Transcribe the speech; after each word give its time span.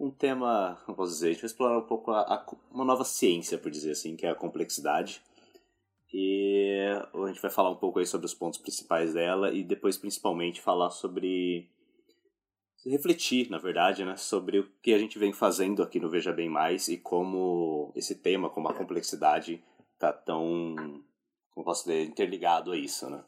um 0.00 0.10
tema, 0.10 0.80
como 0.84 0.96
posso 0.96 1.12
dizer, 1.12 1.28
a 1.28 1.32
gente 1.32 1.42
vai 1.42 1.46
explorar 1.46 1.78
um 1.78 1.86
pouco 1.86 2.10
a, 2.10 2.20
a, 2.20 2.46
uma 2.72 2.84
nova 2.84 3.04
ciência, 3.04 3.58
por 3.58 3.70
dizer 3.70 3.92
assim, 3.92 4.16
que 4.16 4.26
é 4.26 4.30
a 4.30 4.34
complexidade. 4.34 5.22
E 6.12 6.78
a 7.12 7.26
gente 7.26 7.42
vai 7.42 7.50
falar 7.50 7.70
um 7.70 7.76
pouco 7.76 7.98
aí 7.98 8.06
sobre 8.06 8.26
os 8.26 8.34
pontos 8.34 8.58
principais 8.58 9.12
dela 9.12 9.52
e 9.52 9.64
depois, 9.64 9.98
principalmente, 9.98 10.60
falar 10.60 10.90
sobre 10.90 11.68
refletir, 12.90 13.50
na 13.50 13.58
verdade, 13.58 14.04
né, 14.04 14.16
sobre 14.16 14.58
o 14.58 14.70
que 14.82 14.92
a 14.92 14.98
gente 14.98 15.18
vem 15.18 15.32
fazendo 15.32 15.82
aqui 15.82 15.98
no 15.98 16.10
Veja 16.10 16.32
Bem 16.32 16.48
Mais 16.48 16.88
e 16.88 16.98
como 16.98 17.92
esse 17.94 18.14
tema, 18.16 18.50
como 18.50 18.68
a 18.68 18.74
complexidade 18.74 19.62
tá 19.98 20.12
tão, 20.12 21.02
como 21.50 21.64
posso 21.64 21.84
dizer, 21.84 22.04
interligado 22.04 22.72
a 22.72 22.76
isso, 22.76 23.08
né. 23.08 23.22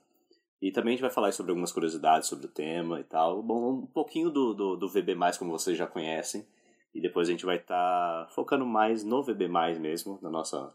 E 0.60 0.70
também 0.72 0.92
a 0.92 0.96
gente 0.96 1.02
vai 1.02 1.10
falar 1.10 1.32
sobre 1.32 1.52
algumas 1.52 1.72
curiosidades 1.72 2.28
sobre 2.28 2.46
o 2.46 2.50
tema 2.50 2.98
e 3.00 3.04
tal. 3.04 3.42
Bom, 3.42 3.82
um 3.82 3.86
pouquinho 3.86 4.30
do, 4.30 4.54
do, 4.54 4.76
do 4.76 4.88
VB+, 4.88 5.14
como 5.38 5.52
vocês 5.52 5.76
já 5.76 5.86
conhecem. 5.86 6.46
E 6.94 7.00
depois 7.00 7.28
a 7.28 7.30
gente 7.30 7.44
vai 7.44 7.56
estar 7.56 8.24
tá 8.24 8.28
focando 8.30 8.64
mais 8.64 9.04
no 9.04 9.22
VB+, 9.22 9.48
mesmo, 9.78 10.18
na 10.22 10.30
nossa, 10.30 10.74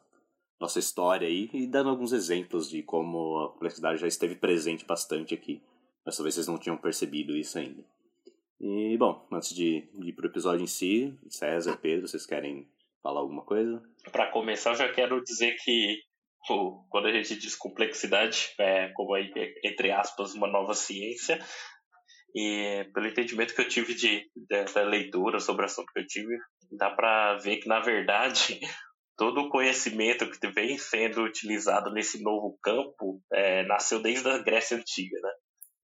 nossa 0.59 0.77
história 0.77 1.27
aí. 1.27 1.49
E 1.51 1.65
dando 1.65 1.89
alguns 1.89 2.13
exemplos 2.13 2.69
de 2.69 2.83
como 2.83 3.39
a 3.39 3.49
complexidade 3.49 3.99
já 3.99 4.07
esteve 4.07 4.35
presente 4.35 4.85
bastante 4.85 5.33
aqui. 5.33 5.61
Mas 6.05 6.15
talvez 6.15 6.35
vocês 6.35 6.47
não 6.47 6.59
tinham 6.59 6.77
percebido 6.77 7.35
isso 7.35 7.57
ainda. 7.57 7.83
E, 8.63 8.95
bom, 8.95 9.27
antes 9.31 9.55
de, 9.55 9.89
de 9.91 10.09
ir 10.09 10.13
pro 10.13 10.27
episódio 10.27 10.63
em 10.63 10.67
si, 10.67 11.17
César, 11.27 11.77
Pedro, 11.77 12.07
vocês 12.07 12.27
querem 12.27 12.69
falar 13.01 13.19
alguma 13.19 13.43
coisa? 13.43 13.81
Para 14.11 14.29
começar, 14.29 14.69
eu 14.69 14.75
já 14.75 14.93
quero 14.93 15.23
dizer 15.23 15.55
que 15.63 15.99
quando 16.89 17.07
a 17.07 17.11
gente 17.11 17.39
diz 17.39 17.55
complexidade, 17.55 18.53
é 18.59 18.89
como 18.89 19.15
aí, 19.15 19.31
entre 19.63 19.91
aspas, 19.91 20.35
uma 20.35 20.47
nova 20.47 20.75
ciência. 20.75 21.43
E 22.35 22.87
pelo 22.93 23.07
entendimento 23.07 23.55
que 23.55 23.61
eu 23.61 23.67
tive 23.67 23.95
de, 23.95 24.29
dessa 24.47 24.83
leitura 24.83 25.39
sobre 25.39 25.63
o 25.63 25.65
assunto 25.65 25.91
que 25.91 25.99
eu 25.99 26.07
tive, 26.07 26.37
dá 26.71 26.91
para 26.91 27.37
ver 27.39 27.57
que, 27.57 27.67
na 27.67 27.79
verdade, 27.79 28.59
todo 29.17 29.41
o 29.41 29.49
conhecimento 29.49 30.29
que 30.29 30.47
vem 30.49 30.77
sendo 30.77 31.23
utilizado 31.23 31.91
nesse 31.91 32.21
novo 32.21 32.59
campo 32.61 33.21
é, 33.33 33.65
nasceu 33.65 33.99
desde 33.99 34.29
a 34.29 34.37
Grécia 34.37 34.77
Antiga, 34.77 35.17
né? 35.19 35.31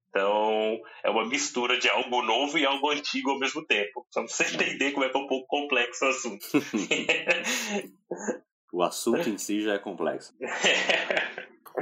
Então, 0.10 0.80
é 1.04 1.10
uma 1.10 1.28
mistura 1.28 1.78
de 1.80 1.90
algo 1.90 2.22
novo 2.22 2.58
e 2.58 2.66
algo 2.66 2.90
antigo 2.90 3.32
ao 3.32 3.40
mesmo 3.40 3.66
tempo. 3.66 4.06
Só 4.10 4.22
pra 4.22 4.30
você 4.30 4.56
entender 4.56 4.92
como 4.92 5.06
é 5.06 5.10
que 5.10 5.18
é 5.18 5.20
um 5.20 5.28
pouco 5.28 5.48
complexo 5.48 6.06
o 6.06 6.10
assunto. 6.10 6.46
o 8.74 8.84
assunto 8.84 9.30
em 9.30 9.38
si 9.38 9.62
já 9.62 9.74
é 9.74 9.80
complexo. 9.80 10.34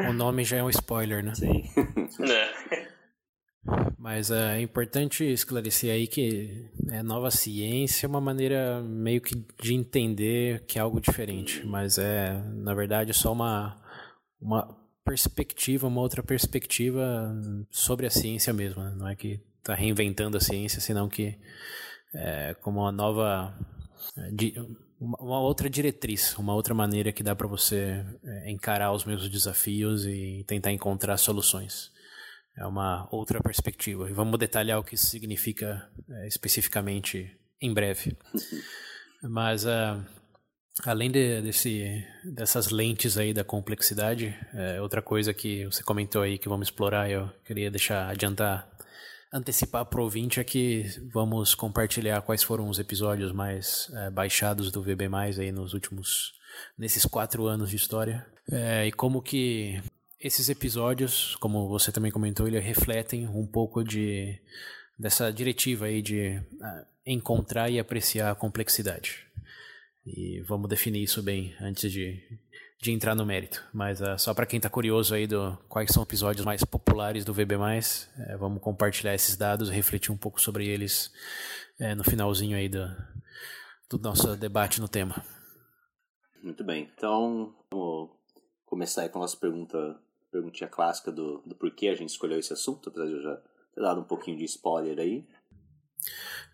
o 0.10 0.14
nome 0.14 0.44
já 0.44 0.58
é 0.58 0.64
um 0.64 0.70
spoiler, 0.70 1.24
né? 1.24 1.34
Sim. 1.36 1.64
É. 2.32 2.96
Mas 3.98 4.30
é 4.30 4.62
importante 4.62 5.24
esclarecer 5.24 5.92
aí 5.92 6.06
que 6.06 6.70
é, 6.90 7.02
nova 7.02 7.32
ciência 7.32 8.06
é 8.06 8.10
uma 8.10 8.22
maneira 8.22 8.80
meio 8.82 9.20
que 9.20 9.36
de 9.60 9.74
entender 9.74 10.64
que 10.68 10.78
é 10.78 10.82
algo 10.82 11.02
diferente, 11.02 11.66
mas 11.66 11.98
é, 11.98 12.44
na 12.54 12.76
verdade, 12.76 13.12
só 13.14 13.32
uma, 13.32 13.76
uma 14.40 14.85
perspectiva, 15.06 15.88
uma 15.88 16.02
outra 16.02 16.24
perspectiva 16.24 17.32
sobre 17.70 18.08
a 18.08 18.10
ciência 18.10 18.52
mesmo. 18.52 18.84
Né? 18.84 18.94
Não 18.98 19.08
é 19.08 19.16
que 19.16 19.40
está 19.60 19.76
reinventando 19.76 20.36
a 20.36 20.42
ciência, 20.42 20.82
senão 20.82 21.08
que 21.08 21.38
é 22.14 22.56
como 22.56 22.82
uma 22.82 22.92
nova. 22.92 23.54
Uma 25.00 25.40
outra 25.40 25.70
diretriz, 25.70 26.36
uma 26.38 26.56
outra 26.56 26.74
maneira 26.74 27.12
que 27.12 27.22
dá 27.22 27.36
para 27.36 27.48
você 27.48 28.04
é, 28.24 28.50
encarar 28.50 28.94
os 28.94 29.04
mesmos 29.04 29.30
desafios 29.30 30.06
e 30.06 30.44
tentar 30.48 30.72
encontrar 30.72 31.18
soluções. 31.18 31.92
É 32.58 32.66
uma 32.66 33.08
outra 33.12 33.42
perspectiva. 33.42 34.10
E 34.10 34.14
vamos 34.14 34.40
detalhar 34.40 34.80
o 34.80 34.84
que 34.84 34.96
isso 34.96 35.08
significa 35.08 35.88
é, 36.10 36.28
especificamente 36.28 37.38
em 37.62 37.74
breve. 37.74 38.18
Mas 39.22 39.66
uh, 39.66 40.02
Além 40.84 41.10
de, 41.10 41.42
desse, 41.42 42.06
dessas 42.24 42.70
lentes 42.70 43.18
aí 43.18 43.34
da 43.34 43.44
complexidade, 43.44 44.36
é, 44.54 44.82
outra 44.82 45.02
coisa 45.02 45.34
que 45.34 45.66
você 45.66 45.82
comentou 45.82 46.22
aí 46.22 46.38
que 46.38 46.50
vamos 46.50 46.68
explorar, 46.68 47.10
eu 47.10 47.30
queria 47.46 47.72
deixar 47.72 48.10
adiantar, 48.10 48.70
antecipar 49.32 49.86
para 49.86 50.02
o 50.02 50.04
ouvinte 50.04 50.40
é 50.40 50.44
que 50.44 50.86
vamos 51.14 51.56
compartilhar 51.56 52.22
quais 52.22 52.44
foram 52.44 52.68
os 52.68 52.78
episódios 52.78 53.32
mais 53.32 53.90
é, 53.96 54.10
baixados 54.10 54.70
do 54.70 54.82
VB+, 54.82 55.08
aí 55.40 55.52
nos 55.52 55.74
últimos, 55.74 56.34
nesses 56.78 57.06
quatro 57.06 57.46
anos 57.46 57.70
de 57.70 57.78
história, 57.78 58.26
é, 58.52 58.86
e 58.86 58.92
como 58.92 59.22
que 59.22 59.82
esses 60.20 60.50
episódios, 60.50 61.36
como 61.38 61.68
você 61.70 61.92
também 61.92 62.12
comentou, 62.12 62.48
ele 62.48 62.60
refletem 62.60 63.28
um 63.28 63.46
pouco 63.46 63.84
de 63.84 64.40
dessa 64.98 65.32
diretiva 65.32 65.86
aí 65.86 66.02
de 66.02 66.42
uh, 66.54 66.86
encontrar 67.06 67.70
e 67.70 67.80
apreciar 67.80 68.32
a 68.32 68.36
complexidade. 68.36 69.26
E 70.06 70.42
vamos 70.42 70.70
definir 70.70 71.02
isso 71.02 71.24
bem 71.24 71.56
antes 71.60 71.92
de, 71.92 72.22
de 72.80 72.92
entrar 72.92 73.16
no 73.16 73.26
mérito. 73.26 73.64
Mas 73.74 74.00
uh, 74.02 74.18
só 74.20 74.34
para 74.34 74.46
quem 74.46 74.58
está 74.58 74.70
curioso 74.70 75.16
aí 75.16 75.26
do 75.26 75.58
quais 75.68 75.90
são 75.92 76.04
os 76.04 76.08
episódios 76.08 76.46
mais 76.46 76.64
populares 76.64 77.26
do 77.26 77.34
VB+, 77.34 77.56
é, 77.56 78.38
vamos 78.38 78.62
compartilhar 78.62 79.16
esses 79.16 79.36
dados, 79.36 79.70
refletir 79.70 80.12
um 80.12 80.18
pouco 80.18 80.40
sobre 80.40 80.68
eles 80.68 81.12
é, 81.80 81.96
no 81.96 82.04
finalzinho 82.04 82.56
aí 82.56 82.70
do, 82.70 82.86
do 83.90 83.98
nosso 83.98 84.36
debate 84.36 84.80
no 84.80 84.88
tema. 84.88 85.24
Muito 86.44 86.64
bem. 86.64 86.92
Então, 86.96 87.56
vamos 87.72 88.12
começar 88.66 89.02
aí 89.02 89.10
com 89.10 89.18
a 89.18 89.22
nossa 89.22 89.38
pergunta, 89.38 90.00
perguntinha 90.32 90.70
clássica 90.70 91.12
do, 91.12 91.42
do 91.46 91.56
porquê 91.56 91.88
a 91.88 91.96
gente 91.96 92.10
escolheu 92.10 92.38
esse 92.38 92.54
assunto, 92.54 92.90
apesar 92.90 93.08
de 93.08 93.14
eu 93.14 93.22
já 93.24 93.36
ter 93.74 93.82
dado 93.82 94.02
um 94.02 94.06
pouquinho 94.06 94.38
de 94.38 94.46
spoiler 94.46 95.00
aí. 95.00 95.28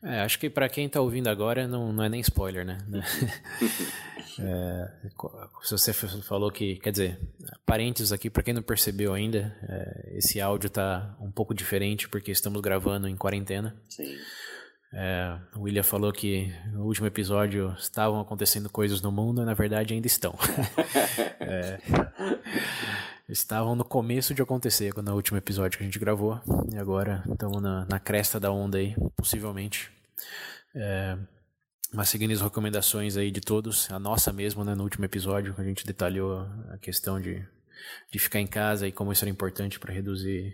É, 0.03 0.21
acho 0.21 0.39
que 0.39 0.49
para 0.49 0.67
quem 0.67 0.87
está 0.87 0.99
ouvindo 0.99 1.27
agora 1.27 1.67
não, 1.67 1.93
não 1.93 2.03
é 2.03 2.09
nem 2.09 2.21
spoiler, 2.21 2.65
né? 2.65 2.79
é, 4.39 4.91
se 5.61 5.71
você 5.71 5.93
falou 5.93 6.51
que, 6.51 6.77
quer 6.77 6.91
dizer, 6.91 7.19
parênteses 7.65 8.11
aqui, 8.11 8.29
para 8.29 8.41
quem 8.41 8.53
não 8.53 8.63
percebeu 8.63 9.13
ainda, 9.13 9.55
é, 9.61 10.17
esse 10.17 10.41
áudio 10.41 10.67
está 10.67 11.15
um 11.19 11.31
pouco 11.31 11.53
diferente 11.53 12.09
porque 12.09 12.31
estamos 12.31 12.61
gravando 12.61 13.07
em 13.07 13.15
quarentena. 13.15 13.75
Sim. 13.87 14.17
É, 14.93 15.37
o 15.55 15.61
William 15.61 15.83
falou 15.83 16.11
que 16.11 16.53
no 16.73 16.83
último 16.83 17.07
episódio 17.07 17.73
estavam 17.79 18.19
acontecendo 18.19 18.69
coisas 18.69 19.01
no 19.01 19.11
mundo 19.11 19.41
e 19.41 19.45
na 19.45 19.53
verdade 19.53 19.93
ainda 19.93 20.07
estão. 20.07 20.37
é, 21.39 21.79
estavam 23.31 23.75
no 23.75 23.85
começo 23.85 24.33
de 24.33 24.41
acontecer 24.41 24.93
no 24.95 25.15
último 25.15 25.37
episódio 25.37 25.77
que 25.77 25.83
a 25.83 25.87
gente 25.87 25.97
gravou. 25.97 26.39
E 26.71 26.77
agora 26.77 27.23
estamos 27.31 27.61
na, 27.61 27.85
na 27.85 27.99
cresta 27.99 28.39
da 28.39 28.51
onda 28.51 28.77
aí, 28.77 28.93
possivelmente. 29.15 29.89
É, 30.75 31.17
mas 31.93 32.09
seguindo 32.09 32.31
as 32.33 32.41
recomendações 32.41 33.15
aí 33.15 33.31
de 33.31 33.41
todos, 33.41 33.89
a 33.89 33.97
nossa 33.97 34.33
mesmo, 34.33 34.63
né, 34.63 34.75
no 34.75 34.83
último 34.83 35.05
episódio, 35.05 35.55
a 35.57 35.63
gente 35.63 35.85
detalhou 35.85 36.47
a 36.69 36.77
questão 36.77 37.19
de, 37.19 37.45
de 38.11 38.19
ficar 38.19 38.39
em 38.39 38.47
casa 38.47 38.87
e 38.87 38.91
como 38.91 39.11
isso 39.11 39.23
era 39.23 39.31
importante 39.31 39.79
para 39.79 39.93
reduzir 39.93 40.53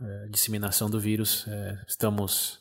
é, 0.00 0.24
a 0.24 0.26
disseminação 0.28 0.90
do 0.90 0.98
vírus. 0.98 1.46
É, 1.46 1.78
estamos 1.86 2.60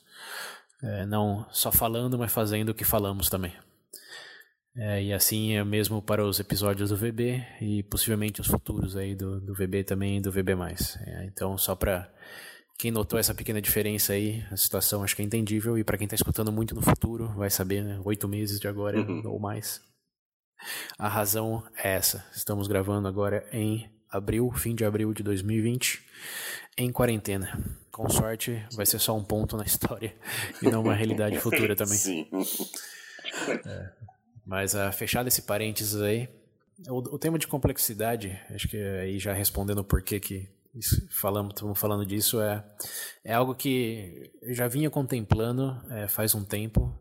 é, 0.83 1.05
não 1.05 1.47
só 1.51 1.71
falando, 1.71 2.17
mas 2.17 2.31
fazendo 2.31 2.69
o 2.69 2.75
que 2.75 2.83
falamos 2.83 3.29
também. 3.29 3.53
É, 4.77 5.01
e 5.01 5.13
assim 5.13 5.53
é 5.53 5.63
mesmo 5.63 6.01
para 6.01 6.25
os 6.25 6.39
episódios 6.39 6.89
do 6.89 6.97
VB 6.97 7.45
e 7.61 7.83
possivelmente 7.83 8.41
os 8.41 8.47
futuros 8.47 8.97
aí 8.97 9.15
do, 9.15 9.39
do 9.39 9.53
VB 9.53 9.83
também 9.85 10.17
e 10.17 10.21
do 10.21 10.31
VB+. 10.31 10.51
É, 11.05 11.25
então, 11.25 11.57
só 11.57 11.75
para 11.75 12.11
quem 12.77 12.91
notou 12.91 13.17
essa 13.17 13.33
pequena 13.33 13.61
diferença 13.61 14.13
aí, 14.13 14.45
a 14.51 14.57
situação 14.57 15.01
acho 15.01 15.15
que 15.15 15.21
é 15.21 15.25
entendível 15.25 15.77
e 15.77 15.83
para 15.83 15.97
quem 15.97 16.05
está 16.05 16.15
escutando 16.15 16.51
muito 16.51 16.75
no 16.75 16.81
futuro 16.81 17.29
vai 17.35 17.49
saber, 17.49 17.83
né? 17.83 18.01
Oito 18.03 18.27
meses 18.27 18.59
de 18.59 18.67
agora 18.67 18.99
uhum. 18.99 19.21
ou 19.25 19.39
mais. 19.39 19.81
A 20.97 21.07
razão 21.07 21.63
é 21.77 21.93
essa. 21.93 22.25
Estamos 22.35 22.67
gravando 22.67 23.07
agora 23.07 23.47
em 23.53 23.89
abril, 24.09 24.51
fim 24.51 24.75
de 24.75 24.83
abril 24.83 25.13
de 25.13 25.23
2020, 25.23 26.03
em 26.77 26.91
quarentena. 26.91 27.57
Com 27.91 28.09
sorte, 28.09 28.61
vai 28.75 28.85
ser 28.85 28.99
só 28.99 29.15
um 29.15 29.23
ponto 29.23 29.55
na 29.55 29.63
história 29.63 30.13
e 30.61 30.69
não 30.69 30.81
uma 30.81 30.93
realidade 30.95 31.39
futura 31.39 31.75
também. 31.77 31.97
Sim. 31.97 32.27
É, 33.65 33.91
mas 34.45 34.73
uh, 34.73 34.91
fechado 34.91 35.27
esse 35.27 35.41
parênteses 35.41 36.01
aí, 36.01 36.29
o, 36.87 36.97
o, 36.97 37.19
tema 37.19 37.39
de 37.39 37.47
complexidade, 37.47 38.39
acho 38.49 38.67
que 38.67 38.77
aí 38.77 39.17
já 39.17 39.33
respondendo 39.33 39.79
o 39.79 39.83
porquê 39.83 40.19
que 40.19 40.49
falamos, 41.09 41.53
estamos 41.53 41.79
falando 41.79 42.05
disso, 42.05 42.41
é, 42.41 42.63
é 43.23 43.33
algo 43.33 43.55
que 43.55 44.31
eu 44.41 44.53
já 44.53 44.67
vinha 44.67 44.89
contemplando 44.89 45.81
é, 45.89 46.07
faz 46.07 46.35
um 46.35 46.43
tempo, 46.43 46.93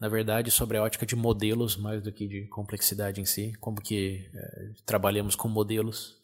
na 0.00 0.08
verdade, 0.08 0.50
sobre 0.50 0.76
a 0.76 0.82
ótica 0.82 1.06
de 1.06 1.14
modelos, 1.14 1.76
mais 1.76 2.02
do 2.02 2.12
que 2.12 2.26
de 2.26 2.48
complexidade 2.48 3.20
em 3.20 3.24
si, 3.24 3.52
como 3.60 3.80
que 3.80 4.28
é, 4.34 4.72
trabalhamos 4.84 5.36
com 5.36 5.48
modelos. 5.48 6.18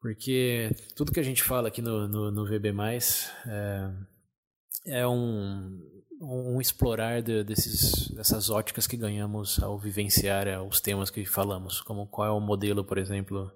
Porque 0.00 0.70
tudo 0.94 1.12
que 1.12 1.20
a 1.20 1.24
gente 1.24 1.42
fala 1.42 1.68
aqui 1.68 1.82
no, 1.82 2.06
no, 2.06 2.30
no 2.30 2.46
VB, 2.46 2.72
é, 3.46 3.90
é 4.86 5.06
um, 5.06 5.78
um 6.20 6.60
explorar 6.60 7.22
de, 7.22 7.44
desses, 7.44 8.08
dessas 8.08 8.48
óticas 8.50 8.86
que 8.86 8.96
ganhamos 8.96 9.62
ao 9.62 9.78
vivenciar 9.78 10.46
é, 10.46 10.58
os 10.58 10.80
temas 10.80 11.10
que 11.10 11.24
falamos, 11.24 11.80
como 11.80 12.06
qual 12.06 12.28
é 12.28 12.30
o 12.30 12.40
modelo, 12.40 12.84
por 12.84 12.98
exemplo, 12.98 13.52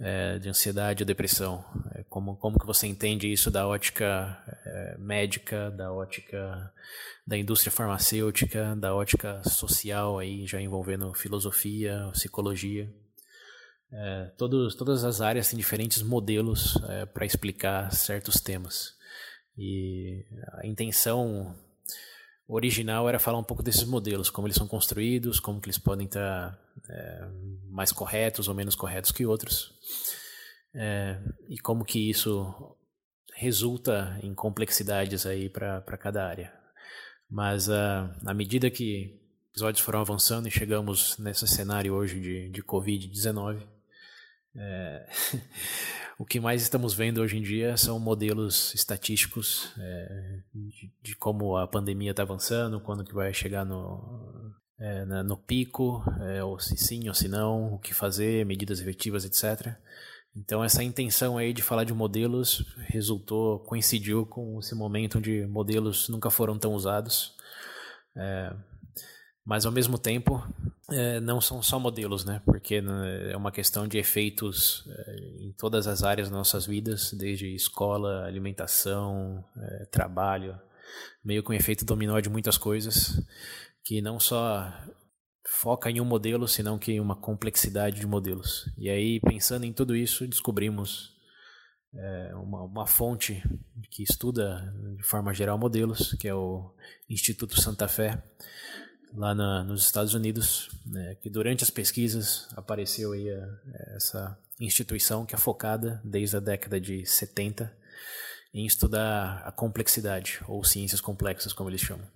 é, 0.00 0.38
de 0.38 0.48
ansiedade 0.48 1.02
ou 1.02 1.06
depressão, 1.06 1.64
é, 1.94 2.02
como, 2.04 2.36
como 2.36 2.58
que 2.58 2.66
você 2.66 2.86
entende 2.86 3.32
isso 3.32 3.50
da 3.50 3.66
ótica 3.66 4.38
é, 4.64 4.96
médica, 4.98 5.70
da 5.70 5.92
ótica 5.92 6.72
da 7.26 7.36
indústria 7.36 7.72
farmacêutica, 7.72 8.76
da 8.76 8.94
ótica 8.94 9.42
social, 9.48 10.18
aí 10.18 10.46
já 10.46 10.60
envolvendo 10.60 11.12
filosofia, 11.12 12.08
psicologia. 12.12 12.88
Todos, 14.36 14.76
todas 14.76 15.02
as 15.02 15.20
áreas 15.20 15.48
têm 15.48 15.56
diferentes 15.56 16.02
modelos 16.02 16.78
para 17.12 17.26
explicar 17.26 17.90
certos 17.92 18.40
temas. 18.40 18.94
E 19.58 20.24
a 20.52 20.66
intenção 20.66 21.56
original 22.48 23.08
era 23.08 23.18
falar 23.18 23.38
um 23.38 23.44
pouco 23.44 23.62
desses 23.62 23.84
modelos, 23.84 24.30
como 24.30 24.46
eles 24.46 24.56
são 24.56 24.68
construídos, 24.68 25.40
como 25.40 25.60
que 25.60 25.66
eles 25.66 25.78
podem 25.78 26.06
estar 26.06 26.58
é, 26.88 27.28
mais 27.68 27.92
corretos 27.92 28.48
ou 28.48 28.54
menos 28.54 28.74
corretos 28.74 29.10
que 29.10 29.26
outros, 29.26 29.72
é, 30.74 31.18
e 31.48 31.58
como 31.58 31.84
que 31.84 32.10
isso 32.10 32.76
resulta 33.34 34.18
em 34.22 34.34
complexidades 34.34 35.26
aí 35.26 35.48
para 35.48 35.98
cada 35.98 36.26
área. 36.26 36.52
Mas 37.28 37.68
uh, 37.68 38.08
à 38.24 38.32
medida 38.32 38.70
que 38.70 39.20
episódios 39.50 39.84
foram 39.84 40.00
avançando 40.00 40.46
e 40.46 40.50
chegamos 40.50 41.18
nesse 41.18 41.46
cenário 41.46 41.94
hoje 41.94 42.20
de, 42.20 42.48
de 42.50 42.62
Covid-19, 42.62 43.66
é, 44.54 45.06
o 46.18 46.24
que 46.24 46.40
mais 46.40 46.62
estamos 46.62 46.94
vendo 46.94 47.20
hoje 47.20 47.36
em 47.36 47.42
dia 47.42 47.76
são 47.76 47.98
modelos 47.98 48.74
estatísticos 48.74 49.72
é, 49.78 50.40
de, 50.54 50.92
de, 51.02 51.16
como 51.16 51.56
a 51.56 51.66
pandemia 51.68 52.12
está 52.12 52.22
avançando, 52.22 52.80
quando 52.80 53.04
que 53.04 53.14
vai 53.14 53.34
chegar 53.34 53.66
no, 53.66 54.52
é, 54.78 55.04
no 55.22 55.36
pico, 55.36 56.02
é, 56.22 56.42
ou 56.42 56.58
se 56.58 56.76
sim 56.76 57.06
ou 57.08 57.14
se 57.14 57.28
não, 57.28 57.74
o 57.74 57.78
que 57.78 57.92
fazer, 57.92 58.46
medidas 58.46 58.80
efetivas, 58.80 59.24
etc. 59.26 59.76
Então 60.34 60.64
essa 60.64 60.82
intenção 60.82 61.36
aí 61.36 61.52
de 61.52 61.62
falar 61.62 61.84
de 61.84 61.92
modelos 61.92 62.64
resultou, 62.88 63.58
coincidiu 63.60 64.24
com 64.24 64.58
esse 64.58 64.74
momento 64.74 65.18
onde 65.18 65.46
modelos 65.46 66.08
nunca 66.08 66.30
foram 66.30 66.58
tão 66.58 66.72
usados. 66.72 67.34
Mas 69.46 69.64
ao 69.64 69.70
mesmo 69.70 69.96
tempo 69.96 70.44
é, 70.90 71.20
não 71.20 71.40
são 71.40 71.62
só 71.62 71.78
modelos, 71.78 72.24
né? 72.24 72.42
Porque 72.44 72.80
né, 72.80 73.30
é 73.30 73.36
uma 73.36 73.52
questão 73.52 73.86
de 73.86 73.96
efeitos 73.96 74.84
é, 74.88 75.16
em 75.44 75.52
todas 75.52 75.86
as 75.86 76.02
áreas 76.02 76.28
das 76.28 76.36
nossas 76.36 76.66
vidas, 76.66 77.12
desde 77.12 77.54
escola, 77.54 78.24
alimentação, 78.24 79.44
é, 79.56 79.84
trabalho, 79.86 80.58
meio 81.24 81.44
com 81.44 81.52
efeito 81.52 81.84
dominó 81.84 82.18
de 82.18 82.28
muitas 82.28 82.58
coisas, 82.58 83.20
que 83.84 84.02
não 84.02 84.18
só 84.18 84.72
foca 85.48 85.90
em 85.90 86.00
um 86.00 86.04
modelo, 86.04 86.48
senão 86.48 86.76
que 86.76 86.92
em 86.92 87.00
uma 87.00 87.14
complexidade 87.14 88.00
de 88.00 88.06
modelos. 88.06 88.68
E 88.76 88.90
aí, 88.90 89.20
pensando 89.20 89.64
em 89.64 89.72
tudo 89.72 89.94
isso, 89.94 90.26
descobrimos 90.26 91.14
é, 91.94 92.34
uma, 92.34 92.62
uma 92.62 92.86
fonte 92.86 93.42
que 93.90 94.02
estuda 94.02 94.74
de 94.96 95.04
forma 95.04 95.32
geral 95.32 95.56
modelos, 95.56 96.14
que 96.14 96.26
é 96.26 96.34
o 96.34 96.74
Instituto 97.08 97.60
Santa 97.60 97.86
Fé, 97.86 98.22
lá 99.14 99.34
na, 99.34 99.64
nos 99.64 99.84
Estados 99.84 100.14
Unidos, 100.14 100.70
né, 100.84 101.16
que 101.16 101.30
durante 101.30 101.64
as 101.64 101.70
pesquisas 101.70 102.48
apareceu 102.56 103.12
aí 103.12 103.30
a, 103.30 103.48
essa 103.96 104.38
instituição 104.60 105.26
que 105.26 105.34
é 105.34 105.38
focada 105.38 106.00
desde 106.04 106.36
a 106.36 106.40
década 106.40 106.80
de 106.80 107.04
70 107.04 107.72
em 108.52 108.64
estudar 108.64 109.42
a 109.44 109.52
complexidade, 109.52 110.40
ou 110.48 110.64
ciências 110.64 111.00
complexas, 111.00 111.52
como 111.52 111.68
eles 111.68 111.80
chamam. 111.80 112.06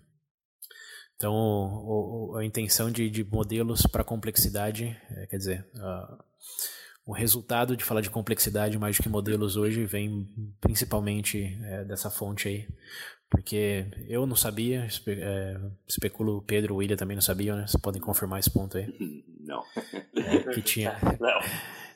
Então, 1.16 1.34
o, 1.34 2.32
o, 2.32 2.36
a 2.36 2.44
intenção 2.44 2.90
de, 2.90 3.10
de 3.10 3.22
modelos 3.22 3.82
para 3.82 4.02
complexidade, 4.02 4.96
é, 5.10 5.26
quer 5.26 5.36
dizer, 5.36 5.70
o 7.04 7.12
resultado 7.12 7.76
de 7.76 7.84
falar 7.84 8.00
de 8.00 8.08
complexidade 8.08 8.78
mais 8.78 8.96
do 8.96 9.02
que 9.02 9.08
modelos 9.10 9.56
hoje 9.56 9.84
vem 9.84 10.26
principalmente 10.62 11.58
é, 11.62 11.84
dessa 11.84 12.10
fonte 12.10 12.48
aí, 12.48 12.68
porque 13.30 13.86
eu 14.08 14.26
não 14.26 14.34
sabia, 14.34 14.84
espe 14.86 15.12
é, 15.12 15.56
especulo 15.86 16.38
o 16.38 16.42
Pedro, 16.42 16.74
o 16.74 16.76
William 16.78 16.96
também 16.96 17.14
não 17.14 17.22
sabiam, 17.22 17.56
né? 17.56 17.66
Vocês 17.66 17.80
podem 17.80 18.02
confirmar 18.02 18.40
esse 18.40 18.50
ponto 18.50 18.76
aí? 18.76 18.92
Não. 19.40 19.64
É, 20.14 20.52
que 20.52 20.62
tinha, 20.62 20.96
não. 21.18 21.40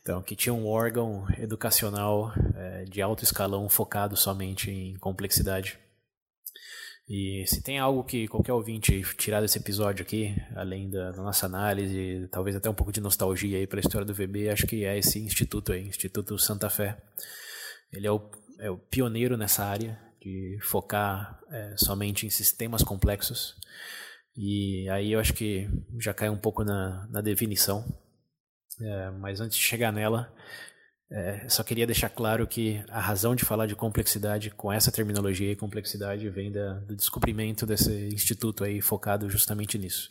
Então, 0.01 0.23
que 0.23 0.35
tinha 0.35 0.53
um 0.53 0.67
órgão 0.67 1.25
educacional 1.39 2.33
é, 2.57 2.85
de 2.85 3.01
alto 3.01 3.23
escalão 3.23 3.69
focado 3.69 4.17
somente 4.17 4.71
em 4.71 4.97
complexidade. 4.97 5.79
E 7.09 7.45
se 7.47 7.63
tem 7.63 7.79
algo 7.79 8.03
que 8.03 8.27
qualquer 8.27 8.55
ouvinte 8.55 9.03
tirar 9.17 9.41
desse 9.41 9.59
episódio 9.59 10.03
aqui, 10.03 10.35
além 10.57 10.91
da, 10.91 11.13
da 11.13 11.23
nossa 11.23 11.47
análise, 11.47 12.27
talvez 12.33 12.57
até 12.57 12.69
um 12.69 12.75
pouco 12.75 12.91
de 12.91 13.01
nostalgia 13.01 13.59
aí 13.59 13.67
pela 13.67 13.81
história 13.81 14.07
do 14.07 14.15
VB, 14.15 14.49
acho 14.49 14.67
que 14.67 14.85
é 14.85 14.99
esse 14.99 15.21
instituto 15.21 15.73
aí, 15.73 15.87
Instituto 15.87 16.37
Santa 16.39 16.69
Fé. 16.69 16.97
Ele 17.93 18.07
é 18.07 18.11
o, 18.11 18.21
é 18.59 18.71
o 18.71 18.79
pioneiro 18.79 19.37
nessa 19.37 19.65
área 19.65 20.04
de 20.25 20.59
focar 20.63 21.39
é, 21.51 21.75
somente 21.77 22.27
em 22.27 22.31
sistemas 22.31 22.83
complexos. 22.83 23.55
E 24.35 24.89
aí 24.89 25.13
eu 25.13 25.21
acho 25.21 25.35
que 25.35 25.69
já 26.01 26.15
cai 26.15 26.31
um 26.31 26.39
pouco 26.39 26.65
na, 26.65 27.07
na 27.11 27.21
definição. 27.21 27.85
É, 28.81 29.11
mas 29.11 29.41
antes 29.41 29.59
de 29.59 29.63
chegar 29.63 29.93
nela, 29.93 30.35
é, 31.11 31.47
só 31.49 31.63
queria 31.63 31.87
deixar 31.87 32.09
claro 32.09 32.47
que 32.47 32.83
a 32.89 33.01
razão 33.01 33.37
de 33.37 33.45
falar 33.45 33.67
de 33.67 33.77
complexidade 33.77 34.51
com 34.51 34.73
essa 34.73 34.91
terminologia 34.91 35.53
e 35.53 35.57
complexidade 35.57 36.29
vem 36.31 36.51
da, 36.51 36.81
do 36.81 36.97
descobrimento 36.97 37.67
desse 37.67 38.09
instituto 38.09 38.65
aí 38.65 38.81
focado 38.81 39.29
justamente 39.29 39.79
nisso. 39.79 40.09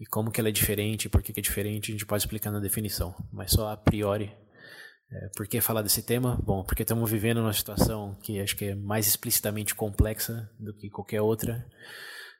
E 0.00 0.06
como 0.06 0.30
que 0.30 0.40
ela 0.40 0.48
é 0.48 0.52
diferente, 0.52 1.08
por 1.08 1.22
que, 1.22 1.32
que 1.32 1.40
é 1.40 1.42
diferente, 1.42 1.90
a 1.90 1.92
gente 1.92 2.06
pode 2.06 2.22
explicar 2.22 2.50
na 2.50 2.58
definição. 2.58 3.14
Mas 3.30 3.52
só 3.52 3.68
a 3.68 3.76
priori 3.76 4.34
é, 5.10 5.28
por 5.36 5.46
que 5.46 5.60
falar 5.60 5.82
desse 5.82 6.02
tema? 6.02 6.36
Bom, 6.42 6.64
porque 6.64 6.82
estamos 6.82 7.10
vivendo 7.10 7.38
uma 7.38 7.52
situação 7.52 8.16
que 8.22 8.40
acho 8.40 8.56
que 8.56 8.66
é 8.66 8.74
mais 8.74 9.06
explicitamente 9.06 9.74
complexa 9.74 10.50
do 10.58 10.74
que 10.74 10.90
qualquer 10.90 11.20
outra, 11.20 11.64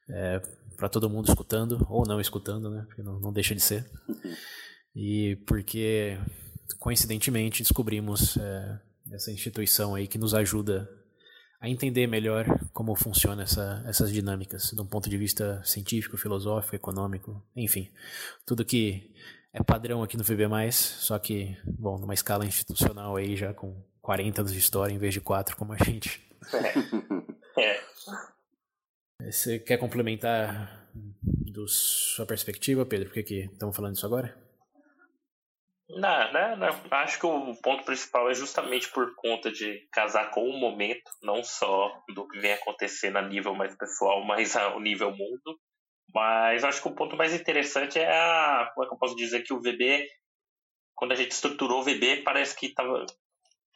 é, 0.08 0.40
para 0.76 0.88
todo 0.88 1.08
mundo 1.08 1.28
escutando, 1.28 1.86
ou 1.88 2.06
não 2.06 2.20
escutando, 2.20 2.70
né? 2.70 2.84
Porque 2.86 3.02
não, 3.02 3.20
não 3.20 3.32
deixa 3.32 3.54
de 3.54 3.60
ser. 3.60 3.88
E 4.98 5.36
porque, 5.46 6.18
coincidentemente, 6.78 7.62
descobrimos 7.62 8.38
é, 8.38 8.80
essa 9.12 9.30
instituição 9.30 9.94
aí 9.94 10.08
que 10.08 10.16
nos 10.16 10.32
ajuda 10.32 10.88
a 11.60 11.68
entender 11.68 12.06
melhor 12.06 12.46
como 12.72 12.94
funciona 12.94 13.42
essa, 13.42 13.84
essas 13.86 14.10
dinâmicas, 14.10 14.70
de 14.70 14.80
um 14.80 14.86
ponto 14.86 15.10
de 15.10 15.18
vista 15.18 15.62
científico, 15.64 16.16
filosófico, 16.16 16.76
econômico, 16.76 17.42
enfim, 17.54 17.90
tudo 18.46 18.64
que 18.64 19.12
é 19.56 19.62
padrão 19.62 20.02
aqui 20.02 20.18
no 20.18 20.22
VB+, 20.22 20.70
só 20.70 21.18
que, 21.18 21.56
bom, 21.64 21.98
numa 21.98 22.12
escala 22.12 22.44
institucional 22.44 23.16
aí 23.16 23.34
já 23.34 23.54
com 23.54 23.82
40 24.02 24.42
anos 24.42 24.52
de 24.52 24.58
história 24.58 24.92
em 24.92 24.98
vez 24.98 25.14
de 25.14 25.20
4 25.20 25.56
como 25.56 25.72
a 25.72 25.78
gente. 25.78 26.20
É. 27.56 27.60
é. 27.64 29.30
Você 29.30 29.58
quer 29.58 29.78
complementar 29.78 30.86
da 30.92 31.62
sua 31.66 32.26
perspectiva, 32.26 32.84
Pedro? 32.84 33.08
Por 33.08 33.14
que, 33.14 33.22
que 33.22 33.40
estamos 33.50 33.74
falando 33.74 33.94
disso 33.94 34.04
agora? 34.04 34.36
Não, 35.88 36.32
não, 36.32 36.56
não. 36.56 36.68
Acho 36.90 37.18
que 37.18 37.26
o 37.26 37.54
ponto 37.62 37.84
principal 37.84 38.30
é 38.30 38.34
justamente 38.34 38.90
por 38.92 39.14
conta 39.14 39.50
de 39.50 39.88
casar 39.90 40.30
com 40.32 40.44
o 40.44 40.60
momento, 40.60 41.10
não 41.22 41.42
só 41.42 42.02
do 42.14 42.28
que 42.28 42.38
vem 42.40 42.52
acontecendo 42.52 43.16
a 43.16 43.22
nível 43.22 43.54
mais 43.54 43.74
pessoal, 43.74 44.22
mas 44.22 44.54
ao 44.54 44.78
nível 44.80 45.10
mundo. 45.12 45.58
Mas 46.14 46.64
acho 46.64 46.80
que 46.80 46.88
o 46.88 46.94
ponto 46.94 47.16
mais 47.16 47.34
interessante 47.34 47.98
é 47.98 48.10
a. 48.10 48.70
Como 48.74 48.84
é 48.84 48.88
que 48.88 48.94
eu 48.94 48.98
posso 48.98 49.16
dizer 49.16 49.42
que 49.42 49.52
o 49.52 49.60
VB, 49.60 50.06
quando 50.94 51.12
a 51.12 51.16
gente 51.16 51.32
estruturou 51.32 51.80
o 51.80 51.84
VB, 51.84 52.22
parece 52.22 52.56
que 52.56 52.72
tava, 52.72 53.04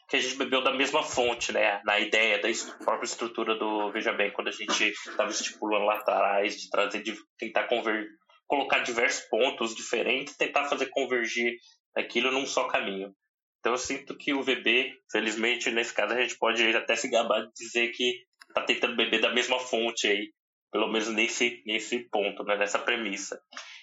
que 0.09 0.17
a 0.17 0.19
gente 0.19 0.35
bebeu 0.35 0.61
da 0.61 0.73
mesma 0.73 1.03
fonte, 1.03 1.51
né? 1.53 1.81
Na 1.85 1.99
ideia 1.99 2.39
da 2.39 2.49
própria 2.83 3.05
estrutura 3.05 3.55
do 3.55 3.91
Veja 3.91 4.11
Bem, 4.11 4.31
quando 4.31 4.49
a 4.49 4.51
gente 4.51 4.83
estava 4.83 5.29
estipulando 5.29 5.85
lá 5.85 5.95
atrás, 5.95 6.59
de 6.59 6.69
trazer, 6.69 7.01
de 7.01 7.15
tentar 7.37 7.63
conver, 7.67 8.07
colocar 8.47 8.79
diversos 8.79 9.25
pontos 9.29 9.75
diferentes, 9.75 10.35
tentar 10.35 10.65
fazer 10.65 10.87
convergir 10.87 11.55
aquilo 11.95 12.31
num 12.31 12.45
só 12.45 12.67
caminho. 12.67 13.13
Então 13.59 13.73
eu 13.73 13.77
sinto 13.77 14.17
que 14.17 14.33
o 14.33 14.41
VB, 14.41 14.91
felizmente, 15.11 15.69
nesse 15.71 15.93
caso 15.93 16.13
a 16.13 16.21
gente 16.21 16.37
pode 16.37 16.61
até 16.75 16.95
se 16.95 17.09
gabar 17.09 17.41
de 17.41 17.51
dizer 17.55 17.89
que 17.91 18.23
está 18.49 18.63
tentando 18.63 18.95
beber 18.95 19.21
da 19.21 19.31
mesma 19.31 19.59
fonte 19.59 20.07
aí, 20.07 20.31
pelo 20.71 20.87
menos 20.87 21.09
nesse, 21.09 21.61
nesse 21.65 21.99
ponto, 22.09 22.43
né, 22.43 22.55
nessa 22.57 22.79
premissa. 22.79 23.39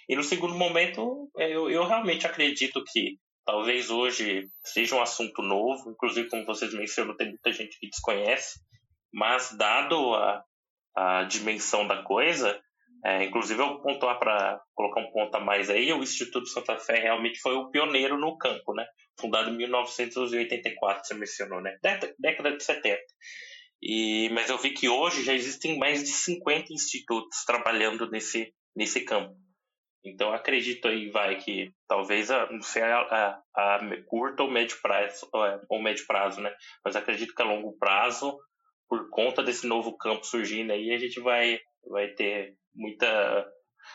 E 0.08 0.16
no 0.16 0.22
segundo 0.22 0.54
momento, 0.54 1.30
é, 1.36 1.54
eu, 1.54 1.70
eu 1.70 1.86
realmente 1.86 2.26
acredito 2.26 2.82
que 2.90 3.18
talvez 3.44 3.90
hoje 3.90 4.46
seja 4.64 4.94
um 4.94 5.02
assunto 5.02 5.42
novo, 5.42 5.90
inclusive 5.90 6.28
como 6.28 6.46
vocês 6.46 6.72
mencionam, 6.72 7.16
tem 7.16 7.28
muita 7.28 7.52
gente 7.52 7.78
que 7.78 7.88
desconhece, 7.88 8.60
mas 9.12 9.56
dado 9.56 10.14
a, 10.14 10.42
a 10.96 11.24
dimensão 11.24 11.86
da 11.86 12.02
coisa, 12.02 12.60
é, 13.04 13.24
inclusive 13.24 13.60
eu 13.60 13.80
pontuar 13.80 14.18
para 14.18 14.60
colocar 14.74 15.00
um 15.00 15.10
ponto 15.12 15.34
a 15.34 15.40
mais 15.40 15.70
aí, 15.70 15.92
o 15.92 16.02
Instituto 16.02 16.46
Santa 16.48 16.76
Fé 16.76 16.98
realmente 16.98 17.38
foi 17.40 17.54
o 17.54 17.70
pioneiro 17.70 18.18
no 18.18 18.36
campo, 18.36 18.74
né? 18.74 18.84
Fundado 19.18 19.50
em 19.50 19.56
1984, 19.56 21.06
você 21.06 21.14
mencionou, 21.14 21.60
né? 21.60 21.76
Década 22.18 22.56
de 22.56 22.62
70. 22.62 22.98
E, 23.82 24.28
mas 24.30 24.50
eu 24.50 24.58
vi 24.58 24.70
que 24.70 24.88
hoje 24.88 25.22
já 25.22 25.32
existem 25.32 25.78
mais 25.78 26.02
de 26.02 26.10
50 26.10 26.72
institutos 26.72 27.44
trabalhando 27.44 28.10
nesse, 28.10 28.52
nesse 28.74 29.04
campo. 29.04 29.36
Então 30.04 30.32
acredito 30.32 30.88
aí, 30.88 31.10
vai, 31.10 31.36
que 31.36 31.72
talvez, 31.86 32.28
não 32.28 32.62
sei 32.62 32.82
a, 32.82 33.00
a, 33.54 33.76
a 33.76 34.02
curto 34.06 34.44
ou 34.44 34.50
médio 34.50 34.80
prazo, 34.80 35.28
é, 35.34 35.60
ou 35.68 35.82
médio 35.82 36.06
prazo, 36.06 36.40
né? 36.40 36.54
Mas 36.84 36.96
acredito 36.96 37.34
que 37.34 37.42
a 37.42 37.44
longo 37.44 37.76
prazo, 37.78 38.38
por 38.88 39.10
conta 39.10 39.42
desse 39.42 39.66
novo 39.66 39.96
campo 39.96 40.24
surgindo 40.24 40.72
aí, 40.72 40.92
a 40.92 40.98
gente 40.98 41.20
vai, 41.20 41.58
vai 41.88 42.08
ter 42.08 42.54
muita, 42.74 43.46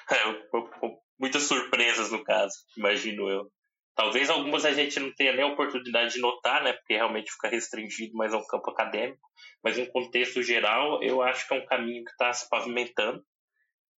muitas 1.19 1.43
surpresas 1.43 2.11
no 2.11 2.23
caso, 2.23 2.53
imagino 2.77 3.29
eu. 3.29 3.49
Talvez 3.95 4.29
algumas 4.29 4.65
a 4.65 4.73
gente 4.73 4.99
não 4.99 5.13
tenha 5.13 5.33
nem 5.33 5.43
a 5.43 5.53
oportunidade 5.53 6.13
de 6.13 6.19
notar, 6.19 6.63
né? 6.63 6.73
Porque 6.73 6.95
realmente 6.95 7.31
fica 7.31 7.47
restringido 7.47 8.15
mais 8.15 8.33
ao 8.33 8.45
campo 8.47 8.71
acadêmico. 8.71 9.29
Mas 9.63 9.77
em 9.77 9.85
contexto 9.85 10.41
geral, 10.41 11.01
eu 11.03 11.21
acho 11.21 11.47
que 11.47 11.53
é 11.53 11.57
um 11.57 11.65
caminho 11.65 12.03
que 12.03 12.11
está 12.11 12.33
se 12.33 12.49
pavimentando 12.49 13.23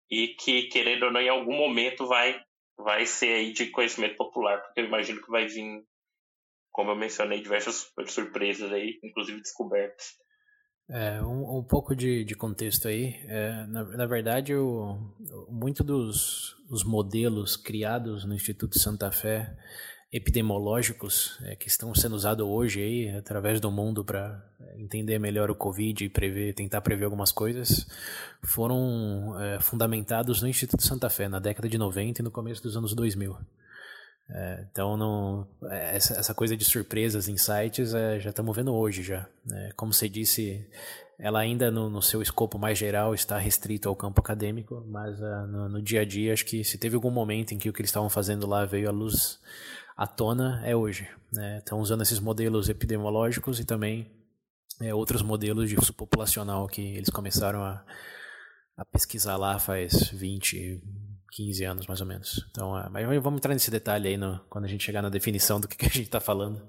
e 0.09 0.29
que, 0.29 0.63
querendo 0.63 1.03
ou 1.03 1.11
não, 1.11 1.21
em 1.21 1.29
algum 1.29 1.55
momento 1.55 2.07
vai, 2.07 2.41
vai 2.77 3.05
ser 3.05 3.33
aí 3.33 3.53
de 3.53 3.67
conhecimento 3.67 4.15
popular, 4.15 4.61
porque 4.61 4.81
eu 4.81 4.85
imagino 4.85 5.21
que 5.21 5.29
vai 5.29 5.45
vir, 5.47 5.83
como 6.71 6.91
eu 6.91 6.95
mencionei, 6.95 7.41
diversas 7.41 7.91
surpresas 8.07 8.71
aí, 8.71 8.99
inclusive 9.03 9.41
descobertas. 9.41 10.15
É, 10.89 11.21
um, 11.21 11.59
um 11.59 11.63
pouco 11.63 11.95
de, 11.95 12.23
de 12.23 12.35
contexto 12.35 12.87
aí. 12.87 13.15
É, 13.27 13.65
na, 13.67 13.83
na 13.83 14.05
verdade, 14.05 14.53
o, 14.53 14.97
muito 15.49 15.83
dos 15.83 16.55
os 16.69 16.83
modelos 16.83 17.55
criados 17.55 18.25
no 18.25 18.33
Instituto 18.33 18.79
Santa 18.79 19.11
Fé 19.11 19.55
epidemiológicos 20.11 21.39
é, 21.43 21.55
que 21.55 21.67
estão 21.67 21.93
sendo 21.95 22.15
usados 22.15 22.45
hoje 22.45 22.81
aí 22.81 23.09
através 23.15 23.59
do 23.59 23.71
mundo 23.71 24.05
para 24.05 24.43
entender 24.77 25.17
melhor 25.19 25.49
o 25.49 25.55
Covid 25.55 26.05
e 26.05 26.09
prever, 26.09 26.53
tentar 26.53 26.81
prever 26.81 27.05
algumas 27.05 27.31
coisas, 27.31 27.87
foram 28.43 29.39
é, 29.39 29.59
fundamentados 29.59 30.41
no 30.41 30.47
Instituto 30.47 30.83
Santa 30.83 31.09
Fé 31.09 31.27
na 31.27 31.39
década 31.39 31.67
de 31.67 31.77
90 31.77 32.21
e 32.21 32.23
no 32.23 32.31
começo 32.31 32.61
dos 32.61 32.77
anos 32.77 32.93
2000. 32.93 33.35
É, 34.29 34.65
então, 34.71 34.95
não, 34.95 35.47
é, 35.69 35.95
essa, 35.97 36.13
essa, 36.15 36.33
coisa 36.33 36.55
de 36.55 36.63
surpresas, 36.63 37.27
insights, 37.27 37.93
é, 37.93 38.19
já 38.19 38.29
estamos 38.29 38.55
vendo 38.55 38.73
hoje 38.73 39.03
já. 39.03 39.27
Né? 39.45 39.71
Como 39.75 39.93
você 39.93 40.07
disse, 40.07 40.67
ela 41.19 41.39
ainda 41.39 41.69
no, 41.69 41.89
no, 41.89 42.01
seu 42.01 42.21
escopo 42.21 42.57
mais 42.57 42.77
geral 42.77 43.13
está 43.13 43.37
restrito 43.37 43.87
ao 43.89 43.95
campo 43.95 44.21
acadêmico, 44.21 44.83
mas 44.87 45.19
uh, 45.19 45.47
no, 45.47 45.69
no, 45.69 45.81
dia 45.81 46.01
a 46.01 46.05
dia, 46.05 46.33
acho 46.33 46.45
que 46.45 46.63
se 46.63 46.77
teve 46.77 46.95
algum 46.95 47.11
momento 47.11 47.53
em 47.53 47.57
que 47.57 47.69
o 47.69 47.73
que 47.73 47.81
eles 47.81 47.89
estavam 47.89 48.09
fazendo 48.09 48.47
lá 48.47 48.65
veio 48.65 48.89
à 48.89 48.91
luz 48.91 49.39
à 49.95 50.07
tona 50.07 50.61
é 50.65 50.75
hoje. 50.75 51.07
Né? 51.31 51.59
Estão 51.59 51.79
usando 51.79 52.01
esses 52.01 52.19
modelos 52.19 52.69
epidemiológicos 52.69 53.59
e 53.59 53.65
também 53.65 54.11
é, 54.81 54.93
outros 54.93 55.21
modelos 55.21 55.69
de 55.69 55.77
uso 55.77 55.93
populacional 55.93 56.67
que 56.67 56.81
eles 56.81 57.09
começaram 57.09 57.63
a, 57.63 57.85
a 58.75 58.85
pesquisar 58.85 59.37
lá 59.37 59.59
faz 59.59 60.09
20, 60.09 60.81
15 61.35 61.65
anos 61.65 61.87
mais 61.87 61.99
ou 61.99 62.07
menos. 62.07 62.45
Então, 62.51 62.77
é, 62.77 62.89
mas 62.89 63.05
vamos 63.21 63.39
entrar 63.39 63.53
nesse 63.53 63.71
detalhe 63.71 64.09
aí 64.09 64.17
no, 64.17 64.39
quando 64.49 64.65
a 64.65 64.67
gente 64.67 64.83
chegar 64.83 65.01
na 65.01 65.09
definição 65.09 65.59
do 65.59 65.67
que, 65.67 65.75
que 65.75 65.85
a 65.85 65.89
gente 65.89 66.03
está 66.03 66.19
falando 66.19 66.61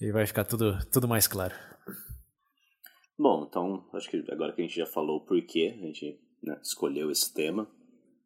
e 0.00 0.10
vai 0.12 0.26
ficar 0.26 0.44
tudo, 0.44 0.78
tudo 0.90 1.08
mais 1.08 1.26
claro. 1.26 1.54
Bom, 3.18 3.46
então 3.48 3.88
acho 3.92 4.10
que 4.10 4.24
agora 4.30 4.52
que 4.52 4.60
a 4.60 4.64
gente 4.64 4.76
já 4.76 4.86
falou 4.86 5.18
o 5.18 5.24
porquê 5.24 5.74
a 5.76 5.86
gente 5.86 6.20
né, 6.42 6.58
escolheu 6.62 7.10
esse 7.10 7.32
tema, 7.32 7.68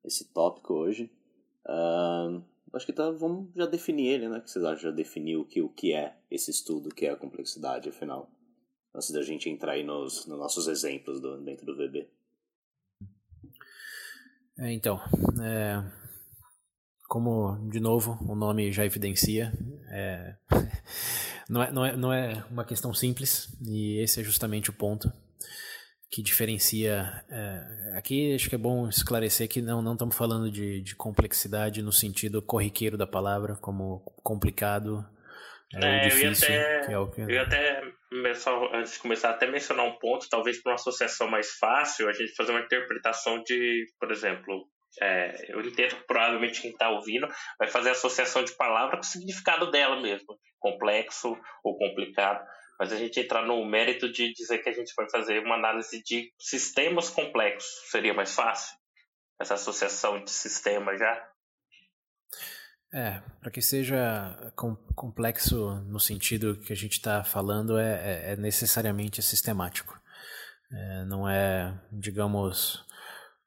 esse 0.04 0.32
tópico 0.32 0.74
hoje, 0.74 1.10
uh, 1.66 2.42
acho 2.72 2.86
que 2.86 2.92
tá, 2.92 3.10
vamos 3.10 3.50
já 3.54 3.66
definir 3.66 4.08
ele, 4.08 4.28
né? 4.28 4.40
Que 4.40 4.50
vocês 4.50 4.64
acham? 4.64 4.90
Já 4.90 4.90
definir 4.90 5.36
o 5.36 5.44
que, 5.44 5.60
o 5.60 5.68
que 5.68 5.92
é 5.92 6.16
esse 6.30 6.50
estudo, 6.50 6.88
o 6.88 6.94
que 6.94 7.06
é 7.06 7.10
a 7.10 7.16
complexidade, 7.16 7.88
afinal. 7.88 8.30
Antes 8.94 9.10
da 9.10 9.22
gente 9.22 9.50
entrar 9.50 9.72
aí 9.72 9.82
nos, 9.82 10.26
nos 10.26 10.38
nossos 10.38 10.68
exemplos 10.68 11.20
do, 11.20 11.42
dentro 11.42 11.66
do 11.66 11.76
VB. 11.76 12.08
É, 14.58 14.72
então, 14.72 15.00
é, 15.42 15.82
como, 17.08 17.68
de 17.70 17.80
novo, 17.80 18.18
o 18.22 18.34
nome 18.34 18.72
já 18.72 18.84
evidencia, 18.84 19.52
é, 19.90 20.34
não, 21.48 21.62
é, 21.62 21.72
não, 21.72 21.84
é, 21.84 21.96
não 21.96 22.12
é 22.12 22.44
uma 22.50 22.64
questão 22.64 22.92
simples, 22.94 23.48
e 23.60 23.98
esse 24.00 24.20
é 24.20 24.24
justamente 24.24 24.70
o 24.70 24.72
ponto 24.72 25.12
que 26.10 26.22
diferencia. 26.22 27.24
É, 27.28 27.98
aqui 27.98 28.34
acho 28.34 28.48
que 28.48 28.54
é 28.54 28.58
bom 28.58 28.88
esclarecer 28.88 29.48
que 29.48 29.60
não, 29.60 29.82
não 29.82 29.92
estamos 29.92 30.16
falando 30.16 30.50
de, 30.50 30.80
de 30.80 30.94
complexidade 30.94 31.82
no 31.82 31.92
sentido 31.92 32.40
corriqueiro 32.40 32.96
da 32.96 33.06
palavra, 33.06 33.56
como 33.56 34.00
complicado 34.22 35.04
é, 35.74 36.06
é, 36.06 36.08
difícil. 36.08 36.48
Eu 36.48 36.54
ia 36.54 36.70
até, 36.70 36.92
é 36.92 37.06
que... 37.08 37.20
eu 37.20 37.30
ia 37.30 37.42
até 37.42 37.82
antes 38.72 38.94
de 38.94 38.98
começar, 39.00 39.30
até 39.30 39.46
mencionar 39.46 39.86
um 39.86 39.98
ponto, 39.98 40.28
talvez 40.28 40.62
para 40.62 40.72
uma 40.72 40.76
associação 40.76 41.28
mais 41.28 41.52
fácil, 41.58 42.08
a 42.08 42.12
gente 42.12 42.34
fazer 42.34 42.52
uma 42.52 42.60
interpretação 42.60 43.42
de, 43.42 43.86
por 43.98 44.10
exemplo, 44.10 44.68
é, 45.00 45.52
eu 45.52 45.60
entendo 45.60 45.96
que 45.96 46.06
provavelmente 46.06 46.62
quem 46.62 46.70
está 46.70 46.88
ouvindo 46.88 47.28
vai 47.58 47.68
fazer 47.68 47.90
associação 47.90 48.44
de 48.44 48.56
palavra 48.56 48.96
com 48.96 49.02
o 49.02 49.06
significado 49.06 49.70
dela 49.70 50.00
mesmo, 50.00 50.38
complexo 50.60 51.36
ou 51.64 51.76
complicado 51.76 52.46
mas 52.78 52.92
a 52.92 52.96
gente 52.96 53.20
entrar 53.20 53.44
no 53.46 53.64
mérito 53.64 54.10
de 54.10 54.32
dizer 54.32 54.58
que 54.58 54.68
a 54.68 54.72
gente 54.72 54.92
vai 54.94 55.08
fazer 55.08 55.42
uma 55.42 55.54
análise 55.54 56.02
de 56.02 56.32
sistemas 56.38 57.08
complexos. 57.08 57.70
Seria 57.90 58.12
mais 58.12 58.34
fácil? 58.34 58.76
Essa 59.40 59.54
associação 59.54 60.22
de 60.22 60.30
sistemas 60.30 60.98
já? 60.98 61.35
É, 62.92 63.20
para 63.40 63.50
que 63.50 63.60
seja 63.60 64.52
complexo 64.94 65.74
no 65.86 65.98
sentido 65.98 66.56
que 66.56 66.72
a 66.72 66.76
gente 66.76 66.92
está 66.92 67.22
falando, 67.24 67.78
é, 67.78 67.92
é, 67.92 68.32
é, 68.32 68.36
necessariamente 68.36 69.20
sistemático. 69.22 70.00
É, 70.72 71.04
não 71.04 71.28
é, 71.28 71.78
digamos, 71.92 72.84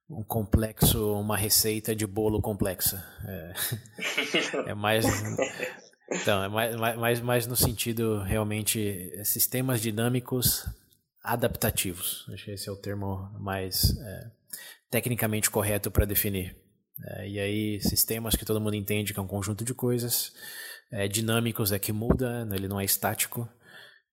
um 0.09 0.23
complexo, 0.23 1.13
uma 1.13 1.37
receita 1.37 1.95
de 1.95 2.05
bolo 2.05 2.41
complexa. 2.41 3.03
É, 3.25 3.53
é 4.71 4.73
mais 4.73 5.05
então, 6.11 6.43
é 6.43 6.49
mais, 6.49 6.75
mais, 6.75 7.21
mais 7.21 7.47
no 7.47 7.55
sentido 7.55 8.21
realmente 8.23 9.11
sistemas 9.23 9.79
dinâmicos 9.79 10.65
adaptativos. 11.23 12.27
Acho 12.33 12.45
que 12.45 12.51
esse 12.51 12.67
é 12.67 12.71
o 12.71 12.75
termo 12.75 13.29
mais 13.39 13.95
é, 13.99 14.31
tecnicamente 14.89 15.49
correto 15.49 15.91
para 15.91 16.05
definir. 16.05 16.57
É, 17.05 17.29
e 17.29 17.39
aí, 17.39 17.81
sistemas 17.81 18.35
que 18.35 18.45
todo 18.45 18.59
mundo 18.59 18.75
entende 18.75 19.13
que 19.13 19.19
é 19.19 19.23
um 19.23 19.27
conjunto 19.27 19.63
de 19.63 19.73
coisas. 19.73 20.33
É, 20.91 21.07
dinâmicos 21.07 21.71
é 21.71 21.79
que 21.79 21.91
muda, 21.91 22.45
né, 22.45 22.55
ele 22.55 22.67
não 22.67 22.79
é 22.79 22.85
estático. 22.85 23.47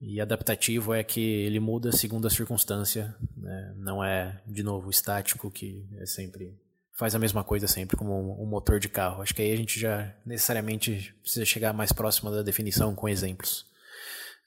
E 0.00 0.20
adaptativo 0.20 0.92
é 0.92 1.02
que 1.02 1.20
ele 1.20 1.58
muda 1.58 1.90
segundo 1.90 2.26
a 2.26 2.30
circunstância, 2.30 3.16
né? 3.34 3.74
não 3.78 4.04
é, 4.04 4.42
de 4.46 4.62
novo, 4.62 4.90
estático, 4.90 5.50
que 5.50 5.88
é 5.98 6.04
sempre 6.04 6.54
faz 6.96 7.14
a 7.14 7.18
mesma 7.18 7.44
coisa 7.44 7.66
sempre 7.66 7.96
como 7.96 8.42
um 8.42 8.46
motor 8.46 8.78
de 8.78 8.88
carro. 8.88 9.22
Acho 9.22 9.34
que 9.34 9.42
aí 9.42 9.52
a 9.52 9.56
gente 9.56 9.78
já 9.78 10.14
necessariamente 10.24 11.14
precisa 11.22 11.44
chegar 11.44 11.72
mais 11.72 11.92
próximo 11.92 12.30
da 12.30 12.42
definição 12.42 12.94
com 12.94 13.08
exemplos. 13.08 13.66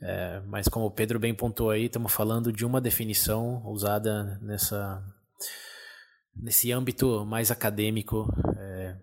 É, 0.01 0.41
mas 0.45 0.67
como 0.67 0.85
o 0.85 0.91
Pedro 0.91 1.19
bem 1.19 1.33
pontuou 1.33 1.71
aí, 1.71 1.85
estamos 1.85 2.11
falando 2.11 2.51
de 2.51 2.65
uma 2.65 2.79
definição 2.79 3.61
usada 3.65 4.39
nessa 4.41 5.03
nesse 6.41 6.71
âmbito 6.71 7.25
mais 7.25 7.51
acadêmico 7.51 8.27
é, 8.57 8.95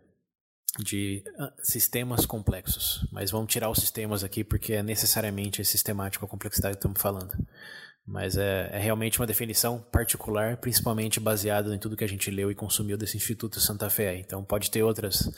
de 0.78 1.22
ah, 1.38 1.52
sistemas 1.62 2.26
complexos. 2.26 3.06
Mas 3.12 3.30
vamos 3.30 3.52
tirar 3.52 3.70
os 3.70 3.78
sistemas 3.78 4.24
aqui 4.24 4.42
porque 4.42 4.74
é 4.74 4.82
necessariamente 4.82 5.64
sistemático 5.64 6.24
a 6.24 6.28
complexidade 6.28 6.74
que 6.74 6.78
estamos 6.78 7.00
falando. 7.00 7.32
Mas 8.06 8.36
é, 8.36 8.70
é, 8.72 8.78
realmente 8.78 9.18
uma 9.18 9.26
definição 9.26 9.80
particular, 9.80 10.58
principalmente 10.58 11.18
baseada 11.18 11.74
em 11.74 11.78
tudo 11.78 11.96
que 11.96 12.04
a 12.04 12.08
gente 12.08 12.30
leu 12.30 12.50
e 12.52 12.54
consumiu 12.54 12.96
desse 12.96 13.16
Instituto 13.16 13.60
Santa 13.60 13.90
Fé. 13.90 14.16
Então 14.16 14.44
pode 14.44 14.70
ter 14.70 14.82
outras 14.82 15.28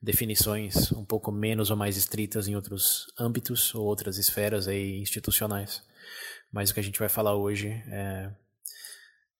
definições 0.00 0.90
um 0.92 1.04
pouco 1.04 1.30
menos 1.30 1.70
ou 1.70 1.76
mais 1.76 1.98
estritas 1.98 2.48
em 2.48 2.56
outros 2.56 3.12
âmbitos 3.18 3.74
ou 3.74 3.84
outras 3.84 4.16
esferas 4.16 4.66
aí 4.66 4.98
institucionais. 5.00 5.82
Mas 6.50 6.70
o 6.70 6.74
que 6.74 6.80
a 6.80 6.82
gente 6.82 6.98
vai 6.98 7.08
falar 7.08 7.34
hoje 7.34 7.68
é 7.88 8.30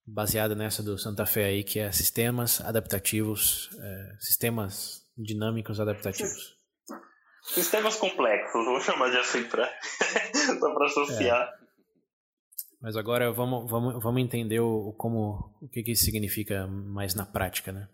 baseado 0.06 0.54
nessa 0.54 0.82
do 0.82 0.98
Santa 0.98 1.24
Fé 1.26 1.46
aí, 1.46 1.64
que 1.64 1.78
é 1.78 1.90
sistemas 1.90 2.60
adaptativos, 2.60 3.70
é, 3.80 4.16
sistemas 4.20 5.02
dinâmicos 5.16 5.80
adaptativos. 5.80 6.54
Sistemas 7.42 7.96
complexos, 7.96 8.64
vou 8.64 8.80
chamar 8.80 9.10
de 9.10 9.18
assim 9.18 9.44
para 9.44 9.64
associar. 10.86 11.42
É. 11.42 11.64
Mas 12.80 12.96
agora 12.96 13.32
vamos, 13.32 13.70
vamos, 13.70 14.02
vamos 14.02 14.22
entender 14.22 14.60
o, 14.60 14.92
como, 14.98 15.54
o 15.60 15.68
que, 15.68 15.82
que 15.82 15.92
isso 15.92 16.04
significa 16.04 16.66
mais 16.66 17.14
na 17.14 17.24
prática, 17.24 17.72
né? 17.72 17.88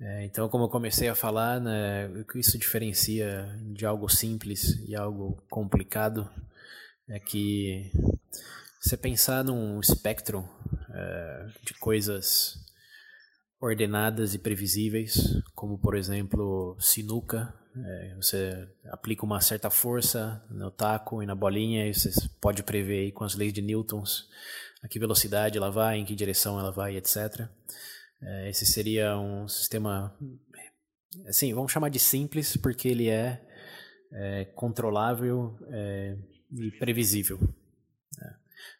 É, 0.00 0.24
então, 0.24 0.48
como 0.48 0.64
eu 0.64 0.68
comecei 0.68 1.08
a 1.08 1.14
falar, 1.14 1.60
né, 1.60 2.06
o 2.08 2.24
que 2.24 2.38
isso 2.38 2.56
diferencia 2.56 3.48
de 3.72 3.84
algo 3.84 4.08
simples 4.08 4.78
e 4.88 4.94
algo 4.94 5.42
complicado 5.50 6.30
é 7.08 7.18
que 7.18 7.90
você 8.80 8.96
pensar 8.96 9.44
num 9.44 9.80
espectro 9.80 10.48
é, 10.94 11.46
de 11.64 11.74
coisas 11.74 12.54
ordenadas 13.60 14.34
e 14.34 14.38
previsíveis, 14.38 15.42
como 15.54 15.78
por 15.78 15.96
exemplo 15.96 16.76
sinuca, 16.78 17.52
é, 17.76 18.14
você 18.16 18.68
aplica 18.90 19.24
uma 19.24 19.40
certa 19.40 19.70
força 19.70 20.44
no 20.50 20.70
taco 20.70 21.22
e 21.22 21.26
na 21.26 21.34
bolinha 21.34 21.86
e 21.86 21.94
você 21.94 22.10
pode 22.40 22.62
prever 22.62 23.04
aí 23.04 23.12
com 23.12 23.24
as 23.24 23.34
leis 23.34 23.52
de 23.52 23.62
Newton 23.62 24.02
a 24.82 24.88
que 24.88 24.98
velocidade 24.98 25.58
ela 25.58 25.70
vai, 25.70 25.98
em 25.98 26.04
que 26.04 26.14
direção 26.14 26.58
ela 26.58 26.70
vai, 26.70 26.96
etc. 26.96 27.48
É, 28.20 28.50
esse 28.50 28.66
seria 28.66 29.18
um 29.18 29.46
sistema, 29.48 30.16
assim, 31.26 31.52
vamos 31.52 31.72
chamar 31.72 31.88
de 31.88 31.98
simples, 31.98 32.56
porque 32.56 32.88
ele 32.88 33.08
é, 33.08 33.42
é 34.12 34.44
controlável 34.54 35.56
é, 35.70 36.16
e 36.52 36.70
previsível. 36.78 37.38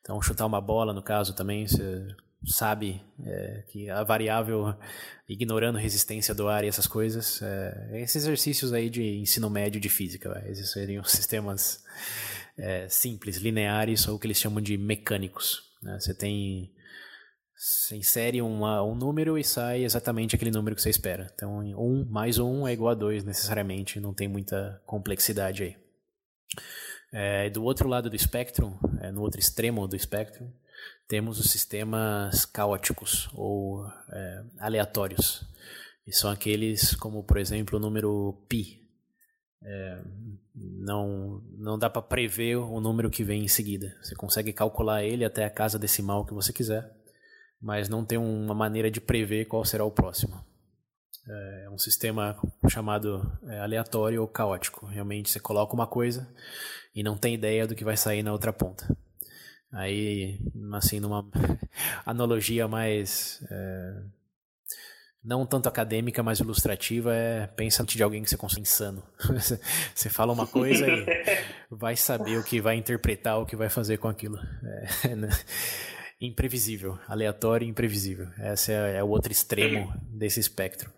Então, 0.00 0.20
chutar 0.22 0.46
uma 0.46 0.60
bola, 0.60 0.92
no 0.92 1.02
caso, 1.02 1.34
também, 1.34 1.66
você 1.66 2.06
sabe 2.46 3.02
é, 3.24 3.64
que 3.68 3.90
a 3.90 4.04
variável, 4.04 4.74
ignorando 5.28 5.78
resistência 5.78 6.34
do 6.34 6.48
ar 6.48 6.64
e 6.64 6.68
essas 6.68 6.86
coisas, 6.86 7.42
é, 7.42 8.00
esses 8.02 8.16
exercícios 8.16 8.72
aí 8.72 8.88
de 8.88 9.18
ensino 9.18 9.50
médio 9.50 9.80
de 9.80 9.88
física, 9.88 10.42
esses 10.46 10.70
seriam 10.70 11.02
sistemas 11.04 11.82
é, 12.56 12.88
simples, 12.88 13.36
lineares, 13.38 14.06
ou 14.08 14.16
o 14.16 14.18
que 14.18 14.26
eles 14.26 14.38
chamam 14.38 14.60
de 14.60 14.76
mecânicos. 14.76 15.62
Né? 15.82 15.98
Você 16.00 16.14
tem 16.14 16.72
você 17.58 17.96
insere 17.96 18.40
um 18.40 18.94
número 18.94 19.36
e 19.36 19.42
sai 19.42 19.82
exatamente 19.82 20.36
aquele 20.36 20.52
número 20.52 20.76
que 20.76 20.82
você 20.82 20.90
espera. 20.90 21.28
Então, 21.34 21.58
1 21.58 21.76
um 21.76 22.06
mais 22.08 22.38
1 22.38 22.48
um 22.48 22.68
é 22.68 22.72
igual 22.72 22.92
a 22.92 22.94
2 22.94 23.24
necessariamente, 23.24 23.98
não 23.98 24.14
tem 24.14 24.28
muita 24.28 24.80
complexidade 24.86 25.64
aí. 25.64 25.76
É, 27.12 27.48
do 27.50 27.62
outro 27.62 27.88
lado 27.88 28.10
do 28.10 28.16
espectro, 28.16 28.78
é, 29.00 29.10
no 29.10 29.22
outro 29.22 29.40
extremo 29.40 29.86
do 29.88 29.96
espectro, 29.96 30.52
temos 31.06 31.38
os 31.40 31.50
sistemas 31.50 32.44
caóticos 32.44 33.28
ou 33.34 33.86
é, 34.10 34.44
aleatórios. 34.58 35.44
E 36.06 36.12
são 36.12 36.30
aqueles 36.30 36.94
como, 36.94 37.22
por 37.22 37.38
exemplo, 37.38 37.78
o 37.78 37.80
número 37.80 38.38
π. 38.48 38.78
É, 39.62 40.00
não, 40.54 41.42
não 41.56 41.78
dá 41.78 41.90
para 41.90 42.02
prever 42.02 42.56
o 42.56 42.80
número 42.80 43.10
que 43.10 43.24
vem 43.24 43.44
em 43.44 43.48
seguida. 43.48 43.96
Você 44.02 44.14
consegue 44.14 44.52
calcular 44.52 45.04
ele 45.04 45.24
até 45.24 45.44
a 45.44 45.50
casa 45.50 45.78
decimal 45.78 46.24
que 46.24 46.34
você 46.34 46.52
quiser 46.52 46.98
mas 47.60 47.88
não 47.88 48.04
tem 48.04 48.18
uma 48.18 48.54
maneira 48.54 48.90
de 48.90 49.00
prever 49.00 49.46
qual 49.46 49.64
será 49.64 49.84
o 49.84 49.90
próximo. 49.90 50.44
É 51.30 51.70
um 51.70 51.78
sistema 51.78 52.36
chamado 52.70 53.30
é, 53.46 53.60
aleatório 53.60 54.22
ou 54.22 54.28
caótico. 54.28 54.86
Realmente 54.86 55.30
você 55.30 55.38
coloca 55.38 55.74
uma 55.74 55.86
coisa 55.86 56.28
e 56.94 57.02
não 57.02 57.16
tem 57.16 57.34
ideia 57.34 57.66
do 57.66 57.74
que 57.74 57.84
vai 57.84 57.96
sair 57.96 58.22
na 58.22 58.32
outra 58.32 58.52
ponta. 58.52 58.96
Aí, 59.72 60.40
assim, 60.72 60.98
numa 60.98 61.28
analogia 62.06 62.66
mais 62.66 63.44
é, 63.50 64.02
não 65.22 65.44
tanto 65.44 65.68
acadêmica, 65.68 66.22
mas 66.22 66.40
ilustrativa, 66.40 67.14
é 67.14 67.46
pensa 67.46 67.84
de 67.84 68.02
alguém 68.02 68.22
que 68.22 68.30
você 68.30 68.36
consegue 68.36 68.62
insano. 68.62 69.02
você 69.94 70.08
fala 70.08 70.32
uma 70.32 70.46
coisa 70.46 70.86
e 70.86 71.06
vai 71.70 71.96
saber 71.96 72.38
o 72.38 72.44
que 72.44 72.60
vai 72.60 72.76
interpretar, 72.76 73.38
o 73.38 73.44
que 73.44 73.56
vai 73.56 73.68
fazer 73.68 73.98
com 73.98 74.08
aquilo. 74.08 74.38
É, 75.04 75.14
né? 75.14 75.28
imprevisível, 76.20 76.98
aleatório 77.06 77.66
e 77.66 77.68
imprevisível. 77.68 78.28
Esse 78.38 78.72
é, 78.72 78.96
é, 78.96 79.04
o 79.04 79.08
outro 79.08 79.30
extremo 79.30 79.92
desse 80.08 80.40
espectro. 80.40 80.90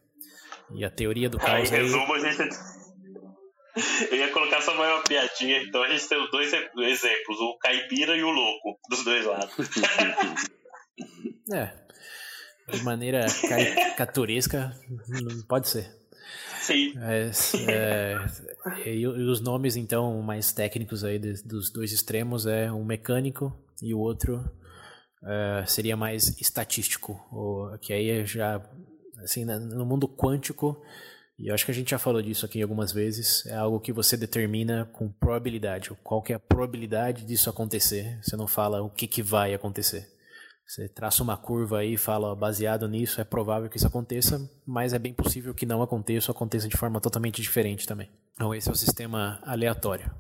E 0.75 0.85
a 0.85 0.91
teoria 0.91 1.29
do 1.29 1.39
caos. 1.39 1.73
Aí, 1.73 1.79
em 1.79 1.83
resumo, 1.83 2.13
a 2.15 2.19
gente. 2.19 2.57
Eu 4.11 4.17
ia 4.17 4.33
colocar 4.33 4.61
só 4.61 4.75
mais 4.75 4.93
uma 4.93 5.03
piadinha, 5.05 5.63
então 5.63 5.83
a 5.83 5.89
gente 5.89 6.09
tem 6.09 6.23
os 6.23 6.31
dois 6.31 6.53
exemplos, 6.53 7.39
o 7.41 7.57
caipira 7.59 8.17
e 8.17 8.23
o 8.23 8.31
louco, 8.31 8.79
dos 8.89 9.05
dois 9.05 9.25
lados. 9.25 9.55
é. 11.53 11.81
De 12.71 12.83
maneira 12.83 13.27
caricaturesca, 13.49 14.73
não 15.09 15.43
pode 15.47 15.69
ser. 15.69 16.01
Sim. 16.61 16.95
É, 16.99 17.31
é, 18.85 18.95
e, 18.95 19.07
os 19.07 19.41
nomes, 19.41 19.77
então, 19.77 20.21
mais 20.23 20.53
técnicos 20.53 21.03
aí 21.03 21.19
dos 21.19 21.71
dois 21.73 21.91
extremos 21.91 22.47
é 22.47 22.71
um 22.71 22.85
mecânico 22.85 23.53
e 23.83 23.95
o 23.95 23.99
outro 23.99 24.37
uh, 25.23 25.67
seria 25.67 25.97
mais 25.97 26.29
estatístico, 26.41 27.21
ou, 27.33 27.77
que 27.79 27.93
aí 27.93 28.25
já, 28.27 28.63
assim, 29.23 29.45
no 29.45 29.85
mundo 29.85 30.09
quântico, 30.09 30.83
e 31.39 31.49
eu 31.49 31.55
acho 31.55 31.65
que 31.65 31.71
a 31.71 31.75
gente 31.75 31.91
já 31.91 31.99
falou 31.99 32.21
disso 32.21 32.45
aqui 32.45 32.61
algumas 32.61 32.93
vezes, 32.93 33.47
é 33.47 33.57
algo 33.57 33.81
que 33.81 33.93
você 33.93 34.17
determina 34.17 34.85
com 34.93 35.11
probabilidade, 35.11 35.91
qual 36.03 36.23
que 36.23 36.33
é 36.33 36.37
a 36.37 36.41
probabilidade 36.41 37.25
disso 37.25 37.49
acontecer, 37.49 38.19
você 38.23 38.37
não 38.37 38.47
fala 38.47 38.83
o 38.83 38.91
que, 38.91 39.07
que 39.07 39.23
vai 39.23 39.55
acontecer. 39.55 40.07
Você 40.67 40.89
traça 40.89 41.23
uma 41.23 41.37
curva 41.37 41.79
aí 41.79 41.95
e 41.95 41.99
fala, 41.99 42.37
baseado 42.37 42.87
nisso, 42.87 43.21
é 43.21 43.25
provável 43.25 43.69
que 43.69 43.77
isso 43.77 43.87
aconteça, 43.87 44.49
mas 44.65 44.93
é 44.93 44.99
bem 44.99 45.13
possível 45.13 45.53
que 45.53 45.67
não 45.67 45.83
aconteça 45.83 46.31
ou 46.31 46.37
aconteça 46.37 46.69
de 46.69 46.77
forma 46.77 47.01
totalmente 47.01 47.43
diferente 47.43 47.89
também. 47.89 48.09
Então, 48.35 48.55
esse 48.55 48.69
é 48.69 48.73
o 48.73 48.77
sistema 48.77 49.41
aleatório, 49.43 50.15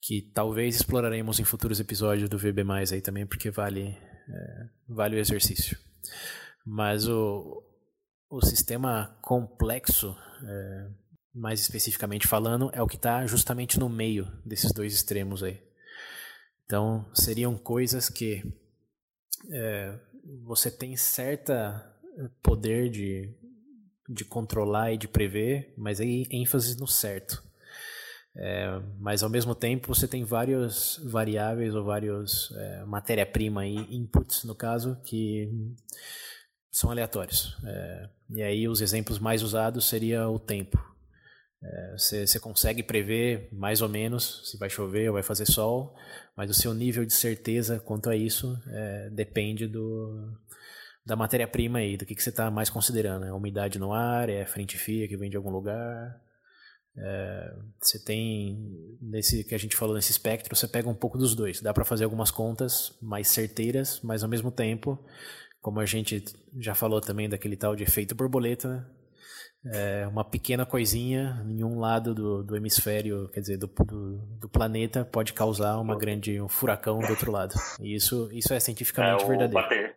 que 0.00 0.30
talvez 0.32 0.76
exploraremos 0.76 1.40
em 1.40 1.44
futuros 1.44 1.80
episódios 1.80 2.28
do 2.28 2.38
VB, 2.38 2.62
aí 2.92 3.00
também, 3.00 3.26
porque 3.26 3.50
vale 3.50 3.98
é, 4.28 4.68
vale 4.88 5.16
o 5.16 5.18
exercício. 5.18 5.78
Mas 6.64 7.08
o, 7.08 7.63
o 8.34 8.44
sistema 8.44 9.16
complexo, 9.22 10.16
é, 10.44 10.88
mais 11.32 11.60
especificamente 11.60 12.26
falando, 12.26 12.68
é 12.72 12.82
o 12.82 12.86
que 12.86 12.96
está 12.96 13.24
justamente 13.26 13.78
no 13.78 13.88
meio 13.88 14.26
desses 14.44 14.72
dois 14.72 14.92
extremos 14.92 15.42
aí. 15.42 15.62
Então, 16.64 17.08
seriam 17.14 17.56
coisas 17.56 18.08
que 18.08 18.42
é, 19.52 20.00
você 20.44 20.68
tem 20.68 20.96
certa 20.96 21.92
poder 22.42 22.90
de, 22.90 23.32
de 24.08 24.24
controlar 24.24 24.92
e 24.92 24.98
de 24.98 25.06
prever, 25.06 25.72
mas 25.76 26.00
aí 26.00 26.26
ênfase 26.28 26.76
no 26.76 26.88
certo. 26.88 27.40
É, 28.36 28.80
mas 28.98 29.22
ao 29.22 29.30
mesmo 29.30 29.54
tempo 29.54 29.94
você 29.94 30.08
tem 30.08 30.24
várias 30.24 31.00
variáveis 31.04 31.72
ou 31.72 31.84
vários 31.84 32.50
é, 32.50 32.84
matéria-prima 32.84 33.64
e 33.64 33.76
inputs 33.94 34.42
no 34.42 34.56
caso 34.56 35.00
que 35.04 35.48
são 36.74 36.90
aleatórios. 36.90 37.56
É, 37.64 38.08
e 38.30 38.42
aí 38.42 38.68
os 38.68 38.80
exemplos 38.80 39.20
mais 39.20 39.42
usados 39.44 39.88
seria 39.88 40.28
o 40.28 40.40
tempo. 40.40 40.76
É, 41.62 41.96
você, 41.96 42.40
consegue 42.40 42.82
prever 42.82 43.48
mais 43.52 43.80
ou 43.80 43.88
menos 43.88 44.42
se 44.50 44.58
vai 44.58 44.68
chover 44.68 45.08
ou 45.08 45.14
vai 45.14 45.22
fazer 45.22 45.46
sol, 45.46 45.94
mas 46.36 46.50
o 46.50 46.54
seu 46.54 46.74
nível 46.74 47.06
de 47.06 47.14
certeza 47.14 47.78
quanto 47.78 48.10
a 48.10 48.16
isso 48.16 48.60
é, 48.66 49.08
depende 49.10 49.68
do, 49.68 50.36
da 51.06 51.14
matéria-prima 51.14 51.78
aí, 51.78 51.96
do 51.96 52.04
que, 52.04 52.20
você 52.20 52.30
está 52.30 52.50
mais 52.50 52.68
considerando. 52.68 53.24
É 53.24 53.28
a 53.28 53.34
umidade 53.34 53.78
no 53.78 53.92
ar, 53.92 54.28
é 54.28 54.42
a 54.42 54.46
frente 54.46 54.76
fria 54.76 55.06
que 55.06 55.16
vem 55.16 55.30
de 55.30 55.36
algum 55.36 55.50
lugar, 55.50 56.20
é, 56.96 57.56
você 57.80 57.98
tem, 57.98 58.96
nesse 59.00 59.42
que 59.42 59.54
a 59.54 59.58
gente 59.58 59.74
falou 59.76 59.94
nesse 59.96 60.12
espectro, 60.12 60.54
você 60.54 60.68
pega 60.68 60.88
um 60.88 60.94
pouco 60.94 61.18
dos 61.18 61.34
dois. 61.34 61.60
Dá 61.60 61.74
para 61.74 61.84
fazer 61.84 62.04
algumas 62.04 62.30
contas 62.30 62.96
mais 63.02 63.28
certeiras, 63.28 64.00
mas 64.02 64.22
ao 64.22 64.28
mesmo 64.28 64.50
tempo, 64.50 64.98
como 65.64 65.80
a 65.80 65.86
gente 65.86 66.22
já 66.60 66.74
falou 66.74 67.00
também 67.00 67.26
daquele 67.26 67.56
tal 67.56 67.74
de 67.74 67.82
efeito 67.82 68.14
borboleta, 68.14 68.86
é, 69.72 70.06
uma 70.06 70.22
pequena 70.22 70.66
coisinha 70.66 71.42
em 71.48 71.64
um 71.64 71.80
lado 71.80 72.14
do, 72.14 72.44
do 72.44 72.54
hemisfério, 72.54 73.30
quer 73.30 73.40
dizer, 73.40 73.56
do, 73.56 73.66
do, 73.66 74.18
do, 74.40 74.46
planeta, 74.46 75.06
pode 75.06 75.32
causar 75.32 75.78
uma 75.78 75.96
grande 75.96 76.38
um 76.38 76.50
furacão 76.50 76.98
do 76.98 77.08
outro 77.08 77.32
lado. 77.32 77.54
E 77.80 77.94
isso, 77.94 78.28
isso 78.30 78.52
é 78.52 78.60
cientificamente 78.60 79.24
é 79.24 79.26
verdadeiro. 79.26 79.54
Bater. 79.54 79.96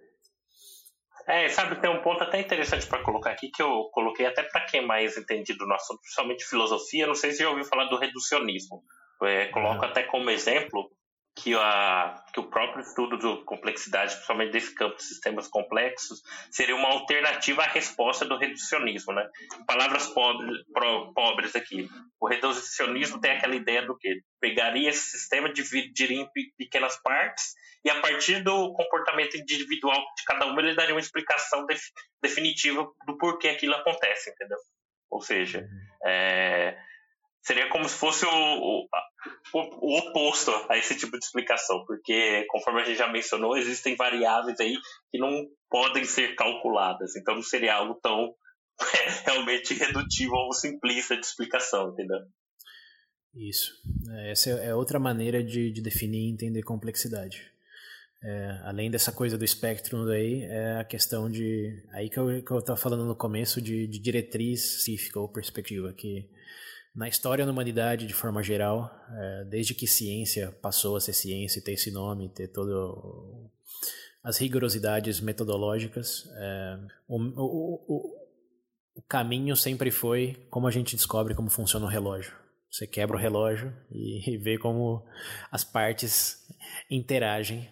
É, 1.28 1.50
sabe, 1.50 1.82
tem 1.82 1.90
um 1.90 2.02
ponto 2.02 2.24
até 2.24 2.40
interessante 2.40 2.88
para 2.88 3.04
colocar 3.04 3.32
aqui, 3.32 3.50
que 3.50 3.62
eu 3.62 3.90
coloquei 3.92 4.26
até 4.26 4.44
para 4.44 4.64
quem 4.68 4.80
é 4.80 4.86
mais 4.86 5.18
entendido 5.18 5.68
no 5.68 5.74
assunto, 5.74 6.00
principalmente 6.00 6.46
filosofia, 6.46 7.06
não 7.06 7.16
sei 7.16 7.34
se 7.34 7.44
já 7.44 7.50
ouviu 7.50 7.66
falar 7.66 7.90
do 7.90 8.00
reducionismo. 8.00 8.82
É, 9.22 9.48
coloco 9.48 9.84
até 9.84 10.04
como 10.04 10.30
exemplo 10.30 10.90
que, 11.38 11.54
a, 11.54 12.24
que 12.34 12.40
o 12.40 12.50
próprio 12.50 12.82
estudo 12.82 13.18
de 13.18 13.46
complexidade, 13.46 14.14
principalmente 14.14 14.52
desse 14.52 14.74
campo 14.74 14.96
de 14.96 15.04
sistemas 15.04 15.48
complexos, 15.48 16.22
seria 16.50 16.76
uma 16.76 16.90
alternativa 16.90 17.62
à 17.62 17.68
resposta 17.68 18.26
do 18.26 18.38
reducionismo. 18.38 19.14
Né? 19.14 19.30
Palavras 19.68 20.08
pobres, 20.08 20.58
pobres 21.14 21.56
aqui. 21.56 21.88
O 22.20 22.28
reducionismo 22.28 23.22
tem 23.22 23.32
aquela 23.32 23.56
ideia 23.56 23.86
do 23.86 23.96
que 23.96 24.22
pegaria 24.42 24.90
esse 24.90 25.12
sistema, 25.12 25.54
dividiria 25.54 26.22
em 26.22 26.30
pequenas 26.58 27.00
partes 27.02 27.54
e 27.86 27.90
a 27.90 28.02
partir 28.02 28.44
do 28.44 28.74
comportamento 28.74 29.38
individual 29.38 30.04
de 30.18 30.24
cada 30.26 30.48
uma 30.48 30.60
ele 30.60 30.76
daria 30.76 30.96
uma 30.96 31.00
explicação 31.00 31.66
def, 31.68 31.82
definitiva 32.22 32.90
do 33.06 33.18
porquê 33.18 33.50
aquilo 33.50 33.76
acontece, 33.76 34.32
entendeu? 34.32 34.58
Ou 35.10 35.22
seja, 35.22 35.60
uhum. 35.60 36.10
é, 36.10 36.78
seria 37.48 37.70
como 37.70 37.88
se 37.88 37.96
fosse 37.96 38.26
o, 38.26 38.30
o, 38.30 38.88
o, 39.54 39.98
oposto 40.00 40.52
a 40.70 40.78
esse 40.78 40.98
tipo 40.98 41.18
de 41.18 41.24
explicação, 41.24 41.86
porque, 41.86 42.46
conforme 42.50 42.82
a 42.82 42.84
gente 42.84 42.98
já 42.98 43.10
mencionou, 43.10 43.56
existem 43.56 43.96
variáveis 43.96 44.60
aí 44.60 44.76
que 45.10 45.18
não 45.18 45.48
podem 45.70 46.04
ser 46.04 46.36
calculadas, 46.36 47.16
então 47.16 47.36
não 47.36 47.42
seria 47.42 47.76
algo 47.76 47.98
tão 48.04 48.36
realmente 49.26 49.74
redutivo 49.74 50.36
ou 50.36 50.52
simplista 50.52 51.16
de 51.16 51.26
explicação, 51.26 51.94
entendeu? 51.94 52.20
Isso. 53.34 53.72
É, 54.10 54.32
essa 54.32 54.50
é 54.50 54.76
outra 54.76 55.00
maneira 55.00 55.42
de, 55.42 55.72
de 55.72 55.82
definir 55.82 56.28
e 56.28 56.32
entender 56.32 56.64
complexidade. 56.64 57.50
É, 58.22 58.62
além 58.64 58.92
dessa 58.92 59.12
coisa 59.12 59.38
do 59.38 59.46
espectro 59.46 60.06
daí, 60.06 60.44
é 60.44 60.80
a 60.80 60.84
questão 60.84 61.30
de. 61.30 61.82
Aí 61.94 62.10
que 62.10 62.18
eu, 62.18 62.44
que 62.44 62.52
eu 62.52 62.76
falando 62.76 63.06
no 63.06 63.16
começo 63.16 63.62
de, 63.62 63.88
de 63.88 64.00
diretriz 64.00 64.66
específica 64.66 65.20
ou 65.20 65.30
perspectiva, 65.30 65.94
que 65.94 66.28
na 66.96 67.08
história 67.08 67.46
da 67.46 67.52
humanidade, 67.52 68.08
de 68.08 68.14
forma 68.14 68.42
geral, 68.42 68.92
é, 69.12 69.46
desde 69.46 69.74
que 69.74 69.88
ciência 69.88 70.52
passou 70.62 70.96
a 70.96 71.02
ser 71.02 71.14
ciência 71.14 71.60
e 71.60 71.64
ter 71.64 71.74
esse 71.74 71.92
nome, 71.92 72.30
ter 72.30 72.48
todo 72.48 73.50
as 74.24 74.38
rigorosidades 74.38 75.22
metodológicas, 75.22 76.30
é, 76.36 76.80
o, 77.08 77.18
o, 77.18 77.84
o, 77.88 78.28
o 78.96 79.02
caminho 79.04 79.56
sempre 79.56 79.92
foi 79.92 80.36
como 80.50 80.68
a 80.68 80.72
gente 80.72 80.96
descobre 80.96 81.36
como 81.36 81.50
funciona 81.50 81.86
o 81.86 81.90
relógio. 81.90 82.34
Você 82.70 82.86
quebra 82.86 83.16
o 83.16 83.20
relógio 83.20 83.74
e 83.92 84.38
vê 84.44 84.58
como 84.58 85.06
as 85.52 85.64
partes 85.64 86.46
interagem 86.90 87.70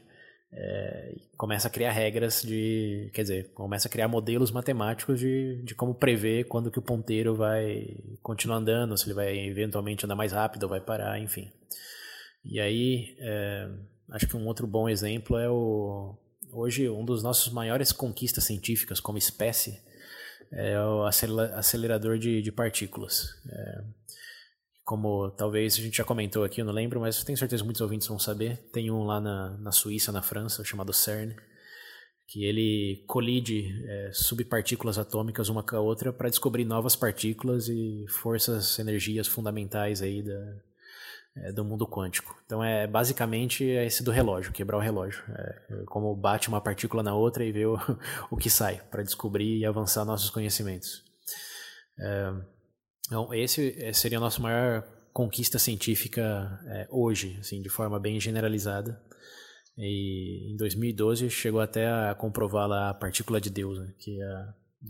é, 0.57 1.15
começa 1.35 1.67
a 1.67 1.71
criar 1.71 1.91
regras 1.91 2.41
de, 2.41 3.09
quer 3.13 3.23
dizer, 3.23 3.51
começa 3.53 3.89
a 3.89 3.91
criar 3.91 4.07
modelos 4.07 4.51
matemáticos 4.51 5.19
de, 5.19 5.61
de 5.63 5.75
como 5.75 5.93
prever 5.93 6.45
quando 6.45 6.71
que 6.71 6.79
o 6.79 6.81
ponteiro 6.81 7.35
vai 7.35 7.97
continuar 8.23 8.57
andando, 8.57 8.97
se 8.97 9.05
ele 9.05 9.13
vai 9.13 9.37
eventualmente 9.37 10.05
andar 10.05 10.15
mais 10.15 10.31
rápido 10.31 10.63
ou 10.63 10.69
vai 10.69 10.79
parar, 10.79 11.19
enfim. 11.19 11.51
E 12.43 12.59
aí, 12.59 13.17
é, 13.19 13.69
acho 14.11 14.27
que 14.27 14.37
um 14.37 14.47
outro 14.47 14.65
bom 14.65 14.87
exemplo 14.87 15.37
é 15.37 15.49
o 15.49 16.17
hoje 16.53 16.87
um 16.89 17.03
dos 17.03 17.21
nossos 17.21 17.51
maiores 17.51 17.91
conquistas 17.91 18.45
científicas 18.45 19.01
como 19.01 19.17
espécie 19.17 19.83
é 20.53 20.79
o 20.79 21.03
acelerador 21.03 22.17
de, 22.17 22.41
de 22.41 22.51
partículas. 22.51 23.35
É, 23.49 23.83
como 24.85 25.31
talvez 25.31 25.73
a 25.73 25.81
gente 25.81 25.97
já 25.97 26.03
comentou 26.03 26.43
aqui, 26.43 26.61
eu 26.61 26.65
não 26.65 26.71
lembro, 26.71 27.01
mas 27.01 27.23
tenho 27.23 27.37
certeza 27.37 27.63
que 27.63 27.65
muitos 27.65 27.81
ouvintes 27.81 28.07
vão 28.07 28.19
saber. 28.19 28.57
Tem 28.71 28.91
um 28.91 29.03
lá 29.03 29.19
na, 29.19 29.57
na 29.57 29.71
Suíça, 29.71 30.11
na 30.11 30.21
França, 30.21 30.63
chamado 30.63 30.93
CERN, 30.93 31.35
que 32.27 32.45
ele 32.45 33.03
colide 33.07 33.83
é, 33.87 34.11
subpartículas 34.13 34.99
atômicas 34.99 35.49
uma 35.49 35.63
com 35.63 35.75
a 35.75 35.79
outra 35.79 36.13
para 36.13 36.29
descobrir 36.29 36.65
novas 36.65 36.95
partículas 36.95 37.67
e 37.67 38.05
forças, 38.09 38.77
energias 38.77 39.27
fundamentais 39.27 40.03
aí 40.03 40.21
da, 40.21 40.55
é, 41.37 41.51
do 41.51 41.65
mundo 41.65 41.87
quântico. 41.87 42.39
Então 42.45 42.63
é 42.63 42.85
basicamente 42.85 43.63
esse 43.63 44.03
do 44.03 44.11
relógio, 44.11 44.51
quebrar 44.51 44.77
o 44.77 44.81
relógio. 44.81 45.23
É, 45.29 45.83
como 45.87 46.15
bate 46.15 46.47
uma 46.47 46.61
partícula 46.61 47.01
na 47.01 47.15
outra 47.15 47.43
e 47.43 47.51
vê 47.51 47.65
o, 47.65 47.75
o 48.29 48.37
que 48.37 48.51
sai 48.51 48.83
para 48.91 49.01
descobrir 49.01 49.57
e 49.57 49.65
avançar 49.65 50.05
nossos 50.05 50.29
conhecimentos. 50.29 51.03
É, 51.99 52.54
então, 53.07 53.33
esse 53.33 53.93
seria 53.93 54.17
a 54.17 54.21
nossa 54.21 54.41
maior 54.41 54.83
conquista 55.13 55.57
científica 55.57 56.59
é, 56.67 56.87
hoje, 56.89 57.37
assim, 57.39 57.61
de 57.61 57.69
forma 57.69 57.97
bem 57.99 58.19
generalizada. 58.19 59.01
E 59.77 60.51
em 60.51 60.57
2012 60.57 61.29
chegou 61.29 61.61
até 61.61 61.87
a 61.87 62.15
comprovar 62.15 62.67
lá 62.67 62.89
a 62.89 62.93
partícula 62.93 63.39
de 63.39 63.49
Deus, 63.49 63.79
né, 63.79 63.93
que 63.99 64.21
é, 64.21 64.25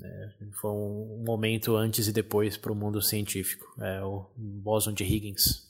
é, 0.03 0.29
foi 0.59 0.71
um 0.71 1.23
momento 1.25 1.75
antes 1.75 2.07
e 2.07 2.13
depois 2.13 2.55
para 2.55 2.71
o 2.71 2.75
mundo 2.75 3.01
científico, 3.01 3.65
é, 3.79 4.01
o 4.03 4.29
bóson 4.35 4.93
de 4.93 5.03
Higgins. 5.03 5.65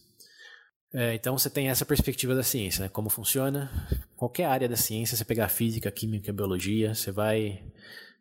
É, 0.94 1.14
então 1.16 1.38
você 1.38 1.50
tem 1.50 1.70
essa 1.70 1.86
perspectiva 1.86 2.36
da 2.36 2.44
ciência, 2.44 2.84
né, 2.84 2.90
como 2.90 3.10
funciona. 3.10 3.70
Qualquer 4.16 4.46
área 4.46 4.68
da 4.70 4.78
ciência, 4.78 5.18
você 5.18 5.26
pegar 5.26 5.50
física, 5.50 5.92
química, 5.92 6.32
biologia, 6.32 6.94
você 6.94 7.12
vai 7.12 7.64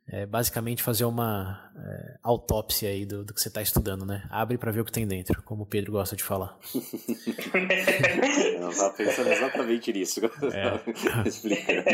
é 0.07 0.27
basicamente 0.27 0.83
fazer 0.83 1.05
uma 1.05 1.73
é, 1.77 2.19
autópsia 2.23 2.91
aí 2.91 3.07
do, 3.07 3.25
do 3.25 3.33
que 3.33 3.41
você 3.41 3.49
está 3.49 3.63
estudando, 3.63 4.05
né? 4.05 4.27
Abre 4.31 4.59
para 4.59 4.71
ver 4.71 4.81
o 4.81 4.85
que 4.85 4.93
tem 4.93 5.07
dentro, 5.07 5.43
como 5.43 5.63
o 5.63 5.67
Pedro 5.67 5.93
gosta 5.93 6.15
de 6.15 6.23
falar. 6.23 6.59
Eu 6.75 8.69
estava 8.69 8.95
pensando 8.95 9.31
exatamente 9.31 9.93
nisso. 9.93 10.21
É. 10.53 10.81
Explicando. 11.27 11.85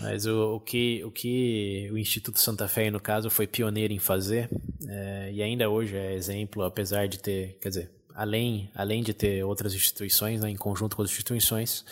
Mas 0.00 0.26
o, 0.26 0.54
o, 0.54 0.60
que, 0.60 1.04
o 1.04 1.10
que 1.10 1.90
o 1.92 1.98
Instituto 1.98 2.38
Santa 2.38 2.66
Fé, 2.66 2.90
no 2.90 3.00
caso, 3.00 3.28
foi 3.28 3.46
pioneiro 3.46 3.92
em 3.92 3.98
fazer, 3.98 4.48
é, 4.88 5.30
e 5.32 5.42
ainda 5.42 5.68
hoje 5.68 5.96
é 5.96 6.14
exemplo, 6.14 6.62
apesar 6.62 7.06
de 7.08 7.18
ter, 7.18 7.58
quer 7.60 7.68
dizer, 7.68 7.90
além, 8.14 8.70
além 8.74 9.02
de 9.02 9.12
ter 9.12 9.44
outras 9.44 9.74
instituições, 9.74 10.40
né, 10.40 10.50
em 10.50 10.56
conjunto 10.56 10.96
com 10.96 11.02
as 11.02 11.10
instituições, 11.10 11.84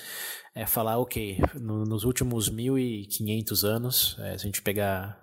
é 0.58 0.66
falar, 0.66 0.98
ok, 0.98 1.38
no, 1.54 1.84
nos 1.84 2.02
últimos 2.02 2.50
1.500 2.50 3.64
anos, 3.64 4.16
é, 4.18 4.36
se 4.36 4.44
a 4.44 4.46
gente 4.46 4.60
pegar 4.60 5.16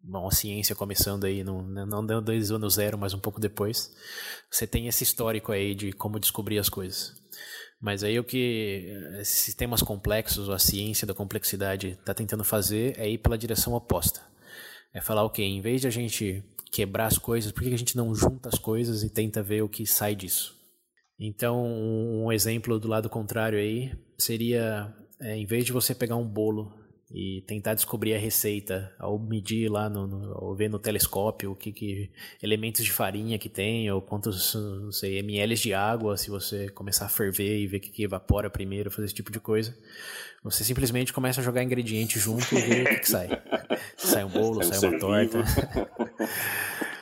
bom, 0.00 0.28
a 0.28 0.30
ciência 0.30 0.76
começando 0.76 1.24
aí, 1.24 1.42
não, 1.42 1.60
não 1.62 2.06
deu 2.06 2.20
dois 2.20 2.52
anos 2.52 2.74
zero, 2.74 2.96
mas 2.96 3.12
um 3.12 3.18
pouco 3.18 3.40
depois, 3.40 3.92
você 4.48 4.68
tem 4.68 4.86
esse 4.86 5.02
histórico 5.02 5.50
aí 5.50 5.74
de 5.74 5.92
como 5.92 6.20
descobrir 6.20 6.56
as 6.58 6.68
coisas. 6.68 7.20
Mas 7.80 8.04
aí 8.04 8.16
o 8.16 8.22
que 8.22 8.96
esses 9.20 9.40
sistemas 9.40 9.82
complexos, 9.82 10.48
a 10.48 10.58
ciência 10.58 11.04
da 11.04 11.14
complexidade 11.14 11.88
está 11.88 12.14
tentando 12.14 12.44
fazer 12.44 12.96
é 12.96 13.10
ir 13.10 13.18
pela 13.18 13.36
direção 13.36 13.72
oposta. 13.72 14.20
É 14.94 15.00
falar, 15.00 15.24
ok, 15.24 15.44
em 15.44 15.60
vez 15.60 15.80
de 15.80 15.88
a 15.88 15.90
gente 15.90 16.44
quebrar 16.70 17.06
as 17.06 17.18
coisas, 17.18 17.50
por 17.50 17.64
que 17.64 17.74
a 17.74 17.78
gente 17.78 17.96
não 17.96 18.14
junta 18.14 18.48
as 18.48 18.58
coisas 18.58 19.02
e 19.02 19.10
tenta 19.10 19.42
ver 19.42 19.62
o 19.62 19.68
que 19.68 19.84
sai 19.84 20.14
disso? 20.14 20.59
Então, 21.20 21.66
um 21.66 22.32
exemplo 22.32 22.80
do 22.80 22.88
lado 22.88 23.10
contrário 23.10 23.58
aí 23.58 23.92
seria, 24.16 24.90
é, 25.20 25.36
em 25.36 25.44
vez 25.44 25.66
de 25.66 25.72
você 25.72 25.94
pegar 25.94 26.16
um 26.16 26.26
bolo 26.26 26.72
e 27.12 27.42
tentar 27.46 27.74
descobrir 27.74 28.14
a 28.14 28.18
receita 28.18 28.94
ao 28.98 29.18
medir 29.18 29.68
lá 29.68 29.90
no, 29.90 30.06
no 30.06 30.32
ou 30.40 30.54
ver 30.54 30.70
no 30.70 30.78
telescópio 30.78 31.50
o 31.50 31.56
que, 31.56 31.72
que, 31.72 32.10
elementos 32.40 32.84
de 32.84 32.92
farinha 32.92 33.36
que 33.36 33.48
tem 33.48 33.90
ou 33.90 34.00
quantos 34.00 34.54
não 34.54 34.92
sei 34.92 35.18
ml 35.18 35.56
de 35.56 35.74
água 35.74 36.16
se 36.16 36.30
você 36.30 36.68
começar 36.68 37.06
a 37.06 37.08
ferver 37.08 37.58
e 37.58 37.66
ver 37.66 37.78
o 37.78 37.80
que, 37.80 37.90
que 37.90 38.04
evapora 38.04 38.48
primeiro 38.48 38.92
fazer 38.92 39.06
esse 39.06 39.14
tipo 39.14 39.32
de 39.32 39.40
coisa 39.40 39.76
você 40.42 40.62
simplesmente 40.62 41.12
começa 41.12 41.40
a 41.40 41.44
jogar 41.44 41.64
ingredientes 41.64 42.22
junto 42.22 42.56
e 42.56 42.60
ver 42.60 42.82
o 42.82 42.88
que, 42.90 43.00
que 43.00 43.10
sai. 43.10 43.28
Sai 43.96 44.24
um 44.24 44.28
bolo 44.28 44.62
sai 44.62 44.78
uma 44.78 44.98
torta 44.98 45.38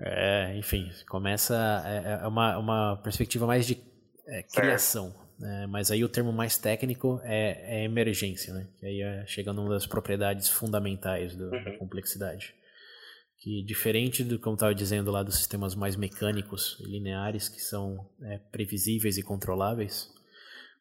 É, 0.00 0.56
enfim, 0.56 0.90
começa. 1.08 1.82
É, 1.84 2.22
é 2.22 2.26
uma, 2.26 2.56
uma 2.56 2.96
perspectiva 3.02 3.46
mais 3.46 3.66
de 3.66 3.82
é, 4.28 4.42
criação. 4.44 5.12
Né? 5.38 5.66
Mas 5.66 5.90
aí 5.90 6.04
o 6.04 6.08
termo 6.08 6.32
mais 6.32 6.58
técnico 6.58 7.20
é, 7.24 7.80
é 7.80 7.84
emergência, 7.84 8.52
né? 8.52 8.68
Que 8.78 8.86
aí 8.86 9.02
é, 9.02 9.26
chega 9.26 9.52
numa 9.52 9.70
das 9.70 9.86
propriedades 9.86 10.48
fundamentais 10.48 11.34
do, 11.36 11.50
da 11.50 11.70
uhum. 11.70 11.78
complexidade. 11.78 12.54
Que 13.40 13.62
diferente 13.62 14.24
do 14.24 14.38
que 14.38 14.46
eu 14.46 14.54
estava 14.54 14.74
dizendo 14.74 15.10
lá 15.10 15.22
dos 15.22 15.36
sistemas 15.36 15.74
mais 15.74 15.94
mecânicos 15.94 16.76
e 16.80 16.90
lineares, 16.90 17.48
que 17.48 17.60
são 17.60 18.10
é, 18.22 18.38
previsíveis 18.50 19.16
e 19.16 19.22
controláveis, 19.22 20.12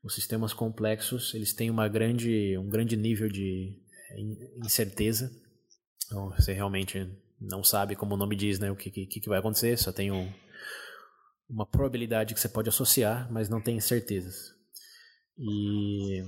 os 0.03 0.15
sistemas 0.15 0.53
complexos 0.53 1.33
eles 1.35 1.53
têm 1.53 1.69
uma 1.69 1.87
grande, 1.87 2.57
um 2.57 2.67
grande 2.67 2.95
nível 2.95 3.29
de 3.29 3.77
é, 4.11 4.21
incerteza. 4.57 5.31
Então, 6.05 6.29
você 6.31 6.53
realmente 6.53 7.07
não 7.39 7.63
sabe, 7.63 7.95
como 7.95 8.15
o 8.15 8.17
nome 8.17 8.35
diz, 8.35 8.59
né, 8.59 8.71
o 8.71 8.75
que, 8.75 8.89
que, 8.89 9.05
que 9.05 9.29
vai 9.29 9.39
acontecer, 9.39 9.77
só 9.77 9.91
tem 9.91 10.11
um, 10.11 10.31
uma 11.49 11.65
probabilidade 11.65 12.33
que 12.33 12.39
você 12.39 12.49
pode 12.49 12.69
associar, 12.69 13.31
mas 13.31 13.49
não 13.49 13.61
tem 13.61 13.79
certezas. 13.79 14.55
E 15.37 16.23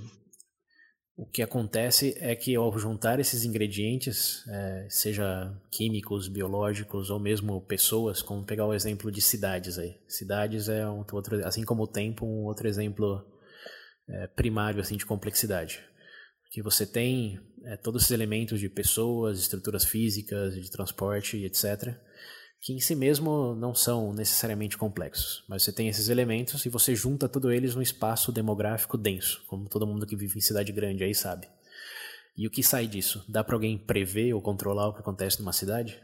o 1.17 1.25
que 1.25 1.41
acontece 1.41 2.15
é 2.19 2.35
que 2.35 2.55
ao 2.55 2.77
juntar 2.77 3.19
esses 3.19 3.43
ingredientes, 3.43 4.47
é, 4.47 4.87
seja 4.89 5.51
químicos, 5.71 6.27
biológicos 6.27 7.09
ou 7.09 7.19
mesmo 7.19 7.59
pessoas, 7.61 8.21
como 8.21 8.45
pegar 8.45 8.67
o 8.67 8.73
exemplo 8.73 9.11
de 9.11 9.21
cidades 9.21 9.79
aí. 9.79 9.99
Cidades 10.07 10.69
é 10.69 10.87
um 10.87 11.03
outro, 11.11 11.45
assim 11.45 11.63
como 11.65 11.83
o 11.83 11.87
tempo, 11.87 12.25
um 12.25 12.45
outro 12.45 12.67
exemplo 12.67 13.25
é, 14.07 14.27
primário 14.27 14.79
assim 14.79 14.95
de 14.95 15.05
complexidade 15.05 15.83
que 16.49 16.61
você 16.61 16.85
tem 16.85 17.39
é, 17.63 17.77
todos 17.77 18.03
esses 18.03 18.11
elementos 18.11 18.59
de 18.59 18.69
pessoas, 18.69 19.39
estruturas 19.39 19.85
físicas, 19.85 20.55
de 20.55 20.69
transporte, 20.69 21.37
etc., 21.43 21.95
que 22.61 22.73
em 22.73 22.79
si 22.79 22.93
mesmo 22.93 23.55
não 23.55 23.73
são 23.73 24.13
necessariamente 24.13 24.77
complexos, 24.77 25.45
mas 25.47 25.63
você 25.63 25.71
tem 25.71 25.87
esses 25.87 26.09
elementos 26.09 26.65
e 26.65 26.69
você 26.69 26.93
junta 26.93 27.29
todos 27.29 27.53
eles 27.53 27.73
num 27.73 27.81
espaço 27.81 28.33
demográfico 28.33 28.97
denso, 28.97 29.45
como 29.47 29.69
todo 29.69 29.87
mundo 29.87 30.05
que 30.05 30.15
vive 30.15 30.37
em 30.37 30.41
cidade 30.41 30.71
grande 30.73 31.03
aí 31.03 31.15
sabe. 31.15 31.47
E 32.35 32.45
o 32.47 32.51
que 32.51 32.61
sai 32.61 32.85
disso? 32.85 33.23
Dá 33.29 33.43
para 33.43 33.55
alguém 33.55 33.77
prever 33.77 34.33
ou 34.33 34.41
controlar 34.41 34.89
o 34.89 34.93
que 34.93 34.99
acontece 34.99 35.39
numa 35.39 35.53
cidade? 35.53 36.01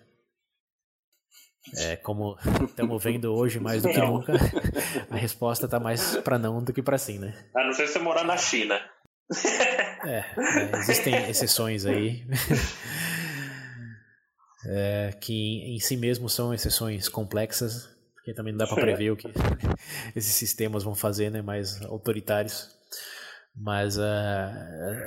É, 1.76 1.96
como 1.98 2.38
estamos 2.64 3.04
vendo 3.04 3.34
hoje 3.34 3.60
mais 3.60 3.82
do 3.82 3.90
que 3.90 3.98
nunca, 3.98 4.34
a 5.10 5.16
resposta 5.16 5.66
está 5.66 5.80
mais 5.80 6.16
para 6.18 6.38
não 6.38 6.64
do 6.64 6.72
que 6.72 6.82
para 6.82 6.98
sim, 6.98 7.18
né? 7.18 7.34
A 7.56 7.66
não 7.66 7.74
ser 7.74 7.88
se 7.88 7.94
você 7.94 8.00
morar 8.00 8.24
na 8.24 8.38
China. 8.38 8.80
É, 10.04 10.18
é, 10.38 10.80
existem 10.80 11.30
exceções 11.30 11.86
aí. 11.86 12.26
É, 14.68 15.16
que 15.22 15.62
em 15.76 15.80
si 15.80 15.96
mesmo 15.96 16.28
são 16.28 16.52
exceções 16.52 17.08
complexas, 17.08 17.88
porque 18.16 18.34
também 18.34 18.52
não 18.52 18.58
dá 18.58 18.66
para 18.66 18.82
prever 18.82 19.12
o 19.12 19.16
que 19.16 19.28
esses 20.16 20.34
sistemas 20.34 20.84
vão 20.84 20.96
fazer, 20.96 21.30
né, 21.30 21.40
mais 21.40 21.80
autoritários. 21.84 22.75
Mas, 23.58 23.98
uh, 23.98 24.02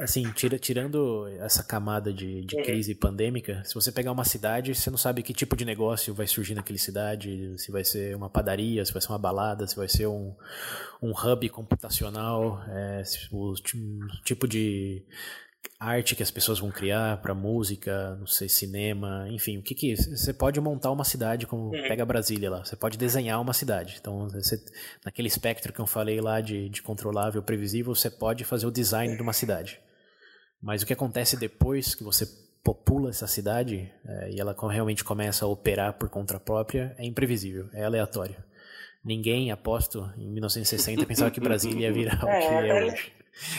assim, 0.00 0.22
tira, 0.32 0.58
tirando 0.58 1.28
essa 1.40 1.62
camada 1.62 2.10
de, 2.10 2.46
de 2.46 2.56
uhum. 2.56 2.62
crise 2.62 2.94
pandêmica, 2.94 3.62
se 3.62 3.74
você 3.74 3.92
pegar 3.92 4.10
uma 4.10 4.24
cidade, 4.24 4.74
você 4.74 4.88
não 4.90 4.96
sabe 4.96 5.22
que 5.22 5.34
tipo 5.34 5.54
de 5.54 5.66
negócio 5.66 6.14
vai 6.14 6.26
surgir 6.26 6.54
naquela 6.54 6.78
cidade, 6.78 7.54
se 7.58 7.70
vai 7.70 7.84
ser 7.84 8.16
uma 8.16 8.30
padaria, 8.30 8.82
se 8.86 8.92
vai 8.92 9.02
ser 9.02 9.08
uma 9.08 9.18
balada, 9.18 9.66
se 9.66 9.76
vai 9.76 9.86
ser 9.86 10.06
um, 10.06 10.34
um 11.02 11.10
hub 11.10 11.46
computacional, 11.50 12.62
é, 12.68 13.02
o 13.30 13.52
tipo 14.24 14.48
de 14.48 15.04
arte 15.78 16.16
que 16.16 16.22
as 16.22 16.30
pessoas 16.30 16.58
vão 16.58 16.70
criar 16.70 17.20
para 17.22 17.34
música, 17.34 18.16
não 18.16 18.26
sei, 18.26 18.48
cinema, 18.48 19.26
enfim, 19.30 19.58
o 19.58 19.62
que 19.62 19.74
que 19.74 19.96
você 19.96 20.32
pode 20.32 20.60
montar 20.60 20.90
uma 20.90 21.04
cidade 21.04 21.46
como 21.46 21.66
uhum. 21.66 21.82
pega 21.88 22.04
Brasília 22.04 22.50
lá, 22.50 22.64
você 22.64 22.76
pode 22.76 22.98
desenhar 22.98 23.40
uma 23.40 23.52
cidade. 23.52 23.96
Então, 24.00 24.28
você, 24.28 24.60
naquele 25.04 25.28
espectro 25.28 25.72
que 25.72 25.80
eu 25.80 25.86
falei 25.86 26.20
lá 26.20 26.40
de, 26.40 26.68
de 26.68 26.82
controlável, 26.82 27.42
previsível, 27.42 27.94
você 27.94 28.10
pode 28.10 28.44
fazer 28.44 28.66
o 28.66 28.70
design 28.70 29.14
de 29.16 29.22
uma 29.22 29.32
cidade. 29.32 29.80
Mas 30.60 30.82
o 30.82 30.86
que 30.86 30.92
acontece 30.92 31.36
depois 31.36 31.94
que 31.94 32.02
você 32.02 32.26
popula 32.64 33.10
essa 33.10 33.26
cidade 33.26 33.90
é, 34.04 34.30
e 34.32 34.40
ela 34.40 34.54
realmente 34.68 35.04
começa 35.04 35.44
a 35.44 35.48
operar 35.48 35.94
por 35.94 36.08
conta 36.08 36.38
própria 36.38 36.94
é 36.98 37.06
imprevisível, 37.06 37.68
é 37.72 37.84
aleatório. 37.84 38.36
Ninguém, 39.04 39.50
aposto, 39.50 40.10
em 40.18 40.28
1960 40.28 41.06
pensava 41.06 41.30
que 41.30 41.40
Brasília 41.40 41.86
ia 41.86 41.92
virar 41.92 42.22
o 42.22 42.28
é, 42.28 42.40
que 42.40 42.46
é, 42.46 42.68
é 42.68 42.84
hoje. 42.84 43.12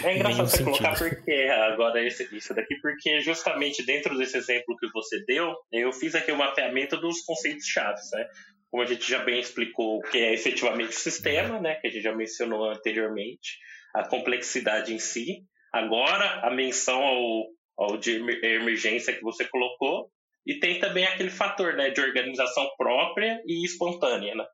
É 0.04 0.16
engraçado 0.16 0.50
você 0.50 0.58
sentido. 0.58 0.78
colocar 0.78 0.98
porque 0.98 1.32
agora 1.32 2.06
esse, 2.06 2.36
isso 2.36 2.54
daqui, 2.54 2.76
porque 2.82 3.22
justamente 3.22 3.86
dentro 3.86 4.18
desse 4.18 4.38
exemplo 4.38 4.76
que 4.78 4.90
você 4.92 5.24
deu, 5.26 5.56
eu 5.72 5.92
fiz 5.92 6.16
aqui 6.16 6.32
o 6.32 6.36
um 6.36 6.40
mapeamento 6.40 6.98
dos 6.98 7.22
conceitos 7.22 7.66
chaves, 7.66 8.10
né? 8.14 8.28
Como 8.70 8.84
a 8.84 8.86
gente 8.86 9.10
já 9.10 9.20
bem 9.24 9.40
explicou 9.40 9.98
o 9.98 10.02
que 10.02 10.18
é 10.18 10.34
efetivamente 10.34 10.90
o 10.90 11.00
sistema, 11.00 11.60
né? 11.60 11.76
Que 11.76 11.88
a 11.88 11.90
gente 11.90 12.04
já 12.04 12.16
mencionou 12.16 12.70
anteriormente, 12.70 13.58
a 13.96 14.08
complexidade 14.08 14.94
em 14.94 15.00
si. 15.00 15.44
Agora, 15.74 16.42
a 16.46 16.52
menção 16.52 17.02
ao, 17.02 17.46
ao 17.78 17.98
de 17.98 18.18
emergência 18.44 19.14
que 19.14 19.22
você 19.22 19.46
colocou, 19.46 20.12
e 20.46 20.60
tem 20.60 20.80
também 20.80 21.06
aquele 21.06 21.30
fator 21.30 21.74
né, 21.76 21.92
de 21.92 22.02
organização 22.02 22.68
própria 22.78 23.40
e 23.46 23.64
espontânea. 23.66 24.34
Né? 24.34 24.46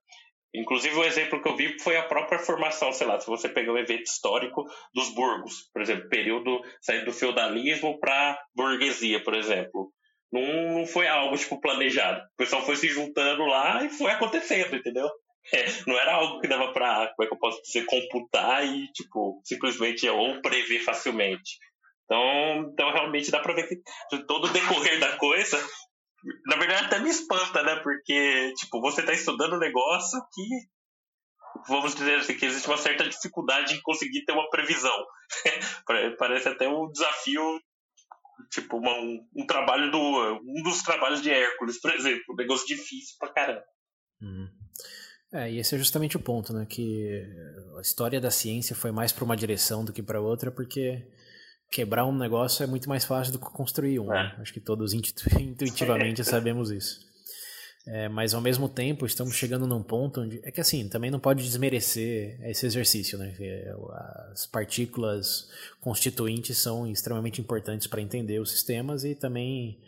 Inclusive, 0.60 0.96
o 0.96 1.04
exemplo 1.04 1.41
que 1.41 1.48
eu 1.48 1.56
vi 1.56 1.80
foi 1.80 1.98
a 1.98 2.04
própria 2.04 2.39
formação, 2.39 2.91
sei 2.94 3.08
lá, 3.08 3.20
se 3.20 3.28
você 3.28 3.50
pegar 3.50 3.74
o 3.74 3.78
evento 3.78 4.06
histórico 4.06 4.63
dos 4.94 5.13
burgos, 5.13 5.70
por 5.74 5.82
exemplo, 5.82 6.10
período 6.10 6.62
saindo 6.82 7.06
do 7.06 7.13
feudalismo 7.13 8.00
para 8.00 8.39
burguesia, 8.56 9.24
por 9.24 9.34
exemplo. 9.34 9.91
Não, 10.32 10.80
não 10.80 10.86
foi 10.86 11.08
algo 11.08 11.38
tipo 11.38 11.60
planejado. 11.60 12.22
O 12.22 12.38
pessoal 12.38 12.65
foi 12.65 12.76
se 12.76 12.88
juntando 12.89 13.46
lá 13.46 13.84
e 13.84 13.89
foi 13.89 14.12
acontecendo, 14.12 14.76
entendeu? 14.76 15.10
É, 15.54 15.65
não 15.86 15.98
era 15.98 16.15
algo 16.15 16.39
que 16.39 16.48
dava 16.48 16.74
para, 16.74 17.13
como 17.15 17.24
é 17.24 17.28
que 17.28 17.34
eu 17.34 17.39
posso 17.39 17.62
dizer, 17.62 17.86
computar 17.86 18.65
e, 18.65 18.91
tipo, 18.91 19.41
simplesmente 19.44 20.08
ou 20.10 20.41
prever 20.41 20.80
facilmente. 20.80 21.60
Então, 22.06 22.72
então 22.72 22.91
realmente 22.91 23.32
dá 23.32 23.39
para 23.39 23.54
ver 23.54 23.68
que 23.68 23.80
todo 24.26 24.46
o 24.46 24.54
decorrer 24.54 25.00
da 25.00 25.18
coisa 25.18 25.63
na 26.46 26.56
verdade 26.56 26.86
até 26.86 27.00
me 27.00 27.10
espanta, 27.10 27.64
né? 27.64 27.76
Porque, 27.78 28.54
tipo, 28.58 28.82
você 28.82 29.02
está 29.02 29.14
estudando 29.14 29.56
um 29.56 29.60
negócio 29.60 30.20
que, 30.34 30.44
vamos 31.68 31.96
dizer 31.96 32.20
assim, 32.20 32.36
que 32.36 32.46
existe 32.46 32.68
uma 32.68 32.78
certa 32.78 33.08
dificuldade 33.08 33.76
em 33.76 33.82
conseguir 33.82 34.26
ter 34.26 34.34
uma 34.34 34.50
previsão. 34.50 35.06
Parece 36.18 36.50
até 36.50 36.68
um 36.68 36.90
desafio, 36.92 37.60
tipo, 38.52 38.78
uma, 38.78 38.94
um, 38.94 39.28
um, 39.36 39.46
trabalho 39.46 39.92
do. 39.92 40.00
Um 40.44 40.64
dos 40.64 40.82
trabalhos 40.82 41.22
de 41.22 41.30
Hércules, 41.30 41.80
por 41.80 41.94
exemplo. 41.94 42.24
Um 42.32 42.36
negócio 42.36 42.66
difícil 42.66 43.16
pra 43.20 43.34
caramba. 43.34 43.64
Hum. 44.22 44.50
É, 45.34 45.52
e 45.52 45.60
esse 45.60 45.76
é 45.76 45.78
justamente 45.78 46.16
o 46.16 46.22
ponto, 46.22 46.54
né? 46.54 46.66
Que 46.66 47.24
a 47.78 47.82
história 47.82 48.22
da 48.22 48.32
ciência 48.32 48.76
foi 48.76 48.92
mais 48.92 49.12
para 49.12 49.26
uma 49.26 49.36
direção 49.36 49.84
do 49.84 49.92
que 49.92 50.02
para 50.02 50.22
outra, 50.22 50.50
porque 50.50 51.06
quebrar 51.71 52.06
um 52.06 52.17
negócio 52.17 52.63
é 52.63 52.67
muito 52.67 52.88
mais 52.88 53.06
fácil 53.06 53.34
do 53.34 53.39
que 53.39 53.45
construir 53.45 53.99
um. 53.99 54.08
Né? 54.08 54.34
É. 54.38 54.41
Acho 54.41 54.54
que 54.54 54.60
todos 54.60 54.93
intuitivamente 54.93 56.23
sabemos 56.23 56.71
isso. 56.71 57.06
É, 57.88 58.10
mas 58.10 58.34
ao 58.34 58.41
mesmo 58.41 58.67
tempo 58.67 59.06
estamos 59.06 59.36
chegando 59.36 59.67
num 59.67 59.84
ponto 59.84 60.21
onde 60.21 60.39
é 60.43 60.49
que 60.49 60.60
assim 60.60 60.89
também 60.89 61.12
não 61.12 61.19
pode 61.19 61.43
desmerecer 61.43 62.39
esse 62.43 62.65
exercício, 62.65 63.15
né? 63.15 63.36
As 64.32 64.47
partículas 64.47 65.51
constituintes 65.80 66.58
são 66.58 66.88
extremamente 66.88 67.39
importantes 67.39 67.86
para 67.86 68.01
entender 68.01 68.39
os 68.39 68.49
sistemas 68.49 69.04
e 69.04 69.13
também 69.13 69.80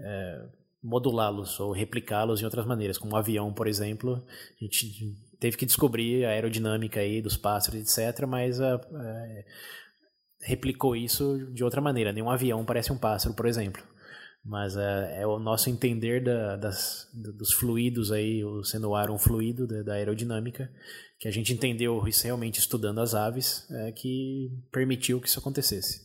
é, 0.00 0.42
modulá-los 0.82 1.60
ou 1.60 1.70
replicá-los 1.70 2.40
de 2.40 2.44
outras 2.44 2.66
maneiras, 2.66 2.98
como 2.98 3.14
um 3.14 3.16
avião, 3.16 3.52
por 3.52 3.68
exemplo, 3.68 4.20
a 4.60 4.64
gente 4.64 5.16
teve 5.38 5.56
que 5.56 5.64
descobrir 5.64 6.24
a 6.24 6.30
aerodinâmica 6.30 7.00
aí 7.00 7.22
dos 7.22 7.36
pássaros, 7.36 7.80
etc. 7.80 8.26
Mas 8.26 8.60
a, 8.60 8.74
a 8.74 9.44
replicou 10.44 10.94
isso 10.94 11.50
de 11.52 11.64
outra 11.64 11.80
maneira. 11.80 12.12
Nenhum 12.12 12.30
avião 12.30 12.64
parece 12.64 12.92
um 12.92 12.98
pássaro, 12.98 13.34
por 13.34 13.46
exemplo. 13.46 13.82
Mas 14.44 14.76
é, 14.76 15.22
é 15.22 15.26
o 15.26 15.38
nosso 15.38 15.70
entender 15.70 16.22
da, 16.22 16.56
das, 16.56 17.08
dos 17.14 17.52
fluidos 17.52 18.12
aí, 18.12 18.44
o 18.44 18.62
sendo 18.62 18.90
o 18.90 18.94
ar 18.94 19.10
um 19.10 19.18
fluido 19.18 19.66
da, 19.66 19.82
da, 19.82 19.94
aerodinâmica, 19.94 20.70
que 21.18 21.26
a 21.26 21.30
gente 21.30 21.52
entendeu 21.54 22.06
isso 22.06 22.24
realmente 22.24 22.60
estudando 22.60 23.00
as 23.00 23.14
aves, 23.14 23.66
é, 23.70 23.92
que 23.92 24.50
permitiu 24.70 25.18
que 25.18 25.28
isso 25.28 25.38
acontecesse. 25.38 26.04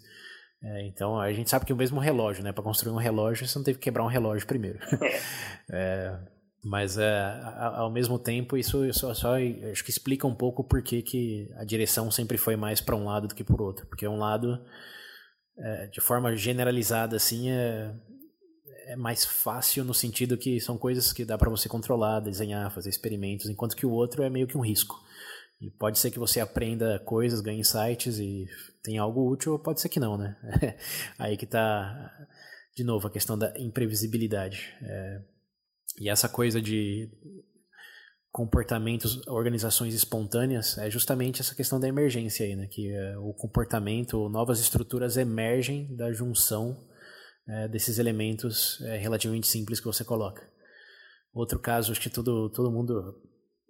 É, 0.63 0.87
então 0.87 1.19
a 1.19 1.31
gente 1.33 1.49
sabe 1.49 1.65
que 1.65 1.73
o 1.73 1.75
mesmo 1.75 1.99
relógio, 1.99 2.41
né? 2.41 2.53
Para 2.53 2.63
construir 2.63 2.93
um 2.93 2.97
relógio, 2.97 3.45
você 3.45 3.59
não 3.59 3.65
teve 3.65 3.77
que 3.77 3.83
quebrar 3.83 4.05
um 4.05 4.09
relógio 4.09 4.47
primeiro. 4.47 4.79
é, 5.69 6.17
mas 6.63 6.97
é, 6.97 7.41
ao 7.57 7.89
mesmo 7.89 8.19
tempo, 8.19 8.57
isso 8.57 8.91
só, 8.93 9.13
só 9.13 9.35
acho 9.71 9.83
que 9.83 9.89
explica 9.89 10.27
um 10.27 10.35
pouco 10.35 10.63
por 10.63 10.81
que, 10.81 11.01
que 11.01 11.49
a 11.55 11.63
direção 11.63 12.11
sempre 12.11 12.37
foi 12.37 12.55
mais 12.55 12.81
para 12.81 12.95
um 12.95 13.05
lado 13.05 13.27
do 13.27 13.35
que 13.35 13.43
o 13.43 13.61
outro. 13.61 13.85
Porque 13.87 14.07
um 14.07 14.17
lado, 14.17 14.59
é, 15.57 15.87
de 15.87 16.01
forma 16.01 16.35
generalizada, 16.35 17.15
assim, 17.15 17.49
é, 17.49 17.95
é 18.87 18.95
mais 18.97 19.23
fácil 19.23 19.85
no 19.85 19.93
sentido 19.93 20.37
que 20.37 20.59
são 20.59 20.77
coisas 20.77 21.13
que 21.13 21.23
dá 21.23 21.37
para 21.37 21.49
você 21.49 21.69
controlar, 21.69 22.19
desenhar, 22.19 22.73
fazer 22.73 22.89
experimentos, 22.89 23.49
enquanto 23.49 23.75
que 23.75 23.85
o 23.85 23.91
outro 23.91 24.21
é 24.23 24.29
meio 24.29 24.47
que 24.47 24.57
um 24.57 24.61
risco. 24.65 24.99
E 25.61 25.69
pode 25.69 25.97
ser 25.97 26.11
que 26.11 26.19
você 26.19 26.41
aprenda 26.41 26.99
coisas, 26.99 27.41
ganhe 27.41 27.59
insights 27.59 28.17
e 28.19 28.47
tenha 28.83 29.01
algo 29.01 29.29
útil, 29.29 29.53
ou 29.53 29.59
pode 29.59 29.79
ser 29.79 29.89
que 29.89 29.99
não, 29.99 30.17
né? 30.17 30.35
Aí 31.17 31.37
que 31.37 31.45
está, 31.45 32.11
de 32.75 32.83
novo, 32.83 33.07
a 33.07 33.11
questão 33.11 33.37
da 33.37 33.53
imprevisibilidade. 33.57 34.73
É, 34.81 35.21
e 35.99 36.09
essa 36.09 36.29
coisa 36.29 36.61
de 36.61 37.09
comportamentos, 38.31 39.25
organizações 39.27 39.93
espontâneas, 39.93 40.77
é 40.77 40.89
justamente 40.89 41.41
essa 41.41 41.55
questão 41.55 41.79
da 41.79 41.87
emergência 41.87 42.45
aí, 42.45 42.55
né? 42.55 42.67
Que 42.67 42.93
é, 42.93 43.17
o 43.17 43.33
comportamento, 43.33 44.29
novas 44.29 44.59
estruturas 44.59 45.17
emergem 45.17 45.95
da 45.95 46.11
junção 46.13 46.87
é, 47.47 47.67
desses 47.67 47.97
elementos 47.97 48.79
é, 48.81 48.97
relativamente 48.97 49.47
simples 49.47 49.79
que 49.79 49.87
você 49.87 50.03
coloca. 50.03 50.47
Outro 51.33 51.59
caso, 51.59 51.91
acho 51.91 52.01
que 52.01 52.09
todo, 52.09 52.49
todo 52.51 52.71
mundo 52.71 53.15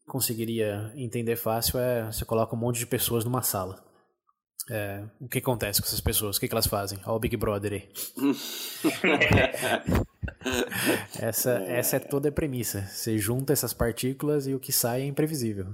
conseguiria 0.08 0.92
entender 0.96 1.36
fácil, 1.36 1.80
é 1.80 2.06
você 2.12 2.26
coloca 2.26 2.56
um 2.56 2.60
monte 2.60 2.80
de 2.80 2.88
pessoas 2.88 3.24
numa 3.24 3.42
sala. 3.42 3.88
É, 4.69 5.04
o 5.19 5.28
que 5.28 5.39
acontece 5.39 5.82
com 5.82 5.88
essas 5.88 6.02
pessoas? 6.02 6.38
O 6.38 6.39
que, 6.39 6.48
que 6.48 6.54
elas 6.54 6.67
fazem? 6.67 7.00
Olha 7.06 7.13
o 7.13 7.19
Big 7.19 7.36
Brother 7.36 7.74
aí. 7.74 7.89
essa, 11.19 11.60
é. 11.60 11.80
essa 11.80 11.95
é 11.95 12.00
toda 12.00 12.30
a 12.30 12.32
premissa. 12.32 12.84
Você 12.84 13.17
junta 13.17 13.54
essas 13.54 13.74
partículas 13.74 14.48
e 14.48 14.54
o 14.54 14.60
que 14.60 14.72
sai 14.72 15.02
é 15.02 15.06
imprevisível. 15.06 15.67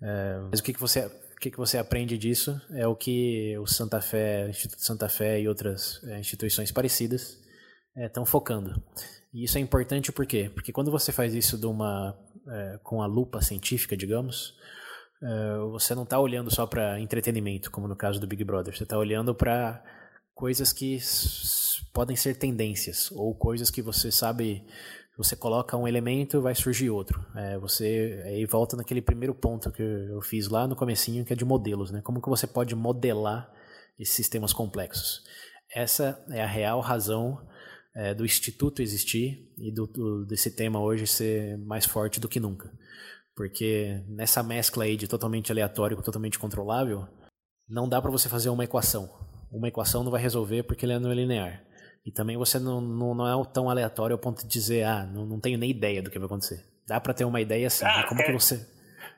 É, 0.00 0.38
mas 0.50 0.60
o 0.60 0.62
que, 0.62 0.72
que 0.72 0.80
você 0.80 1.06
o 1.06 1.40
que, 1.42 1.50
que 1.50 1.58
você 1.58 1.76
aprende 1.76 2.16
disso 2.16 2.60
é 2.72 2.86
o 2.86 2.94
que 2.94 3.56
o 3.58 3.66
Santa 3.66 4.00
Fé, 4.00 4.48
Instituto 4.48 4.80
Santa 4.80 5.08
Fé 5.08 5.40
e 5.40 5.48
outras 5.48 6.00
é, 6.04 6.18
instituições 6.18 6.70
parecidas 6.70 7.36
estão 7.96 8.22
é, 8.22 8.26
focando. 8.26 8.80
E 9.32 9.44
isso 9.44 9.58
é 9.58 9.60
importante 9.60 10.12
por 10.12 10.26
quê? 10.26 10.50
Porque 10.54 10.72
quando 10.72 10.90
você 10.90 11.10
faz 11.10 11.34
isso 11.34 11.58
de 11.58 11.66
uma, 11.66 12.16
é, 12.48 12.78
com 12.82 13.02
a 13.02 13.06
lupa 13.06 13.40
científica, 13.40 13.96
digamos, 13.96 14.54
é, 15.22 15.58
você 15.70 15.94
não 15.94 16.02
está 16.02 16.18
olhando 16.18 16.52
só 16.52 16.66
para 16.66 16.98
entretenimento, 16.98 17.70
como 17.70 17.86
no 17.86 17.94
caso 17.94 18.20
do 18.20 18.26
Big 18.26 18.42
Brother. 18.42 18.76
Você 18.76 18.82
está 18.82 18.98
olhando 18.98 19.34
para 19.34 19.82
coisas 20.34 20.72
que 20.72 20.98
podem 21.92 22.16
ser 22.16 22.36
tendências 22.36 23.10
ou 23.12 23.34
coisas 23.34 23.70
que 23.70 23.80
você 23.80 24.10
sabe 24.10 24.66
você 25.16 25.36
coloca 25.36 25.76
um 25.76 25.86
elemento 25.86 26.40
vai 26.40 26.54
surgir 26.54 26.90
outro. 26.90 27.24
É, 27.36 27.58
você 27.58 28.22
aí 28.24 28.44
volta 28.46 28.76
naquele 28.76 29.02
primeiro 29.02 29.34
ponto 29.34 29.70
que 29.70 29.82
eu 29.82 30.20
fiz 30.22 30.48
lá 30.48 30.66
no 30.66 30.74
comecinho 30.74 31.24
que 31.24 31.32
é 31.32 31.36
de 31.36 31.44
modelos 31.44 31.90
né? 31.92 32.00
Como 32.02 32.20
que 32.20 32.28
você 32.28 32.46
pode 32.46 32.74
modelar 32.74 33.52
esses 33.98 34.16
sistemas 34.16 34.52
complexos? 34.52 35.22
Essa 35.72 36.24
é 36.30 36.42
a 36.42 36.46
real 36.46 36.80
razão 36.80 37.38
é, 37.94 38.14
do 38.14 38.24
instituto 38.24 38.82
existir 38.82 39.52
e 39.58 39.70
do, 39.70 39.86
do, 39.86 40.24
desse 40.24 40.50
tema 40.56 40.80
hoje 40.80 41.06
ser 41.06 41.58
mais 41.58 41.84
forte 41.84 42.18
do 42.18 42.28
que 42.28 42.40
nunca 42.40 42.72
porque 43.34 44.02
nessa 44.08 44.42
mescla 44.42 44.84
aí 44.84 44.96
de 44.96 45.08
totalmente 45.08 45.50
aleatório 45.50 45.96
com 45.96 46.02
totalmente 46.02 46.38
controlável 46.38 47.06
não 47.68 47.88
dá 47.88 48.00
para 48.00 48.10
você 48.10 48.28
fazer 48.28 48.50
uma 48.50 48.64
equação 48.64 49.10
uma 49.50 49.68
equação 49.68 50.04
não 50.04 50.10
vai 50.10 50.20
resolver 50.20 50.62
porque 50.64 50.84
ele 50.84 50.98
não 50.98 51.10
é 51.10 51.14
linear 51.14 51.72
e 52.04 52.10
também 52.10 52.36
você 52.36 52.58
não, 52.58 52.80
não, 52.80 53.14
não 53.14 53.42
é 53.42 53.44
tão 53.52 53.70
aleatório 53.70 54.14
ao 54.14 54.18
ponto 54.18 54.42
de 54.42 54.48
dizer, 54.48 54.84
ah, 54.84 55.06
não, 55.06 55.24
não 55.24 55.40
tenho 55.40 55.56
nem 55.56 55.70
ideia 55.70 56.02
do 56.02 56.10
que 56.10 56.18
vai 56.18 56.26
acontecer. 56.26 56.64
Dá 56.86 57.00
para 57.00 57.14
ter 57.14 57.24
uma 57.24 57.40
ideia 57.40 57.68
assim. 57.68 57.84
Ah, 57.84 58.04
como 58.08 58.22
que 58.24 58.32
você 58.32 58.66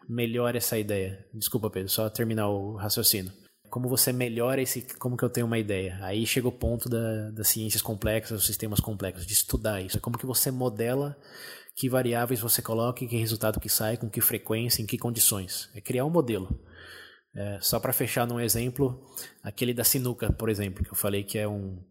melhora 0.07 0.59
essa 0.59 0.79
ideia? 0.79 1.27
Desculpa, 1.33 1.71
Pedro, 1.71 1.89
só 1.89 2.11
terminar 2.11 2.49
o 2.51 2.77
raciocínio. 2.77 3.33
Como 3.71 3.89
você 3.89 4.13
melhora 4.13 4.61
esse. 4.61 4.83
Como 4.99 5.17
que 5.17 5.25
eu 5.25 5.31
tenho 5.31 5.47
uma 5.47 5.59
ideia? 5.59 5.99
Aí 6.03 6.27
chega 6.27 6.47
o 6.47 6.53
ponto 6.53 6.89
da, 6.89 7.31
das 7.31 7.49
ciências 7.49 7.83
complexas, 7.83 8.39
dos 8.39 8.47
sistemas 8.47 8.81
complexos, 8.81 9.27
de 9.27 9.33
estudar 9.33 9.81
isso. 9.81 9.99
Como 9.99 10.19
que 10.19 10.27
você 10.27 10.51
modela 10.51 11.17
que 11.75 11.89
variáveis 11.89 12.41
você 12.41 12.63
coloca, 12.63 13.07
que 13.07 13.17
resultado 13.17 13.61
que 13.61 13.69
sai, 13.69 13.97
com 13.97 14.09
que 14.09 14.21
frequência, 14.21 14.83
em 14.83 14.87
que 14.87 14.97
condições. 14.97 15.69
É 15.75 15.81
criar 15.81 16.05
um 16.05 16.11
modelo. 16.11 16.61
É, 17.35 17.59
só 17.61 17.81
para 17.81 17.93
fechar 17.93 18.27
num 18.27 18.39
exemplo, 18.39 19.05
aquele 19.43 19.75
da 19.75 19.83
sinuca, 19.83 20.33
por 20.33 20.49
exemplo, 20.49 20.85
que 20.85 20.91
eu 20.91 20.97
falei 20.97 21.25
que 21.25 21.39
é 21.39 21.49
um 21.49 21.83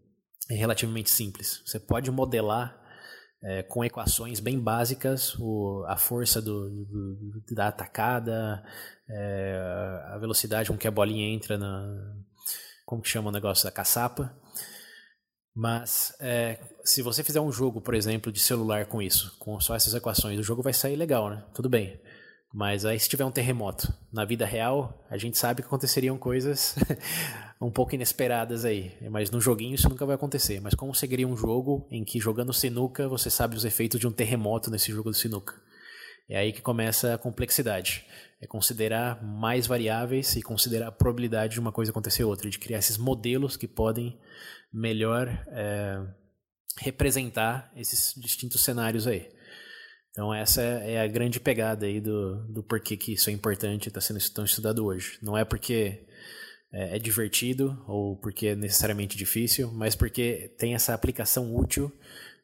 é 0.49 0.55
relativamente 0.55 1.09
simples. 1.09 1.61
Você 1.65 1.79
pode 1.79 2.11
modelar 2.11 2.79
é, 3.43 3.63
com 3.63 3.83
equações 3.83 4.39
bem 4.39 4.59
básicas 4.59 5.35
o, 5.39 5.85
a 5.87 5.97
força 5.97 6.41
do, 6.41 6.69
do, 6.69 7.43
da 7.51 7.67
atacada, 7.67 8.63
é, 9.09 9.59
a 10.07 10.17
velocidade 10.17 10.69
com 10.69 10.77
que 10.77 10.87
a 10.87 10.91
bolinha 10.91 11.33
entra 11.33 11.57
na. 11.57 11.83
Como 12.85 13.01
que 13.01 13.09
chama 13.09 13.29
o 13.29 13.33
negócio 13.33 13.63
da 13.63 13.71
caçapa. 13.71 14.37
Mas 15.55 16.15
é, 16.19 16.59
se 16.83 17.01
você 17.01 17.23
fizer 17.23 17.39
um 17.39 17.51
jogo, 17.51 17.79
por 17.79 17.95
exemplo, 17.95 18.31
de 18.31 18.39
celular 18.39 18.85
com 18.85 19.01
isso, 19.01 19.35
com 19.39 19.59
só 19.59 19.75
essas 19.75 19.93
equações, 19.93 20.39
o 20.39 20.43
jogo 20.43 20.61
vai 20.61 20.73
sair 20.73 20.95
legal, 20.95 21.29
né? 21.29 21.43
Tudo 21.53 21.69
bem. 21.69 21.99
Mas 22.53 22.85
aí 22.85 22.99
se 22.99 23.09
tiver 23.09 23.25
um 23.25 23.31
terremoto 23.31 23.91
na 24.11 24.23
vida 24.25 24.45
real, 24.45 25.03
a 25.09 25.17
gente 25.17 25.37
sabe 25.39 25.61
que 25.61 25.67
aconteceriam 25.67 26.17
coisas 26.19 26.75
um 27.59 27.71
pouco 27.71 27.95
inesperadas 27.95 28.63
aí. 28.63 28.95
Mas 29.09 29.31
no 29.31 29.41
joguinho 29.41 29.73
isso 29.73 29.89
nunca 29.89 30.05
vai 30.05 30.15
acontecer. 30.15 30.59
Mas 30.61 30.75
como 30.75 30.93
seria 30.93 31.27
um 31.27 31.35
jogo 31.35 31.87
em 31.89 32.03
que 32.03 32.19
jogando 32.19 32.53
sinuca 32.53 33.07
você 33.07 33.29
sabe 33.29 33.55
os 33.55 33.65
efeitos 33.65 33.99
de 33.99 34.07
um 34.07 34.11
terremoto 34.11 34.69
nesse 34.69 34.91
jogo 34.91 35.09
de 35.09 35.17
sinuca? 35.17 35.55
É 36.29 36.37
aí 36.37 36.53
que 36.53 36.61
começa 36.61 37.15
a 37.15 37.17
complexidade. 37.17 38.05
É 38.39 38.45
considerar 38.45 39.23
mais 39.23 39.65
variáveis 39.65 40.35
e 40.35 40.41
considerar 40.43 40.89
a 40.89 40.91
probabilidade 40.91 41.53
de 41.53 41.59
uma 41.59 41.71
coisa 41.71 41.91
acontecer 41.91 42.23
outra, 42.23 42.49
de 42.49 42.59
criar 42.59 42.77
esses 42.77 42.97
modelos 42.97 43.57
que 43.57 43.67
podem 43.67 44.19
melhor 44.71 45.27
é, 45.47 46.01
representar 46.79 47.71
esses 47.75 48.13
distintos 48.17 48.63
cenários 48.63 49.07
aí. 49.07 49.29
Então 50.11 50.33
essa 50.33 50.61
é 50.61 51.01
a 51.01 51.07
grande 51.07 51.39
pegada 51.39 51.85
aí 51.85 51.99
do, 51.99 52.45
do 52.47 52.63
porquê 52.63 52.95
que 52.95 53.13
isso 53.13 53.29
é 53.29 53.33
importante 53.33 53.85
e 53.85 53.89
está 53.89 53.99
sendo 53.99 54.19
tão 54.31 54.45
estudado 54.45 54.85
hoje. 54.85 55.17
Não 55.21 55.37
é 55.37 55.43
porque 55.43 56.05
é, 56.71 56.95
é, 56.95 56.99
divertido 56.99 57.83
ou 57.87 58.17
porque 58.17 58.47
é 58.47 58.55
necessariamente 58.55 59.17
difícil, 59.17 59.71
mas 59.71 59.95
porque 59.95 60.53
tem 60.57 60.73
essa 60.73 60.93
aplicação 60.93 61.55
útil 61.55 61.91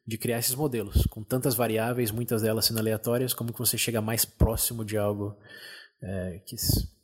de 0.06 0.18
criar 0.18 0.40
esses 0.40 0.56
modelos, 0.56 1.06
com 1.08 1.24
tantas 1.24 1.54
variáveis, 1.54 2.10
muitas 2.10 2.42
delas 2.42 2.66
sendo 2.66 2.80
aleatórias, 2.80 3.34
como 3.34 3.54
que 3.54 3.60
você 3.60 3.78
chega 3.78 4.02
mais 4.02 4.26
próximo 4.26 4.84
de 4.84 4.98
algo 4.98 5.38
é, 6.02 6.42
que 6.46 6.56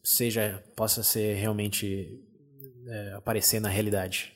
seja 0.04 0.64
possa 0.76 1.04
ser 1.04 1.36
realmente 1.36 2.20
é, 2.88 3.14
aparecer 3.14 3.60
na 3.60 3.70
realidade. 3.70 4.34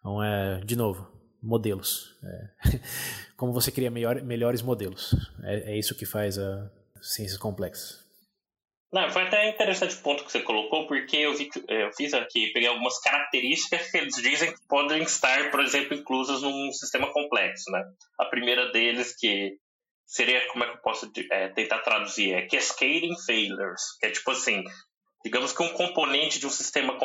Então, 0.00 0.22
é, 0.22 0.60
de 0.60 0.76
novo, 0.76 1.06
modelos. 1.42 2.16
É, 2.24 2.80
como 3.36 3.52
você 3.52 3.70
cria 3.70 3.90
melhor, 3.90 4.22
melhores 4.22 4.62
modelos. 4.62 5.14
É, 5.42 5.72
é, 5.72 5.78
isso 5.78 5.94
que 5.94 6.06
faz 6.06 6.38
a 6.38 6.70
ciências 7.00 7.38
complexas. 7.38 8.04
Não, 8.92 9.10
foi 9.10 9.22
até 9.22 9.50
interessante 9.50 9.96
o 9.96 10.02
ponto 10.02 10.24
que 10.24 10.32
você 10.32 10.40
colocou, 10.40 10.86
porque 10.86 11.16
eu, 11.16 11.34
vi, 11.34 11.50
eu 11.68 11.92
fiz 11.92 12.14
aqui, 12.14 12.52
peguei 12.52 12.68
algumas 12.68 12.98
características 13.00 13.90
que 13.90 13.98
eles 13.98 14.14
dizem 14.16 14.52
que 14.52 14.60
podem 14.68 15.02
estar, 15.02 15.50
por 15.50 15.60
exemplo, 15.60 15.96
inclusas 15.96 16.42
num 16.42 16.72
sistema 16.72 17.12
complexo, 17.12 17.70
né? 17.70 17.84
A 18.18 18.24
primeira 18.26 18.70
deles 18.72 19.14
que 19.18 19.58
seria, 20.06 20.46
como 20.48 20.64
é 20.64 20.68
que 20.68 20.74
eu 20.74 20.82
posso 20.82 21.10
é, 21.32 21.48
tentar 21.48 21.80
traduzir? 21.80 22.32
É 22.32 22.46
cascading 22.46 23.16
failures, 23.26 23.82
que 23.98 24.06
é 24.06 24.10
tipo 24.10 24.30
assim, 24.30 24.62
digamos 25.24 25.52
que 25.52 25.62
um 25.62 25.72
componente 25.74 26.38
de 26.38 26.46
um 26.46 26.50
sistema 26.50 26.96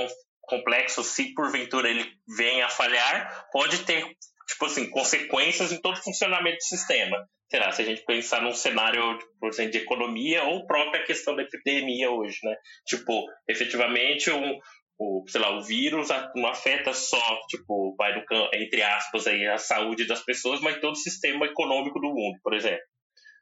complexo, 0.51 1.03
se 1.03 1.33
porventura 1.33 1.89
ele 1.89 2.05
venha 2.37 2.65
a 2.65 2.69
falhar, 2.69 3.47
pode 3.51 3.85
ter, 3.85 4.03
tipo 4.47 4.65
assim, 4.65 4.89
consequências 4.89 5.71
em 5.71 5.81
todo 5.81 5.95
o 5.95 6.03
funcionamento 6.03 6.57
do 6.57 6.63
sistema. 6.63 7.17
Será, 7.49 7.71
se 7.71 7.81
a 7.81 7.85
gente 7.85 8.03
pensar 8.05 8.41
num 8.41 8.53
cenário, 8.53 9.17
por 9.39 9.49
exemplo, 9.49 9.71
de 9.71 9.77
economia 9.79 10.43
ou 10.43 10.67
própria 10.67 11.05
questão 11.05 11.35
da 11.35 11.43
epidemia 11.43 12.11
hoje, 12.11 12.37
né? 12.43 12.55
Tipo, 12.85 13.25
efetivamente, 13.49 14.29
um, 14.29 14.57
o, 14.99 15.23
sei 15.27 15.41
lá, 15.41 15.57
o 15.57 15.63
vírus 15.63 16.09
não 16.35 16.47
afeta 16.47 16.93
só, 16.93 17.39
tipo, 17.47 17.95
vai 17.97 18.13
no, 18.13 18.23
entre 18.53 18.81
aspas, 18.83 19.27
aí, 19.27 19.47
a 19.47 19.57
saúde 19.57 20.05
das 20.05 20.23
pessoas, 20.23 20.61
mas 20.61 20.79
todo 20.79 20.93
o 20.93 20.95
sistema 20.95 21.45
econômico 21.45 21.99
do 21.99 22.09
mundo, 22.09 22.37
por 22.43 22.53
exemplo. 22.53 22.83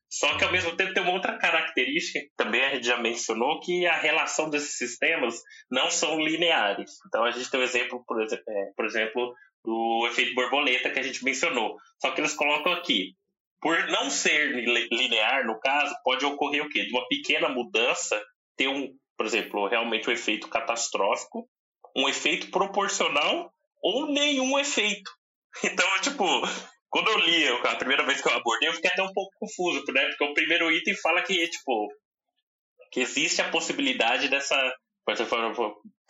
Só 0.10 0.38
que 0.38 0.44
ao 0.44 0.52
mesmo 0.52 0.76
tempo 0.76 0.94
tem 0.94 1.04
uma 1.04 1.14
outra 1.14 1.38
característica 1.38 2.20
que 2.20 2.32
também 2.36 2.64
a 2.64 2.74
gente 2.74 2.88
já 2.88 2.98
mencionou, 2.98 3.60
que 3.60 3.86
a 3.86 3.96
relação 3.96 4.50
desses 4.50 4.76
sistemas 4.76 5.40
não 5.70 5.92
são 5.92 6.20
lineares. 6.20 6.92
Então 7.08 7.24
a 7.24 7.32
gente 7.32 7.50
tem 7.50 7.60
um 7.60 7.64
exemplo, 7.64 8.04
por 8.08 8.22
exemplo, 8.22 8.44
é, 8.50 8.72
por 8.76 8.86
exemplo, 8.86 9.36
do 9.64 10.08
efeito 10.08 10.34
borboleta 10.34 10.90
que 10.90 11.00
a 11.00 11.04
gente 11.04 11.24
mencionou. 11.24 11.78
Só 12.02 12.12
que 12.12 12.22
eles 12.22 12.34
colocam 12.34 12.74
aqui, 12.74 13.16
por 13.62 13.88
não 13.88 14.10
ser 14.10 14.52
linear, 14.92 15.46
no 15.46 15.60
caso, 15.60 15.94
pode 16.04 16.26
ocorrer 16.26 16.66
o 16.66 16.70
quê? 16.70 16.86
De 16.86 16.92
uma 16.92 17.08
pequena 17.08 17.50
mudança 17.50 18.20
ter 18.58 18.68
um, 18.68 18.90
por 19.16 19.26
exemplo, 19.26 19.68
realmente 19.68 20.10
um 20.10 20.14
efeito 20.14 20.48
catastrófico, 20.48 21.48
um 21.96 22.10
efeito 22.10 22.50
proporcional 22.50 23.52
ou 23.82 24.08
nenhum 24.12 24.58
efeito. 24.58 25.12
Então, 25.64 25.86
tipo, 26.02 26.24
quando 26.90 27.10
eu 27.10 27.20
li 27.20 27.48
a 27.48 27.76
primeira 27.76 28.06
vez 28.06 28.22
que 28.22 28.28
eu 28.28 28.34
abordei, 28.34 28.70
eu 28.70 28.74
fiquei 28.74 28.90
até 28.90 29.04
um 29.04 29.14
pouco 29.14 29.32
confuso, 29.40 29.84
né? 29.92 30.06
Porque 30.08 30.24
o 30.24 30.34
primeiro 30.34 30.72
item 30.72 30.96
fala 30.96 31.22
que, 31.22 31.48
tipo, 31.48 31.88
que 32.92 33.02
existe 33.02 33.42
a 33.42 33.50
possibilidade 33.50 34.28
dessa. 34.28 34.56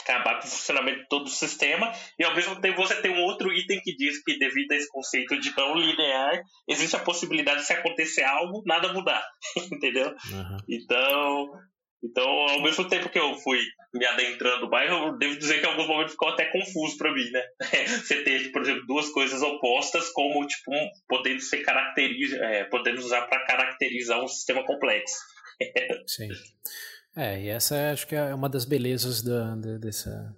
acabar 0.01 0.39
com 0.39 0.47
o 0.47 0.49
funcionamento 0.49 0.99
de 1.01 1.07
todo 1.07 1.25
o 1.25 1.29
sistema, 1.29 1.91
e 2.17 2.23
ao 2.23 2.35
mesmo 2.35 2.59
tempo 2.59 2.77
você 2.77 3.01
tem 3.01 3.11
um 3.11 3.23
outro 3.23 3.53
item 3.53 3.79
que 3.81 3.95
diz 3.95 4.23
que, 4.23 4.37
devido 4.37 4.71
a 4.71 4.75
esse 4.75 4.89
conceito 4.89 5.39
de 5.39 5.55
não 5.55 5.75
linear, 5.75 6.41
existe 6.67 6.95
a 6.95 7.03
possibilidade 7.03 7.61
de 7.61 7.67
se 7.67 7.73
acontecer 7.73 8.23
algo, 8.23 8.63
nada 8.65 8.93
mudar. 8.93 9.23
Entendeu? 9.71 10.07
Uhum. 10.09 10.57
Então, 10.67 11.51
então, 12.01 12.25
ao 12.25 12.61
mesmo 12.61 12.87
tempo 12.87 13.09
que 13.09 13.19
eu 13.19 13.35
fui 13.39 13.59
me 13.93 14.05
adentrando 14.05 14.69
mais, 14.69 14.89
eu 14.89 15.17
devo 15.17 15.37
dizer 15.37 15.59
que 15.59 15.65
em 15.65 15.69
alguns 15.69 15.87
momentos 15.87 16.13
ficou 16.13 16.29
até 16.29 16.45
confuso 16.45 16.97
para 16.97 17.13
mim, 17.13 17.29
né? 17.31 17.43
Você 17.87 18.23
ter, 18.23 18.51
por 18.51 18.61
exemplo, 18.61 18.85
duas 18.87 19.09
coisas 19.09 19.41
opostas 19.41 20.09
como, 20.09 20.45
tipo, 20.47 20.73
um, 20.73 20.89
podendo 21.07 21.41
ser 21.41 21.57
caracteriza, 21.57 22.37
é, 22.37 22.63
podendo 22.65 22.99
usar 22.99 23.23
para 23.23 23.45
caracterizar 23.45 24.23
um 24.23 24.27
sistema 24.27 24.65
complexo. 24.65 25.17
Sim. 26.07 26.29
É, 27.15 27.41
e 27.41 27.49
essa 27.49 27.91
acho 27.91 28.07
que 28.07 28.15
é 28.15 28.33
uma 28.33 28.47
das 28.47 28.63
belezas 28.63 29.21
da, 29.21 29.55
da, 29.55 29.77
dessa, 29.77 30.33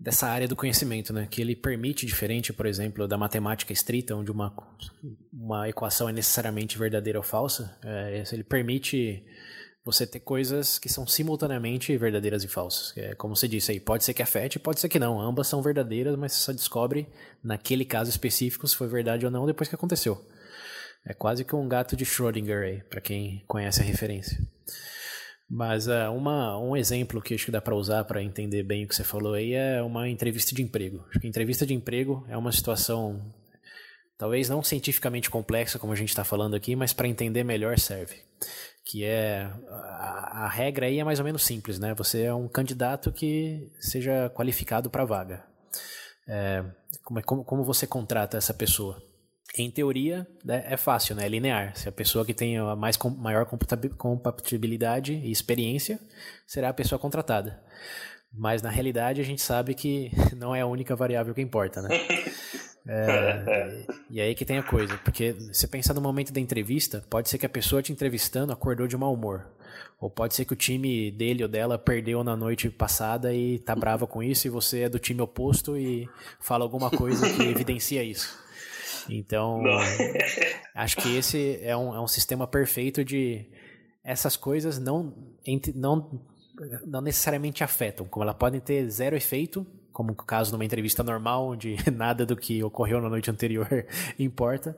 dessa 0.00 0.26
área 0.26 0.48
do 0.48 0.56
conhecimento, 0.56 1.12
né? 1.12 1.28
Que 1.30 1.40
ele 1.42 1.54
permite, 1.54 2.04
diferente, 2.04 2.52
por 2.52 2.66
exemplo, 2.66 3.06
da 3.06 3.16
matemática 3.16 3.72
estrita, 3.72 4.16
onde 4.16 4.32
uma, 4.32 4.52
uma 5.32 5.68
equação 5.68 6.08
é 6.08 6.12
necessariamente 6.12 6.76
verdadeira 6.76 7.20
ou 7.20 7.22
falsa, 7.22 7.78
é, 7.84 8.24
ele 8.32 8.42
permite 8.42 9.24
você 9.84 10.06
ter 10.06 10.20
coisas 10.20 10.78
que 10.78 10.88
são 10.88 11.06
simultaneamente 11.06 11.96
verdadeiras 11.96 12.44
e 12.44 12.48
falsas. 12.48 12.96
É, 12.96 13.14
como 13.14 13.34
você 13.34 13.48
disse 13.48 13.72
aí, 13.72 13.80
pode 13.80 14.04
ser 14.04 14.14
que 14.14 14.22
afete, 14.22 14.58
pode 14.58 14.78
ser 14.80 14.88
que 14.88 14.98
não. 14.98 15.20
Ambas 15.20 15.48
são 15.48 15.60
verdadeiras, 15.60 16.16
mas 16.16 16.32
você 16.32 16.40
só 16.40 16.52
descobre 16.52 17.08
naquele 17.42 17.84
caso 17.84 18.08
específico 18.08 18.66
se 18.66 18.76
foi 18.76 18.86
verdade 18.86 19.26
ou 19.26 19.32
não 19.32 19.46
depois 19.46 19.68
que 19.68 19.74
aconteceu. 19.74 20.24
É 21.04 21.12
quase 21.12 21.44
que 21.44 21.56
um 21.56 21.68
gato 21.68 21.96
de 21.96 22.04
Schrödinger 22.04 22.62
aí, 22.62 22.82
para 22.84 23.00
quem 23.00 23.42
conhece 23.48 23.80
a 23.80 23.84
referência. 23.84 24.38
Mas 25.50 25.88
uh, 25.88 26.10
uma, 26.16 26.56
um 26.58 26.76
exemplo 26.76 27.20
que 27.20 27.34
acho 27.34 27.44
que 27.44 27.50
dá 27.50 27.60
para 27.60 27.74
usar 27.74 28.04
para 28.04 28.22
entender 28.22 28.62
bem 28.62 28.84
o 28.84 28.88
que 28.88 28.94
você 28.94 29.04
falou 29.04 29.34
aí 29.34 29.52
é 29.52 29.82
uma 29.82 30.08
entrevista 30.08 30.54
de 30.54 30.62
emprego. 30.62 31.04
Acho 31.10 31.20
que 31.20 31.26
entrevista 31.26 31.66
de 31.66 31.74
emprego 31.74 32.24
é 32.28 32.36
uma 32.36 32.52
situação 32.52 33.20
talvez 34.22 34.48
não 34.48 34.62
cientificamente 34.62 35.28
complexa 35.28 35.80
como 35.80 35.92
a 35.92 35.96
gente 35.96 36.10
está 36.10 36.22
falando 36.22 36.54
aqui, 36.54 36.76
mas 36.76 36.92
para 36.92 37.08
entender 37.08 37.42
melhor 37.42 37.76
serve 37.76 38.22
que 38.84 39.04
é 39.04 39.50
a, 39.68 40.44
a, 40.44 40.48
regra 40.48 40.86
aí 40.86 41.00
é 41.00 41.04
mais 41.04 41.18
ou 41.18 41.24
menos 41.24 41.44
simples, 41.44 41.78
né? 41.78 41.92
Você 41.94 42.22
é 42.22 42.34
um 42.34 42.46
candidato 42.46 43.10
que 43.10 43.68
seja 43.80 44.30
qualificado 44.30 44.88
para 44.90 45.02
a 45.02 45.06
vaga. 45.06 45.44
É, 46.28 46.64
como, 47.04 47.18
é, 47.18 47.22
como, 47.22 47.44
como 47.44 47.64
você 47.64 47.84
contrata 47.84 48.36
essa 48.36 48.54
pessoa? 48.54 49.02
Em 49.56 49.70
teoria, 49.70 50.26
né, 50.44 50.64
é 50.68 50.76
fácil, 50.76 51.16
né? 51.16 51.26
É 51.26 51.28
linear. 51.28 51.76
Se 51.76 51.88
a 51.88 51.92
pessoa 51.92 52.24
que 52.24 52.34
tem 52.34 52.58
a 52.58 52.76
mais, 52.76 52.96
maior 53.18 53.46
compatibilidade 53.96 55.14
e 55.14 55.30
experiência 55.30 55.98
será 56.46 56.68
a 56.68 56.74
pessoa 56.74 56.98
contratada. 56.98 57.60
Mas 58.32 58.62
na 58.62 58.70
realidade 58.70 59.20
a 59.20 59.24
gente 59.24 59.42
sabe 59.42 59.74
que 59.74 60.10
não 60.36 60.54
é 60.54 60.60
a 60.60 60.66
única 60.66 60.96
variável 60.96 61.34
que 61.34 61.40
importa, 61.40 61.82
né? 61.82 61.88
É, 62.94 63.84
e 64.10 64.20
aí 64.20 64.34
que 64.34 64.44
tem 64.44 64.58
a 64.58 64.62
coisa, 64.62 64.98
porque 65.04 65.32
você 65.32 65.68
pensar 65.68 65.94
no 65.94 66.00
momento 66.00 66.32
da 66.32 66.40
entrevista, 66.40 67.04
pode 67.08 67.28
ser 67.28 67.38
que 67.38 67.46
a 67.46 67.48
pessoa 67.48 67.80
te 67.80 67.92
entrevistando 67.92 68.52
acordou 68.52 68.88
de 68.88 68.96
mau 68.96 69.14
humor. 69.14 69.46
Ou 70.00 70.10
pode 70.10 70.34
ser 70.34 70.44
que 70.44 70.52
o 70.52 70.56
time 70.56 71.12
dele 71.12 71.44
ou 71.44 71.48
dela 71.48 71.78
perdeu 71.78 72.24
na 72.24 72.36
noite 72.36 72.68
passada 72.68 73.32
e 73.32 73.60
tá 73.60 73.76
brava 73.76 74.04
com 74.04 74.20
isso, 74.20 74.48
e 74.48 74.50
você 74.50 74.80
é 74.80 74.88
do 74.88 74.98
time 74.98 75.20
oposto 75.20 75.78
e 75.78 76.08
fala 76.40 76.64
alguma 76.64 76.90
coisa 76.90 77.32
que 77.32 77.42
evidencia 77.46 78.02
isso. 78.02 78.36
Então, 79.08 79.62
acho 80.74 80.96
que 80.96 81.16
esse 81.16 81.60
é 81.62 81.76
um, 81.76 81.94
é 81.94 82.00
um 82.00 82.08
sistema 82.08 82.46
perfeito 82.46 83.04
de 83.04 83.46
essas 84.04 84.36
coisas 84.36 84.78
não, 84.78 85.14
não, 85.74 86.20
não 86.84 87.00
necessariamente 87.00 87.62
afetam, 87.62 88.06
como 88.06 88.24
elas 88.24 88.36
podem 88.36 88.60
ter 88.60 88.88
zero 88.90 89.16
efeito, 89.16 89.66
como 89.92 90.12
o 90.12 90.16
caso 90.16 90.52
numa 90.52 90.64
entrevista 90.64 91.02
normal, 91.02 91.48
onde 91.48 91.76
nada 91.92 92.24
do 92.24 92.36
que 92.36 92.62
ocorreu 92.62 93.00
na 93.00 93.08
noite 93.08 93.30
anterior 93.30 93.68
importa, 94.18 94.76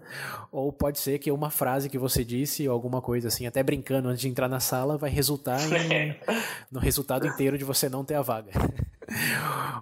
ou 0.50 0.72
pode 0.72 0.98
ser 0.98 1.18
que 1.18 1.30
uma 1.30 1.50
frase 1.50 1.88
que 1.88 1.98
você 1.98 2.24
disse, 2.24 2.68
ou 2.68 2.74
alguma 2.74 3.00
coisa 3.00 3.28
assim, 3.28 3.46
até 3.46 3.62
brincando 3.62 4.08
antes 4.08 4.20
de 4.20 4.28
entrar 4.28 4.48
na 4.48 4.60
sala, 4.60 4.96
vai 4.98 5.10
resultar 5.10 5.60
em, 5.60 6.16
no 6.70 6.80
resultado 6.80 7.26
inteiro 7.26 7.56
de 7.56 7.64
você 7.64 7.88
não 7.88 8.04
ter 8.04 8.14
a 8.14 8.22
vaga. 8.22 8.52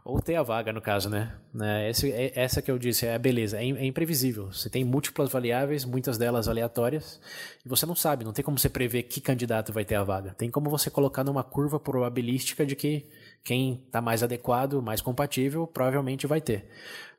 Ou 0.04 0.20
ter 0.20 0.34
a 0.34 0.42
vaga, 0.42 0.72
no 0.72 0.80
caso, 0.80 1.08
né? 1.08 1.32
né 1.54 1.88
esse, 1.88 2.10
é, 2.10 2.32
essa 2.34 2.60
que 2.60 2.70
eu 2.70 2.78
disse 2.78 3.06
é 3.06 3.14
a 3.14 3.18
beleza. 3.18 3.58
É, 3.58 3.64
é, 3.64 3.86
imprevisível. 3.86 4.52
Você 4.52 4.68
tem 4.68 4.84
múltiplas 4.84 5.30
variáveis, 5.30 5.84
muitas 5.84 6.18
delas 6.18 6.48
aleatórias, 6.48 7.20
e 7.64 7.68
você 7.68 7.86
não 7.86 7.94
sabe, 7.94 8.24
não 8.24 8.32
tem 8.32 8.44
como 8.44 8.58
você 8.58 8.68
prever 8.68 9.04
que 9.04 9.20
candidato 9.20 9.72
vai 9.72 9.84
ter 9.84 9.94
a 9.94 10.02
vaga. 10.02 10.34
Tem 10.34 10.50
como 10.50 10.68
você 10.68 10.90
colocar 10.90 11.22
numa 11.24 11.44
curva 11.44 11.78
probabilística 11.78 12.66
de 12.66 12.74
que 12.74 13.06
quem 13.44 13.82
está 13.86 14.00
mais 14.00 14.22
adequado, 14.22 14.80
mais 14.82 15.00
compatível, 15.00 15.66
provavelmente 15.66 16.26
vai 16.26 16.40
ter. 16.40 16.66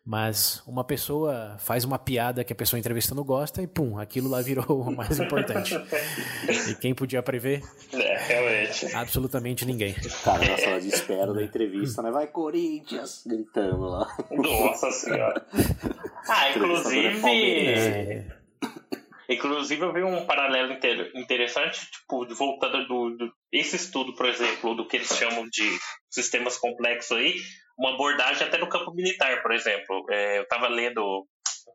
Mas 0.05 0.61
uma 0.67 0.83
pessoa 0.83 1.55
faz 1.59 1.85
uma 1.85 1.97
piada 1.97 2.43
que 2.43 2.51
a 2.51 2.55
pessoa 2.55 2.77
entrevistando 2.77 3.23
gosta 3.23 3.61
e 3.61 3.67
pum, 3.67 3.97
aquilo 3.97 4.27
lá 4.29 4.41
virou 4.41 4.81
o 4.81 4.91
mais 4.93 5.17
importante. 5.17 5.73
e 6.69 6.75
quem 6.75 6.93
podia 6.93 7.23
prever? 7.23 7.63
É, 7.93 8.17
realmente. 8.17 8.93
Absolutamente 8.93 9.65
ninguém. 9.65 9.95
Cara, 10.25 10.45
na 10.45 10.57
sala 10.57 10.81
de 10.81 10.89
espera 10.89 11.33
da 11.33 11.41
entrevista, 11.41 12.01
né? 12.01 12.11
Vai 12.11 12.27
Corinthians! 12.27 13.23
Gritando 13.25 13.83
lá. 13.83 14.13
Nossa 14.29 14.91
senhora. 14.91 15.45
Ah, 16.27 16.49
inclusive. 16.49 17.21
É. 17.25 18.25
Inclusive, 19.33 19.81
eu 19.81 19.93
vi 19.93 20.03
um 20.03 20.25
paralelo 20.25 20.77
interessante, 21.15 21.89
tipo, 21.91 22.25
voltando 22.35 22.87
do, 22.87 23.17
do, 23.17 23.33
esse 23.51 23.75
estudo, 23.75 24.15
por 24.15 24.25
exemplo, 24.27 24.75
do 24.75 24.87
que 24.87 24.97
eles 24.97 25.15
chamam 25.15 25.47
de 25.49 25.77
sistemas 26.09 26.57
complexos 26.57 27.17
aí, 27.17 27.35
uma 27.77 27.93
abordagem 27.93 28.47
até 28.47 28.57
no 28.57 28.69
campo 28.69 28.93
militar, 28.93 29.41
por 29.41 29.53
exemplo. 29.53 30.05
É, 30.09 30.39
eu 30.39 30.43
estava 30.43 30.67
lendo 30.67 31.25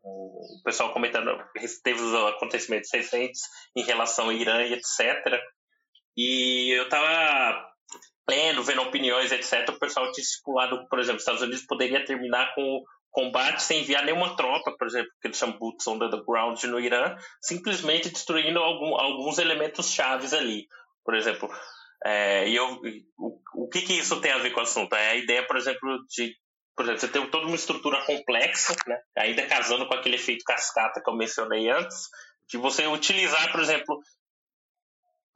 o 0.03 0.61
pessoal 0.63 0.93
comentando, 0.93 1.37
teve 1.83 2.01
os 2.01 2.13
acontecimentos 2.33 2.89
recentes 2.93 3.41
em 3.75 3.83
relação 3.83 4.25
ao 4.25 4.31
Irã 4.31 4.63
e 4.63 4.73
etc. 4.73 5.41
E 6.15 6.71
eu 6.77 6.83
estava 6.83 7.69
lendo, 8.29 8.63
vendo 8.63 8.81
opiniões, 8.81 9.31
etc. 9.31 9.69
O 9.69 9.79
pessoal 9.79 10.11
tinha 10.11 10.23
estipulado, 10.23 10.87
por 10.87 10.99
exemplo, 10.99 11.17
os 11.17 11.23
Estados 11.23 11.41
Unidos 11.41 11.65
poderia 11.65 12.05
terminar 12.05 12.53
com 12.53 12.83
combate 13.11 13.63
sem 13.63 13.81
enviar 13.81 14.05
nenhuma 14.05 14.35
tropa, 14.35 14.75
por 14.77 14.87
exemplo, 14.87 15.09
que 15.21 15.27
eles 15.27 15.37
chamam 15.37 15.57
Boots 15.57 15.87
on 15.87 15.99
the 15.99 16.21
Ground 16.25 16.63
no 16.63 16.79
Irã, 16.79 17.15
simplesmente 17.41 18.09
destruindo 18.09 18.59
algum, 18.59 18.95
alguns 18.95 19.37
elementos 19.37 19.91
chaves 19.91 20.33
ali. 20.33 20.67
Por 21.03 21.15
exemplo, 21.15 21.49
é, 22.05 22.47
e 22.47 22.55
eu, 22.55 22.79
o, 23.17 23.39
o 23.65 23.69
que, 23.69 23.81
que 23.81 23.93
isso 23.93 24.21
tem 24.21 24.31
a 24.31 24.37
ver 24.37 24.51
com 24.51 24.59
o 24.59 24.63
assunto? 24.63 24.93
É 24.93 25.09
a 25.09 25.15
ideia, 25.15 25.45
por 25.45 25.57
exemplo, 25.57 25.99
de 26.09 26.33
por 26.75 26.85
exemplo, 26.85 27.01
você 27.01 27.07
tem 27.09 27.29
toda 27.29 27.45
uma 27.45 27.55
estrutura 27.57 28.01
complexa, 28.05 28.73
né? 28.87 28.97
ainda 29.17 29.45
casando 29.45 29.85
com 29.85 29.93
aquele 29.93 30.15
efeito 30.15 30.45
cascata 30.45 31.01
que 31.03 31.09
eu 31.09 31.15
mencionei 31.15 31.69
antes, 31.69 32.07
de 32.47 32.57
você 32.57 32.87
utilizar, 32.87 33.51
por 33.51 33.59
exemplo, 33.59 33.99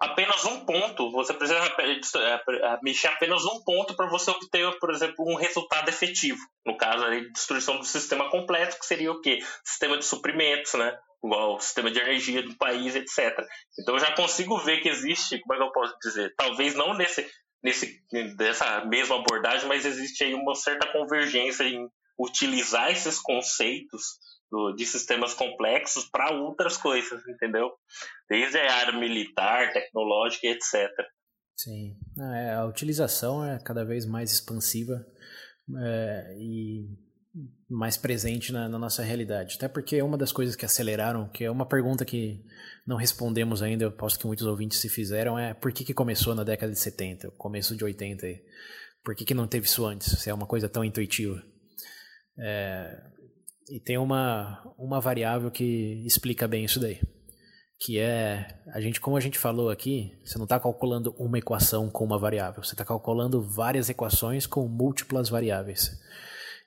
apenas 0.03 0.43
um 0.45 0.65
ponto, 0.65 1.11
você 1.11 1.33
precisa 1.33 1.59
é, 1.59 2.33
é, 2.35 2.79
mexer 2.81 3.07
apenas 3.07 3.45
um 3.45 3.63
ponto 3.63 3.95
para 3.95 4.07
você 4.07 4.29
obter, 4.31 4.77
por 4.79 4.91
exemplo, 4.91 5.25
um 5.27 5.35
resultado 5.35 5.87
efetivo. 5.89 6.39
No 6.65 6.77
caso, 6.77 7.05
a 7.05 7.19
destruição 7.19 7.77
do 7.77 7.85
sistema 7.85 8.29
completo, 8.29 8.77
que 8.77 8.85
seria 8.85 9.11
o 9.11 9.21
quê? 9.21 9.39
Sistema 9.63 9.97
de 9.97 10.05
suprimentos, 10.05 10.73
né? 10.73 10.97
igual 11.23 11.55
o 11.55 11.59
sistema 11.61 11.89
de 11.89 11.99
energia 11.99 12.43
do 12.43 12.53
país, 12.57 12.95
etc. 12.95 13.47
Então 13.79 13.95
eu 13.95 13.99
já 13.99 14.11
consigo 14.13 14.57
ver 14.57 14.81
que 14.81 14.89
existe, 14.89 15.39
como 15.39 15.53
é 15.53 15.57
que 15.57 15.63
eu 15.63 15.71
posso 15.71 15.95
dizer, 16.03 16.33
talvez 16.35 16.75
não 16.75 16.93
nesse, 16.93 17.25
nesse, 17.63 17.97
dessa 18.35 18.83
mesma 18.83 19.15
abordagem, 19.15 19.67
mas 19.69 19.85
existe 19.85 20.25
aí 20.25 20.33
uma 20.33 20.53
certa 20.53 20.85
convergência 20.91 21.63
em 21.63 21.87
utilizar 22.19 22.91
esses 22.91 23.19
conceitos 23.19 24.17
do, 24.53 24.71
de 24.71 24.85
sistemas 24.85 25.33
complexos 25.33 26.05
para 26.05 26.31
outras 26.31 26.77
coisas, 26.77 27.27
entendeu? 27.27 27.71
Desde 28.29 28.59
a 28.59 28.71
área 28.75 28.99
militar, 28.99 29.73
tecnológica, 29.73 30.45
etc. 30.45 30.91
Sim, 31.57 31.97
é, 32.35 32.53
a 32.53 32.65
utilização 32.65 33.43
é 33.43 33.57
cada 33.57 33.83
vez 33.83 34.05
mais 34.05 34.31
expansiva 34.31 35.03
é, 35.83 36.35
e 36.37 36.87
mais 37.67 37.97
presente 37.97 38.53
na, 38.53 38.69
na, 38.69 38.77
nossa 38.77 39.01
realidade. 39.01 39.55
Até 39.57 39.67
porque 39.67 39.99
uma 40.03 40.19
das 40.19 40.31
coisas 40.31 40.55
que 40.55 40.65
aceleraram, 40.65 41.27
que 41.29 41.43
é 41.43 41.49
uma 41.49 41.67
pergunta 41.67 42.05
que 42.05 42.45
não 42.85 42.95
respondemos 42.95 43.63
ainda, 43.63 43.85
eu 43.85 43.91
posso 43.91 44.19
que 44.19 44.27
muitos 44.27 44.45
ouvintes 44.45 44.79
se 44.79 44.87
fizeram, 44.87 45.39
é 45.39 45.55
por 45.55 45.73
que, 45.73 45.83
que 45.83 45.95
começou 45.95 46.35
na 46.35 46.43
década 46.43 46.71
de 46.71 46.79
70, 46.79 47.31
começo 47.31 47.75
de 47.75 47.83
80? 47.83 48.27
Por 49.03 49.15
que, 49.15 49.25
que 49.25 49.33
não 49.33 49.47
teve 49.47 49.65
isso 49.65 49.83
antes, 49.83 50.11
se 50.21 50.29
é 50.29 50.33
uma 50.33 50.45
coisa 50.45 50.69
tão 50.69 50.83
intuitiva? 50.83 51.43
É, 52.37 53.13
e 53.69 53.79
tem 53.79 53.97
uma, 53.97 54.61
uma 54.77 54.99
variável 54.99 55.49
que 55.51 56.03
explica 56.05 56.47
bem 56.47 56.65
isso 56.65 56.79
daí. 56.79 56.99
Que 57.79 57.99
é, 57.99 58.47
a 58.73 58.79
gente, 58.79 59.01
como 59.01 59.17
a 59.17 59.19
gente 59.19 59.37
falou 59.37 59.69
aqui, 59.69 60.17
você 60.23 60.37
não 60.37 60.45
está 60.45 60.59
calculando 60.59 61.13
uma 61.17 61.37
equação 61.37 61.89
com 61.89 62.05
uma 62.05 62.17
variável, 62.17 62.63
você 62.63 62.73
está 62.73 62.85
calculando 62.85 63.41
várias 63.41 63.89
equações 63.89 64.45
com 64.45 64.67
múltiplas 64.67 65.29
variáveis. 65.29 65.91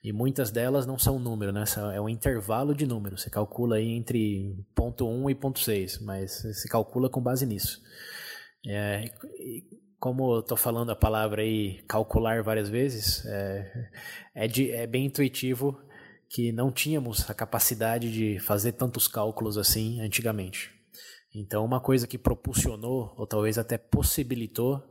E 0.05 0.13
muitas 0.13 0.51
delas 0.51 0.87
não 0.87 0.99
são 0.99 1.19
número, 1.19 1.53
né? 1.53 1.65
É 1.93 2.01
um 2.01 2.09
intervalo 2.09 2.75
de 2.75 2.87
números. 2.87 3.23
Você 3.23 3.31
calcula 3.31 3.77
aí 3.77 3.91
entre 3.91 4.55
ponto 4.75 5.09
1 5.09 5.31
e 5.31 5.35
ponto 5.35 5.59
6, 5.59 6.01
mas 6.03 6.43
você 6.43 6.69
calcula 6.69 7.11
com 7.11 7.21
base 7.21 7.45
nisso. 7.45 7.81
É, 8.69 9.05
como 9.99 10.35
eu 10.35 10.41
estou 10.41 10.57
falando 10.57 10.91
a 10.91 10.97
palavra 10.97 11.43
aí, 11.43 11.83
calcular 11.89 12.43
várias 12.43 12.69
vezes, 12.69 13.25
é, 13.27 13.91
é, 14.35 14.47
de, 14.47 14.71
é 14.71 14.87
bem 14.87 15.07
intuitivo 15.07 15.77
que 16.29 16.53
não 16.53 16.71
tínhamos 16.71 17.29
a 17.31 17.35
capacidade 17.35 18.13
de 18.13 18.39
fazer 18.41 18.73
tantos 18.73 19.07
cálculos 19.07 19.57
assim 19.57 20.01
antigamente. 20.01 20.71
Então, 21.35 21.65
uma 21.65 21.81
coisa 21.81 22.07
que 22.07 22.17
propulsionou, 22.17 23.15
ou 23.17 23.27
talvez 23.27 23.59
até 23.59 23.77
possibilitou, 23.77 24.83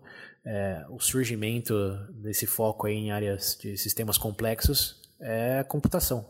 é, 0.45 0.86
o 0.89 0.99
surgimento 0.99 1.73
desse 2.21 2.45
foco 2.45 2.88
em 2.88 3.11
áreas 3.11 3.57
de 3.59 3.75
sistemas 3.77 4.17
complexos 4.17 5.01
é 5.19 5.59
a 5.59 5.63
computação. 5.63 6.25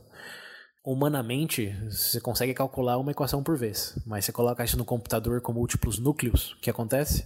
Humanamente, 0.86 1.76
você 1.90 2.22
consegue 2.22 2.54
calcular 2.54 2.98
uma 2.98 3.12
equação 3.12 3.44
por 3.44 3.58
vez, 3.58 3.98
mas 4.06 4.24
você 4.24 4.32
coloca 4.32 4.64
isso 4.64 4.78
no 4.78 4.86
computador 4.86 5.42
com 5.42 5.52
múltiplos 5.52 5.98
núcleos, 6.00 6.54
o 6.54 6.60
que 6.62 6.70
acontece? 6.70 7.26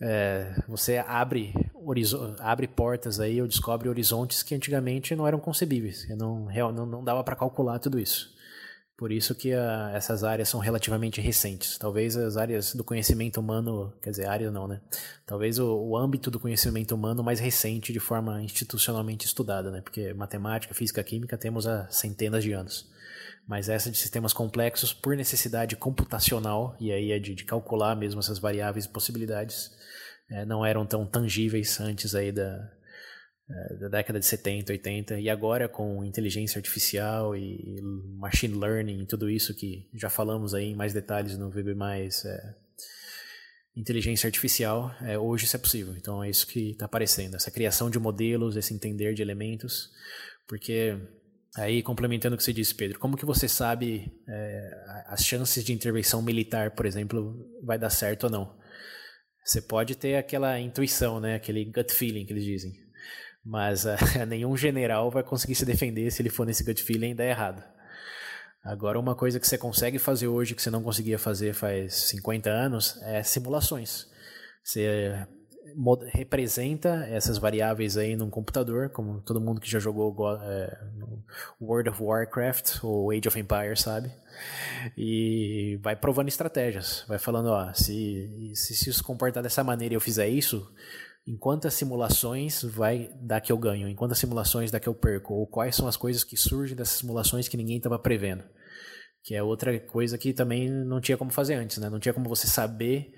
É, 0.00 0.54
você 0.68 0.98
abre, 0.98 1.52
abre 2.38 2.68
portas 2.68 3.18
aí 3.18 3.42
ou 3.42 3.48
descobre 3.48 3.88
horizontes 3.88 4.42
que 4.42 4.54
antigamente 4.54 5.16
não 5.16 5.26
eram 5.26 5.40
concebíveis, 5.40 6.06
não, 6.16 6.46
não, 6.72 6.86
não 6.86 7.04
dava 7.04 7.24
para 7.24 7.34
calcular 7.34 7.78
tudo 7.78 7.98
isso. 7.98 8.36
Por 8.98 9.12
isso 9.12 9.32
que 9.32 9.54
a, 9.54 9.92
essas 9.94 10.24
áreas 10.24 10.48
são 10.48 10.58
relativamente 10.58 11.20
recentes. 11.20 11.78
Talvez 11.78 12.16
as 12.16 12.36
áreas 12.36 12.74
do 12.74 12.82
conhecimento 12.82 13.38
humano, 13.38 13.94
quer 14.02 14.10
dizer, 14.10 14.26
área 14.26 14.50
não, 14.50 14.66
né? 14.66 14.80
Talvez 15.24 15.56
o, 15.60 15.72
o, 15.72 15.96
âmbito 15.96 16.32
do 16.32 16.40
conhecimento 16.40 16.96
humano 16.96 17.22
mais 17.22 17.38
recente 17.38 17.92
de 17.92 18.00
forma 18.00 18.42
institucionalmente 18.42 19.24
estudada, 19.24 19.70
né? 19.70 19.80
Porque 19.82 20.12
matemática, 20.14 20.74
física, 20.74 21.00
química 21.04 21.38
temos 21.38 21.64
há 21.64 21.88
centenas 21.92 22.42
de 22.42 22.52
anos. 22.52 22.90
Mas 23.46 23.68
essa 23.68 23.88
de 23.88 23.96
sistemas 23.96 24.32
complexos, 24.32 24.92
por 24.92 25.16
necessidade 25.16 25.76
computacional, 25.76 26.76
e 26.80 26.90
aí 26.90 27.12
é 27.12 27.20
de, 27.20 27.36
de 27.36 27.44
calcular 27.44 27.94
mesmo 27.94 28.18
essas 28.18 28.40
variáveis 28.40 28.84
e 28.84 28.88
possibilidades, 28.88 29.70
é, 30.30 30.44
não 30.44 30.64
eram 30.64 30.86
tão 30.86 31.06
tangíveis 31.06 31.80
antes 31.80 32.14
aí 32.14 32.30
da, 32.30 32.70
é, 33.50 33.74
da 33.76 33.88
década 33.88 34.18
de 34.18 34.26
70, 34.26 34.72
80, 34.72 35.20
e 35.20 35.30
agora 35.30 35.68
com 35.68 36.04
inteligência 36.04 36.58
artificial 36.58 37.34
e 37.34 37.80
machine 38.18 38.58
learning 38.58 39.02
e 39.02 39.06
tudo 39.06 39.30
isso 39.30 39.54
que 39.54 39.88
já 39.94 40.10
falamos 40.10 40.52
aí 40.52 40.66
em 40.66 40.76
mais 40.76 40.92
detalhes 40.92 41.38
no 41.38 41.50
VB+, 41.50 41.74
é, 42.26 42.54
inteligência 43.74 44.26
artificial, 44.26 44.94
é, 45.00 45.18
hoje 45.18 45.46
isso 45.46 45.56
é 45.56 45.58
possível. 45.58 45.94
Então 45.96 46.22
é 46.22 46.28
isso 46.28 46.46
que 46.46 46.72
está 46.72 46.84
aparecendo, 46.84 47.36
essa 47.36 47.50
criação 47.50 47.88
de 47.88 47.98
modelos, 47.98 48.54
esse 48.54 48.74
entender 48.74 49.14
de 49.14 49.22
elementos, 49.22 49.90
porque 50.46 50.98
aí 51.56 51.82
complementando 51.82 52.34
o 52.34 52.36
que 52.36 52.44
você 52.44 52.52
disse, 52.52 52.74
Pedro, 52.74 52.98
como 52.98 53.16
que 53.16 53.24
você 53.24 53.48
sabe 53.48 54.12
é, 54.28 55.04
as 55.06 55.24
chances 55.24 55.64
de 55.64 55.72
intervenção 55.72 56.20
militar, 56.20 56.72
por 56.72 56.84
exemplo, 56.84 57.48
vai 57.62 57.78
dar 57.78 57.88
certo 57.88 58.24
ou 58.24 58.30
não? 58.30 58.57
Você 59.48 59.62
pode 59.62 59.94
ter 59.94 60.16
aquela 60.16 60.60
intuição, 60.60 61.18
né, 61.18 61.34
aquele 61.34 61.64
gut 61.64 61.92
feeling 61.92 62.26
que 62.26 62.32
eles 62.32 62.44
dizem 62.44 62.88
mas 63.48 63.86
uh, 63.86 63.96
nenhum 64.28 64.54
general 64.56 65.10
vai 65.10 65.22
conseguir 65.22 65.54
se 65.54 65.64
defender 65.64 66.10
se 66.10 66.20
ele 66.20 66.28
for 66.28 66.46
nesse 66.46 66.62
gut 66.62 66.82
feeling 66.82 67.10
e 67.10 67.14
dar 67.14 67.24
errado. 67.24 67.64
Agora, 68.62 69.00
uma 69.00 69.14
coisa 69.14 69.40
que 69.40 69.46
você 69.46 69.56
consegue 69.56 69.98
fazer 69.98 70.26
hoje 70.26 70.54
que 70.54 70.60
você 70.60 70.70
não 70.70 70.82
conseguia 70.82 71.18
fazer 71.18 71.54
faz 71.54 71.94
50 72.10 72.50
anos 72.50 73.00
é 73.02 73.22
simulações. 73.22 74.06
Você 74.62 75.26
representa 76.12 77.06
essas 77.10 77.38
variáveis 77.38 77.96
aí 77.96 78.16
num 78.16 78.30
computador, 78.30 78.90
como 78.90 79.20
todo 79.20 79.40
mundo 79.40 79.60
que 79.60 79.70
já 79.70 79.78
jogou 79.78 80.14
é, 80.42 80.78
World 81.60 81.90
of 81.90 82.02
Warcraft 82.02 82.82
ou 82.82 83.10
Age 83.10 83.28
of 83.28 83.38
Empires 83.38 83.80
sabe, 83.80 84.12
e 84.96 85.78
vai 85.82 85.96
provando 85.96 86.28
estratégias, 86.28 87.04
vai 87.08 87.18
falando, 87.18 87.46
ó, 87.50 87.72
se, 87.72 88.52
se, 88.54 88.74
se 88.74 88.92
se 88.92 89.02
comportar 89.02 89.42
dessa 89.42 89.64
maneira 89.64 89.94
e 89.94 89.96
eu 89.96 90.00
fizer 90.00 90.28
isso, 90.28 90.70
em 91.26 91.36
quantas 91.36 91.74
simulações 91.74 92.62
vai 92.62 93.10
dar 93.20 93.40
que 93.42 93.52
eu 93.52 93.58
ganho, 93.58 93.86
em 93.86 93.94
quantas 93.94 94.18
simulações 94.18 94.70
dá 94.70 94.80
que 94.80 94.88
eu 94.88 94.94
perco, 94.94 95.34
ou 95.34 95.46
quais 95.46 95.76
são 95.76 95.86
as 95.86 95.96
coisas 95.96 96.24
que 96.24 96.38
surgem 96.38 96.74
dessas 96.74 96.98
simulações 96.98 97.48
que 97.48 97.56
ninguém 97.56 97.76
estava 97.76 97.98
prevendo. 97.98 98.42
Que 99.22 99.34
é 99.34 99.42
outra 99.42 99.78
coisa 99.78 100.16
que 100.16 100.32
também 100.32 100.70
não 100.70 101.02
tinha 101.02 101.18
como 101.18 101.30
fazer 101.30 101.54
antes, 101.54 101.76
né? 101.76 101.90
Não 101.90 102.00
tinha 102.00 102.14
como 102.14 102.30
você 102.30 102.46
saber 102.46 103.12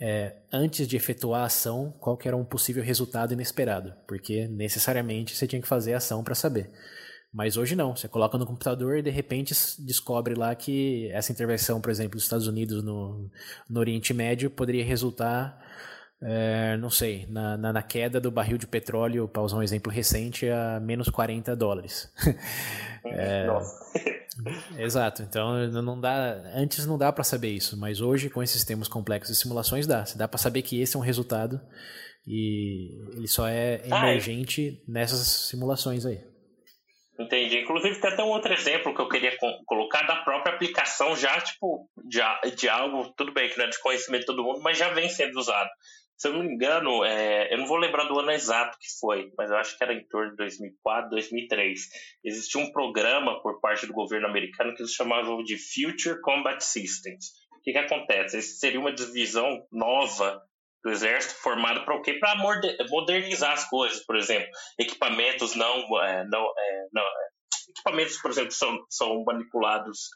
é, 0.00 0.34
antes 0.50 0.88
de 0.88 0.96
efetuar 0.96 1.42
a 1.42 1.46
ação, 1.46 1.94
qual 2.00 2.16
que 2.16 2.26
era 2.26 2.36
um 2.36 2.44
possível 2.44 2.82
resultado 2.82 3.34
inesperado, 3.34 3.92
porque 4.08 4.48
necessariamente 4.48 5.36
você 5.36 5.46
tinha 5.46 5.60
que 5.60 5.68
fazer 5.68 5.92
a 5.92 5.98
ação 5.98 6.24
para 6.24 6.34
saber. 6.34 6.70
Mas 7.32 7.56
hoje 7.56 7.76
não, 7.76 7.94
você 7.94 8.08
coloca 8.08 8.36
no 8.38 8.46
computador 8.46 8.98
e 8.98 9.02
de 9.02 9.10
repente 9.10 9.54
descobre 9.78 10.34
lá 10.34 10.54
que 10.54 11.08
essa 11.12 11.30
intervenção, 11.30 11.80
por 11.80 11.90
exemplo, 11.90 12.16
dos 12.16 12.24
Estados 12.24 12.48
Unidos 12.48 12.82
no, 12.82 13.30
no 13.68 13.78
Oriente 13.78 14.12
Médio 14.12 14.50
poderia 14.50 14.84
resultar, 14.84 15.56
é, 16.20 16.76
não 16.78 16.90
sei, 16.90 17.26
na, 17.28 17.56
na, 17.56 17.72
na, 17.72 17.82
queda 17.82 18.18
do 18.20 18.32
barril 18.32 18.58
de 18.58 18.66
petróleo, 18.66 19.28
para 19.28 19.42
usar 19.42 19.58
um 19.58 19.62
exemplo 19.62 19.92
recente, 19.92 20.48
a 20.48 20.80
menos 20.80 21.08
40 21.08 21.54
dólares. 21.54 22.12
é, 23.04 23.46
Exato. 24.78 25.22
Então 25.22 25.66
não 25.68 26.00
dá, 26.00 26.34
antes 26.54 26.86
não 26.86 26.96
dá 26.96 27.12
para 27.12 27.24
saber 27.24 27.50
isso, 27.50 27.76
mas 27.76 28.00
hoje 28.00 28.30
com 28.30 28.42
esses 28.42 28.56
sistemas 28.56 28.88
complexos 28.88 29.36
de 29.36 29.42
simulações 29.42 29.86
dá. 29.86 30.04
Dá 30.16 30.28
para 30.28 30.38
saber 30.38 30.62
que 30.62 30.80
esse 30.80 30.96
é 30.96 30.98
um 30.98 31.02
resultado 31.02 31.60
e 32.26 32.90
ele 33.16 33.28
só 33.28 33.46
é 33.48 33.82
ah, 33.90 34.06
é. 34.06 34.10
emergente 34.10 34.80
ah, 34.80 34.84
nessas 34.92 35.26
simulações 35.48 36.06
aí. 36.06 36.20
Entendi. 37.18 37.58
Inclusive 37.58 38.00
tem 38.00 38.10
até 38.10 38.22
um 38.22 38.28
outro 38.28 38.52
exemplo 38.52 38.94
que 38.94 39.00
eu 39.00 39.08
queria 39.08 39.36
colocar 39.66 40.02
da 40.06 40.16
própria 40.16 40.54
aplicação 40.54 41.14
já 41.14 41.38
tipo 41.40 41.86
de, 42.02 42.20
de 42.56 42.68
algo 42.68 43.12
tudo 43.14 43.32
bem 43.32 43.48
que 43.50 43.58
não 43.58 43.66
é 43.66 43.68
de 43.68 43.80
conhecimento 43.80 44.20
de 44.20 44.26
todo 44.26 44.42
mundo, 44.42 44.60
mas 44.62 44.78
já 44.78 44.88
vem 44.90 45.08
sendo 45.08 45.38
usado 45.38 45.68
se 46.20 46.28
eu 46.28 46.34
não 46.34 46.42
me 46.42 46.52
engano, 46.52 47.02
é, 47.02 47.50
eu 47.50 47.56
não 47.56 47.66
vou 47.66 47.78
lembrar 47.78 48.04
do 48.04 48.18
ano 48.18 48.30
exato 48.30 48.76
que 48.78 48.86
foi, 49.00 49.32
mas 49.38 49.50
eu 49.50 49.56
acho 49.56 49.74
que 49.78 49.82
era 49.82 49.94
em 49.94 50.06
torno 50.06 50.32
de 50.32 50.36
2004, 50.36 51.08
2003. 51.08 51.80
Existia 52.22 52.60
um 52.60 52.70
programa 52.70 53.40
por 53.40 53.58
parte 53.58 53.86
do 53.86 53.94
governo 53.94 54.26
americano 54.26 54.74
que 54.74 54.82
eles 54.82 54.92
chamavam 54.92 55.42
de 55.42 55.56
Future 55.56 56.20
Combat 56.20 56.62
Systems. 56.62 57.30
O 57.56 57.62
que, 57.62 57.72
que 57.72 57.78
acontece? 57.78 58.36
Esse 58.36 58.58
seria 58.58 58.78
uma 58.78 58.92
divisão 58.92 59.66
nova 59.72 60.42
do 60.84 60.90
exército 60.90 61.40
formada 61.40 61.86
para 61.86 61.96
o 61.96 62.02
quê? 62.02 62.12
Para 62.12 62.36
modernizar 62.90 63.52
as 63.52 63.66
coisas, 63.70 64.04
por 64.04 64.14
exemplo, 64.14 64.50
equipamentos 64.78 65.54
não, 65.54 66.02
é, 66.02 66.26
não, 66.26 66.44
é, 66.44 66.86
não 66.92 67.02
é, 67.02 67.28
equipamentos, 67.70 68.18
por 68.20 68.30
exemplo, 68.30 68.52
são, 68.52 68.78
são 68.90 69.24
manipulados 69.24 70.10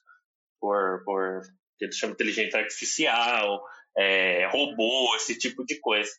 por, 0.61 1.03
por 1.07 1.41
que 1.79 1.87
eles 1.87 1.97
chamam 1.97 2.15
de 2.15 2.23
inteligência 2.23 2.61
artificial, 2.61 3.65
é, 3.97 4.47
robô, 4.47 5.15
esse 5.17 5.39
tipo 5.39 5.65
de 5.65 5.79
coisa. 5.81 6.11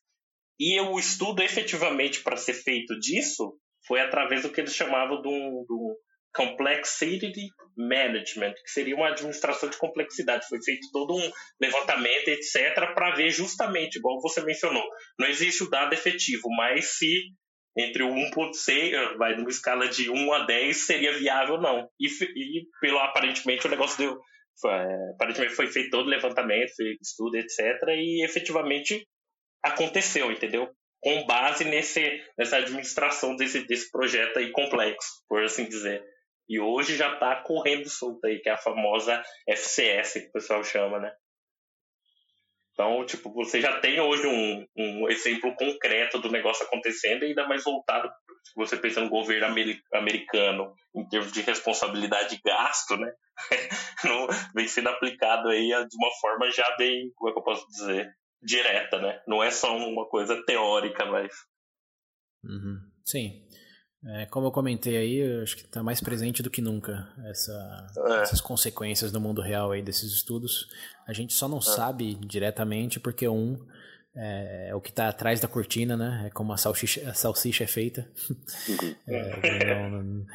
E 0.59 0.79
o 0.79 0.97
estudo 0.97 1.41
efetivamente 1.41 2.21
para 2.21 2.37
ser 2.37 2.53
feito 2.53 2.97
disso 2.99 3.57
foi 3.87 3.99
através 3.99 4.43
do 4.43 4.49
que 4.49 4.61
eles 4.61 4.73
chamavam 4.73 5.21
do, 5.21 5.65
do 5.67 5.97
Complexity 6.33 7.49
Management, 7.77 8.53
que 8.53 8.71
seria 8.71 8.95
uma 8.95 9.09
administração 9.09 9.69
de 9.69 9.77
complexidade. 9.77 10.47
Foi 10.47 10.61
feito 10.63 10.89
todo 10.91 11.15
um 11.15 11.31
levantamento, 11.61 12.27
etc., 12.29 12.73
para 12.93 13.15
ver 13.15 13.29
justamente, 13.29 13.97
igual 13.97 14.21
você 14.21 14.41
mencionou, 14.41 14.83
não 15.19 15.27
existe 15.27 15.63
o 15.63 15.69
dado 15.69 15.93
efetivo, 15.93 16.49
mas 16.57 16.97
se 16.97 17.31
entre 17.77 18.03
o 18.03 18.09
1.6, 18.09 19.17
vai 19.17 19.35
numa 19.35 19.49
escala 19.49 19.89
de 19.89 20.09
1 20.09 20.33
a 20.33 20.45
10, 20.45 20.77
seria 20.77 21.17
viável 21.17 21.55
ou 21.55 21.61
não. 21.61 21.89
E, 21.99 22.07
e 22.07 22.65
pelo 22.79 22.99
aparentemente 22.99 23.67
o 23.67 23.69
negócio 23.69 23.97
deu, 23.97 24.17
é, 24.65 25.11
aparentemente 25.11 25.53
foi 25.53 25.67
feito 25.67 25.89
todo 25.89 26.07
o 26.07 26.09
levantamento, 26.09 26.71
estudo, 27.01 27.35
etc. 27.37 27.59
E 27.89 28.23
efetivamente 28.23 29.07
aconteceu, 29.63 30.31
entendeu? 30.31 30.69
Com 31.01 31.25
base 31.25 31.65
nesse, 31.65 32.23
nessa 32.37 32.57
administração 32.57 33.35
desse, 33.35 33.65
desse 33.67 33.91
projeto 33.91 34.37
aí 34.37 34.51
complexo, 34.51 35.23
por 35.27 35.43
assim 35.43 35.65
dizer. 35.65 36.03
E 36.47 36.59
hoje 36.59 36.95
já 36.95 37.13
está 37.13 37.41
correndo 37.41 37.89
solto 37.89 38.25
aí, 38.25 38.39
que 38.39 38.49
é 38.49 38.53
a 38.53 38.57
famosa 38.57 39.21
FCS, 39.47 40.13
que 40.13 40.27
o 40.27 40.31
pessoal 40.31 40.63
chama, 40.63 40.99
né? 40.99 41.11
Então, 42.75 43.05
tipo, 43.05 43.31
você 43.31 43.61
já 43.61 43.79
tem 43.79 44.01
hoje 44.01 44.27
um, 44.27 44.67
um 44.75 45.09
exemplo 45.09 45.55
concreto 45.55 46.19
do 46.19 46.29
negócio 46.29 46.65
acontecendo, 46.65 47.23
ainda 47.23 47.47
mais 47.47 47.63
voltado, 47.63 48.11
se 48.43 48.53
você 48.53 48.75
pensa 48.75 48.99
no 48.99 49.09
governo 49.09 49.47
americano, 49.93 50.75
em 50.93 51.07
termos 51.07 51.31
de 51.31 51.41
responsabilidade 51.41 52.35
e 52.35 52.41
gasto, 52.45 52.97
né? 52.97 53.13
Vem 54.53 54.67
sendo 54.67 54.89
aplicado 54.89 55.47
aí 55.47 55.69
de 55.69 55.95
uma 55.95 56.11
forma 56.19 56.51
já 56.51 56.69
bem, 56.77 57.13
como 57.15 57.29
é 57.29 57.33
que 57.33 57.39
eu 57.39 57.43
posso 57.43 57.65
dizer, 57.67 58.13
direta, 58.43 58.99
né? 58.99 59.21
Não 59.25 59.41
é 59.41 59.51
só 59.51 59.75
uma 59.77 60.05
coisa 60.09 60.43
teórica, 60.45 61.05
mas. 61.05 61.33
Uhum. 62.43 62.77
Sim. 63.05 63.44
É, 64.07 64.25
como 64.27 64.47
eu 64.47 64.51
comentei 64.51 64.97
aí, 64.97 65.17
eu 65.17 65.41
acho 65.41 65.55
que 65.55 65.63
está 65.63 65.81
mais 65.81 65.99
presente 65.99 66.43
do 66.43 66.49
que 66.49 66.61
nunca 66.61 67.07
essa, 67.25 67.87
é. 67.97 68.21
essas 68.21 68.39
consequências 68.39 69.11
no 69.11 69.19
mundo 69.19 69.41
real 69.41 69.71
aí 69.71 69.81
desses 69.81 70.13
estudos. 70.13 70.69
A 71.07 71.13
gente 71.13 71.33
só 71.33 71.47
não 71.47 71.57
é. 71.57 71.61
sabe 71.61 72.13
diretamente 72.15 72.99
porque 72.99 73.27
um 73.27 73.57
é, 74.15 74.69
é 74.69 74.75
o 74.75 74.79
que 74.79 74.89
está 74.89 75.09
atrás 75.09 75.39
da 75.39 75.47
cortina, 75.47 75.97
né? 75.97 76.25
É 76.27 76.29
como 76.29 76.53
a 76.53 76.57
salsicha, 76.57 77.09
a 77.09 77.13
salsicha 77.13 77.63
é 77.63 77.67
feita. 77.67 78.07
Uhum. 78.69 78.95
É, 79.07 79.89
não, 79.89 79.89
não, 79.89 80.25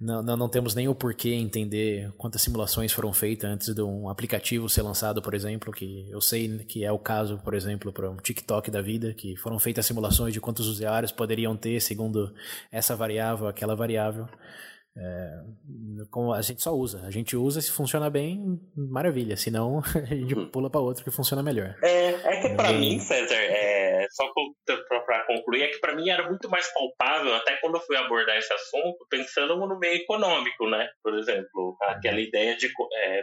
não, 0.00 0.22
não, 0.22 0.36
não, 0.36 0.48
temos 0.48 0.74
nem 0.74 0.88
o 0.88 0.94
porquê 0.94 1.30
entender 1.34 2.12
quantas 2.18 2.42
simulações 2.42 2.92
foram 2.92 3.12
feitas 3.12 3.48
antes 3.48 3.74
de 3.74 3.80
um 3.80 4.08
aplicativo 4.08 4.68
ser 4.68 4.82
lançado, 4.82 5.22
por 5.22 5.34
exemplo, 5.34 5.72
que 5.72 6.08
eu 6.10 6.20
sei 6.20 6.58
que 6.64 6.84
é 6.84 6.90
o 6.90 6.98
caso, 6.98 7.38
por 7.38 7.54
exemplo, 7.54 7.92
para 7.92 8.10
um 8.10 8.16
TikTok 8.16 8.70
da 8.70 8.82
vida, 8.82 9.14
que 9.14 9.36
foram 9.36 9.58
feitas 9.58 9.86
simulações 9.86 10.34
de 10.34 10.40
quantos 10.40 10.66
usuários 10.66 11.12
poderiam 11.12 11.56
ter 11.56 11.80
segundo 11.80 12.34
essa 12.72 12.96
variável, 12.96 13.46
aquela 13.46 13.76
variável. 13.76 14.28
É, 14.96 15.40
como 16.10 16.32
a 16.32 16.40
gente 16.40 16.62
só 16.62 16.72
usa. 16.72 17.04
A 17.04 17.10
gente 17.10 17.36
usa, 17.36 17.60
se 17.60 17.72
funciona 17.72 18.08
bem, 18.08 18.60
maravilha. 18.76 19.36
Se 19.36 19.50
não, 19.50 19.80
a 19.94 20.14
gente 20.14 20.34
uhum. 20.34 20.48
pula 20.48 20.70
para 20.70 20.80
outro 20.80 21.02
que 21.02 21.10
funciona 21.10 21.42
melhor. 21.42 21.76
É, 21.82 22.10
é 22.10 22.40
que 22.40 22.54
para 22.54 22.72
mim, 22.72 23.00
César, 23.00 23.34
é, 23.34 24.06
só 24.10 24.32
para 25.04 25.26
concluir, 25.26 25.64
é 25.64 25.68
que 25.68 25.78
para 25.80 25.96
mim 25.96 26.08
era 26.08 26.28
muito 26.28 26.48
mais 26.48 26.72
palpável, 26.72 27.34
até 27.34 27.56
quando 27.56 27.76
eu 27.76 27.80
fui 27.80 27.96
abordar 27.96 28.36
esse 28.36 28.52
assunto, 28.52 29.04
pensando 29.10 29.56
no 29.56 29.78
meio 29.78 29.96
econômico, 29.96 30.68
né? 30.68 30.88
Por 31.02 31.18
exemplo, 31.18 31.76
aquela 31.82 32.20
ideia 32.20 32.56
de, 32.56 32.70
é, 32.94 33.22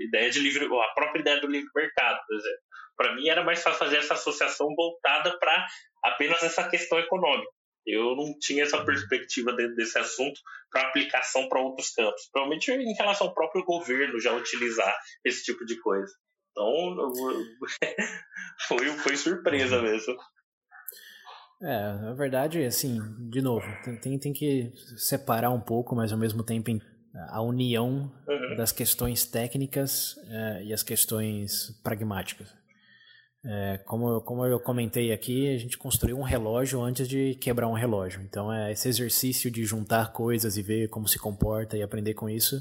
ideia 0.00 0.30
de 0.30 0.38
livre, 0.38 0.66
a 0.66 0.94
própria 0.94 1.20
ideia 1.20 1.40
do 1.40 1.48
livre 1.48 1.68
mercado, 1.74 2.20
por 2.26 2.36
exemplo. 2.36 2.60
Para 2.96 3.14
mim 3.14 3.28
era 3.28 3.44
mais 3.44 3.62
fácil 3.62 3.78
fazer 3.78 3.98
essa 3.98 4.14
associação 4.14 4.68
voltada 4.74 5.36
para 5.38 5.66
apenas 6.04 6.42
essa 6.42 6.68
questão 6.68 6.98
econômica. 6.98 7.57
Eu 7.86 8.14
não 8.16 8.38
tinha 8.38 8.64
essa 8.64 8.84
perspectiva 8.84 9.52
dentro 9.54 9.74
desse 9.74 9.98
assunto 9.98 10.38
para 10.70 10.88
aplicação 10.88 11.48
para 11.48 11.60
outros 11.60 11.90
campos. 11.90 12.28
Provavelmente 12.30 12.70
em 12.70 12.94
relação 12.94 13.28
ao 13.28 13.34
próprio 13.34 13.64
governo 13.64 14.20
já 14.20 14.34
utilizar 14.34 14.94
esse 15.24 15.42
tipo 15.44 15.64
de 15.64 15.80
coisa. 15.80 16.12
Então, 16.52 16.96
foi, 18.68 18.86
foi 18.98 19.16
surpresa 19.16 19.80
mesmo. 19.80 20.16
É, 21.62 21.92
na 21.94 22.14
verdade, 22.14 22.64
assim, 22.64 23.00
de 23.30 23.42
novo, 23.42 23.66
tem, 24.00 24.18
tem 24.18 24.32
que 24.32 24.72
separar 24.96 25.50
um 25.50 25.60
pouco, 25.60 25.96
mas 25.96 26.12
ao 26.12 26.18
mesmo 26.18 26.44
tempo 26.44 26.70
a 27.30 27.42
união 27.42 28.12
uhum. 28.28 28.56
das 28.56 28.70
questões 28.70 29.24
técnicas 29.24 30.16
é, 30.28 30.64
e 30.64 30.72
as 30.72 30.82
questões 30.82 31.70
pragmáticas. 31.82 32.57
É, 33.44 33.78
como, 33.86 34.20
como 34.22 34.44
eu 34.44 34.58
comentei 34.58 35.12
aqui, 35.12 35.54
a 35.54 35.58
gente 35.58 35.78
construiu 35.78 36.18
um 36.18 36.22
relógio 36.22 36.82
antes 36.82 37.08
de 37.08 37.34
quebrar 37.36 37.68
um 37.68 37.74
relógio. 37.74 38.20
Então, 38.22 38.52
é 38.52 38.72
esse 38.72 38.88
exercício 38.88 39.50
de 39.50 39.64
juntar 39.64 40.12
coisas 40.12 40.56
e 40.56 40.62
ver 40.62 40.88
como 40.88 41.06
se 41.06 41.18
comporta 41.18 41.76
e 41.76 41.82
aprender 41.82 42.14
com 42.14 42.28
isso, 42.28 42.60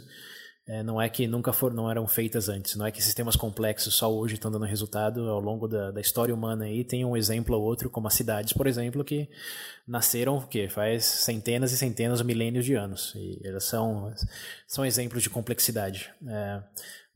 é, 0.68 0.84
não 0.84 1.02
é 1.02 1.08
que 1.08 1.26
nunca 1.28 1.54
foram, 1.54 1.76
não 1.78 1.90
eram 1.90 2.06
feitas 2.06 2.50
antes. 2.50 2.76
Não 2.76 2.86
é 2.86 2.92
que 2.92 3.02
sistemas 3.02 3.38
complexos 3.38 3.96
só 3.96 4.14
hoje 4.14 4.34
estão 4.34 4.52
dando 4.52 4.66
resultado 4.66 5.30
ao 5.30 5.40
longo 5.40 5.66
da, 5.66 5.92
da 5.92 6.02
história 6.02 6.36
humana. 6.36 6.66
Aí 6.66 6.84
tem 6.84 7.06
um 7.06 7.16
exemplo 7.16 7.56
ou 7.56 7.64
outro, 7.64 7.90
como 7.90 8.08
as 8.08 8.14
cidades, 8.14 8.52
por 8.52 8.68
exemplo, 8.68 9.04
que 9.04 9.30
nasceram 9.88 10.42
que 10.42 10.68
faz 10.68 11.06
centenas 11.06 11.72
e 11.72 11.78
centenas, 11.78 12.22
milênios 12.22 12.66
de 12.66 12.76
anos. 12.76 13.14
E 13.16 13.40
elas 13.46 13.64
são, 13.64 14.14
são 14.68 14.86
exemplos 14.86 15.24
de 15.24 15.30
complexidade. 15.30 16.12
É, 16.28 16.62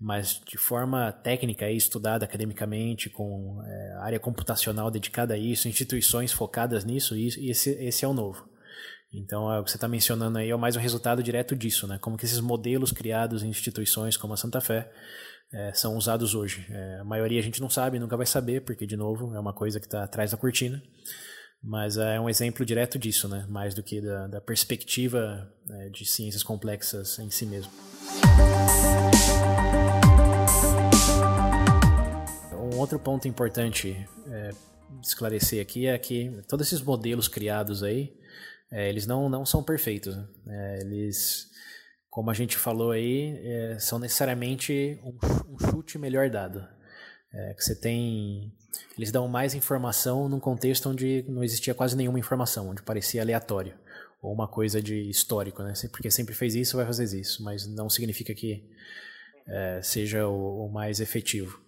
mas 0.02 0.42
de 0.48 0.58
forma 0.58 1.12
técnica 1.12 1.70
e 1.70 1.78
estudada 1.78 2.26
academicamente, 2.26 3.08
com 3.08 3.62
é, 3.64 3.94
área 4.00 4.20
computacional 4.20 4.90
dedicada 4.90 5.36
a 5.36 5.38
isso, 5.38 5.68
instituições 5.68 6.34
focadas 6.34 6.84
nisso, 6.84 7.16
e 7.16 7.28
esse, 7.52 7.70
esse 7.70 8.04
é 8.04 8.08
o 8.08 8.14
novo. 8.14 8.50
Então, 9.14 9.52
é 9.52 9.60
o 9.60 9.64
que 9.64 9.70
você 9.70 9.78
está 9.78 9.88
mencionando 9.88 10.40
aí 10.40 10.50
é 10.50 10.56
mais 10.56 10.76
um 10.76 10.80
resultado 10.80 11.22
direto 11.22 11.56
disso, 11.56 11.86
né? 11.86 12.00
Como 12.00 12.18
que 12.18 12.26
esses 12.26 12.40
modelos 12.40 12.92
criados 12.92 13.44
em 13.44 13.50
instituições 13.50 14.18
como 14.18 14.34
a 14.34 14.38
Santa 14.38 14.60
Fé 14.60 14.92
é, 15.54 15.72
são 15.74 15.96
usados 15.96 16.34
hoje. 16.34 16.66
É, 16.72 17.00
a 17.02 17.04
maioria 17.04 17.40
a 17.40 17.44
gente 17.44 17.62
não 17.62 17.70
sabe, 17.70 18.00
nunca 18.00 18.18
vai 18.18 18.26
saber, 18.26 18.62
porque, 18.62 18.88
de 18.88 18.98
novo, 18.98 19.36
é 19.36 19.40
uma 19.40 19.54
coisa 19.54 19.80
que 19.80 19.86
está 19.86 20.04
atrás 20.04 20.32
da 20.32 20.38
cortina. 20.38 20.82
Mas 21.62 21.98
é 21.98 22.20
um 22.20 22.28
exemplo 22.28 22.66
direto 22.66 22.98
disso, 22.98 23.28
né? 23.28 23.46
mais 23.48 23.76
do 23.76 23.84
que 23.84 24.02
da, 24.02 24.26
da 24.28 24.42
perspectiva 24.42 25.48
é, 25.70 25.90
de 25.90 26.06
ciências 26.06 26.42
complexas 26.42 27.20
em 27.20 27.30
si 27.30 27.46
mesmo. 27.46 27.72
Um 32.72 32.78
outro 32.78 32.98
ponto 33.00 33.28
importante 33.28 34.08
é, 34.28 34.52
esclarecer 35.02 35.62
aqui 35.62 35.88
é 35.88 35.98
que 35.98 36.42
todos 36.48 36.68
esses 36.68 36.82
modelos 36.82 37.28
criados 37.28 37.84
aí, 37.84 38.16
é, 38.72 38.90
eles 38.90 39.06
não, 39.06 39.30
não 39.30 39.46
são 39.46 39.62
perfeitos. 39.62 40.16
Né? 40.16 40.28
É, 40.48 40.82
eles, 40.82 41.50
como 42.10 42.32
a 42.32 42.34
gente 42.34 42.58
falou 42.58 42.92
aí, 42.92 43.38
é, 43.44 43.80
são 43.80 44.00
necessariamente 44.00 45.00
um, 45.04 45.18
um, 45.54 45.60
chute 45.60 45.98
melhor 45.98 46.30
dado. 46.30 46.66
É, 47.34 47.54
que 47.54 47.64
você 47.64 47.76
tem 47.76 48.54
eles 48.98 49.12
dão 49.12 49.28
mais 49.28 49.54
informação 49.54 50.30
num 50.30 50.40
contexto 50.40 50.90
onde 50.90 51.26
não 51.28 51.44
existia 51.44 51.74
quase 51.74 51.96
nenhuma 51.96 52.20
informação, 52.20 52.70
onde 52.70 52.82
parecia 52.82 53.22
aleatório 53.22 53.74
ou 54.22 54.32
uma 54.32 54.48
coisa 54.48 54.82
de 54.82 55.10
histórico, 55.10 55.64
né? 55.64 55.74
Porque 55.92 56.12
sempre 56.12 56.36
fez 56.36 56.54
isso, 56.54 56.78
vai 56.78 56.86
fazer 56.86 57.20
isso, 57.20 57.44
mas 57.44 57.66
não 57.66 57.90
significa 57.90 58.34
que 58.36 58.64
é, 59.48 59.82
seja 59.82 60.28
o, 60.28 60.68
o, 60.68 60.72
mais 60.72 61.00
efetivo. 61.00 61.60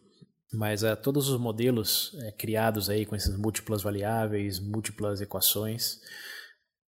Mas 0.53 0.83
é, 0.83 0.95
todos 0.95 1.29
os 1.29 1.39
modelos 1.39 2.15
é, 2.21 2.31
criados 2.31 2.89
aí 2.89 3.05
com 3.05 3.15
essas 3.15 3.35
múltiplas 3.35 3.81
variáveis, 3.81 4.59
múltiplas 4.59 5.19
equações, 5.19 5.99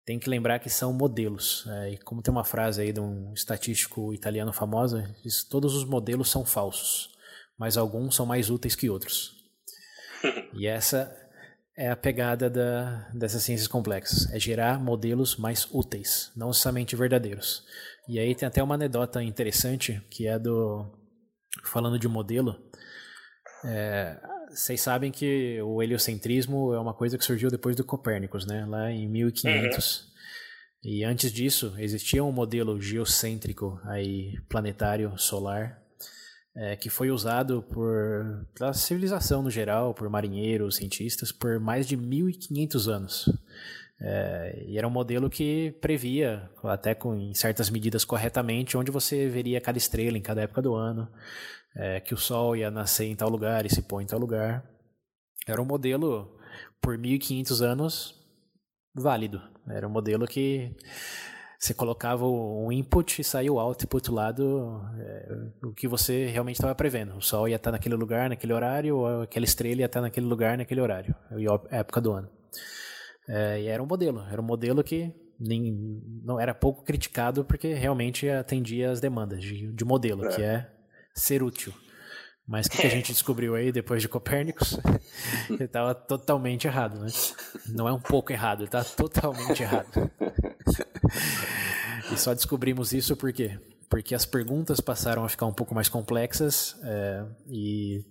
tem 0.04 0.18
que 0.18 0.28
lembrar 0.28 0.58
que 0.58 0.68
são 0.68 0.92
modelos. 0.92 1.64
É, 1.68 1.92
e 1.92 1.98
como 1.98 2.22
tem 2.22 2.30
uma 2.30 2.44
frase 2.44 2.82
aí 2.82 2.92
de 2.92 3.00
um 3.00 3.32
estatístico 3.32 4.12
italiano 4.12 4.52
famoso, 4.52 5.02
diz, 5.22 5.42
todos 5.42 5.74
os 5.74 5.84
modelos 5.84 6.30
são 6.30 6.44
falsos, 6.44 7.10
mas 7.58 7.76
alguns 7.76 8.14
são 8.14 8.26
mais 8.26 8.50
úteis 8.50 8.76
que 8.76 8.90
outros. 8.90 9.34
e 10.52 10.66
essa 10.66 11.16
é 11.76 11.90
a 11.90 11.96
pegada 11.96 12.48
da, 12.48 13.08
dessas 13.14 13.42
ciências 13.42 13.66
complexas, 13.66 14.30
é 14.32 14.38
gerar 14.38 14.78
modelos 14.78 15.36
mais 15.36 15.66
úteis, 15.72 16.30
não 16.36 16.48
necessariamente 16.48 16.94
verdadeiros. 16.94 17.64
E 18.06 18.18
aí 18.18 18.34
tem 18.34 18.46
até 18.46 18.62
uma 18.62 18.74
anedota 18.74 19.22
interessante, 19.22 20.00
que 20.10 20.26
é 20.26 20.38
do... 20.38 20.86
Falando 21.64 21.98
de 21.98 22.08
modelo, 22.08 22.60
é, 23.64 24.18
vocês 24.50 24.80
sabem 24.80 25.10
que 25.10 25.60
o 25.62 25.82
heliocentrismo 25.82 26.72
é 26.72 26.78
uma 26.78 26.94
coisa 26.94 27.18
que 27.18 27.24
surgiu 27.24 27.50
depois 27.50 27.74
do 27.74 27.84
Copérnicos, 27.84 28.46
né? 28.46 28.64
Lá 28.66 28.90
em 28.90 29.08
1500. 29.08 30.00
Uhum. 30.00 30.14
E 30.84 31.02
antes 31.02 31.32
disso, 31.32 31.74
existia 31.78 32.22
um 32.22 32.30
modelo 32.30 32.80
geocêntrico 32.80 33.80
aí, 33.84 34.34
planetário, 34.48 35.16
solar, 35.18 35.82
é, 36.54 36.76
que 36.76 36.90
foi 36.90 37.10
usado 37.10 37.62
por 37.62 38.46
pela 38.54 38.72
civilização 38.74 39.42
no 39.42 39.50
geral, 39.50 39.94
por 39.94 40.08
marinheiros, 40.08 40.76
cientistas, 40.76 41.32
por 41.32 41.58
mais 41.58 41.86
de 41.86 41.96
1.500 41.96 42.88
anos. 42.88 43.28
É, 44.00 44.64
e 44.66 44.76
era 44.76 44.86
um 44.86 44.90
modelo 44.90 45.30
que 45.30 45.72
previa, 45.80 46.50
até 46.64 46.94
com 46.94 47.14
em 47.14 47.32
certas 47.32 47.70
medidas 47.70 48.04
corretamente, 48.04 48.76
onde 48.76 48.90
você 48.90 49.28
veria 49.28 49.60
cada 49.60 49.78
estrela 49.78 50.18
em 50.18 50.22
cada 50.22 50.42
época 50.42 50.60
do 50.60 50.74
ano, 50.74 51.08
é, 51.76 52.00
que 52.00 52.14
o 52.14 52.16
Sol 52.16 52.56
ia 52.56 52.70
nascer 52.70 53.06
em 53.06 53.16
tal 53.16 53.28
lugar 53.28 53.66
e 53.66 53.70
se 53.70 53.82
pôr 53.82 54.00
em 54.00 54.06
tal 54.06 54.18
lugar. 54.18 54.64
Era 55.46 55.60
um 55.60 55.64
modelo, 55.64 56.38
por 56.80 56.96
1.500 56.96 57.60
anos, 57.64 58.14
válido. 58.94 59.42
Era 59.68 59.86
um 59.86 59.90
modelo 59.90 60.26
que 60.26 60.74
você 61.58 61.72
colocava 61.72 62.26
um 62.26 62.70
input 62.70 63.20
e 63.20 63.24
saía 63.24 63.52
o 63.52 63.58
output 63.58 64.10
lá 64.10 64.30
do 64.30 64.82
é, 64.98 65.28
o 65.64 65.72
que 65.72 65.88
você 65.88 66.26
realmente 66.26 66.56
estava 66.56 66.74
prevendo. 66.74 67.16
O 67.16 67.22
sol 67.22 67.48
ia 67.48 67.56
estar 67.56 67.72
naquele 67.72 67.94
lugar, 67.94 68.28
naquele 68.28 68.52
horário, 68.52 68.98
ou 68.98 69.22
aquela 69.22 69.44
estrela 69.44 69.80
ia 69.80 69.86
estar 69.86 70.00
naquele 70.00 70.26
lugar, 70.26 70.58
naquele 70.58 70.80
horário, 70.80 71.14
a 71.70 71.76
época 71.78 72.00
do 72.00 72.12
ano. 72.12 72.30
É, 73.26 73.62
e 73.62 73.66
era 73.66 73.82
um 73.82 73.86
modelo, 73.86 74.22
era 74.30 74.40
um 74.40 74.44
modelo 74.44 74.84
que 74.84 75.14
nem, 75.40 76.00
não 76.22 76.38
era 76.38 76.54
pouco 76.54 76.84
criticado 76.84 77.44
porque 77.44 77.72
realmente 77.72 78.28
atendia 78.28 78.90
as 78.90 79.00
demandas 79.00 79.42
de, 79.42 79.72
de 79.72 79.84
modelo, 79.84 80.26
é. 80.26 80.28
que 80.28 80.42
é 80.42 80.70
ser 81.14 81.42
útil. 81.42 81.72
Mas 82.46 82.66
o 82.66 82.70
que, 82.70 82.78
que, 82.78 82.86
a 82.86 82.90
gente 82.90 83.12
descobriu 83.12 83.54
aí 83.54 83.72
depois 83.72 84.02
de 84.02 84.08
Copérnicos? 84.08 84.78
ele 85.48 85.64
estava 85.64 85.94
totalmente 85.94 86.66
errado, 86.66 87.00
né? 87.00 87.08
Não 87.68 87.88
é 87.88 87.92
um 87.92 88.00
pouco 88.00 88.32
errado, 88.32 88.60
ele 88.60 88.66
está 88.66 88.84
totalmente 88.84 89.62
errado. 89.62 89.88
e 92.12 92.18
só 92.18 92.34
descobrimos 92.34 92.92
isso 92.92 93.16
por 93.16 93.32
quê? 93.32 93.58
Porque 93.88 94.14
as 94.14 94.26
perguntas 94.26 94.80
passaram 94.80 95.24
a 95.24 95.28
ficar 95.28 95.46
um 95.46 95.54
pouco 95.54 95.74
mais 95.74 95.88
complexas 95.88 96.76
é, 96.82 97.24
e 97.48 98.04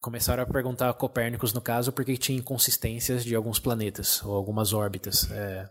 começaram 0.00 0.42
a 0.42 0.46
perguntar 0.46 0.90
a 0.90 0.94
Copérnicos, 0.94 1.52
no 1.52 1.60
caso, 1.60 1.92
porque 1.92 2.16
tinha 2.16 2.38
inconsistências 2.38 3.24
de 3.24 3.36
alguns 3.36 3.60
planetas 3.60 4.20
ou 4.24 4.34
algumas 4.34 4.72
órbitas. 4.72 5.30
É, 5.30 5.68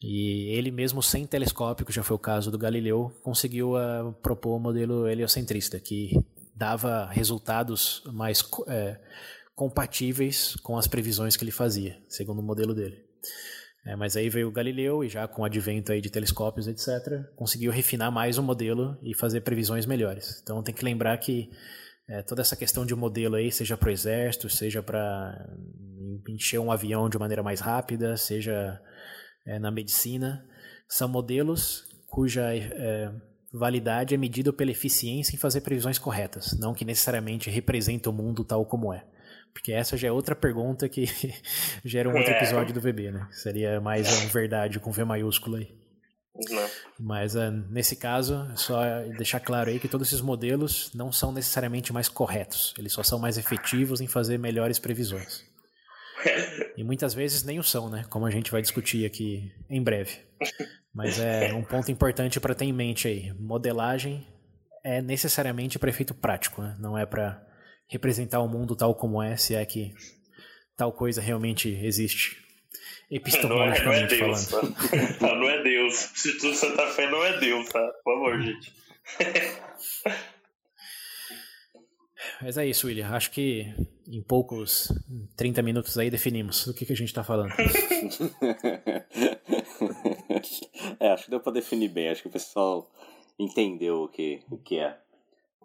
e 0.00 0.50
ele 0.56 0.70
mesmo 0.70 1.02
sem 1.02 1.26
telescópio, 1.26 1.86
que 1.86 1.92
já 1.92 2.02
foi 2.02 2.16
o 2.16 2.20
caso 2.20 2.50
do 2.50 2.58
Galileu, 2.58 3.10
conseguiu 3.22 3.72
uh, 3.74 4.12
propor 4.22 4.56
o 4.56 4.60
modelo 4.60 5.08
heliocentrista, 5.08 5.80
que 5.80 6.12
dava 6.54 7.06
resultados 7.10 8.02
mais 8.12 8.42
é, 8.66 8.98
compatíveis 9.54 10.56
com 10.56 10.78
as 10.78 10.86
previsões 10.86 11.36
que 11.36 11.44
ele 11.44 11.50
fazia, 11.50 11.98
segundo 12.08 12.40
o 12.40 12.42
modelo 12.42 12.74
dele. 12.74 13.04
É, 13.86 13.94
mas 13.94 14.16
aí 14.16 14.28
veio 14.28 14.48
o 14.48 14.52
Galileu 14.52 15.04
e 15.04 15.08
já 15.08 15.28
com 15.28 15.42
o 15.42 15.44
advento 15.44 15.92
aí 15.92 16.00
de 16.00 16.10
telescópios, 16.10 16.66
etc., 16.66 17.24
conseguiu 17.36 17.70
refinar 17.70 18.10
mais 18.10 18.36
o 18.36 18.42
modelo 18.42 18.98
e 19.02 19.14
fazer 19.14 19.42
previsões 19.42 19.86
melhores. 19.86 20.40
Então 20.42 20.62
tem 20.62 20.74
que 20.74 20.84
lembrar 20.84 21.16
que 21.18 21.50
é, 22.08 22.22
toda 22.22 22.42
essa 22.42 22.56
questão 22.56 22.84
de 22.84 22.94
modelo 22.94 23.36
aí, 23.36 23.52
seja 23.52 23.76
para 23.76 23.88
o 23.88 23.92
exército, 23.92 24.48
seja 24.48 24.82
para 24.82 25.48
encher 26.28 26.58
um 26.58 26.72
avião 26.72 27.08
de 27.08 27.18
maneira 27.18 27.42
mais 27.42 27.60
rápida, 27.60 28.16
seja 28.16 28.80
é, 29.46 29.58
na 29.58 29.70
medicina, 29.70 30.44
são 30.88 31.08
modelos 31.08 31.84
cuja 32.06 32.54
é, 32.54 33.12
validade 33.52 34.14
é 34.14 34.18
medida 34.18 34.52
pela 34.52 34.70
eficiência 34.70 35.34
em 35.34 35.38
fazer 35.38 35.60
previsões 35.60 35.98
corretas, 35.98 36.58
não 36.58 36.74
que 36.74 36.84
necessariamente 36.84 37.50
representa 37.50 38.10
o 38.10 38.12
mundo 38.12 38.44
tal 38.44 38.64
como 38.64 38.92
é. 38.92 39.04
Porque 39.52 39.72
essa 39.72 39.96
já 39.96 40.08
é 40.08 40.12
outra 40.12 40.36
pergunta 40.36 40.88
que 40.88 41.06
gera 41.84 42.08
um 42.08 42.14
outro 42.14 42.32
é. 42.32 42.36
episódio 42.36 42.74
do 42.74 42.80
VB, 42.80 43.10
né? 43.10 43.26
Seria 43.30 43.80
mais 43.80 44.06
uma 44.12 44.28
verdade 44.28 44.78
com 44.78 44.92
V 44.92 45.04
maiúsculo 45.04 45.56
aí. 45.56 45.74
Não. 46.50 46.68
Mas 47.00 47.34
uh, 47.34 47.50
nesse 47.70 47.96
caso, 47.96 48.46
só 48.56 48.82
deixar 49.16 49.40
claro 49.40 49.70
aí 49.70 49.80
que 49.80 49.88
todos 49.88 50.08
esses 50.08 50.20
modelos 50.20 50.90
não 50.94 51.10
são 51.10 51.32
necessariamente 51.32 51.92
mais 51.92 52.08
corretos. 52.08 52.74
Eles 52.78 52.92
só 52.92 53.02
são 53.02 53.18
mais 53.18 53.38
efetivos 53.38 54.02
em 54.02 54.06
fazer 54.06 54.38
melhores 54.38 54.78
previsões. 54.78 55.42
E 56.76 56.84
muitas 56.84 57.14
vezes 57.14 57.42
nem 57.42 57.58
o 57.58 57.62
são, 57.62 57.88
né? 57.88 58.04
Como 58.10 58.26
a 58.26 58.30
gente 58.30 58.50
vai 58.50 58.60
discutir 58.60 59.06
aqui 59.06 59.52
em 59.68 59.82
breve. 59.82 60.18
Mas 60.94 61.18
é 61.18 61.52
um 61.52 61.62
ponto 61.62 61.90
importante 61.90 62.40
para 62.40 62.54
ter 62.54 62.64
em 62.64 62.72
mente 62.72 63.08
aí. 63.08 63.32
Modelagem 63.38 64.26
é 64.84 65.02
necessariamente 65.02 65.78
para 65.78 65.90
efeito 65.90 66.14
prático, 66.14 66.62
né? 66.62 66.76
não 66.78 66.96
é 66.96 67.04
para 67.04 67.44
representar 67.88 68.40
o 68.40 68.48
mundo 68.48 68.76
tal 68.76 68.94
como 68.94 69.22
é, 69.22 69.36
se 69.36 69.54
é 69.54 69.64
que 69.64 69.92
tal 70.76 70.92
coisa 70.92 71.20
realmente 71.20 71.68
existe. 71.68 72.36
Epistemologicamente 73.10 74.18
não 74.18 74.26
é, 74.26 74.28
não 74.28 74.34
é 74.34 74.36
Deus, 74.36 74.50
falando. 74.50 75.18
Tá? 75.18 75.34
não 75.34 75.48
é 75.50 75.62
Deus. 75.62 75.94
Se 76.14 76.38
tudo 76.38 76.54
Santa 76.54 76.76
tá 76.76 76.86
Fé 76.88 77.08
não 77.10 77.24
é 77.24 77.38
Deus, 77.38 77.68
tá? 77.68 77.80
Por 78.04 78.14
favor, 78.14 78.42
gente. 78.42 78.72
Mas 82.40 82.58
é 82.58 82.66
isso, 82.66 82.86
William. 82.86 83.08
Acho 83.08 83.30
que 83.30 83.74
em 84.06 84.22
poucos 84.22 84.92
30 85.36 85.62
minutos 85.62 85.96
aí 85.98 86.10
definimos 86.10 86.66
do 86.66 86.74
que, 86.74 86.84
que 86.86 86.92
a 86.92 86.96
gente 86.96 87.08
está 87.08 87.24
falando. 87.24 87.52
é, 91.00 91.08
acho 91.12 91.24
que 91.24 91.30
deu 91.30 91.40
para 91.40 91.52
definir 91.52 91.88
bem. 91.88 92.08
Acho 92.08 92.22
que 92.22 92.28
o 92.28 92.32
pessoal 92.32 92.90
entendeu 93.38 94.02
o 94.02 94.08
que, 94.08 94.42
o 94.50 94.56
que 94.58 94.78
é. 94.78 94.96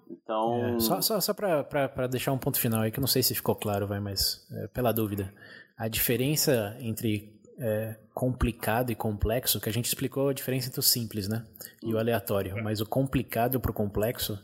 Então. 0.09 0.75
É, 0.75 0.79
só 0.79 1.01
só, 1.01 1.19
só 1.19 1.33
para 1.33 2.07
deixar 2.07 2.31
um 2.31 2.37
ponto 2.37 2.59
final 2.59 2.81
aí, 2.81 2.91
que 2.91 2.99
eu 2.99 3.01
não 3.01 3.07
sei 3.07 3.23
se 3.23 3.35
ficou 3.35 3.55
claro, 3.55 3.87
vai, 3.87 3.99
mas 3.99 4.47
é, 4.51 4.67
pela 4.67 4.91
dúvida. 4.91 5.33
A 5.77 5.87
diferença 5.87 6.75
entre 6.79 7.33
é, 7.59 7.95
complicado 8.13 8.91
e 8.91 8.95
complexo, 8.95 9.59
que 9.59 9.69
a 9.69 9.73
gente 9.73 9.85
explicou 9.85 10.29
a 10.29 10.33
diferença 10.33 10.67
entre 10.67 10.79
o 10.79 10.83
simples 10.83 11.27
né, 11.27 11.45
e 11.81 11.93
o 11.93 11.97
aleatório, 11.97 12.61
mas 12.63 12.81
o 12.81 12.85
complicado 12.85 13.59
para 13.59 13.71
o 13.71 13.73
complexo 13.73 14.37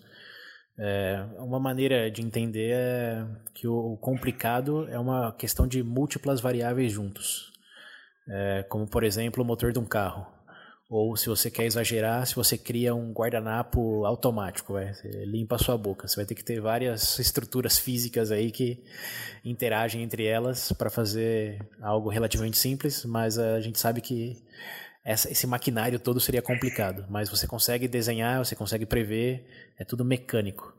é, 0.80 1.26
uma 1.40 1.60
maneira 1.60 2.10
de 2.12 2.22
entender 2.22 2.72
é 2.74 3.26
que 3.54 3.68
o 3.68 3.98
complicado 3.98 4.88
é 4.90 5.00
uma 5.00 5.32
questão 5.32 5.68
de 5.68 5.82
múltiplas 5.82 6.40
variáveis 6.40 6.92
juntos. 6.92 7.52
É, 8.30 8.64
como, 8.70 8.88
por 8.88 9.04
exemplo, 9.04 9.44
o 9.44 9.46
motor 9.46 9.72
de 9.72 9.80
um 9.80 9.86
carro. 9.86 10.28
Ou, 10.90 11.18
se 11.18 11.28
você 11.28 11.52
quer 11.52 11.66
exagerar, 11.66 12.26
se 12.26 12.36
você 12.36 12.58
cria 12.58 12.96
um 12.96 13.12
guardanapo 13.12 14.06
automático, 14.06 14.74
vai, 14.74 14.94
você 14.94 15.10
limpa 15.26 15.56
a 15.56 15.60
sua 15.60 15.78
boca. 15.78 16.08
Você 16.08 16.16
vai 16.16 16.26
ter 16.26 16.36
que 16.36 16.44
ter 16.44 16.62
várias 16.62 17.20
estruturas 17.20 17.78
físicas 17.78 18.32
aí 18.32 18.52
que 18.52 18.82
interagem 19.44 20.02
entre 20.04 20.26
elas 20.26 20.72
para 20.72 20.90
fazer 20.90 21.60
algo 21.82 22.10
relativamente 22.10 22.58
simples, 22.58 23.04
mas 23.04 23.38
a 23.38 23.60
gente 23.60 23.80
sabe 23.80 24.00
que 24.00 24.42
essa, 25.08 25.32
esse 25.32 25.48
maquinário 25.48 25.98
todo 25.98 26.20
seria 26.20 26.42
complicado, 26.42 27.06
mas 27.10 27.30
você 27.30 27.48
consegue 27.48 27.88
desenhar, 27.88 28.44
você 28.44 28.58
consegue 28.58 28.86
prever, 28.86 29.48
é 29.80 29.86
tudo 29.86 30.04
mecânico. 30.04 30.76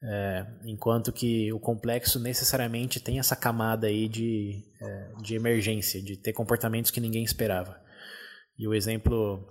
É, 0.00 0.46
enquanto 0.64 1.12
que 1.12 1.52
o 1.52 1.58
complexo 1.58 2.20
necessariamente 2.20 3.00
tem 3.00 3.18
essa 3.18 3.34
camada 3.34 3.88
aí 3.88 4.06
de, 4.08 4.62
é, 4.80 5.08
de 5.20 5.34
emergência, 5.34 6.00
de 6.00 6.16
ter 6.16 6.32
comportamentos 6.32 6.92
que 6.92 7.00
ninguém 7.00 7.24
esperava. 7.24 7.76
E 8.56 8.68
o 8.68 8.72
exemplo, 8.72 9.44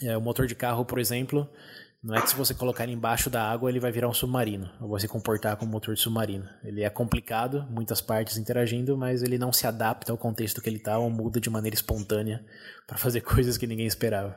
é, 0.00 0.16
o 0.16 0.20
motor 0.20 0.46
de 0.46 0.54
carro, 0.54 0.84
por 0.84 1.00
exemplo, 1.00 1.50
não 2.02 2.16
é 2.16 2.20
que 2.20 2.30
se 2.30 2.34
você 2.34 2.52
colocar 2.52 2.82
ele 2.82 2.92
embaixo 2.92 3.30
da 3.30 3.48
água 3.48 3.70
ele 3.70 3.78
vai 3.78 3.92
virar 3.92 4.08
um 4.08 4.12
submarino, 4.12 4.68
ou 4.80 4.88
vai 4.88 5.00
se 5.00 5.06
comportar 5.06 5.56
como 5.56 5.70
um 5.70 5.72
motor 5.72 5.94
de 5.94 6.00
submarino. 6.00 6.48
Ele 6.64 6.82
é 6.82 6.90
complicado, 6.90 7.64
muitas 7.70 8.00
partes 8.00 8.36
interagindo, 8.36 8.96
mas 8.96 9.22
ele 9.22 9.38
não 9.38 9.52
se 9.52 9.68
adapta 9.68 10.10
ao 10.10 10.18
contexto 10.18 10.60
que 10.60 10.68
ele 10.68 10.78
está 10.78 10.98
ou 10.98 11.08
muda 11.08 11.40
de 11.40 11.48
maneira 11.48 11.76
espontânea 11.76 12.44
para 12.88 12.98
fazer 12.98 13.20
coisas 13.22 13.56
que 13.56 13.68
ninguém 13.68 13.86
esperava. 13.86 14.36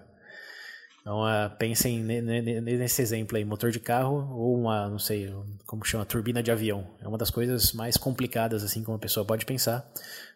Então, 1.02 1.22
uh, 1.22 1.56
pensem 1.58 2.04
nesse 2.04 3.02
exemplo 3.02 3.38
aí, 3.38 3.46
motor 3.46 3.70
de 3.70 3.80
carro 3.80 4.28
ou 4.36 4.60
uma, 4.60 4.90
não 4.90 4.98
sei, 4.98 5.32
como 5.66 5.86
chama, 5.86 6.04
turbina 6.04 6.42
de 6.42 6.52
avião. 6.52 6.88
É 7.00 7.08
uma 7.08 7.18
das 7.18 7.30
coisas 7.30 7.74
mais 7.74 7.96
complicadas, 7.96 8.64
assim, 8.64 8.84
como 8.84 8.98
a 8.98 9.00
pessoa 9.00 9.26
pode 9.26 9.46
pensar, 9.46 9.88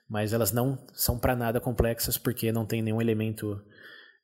mas 0.07 0.31
elas 0.31 0.51
não 0.51 0.77
são 0.93 1.17
para 1.17 1.35
nada 1.35 1.59
complexas 1.59 2.17
porque 2.17 2.51
não 2.51 2.65
tem 2.67 2.83
nenhum 2.83 3.01
elemento 3.01 3.59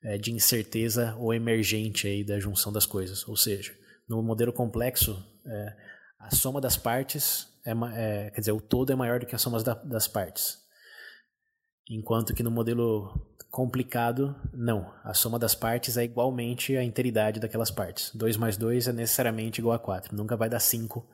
é, 0.05 0.17
de 0.17 0.31
incerteza 0.31 1.15
ou 1.17 1.33
emergente 1.33 2.07
aí 2.07 2.23
da 2.23 2.39
junção 2.39 2.71
das 2.71 2.85
coisas. 2.85 3.27
Ou 3.27 3.35
seja, 3.35 3.75
no 4.07 4.21
modelo 4.21 4.53
complexo, 4.53 5.21
é, 5.45 5.75
a 6.19 6.29
soma 6.33 6.61
das 6.61 6.77
partes, 6.77 7.47
é, 7.65 7.71
é, 7.71 8.29
quer 8.29 8.39
dizer, 8.39 8.51
o 8.51 8.61
todo 8.61 8.93
é 8.93 8.95
maior 8.95 9.19
do 9.19 9.25
que 9.25 9.35
a 9.35 9.39
soma 9.39 9.61
da, 9.63 9.73
das 9.73 10.07
partes. 10.07 10.59
Enquanto 11.89 12.33
que 12.33 12.43
no 12.43 12.51
modelo 12.51 13.35
complicado, 13.49 14.35
não. 14.53 14.93
A 15.03 15.13
soma 15.13 15.39
das 15.39 15.55
partes 15.55 15.97
é 15.97 16.03
igualmente 16.03 16.75
a 16.77 16.83
integridade 16.83 17.39
daquelas 17.39 17.71
partes. 17.71 18.11
2 18.13 18.37
mais 18.37 18.57
2 18.57 18.89
é 18.89 18.93
necessariamente 18.93 19.59
igual 19.59 19.75
a 19.75 19.79
4. 19.79 20.15
Nunca 20.15 20.37
vai 20.37 20.49
dar 20.49 20.59
5, 20.59 21.07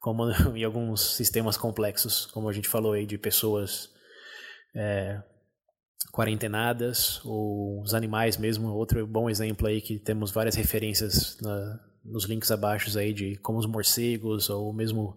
como 0.00 0.28
em 0.56 0.64
alguns 0.64 1.14
sistemas 1.14 1.56
complexos, 1.56 2.26
como 2.26 2.48
a 2.48 2.52
gente 2.52 2.68
falou 2.68 2.92
aí, 2.92 3.06
de 3.06 3.18
pessoas 3.18 3.90
é, 4.74 5.22
quarentenadas, 6.10 7.20
ou 7.24 7.80
os 7.82 7.94
animais 7.94 8.36
mesmo, 8.36 8.68
outro 8.68 9.06
bom 9.06 9.30
exemplo 9.30 9.66
aí 9.66 9.80
que 9.80 9.98
temos 9.98 10.30
várias 10.30 10.54
referências 10.54 11.38
na, 11.40 11.80
nos 12.04 12.24
links 12.24 12.50
abaixo 12.50 12.96
aí 12.98 13.12
de 13.12 13.36
como 13.36 13.58
os 13.58 13.66
morcegos 13.66 14.50
ou 14.50 14.72
mesmo 14.72 15.16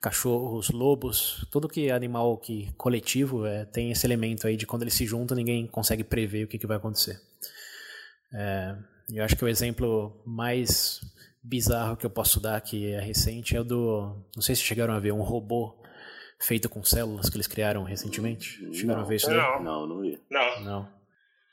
cachorros, 0.00 0.70
lobos, 0.70 1.46
tudo 1.50 1.68
que 1.68 1.88
é 1.88 1.92
animal 1.92 2.36
que 2.38 2.72
coletivo 2.76 3.46
é, 3.46 3.64
tem 3.64 3.90
esse 3.90 4.06
elemento 4.06 4.46
aí 4.46 4.56
de 4.56 4.66
quando 4.66 4.82
eles 4.82 4.94
se 4.94 5.06
juntam 5.06 5.36
ninguém 5.36 5.66
consegue 5.66 6.02
prever 6.02 6.44
o 6.44 6.48
que, 6.48 6.58
que 6.58 6.66
vai 6.66 6.76
acontecer. 6.76 7.20
É, 8.32 8.76
eu 9.12 9.24
acho 9.24 9.36
que 9.36 9.44
o 9.44 9.48
exemplo 9.48 10.20
mais 10.26 11.00
bizarro 11.42 11.96
que 11.96 12.06
eu 12.06 12.10
posso 12.10 12.40
dar 12.40 12.60
que 12.60 12.90
é 12.90 13.00
recente 13.00 13.56
é 13.56 13.60
o 13.60 13.64
do, 13.64 14.16
não 14.34 14.42
sei 14.42 14.56
se 14.56 14.62
chegaram 14.62 14.94
a 14.94 15.00
ver 15.00 15.12
um 15.12 15.22
robô 15.22 15.76
feito 16.40 16.68
com 16.68 16.82
células 16.82 17.28
que 17.28 17.36
eles 17.36 17.46
criaram 17.46 17.82
recentemente? 17.84 18.58
Chegaram 18.72 19.00
não, 19.00 19.06
a 19.06 19.08
ver 19.08 19.16
isso 19.16 19.26
daí? 19.26 19.36
Não. 19.36 19.62
Não, 19.62 19.86
não 19.86 20.00
vi. 20.00 20.20
Não. 20.30 20.60
Não. 20.62 20.88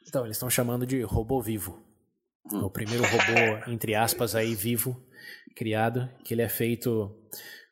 Então, 0.07 0.25
eles 0.25 0.37
estão 0.37 0.49
chamando 0.49 0.85
de 0.85 1.01
robô 1.03 1.41
vivo. 1.41 1.81
É 2.51 2.57
o 2.57 2.69
primeiro 2.69 3.03
robô, 3.03 3.71
entre 3.71 3.95
aspas, 3.95 4.35
aí 4.35 4.55
vivo, 4.55 5.01
criado, 5.55 6.09
que 6.23 6.33
ele 6.33 6.41
é 6.41 6.49
feito 6.49 7.15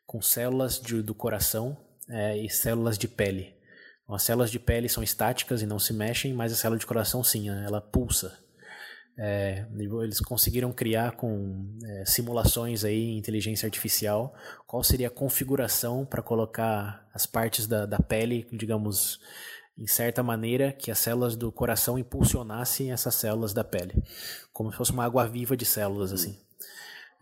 com 0.06 0.22
células 0.22 0.80
de, 0.80 1.02
do 1.02 1.14
coração 1.14 1.76
é, 2.08 2.36
e 2.38 2.48
células 2.48 2.96
de 2.96 3.08
pele. 3.08 3.54
Então, 4.02 4.14
as 4.14 4.22
células 4.22 4.50
de 4.50 4.58
pele 4.58 4.88
são 4.88 5.02
estáticas 5.02 5.62
e 5.62 5.66
não 5.66 5.78
se 5.78 5.92
mexem, 5.92 6.32
mas 6.32 6.52
a 6.52 6.56
célula 6.56 6.78
de 6.78 6.86
coração 6.86 7.22
sim, 7.22 7.50
né? 7.50 7.64
ela 7.64 7.80
pulsa. 7.80 8.39
É, 9.22 9.66
eles 10.02 10.18
conseguiram 10.18 10.72
criar 10.72 11.12
com 11.12 11.76
é, 11.84 12.04
simulações 12.06 12.84
aí, 12.84 13.18
inteligência 13.18 13.66
artificial, 13.66 14.34
qual 14.66 14.82
seria 14.82 15.08
a 15.08 15.10
configuração 15.10 16.06
para 16.06 16.22
colocar 16.22 17.06
as 17.12 17.26
partes 17.26 17.66
da, 17.66 17.84
da 17.84 17.98
pele, 17.98 18.48
digamos, 18.50 19.20
em 19.76 19.86
certa 19.86 20.22
maneira, 20.22 20.72
que 20.72 20.90
as 20.90 20.98
células 20.98 21.36
do 21.36 21.52
coração 21.52 21.98
impulsionassem 21.98 22.92
essas 22.92 23.14
células 23.14 23.52
da 23.52 23.62
pele, 23.62 24.02
como 24.54 24.70
se 24.70 24.78
fosse 24.78 24.92
uma 24.92 25.04
água 25.04 25.28
viva 25.28 25.54
de 25.54 25.66
células 25.66 26.14
assim. 26.14 26.38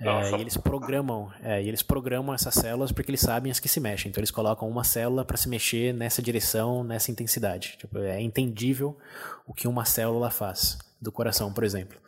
É, 0.01 0.31
e 0.31 0.41
eles 0.41 0.57
programam, 0.57 1.33
é, 1.43 1.61
e 1.61 1.69
eles 1.69 1.83
programam 1.83 2.33
essas 2.33 2.55
células 2.55 2.93
porque 2.93 3.11
eles 3.11 3.21
sabem 3.21 3.51
as 3.51 3.59
que 3.59 3.69
se 3.69 3.81
mexem. 3.81 4.11
Então 4.11 4.21
eles 4.21 4.31
colocam 4.31 4.69
uma 4.69 4.85
célula 4.85 5.25
para 5.25 5.37
se 5.37 5.49
mexer 5.49 5.93
nessa 5.93 6.23
direção, 6.23 6.85
nessa 6.85 7.11
intensidade. 7.11 7.77
Tipo, 7.79 7.99
é 7.99 8.21
entendível 8.21 8.97
o 9.45 9.53
que 9.53 9.67
uma 9.67 9.85
célula 9.85 10.31
faz 10.31 10.79
do 11.01 11.11
coração, 11.11 11.53
por 11.53 11.65
exemplo. 11.65 11.99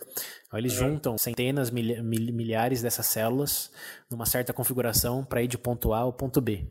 Então, 0.46 0.58
eles 0.58 0.72
juntam 0.72 1.16
centenas, 1.16 1.70
milhares 1.70 2.82
dessas 2.82 3.06
células 3.06 3.70
numa 4.10 4.26
certa 4.26 4.52
configuração 4.52 5.24
para 5.24 5.42
ir 5.42 5.48
de 5.48 5.58
ponto 5.58 5.92
A 5.92 6.00
ao 6.00 6.12
ponto 6.12 6.40
B. 6.40 6.68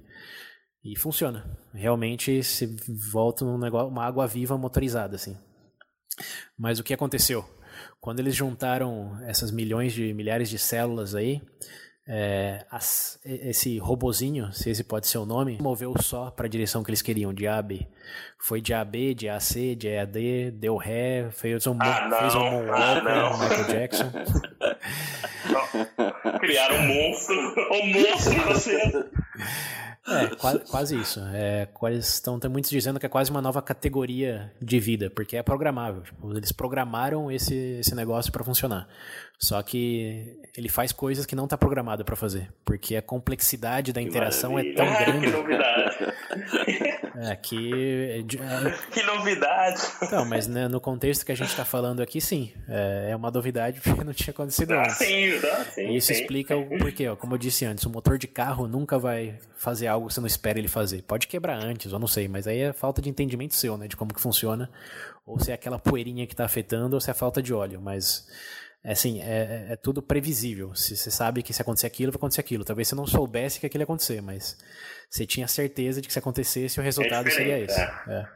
E 0.84 0.98
funciona. 0.98 1.58
Realmente 1.74 2.44
se 2.44 2.78
volta 3.12 3.44
um 3.44 3.58
negócio, 3.58 3.90
uma 3.90 4.06
água 4.06 4.28
viva 4.28 4.58
motorizada, 4.58 5.16
assim. 5.16 5.38
Mas 6.58 6.80
o 6.80 6.84
que 6.84 6.94
aconteceu? 6.94 7.46
Quando 8.00 8.20
eles 8.20 8.36
juntaram 8.36 9.18
essas 9.26 9.52
milhões 9.52 9.94
de 9.94 10.14
milhares 10.14 10.50
de 10.50 10.58
células 10.58 11.16
aí, 11.16 11.42
é, 12.12 12.66
as, 12.72 13.20
esse 13.24 13.78
robozinho, 13.78 14.52
se 14.52 14.68
esse 14.72 14.84
pode 14.84 15.06
ser 15.06 15.20
o 15.20 15.28
nome, 15.28 15.60
moveu 15.62 15.94
só 16.02 16.32
para 16.32 16.48
a 16.48 16.50
direção 16.50 16.84
que 16.84 16.90
eles 16.90 17.04
queriam, 17.04 17.32
de 17.32 17.46
A 17.46 17.58
a 17.58 17.62
B. 17.62 17.88
Foi 18.40 18.60
de 18.60 18.74
A 18.74 18.82
a 18.82 18.86
B, 18.86 19.14
de 19.14 19.30
A 19.30 19.36
a 19.36 19.40
C, 19.40 19.76
de 19.76 19.88
E 19.88 20.00
a 20.00 20.06
D, 20.06 20.50
deu 20.50 20.76
ré, 20.76 21.30
fez 21.32 21.68
um, 21.68 21.78
Ah, 21.80 22.10
fez 22.20 22.34
um 22.34 22.74
Ah. 22.74 23.38
Michael 23.38 23.68
Jackson. 23.68 24.12
Criaram 26.40 26.78
um 26.78 26.88
monstro. 26.88 27.36
Um 27.74 27.88
monstro 27.94 28.42
você. 28.48 28.80
É, 30.10 30.36
quase, 30.36 30.60
quase 30.60 31.00
isso. 31.00 31.22
É, 31.34 31.68
estão, 31.98 32.40
tem 32.40 32.50
muitos 32.50 32.70
dizendo 32.70 33.00
que 33.00 33.06
é 33.06 33.10
quase 33.10 33.30
uma 33.32 33.42
nova 33.42 33.62
categoria 33.62 34.52
de 34.62 34.80
vida, 34.80 35.10
porque 35.10 35.38
é 35.38 35.44
programável. 35.44 36.02
Tipo, 36.02 36.36
eles 36.36 36.52
programaram 36.52 37.32
esse, 37.32 37.56
esse 37.80 37.94
negócio 37.96 38.32
para 38.32 38.44
funcionar. 38.44 38.88
Só 39.42 39.62
que 39.64 40.38
ele 40.58 40.68
faz 40.68 40.92
coisas 40.92 41.26
que 41.26 41.34
não 41.34 41.46
está 41.46 41.58
programado 41.58 42.04
para 42.04 42.14
fazer, 42.18 42.52
porque 42.66 42.98
a 42.98 43.02
complexidade 43.02 43.94
da 43.94 44.02
interação 44.02 44.60
é 44.60 44.74
tão 44.74 44.86
Ah, 44.86 44.96
que 44.98 45.06
grande 45.06 45.28
novidade. 45.30 45.98
é, 47.32 47.36
que. 47.38 48.04
é, 48.20 48.22
Que 48.92 49.02
novidade. 49.04 49.82
Não, 50.12 50.26
mas 50.26 50.46
né, 50.46 50.68
no 50.68 50.82
contexto 50.82 51.26
que 51.26 51.32
a 51.32 51.36
gente 51.36 51.50
está 51.52 51.64
falando 51.64 52.02
aqui, 52.02 52.20
sim. 52.20 52.52
É, 52.68 53.12
é 53.12 53.16
uma 53.16 53.32
novidade 53.32 53.80
porque 53.80 54.04
não 54.04 54.12
tinha 54.14 54.32
acontecido 54.32 54.74
Ah, 54.74 54.82
antes. 54.84 54.98
sim, 54.98 55.32
ah, 55.38 55.66
sim. 55.74 55.88
E 55.88 55.96
isso 55.96 56.08
sim. 56.08 56.20
explica 56.20 56.58
o 56.58 56.78
porquê, 56.78 57.08
ó. 57.08 57.16
Como 57.16 57.34
eu 57.34 57.38
disse 57.38 57.64
antes, 57.64 57.86
o 57.86 57.90
motor 57.90 58.18
de 58.18 58.28
carro 58.28 58.68
nunca 58.68 59.00
vai 59.00 59.40
fazer 59.56 59.88
algo 59.88 60.08
que 60.08 60.14
você 60.14 60.20
não 60.20 60.28
espera 60.28 60.60
ele 60.60 60.68
fazer. 60.68 61.02
Pode 61.04 61.28
quebrar 61.28 61.56
antes, 61.64 61.94
eu 61.94 62.00
não 62.00 62.08
sei, 62.08 62.28
mas 62.28 62.46
aí 62.46 62.60
é 62.60 62.74
falta 62.74 63.02
de 63.02 63.10
entendimento 63.10 63.56
seu, 63.56 63.78
né? 63.78 63.88
De 63.88 63.96
como 63.96 64.14
que 64.14 64.20
funciona. 64.20 64.70
Ou 65.26 65.40
se 65.40 65.52
é 65.52 65.54
aquela 65.54 65.80
poeirinha 65.80 66.28
que 66.28 66.34
está 66.34 66.44
afetando, 66.44 66.96
ou 66.98 67.00
se 67.00 67.10
é 67.10 67.14
falta 67.14 67.42
de 67.42 67.54
óleo. 67.54 67.80
Mas, 67.80 68.28
é 68.28 68.69
assim, 68.84 69.22
é, 69.22 69.68
é- 69.70 69.74
é 69.74 69.76
tudo 69.76 70.02
previsível. 70.02 70.74
Se 70.74 70.96
você 70.96 71.12
sabe 71.12 71.44
que 71.44 71.54
se 71.54 71.62
acontecer 71.62 71.88
aquilo, 71.88 72.12
vai 72.12 72.18
acontecer 72.18 72.42
aquilo. 72.42 72.64
Talvez 72.64 72.88
você 72.88 72.96
não 72.96 73.06
soubesse 73.06 73.60
que 73.60 73.66
aquilo 73.66 73.82
ia 73.82 73.86
acontecer, 73.86 74.22
mas 74.22 74.58
você 75.10 75.26
tinha 75.26 75.48
certeza 75.48 76.02
de 76.02 76.08
que 76.08 76.14
se 76.14 76.20
acontecesse, 76.20 76.80
o 76.80 76.84
resultado 76.84 77.30
seria 77.30 77.66
diferente, 77.66 77.72
esse. 77.72 78.10
É. 78.12 78.28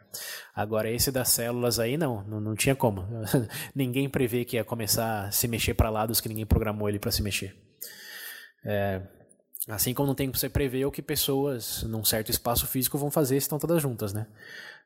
Agora, 0.55 0.89
esse 0.89 1.11
das 1.11 1.29
células 1.29 1.79
aí, 1.79 1.97
não, 1.97 2.23
não, 2.23 2.41
não 2.41 2.55
tinha 2.55 2.75
como. 2.75 3.07
ninguém 3.73 4.09
prevê 4.09 4.43
que 4.43 4.57
ia 4.57 4.63
começar 4.63 5.25
a 5.27 5.31
se 5.31 5.47
mexer 5.47 5.73
para 5.73 5.89
lados 5.89 6.19
que 6.19 6.29
ninguém 6.29 6.45
programou 6.45 6.89
ele 6.89 6.99
para 6.99 7.11
se 7.11 7.21
mexer. 7.21 7.55
É, 8.65 9.01
assim 9.67 9.93
como 9.93 10.07
não 10.07 10.15
tem 10.15 10.27
como 10.27 10.37
você 10.37 10.49
prever 10.49 10.85
o 10.85 10.91
que 10.91 11.01
pessoas 11.01 11.83
num 11.83 12.03
certo 12.03 12.31
espaço 12.31 12.65
físico 12.67 12.97
vão 12.97 13.11
fazer 13.11 13.35
se 13.35 13.45
estão 13.45 13.59
todas 13.59 13.81
juntas, 13.81 14.13
né? 14.13 14.27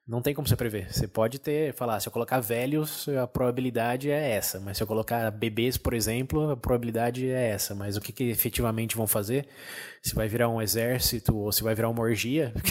Não 0.07 0.21
tem 0.21 0.33
como 0.33 0.47
você 0.47 0.55
prever. 0.55 0.87
Você 0.89 1.05
pode 1.05 1.37
ter, 1.37 1.73
falar, 1.73 1.99
se 1.99 2.07
eu 2.07 2.13
colocar 2.13 2.39
velhos, 2.39 3.09
a 3.09 3.27
probabilidade 3.27 4.09
é 4.09 4.31
essa. 4.31 4.57
Mas 4.57 4.77
se 4.77 4.83
eu 4.83 4.87
colocar 4.87 5.29
bebês, 5.31 5.75
por 5.75 5.93
exemplo, 5.93 6.51
a 6.51 6.55
probabilidade 6.55 7.29
é 7.29 7.49
essa. 7.49 7.75
Mas 7.75 7.97
o 7.97 8.01
que, 8.01 8.13
que 8.13 8.23
efetivamente 8.29 8.95
vão 8.95 9.05
fazer? 9.05 9.47
Se 10.01 10.15
vai 10.15 10.29
virar 10.29 10.47
um 10.47 10.61
exército 10.61 11.35
ou 11.35 11.51
se 11.51 11.61
vai 11.61 11.75
virar 11.75 11.89
uma 11.89 12.01
orgia? 12.01 12.53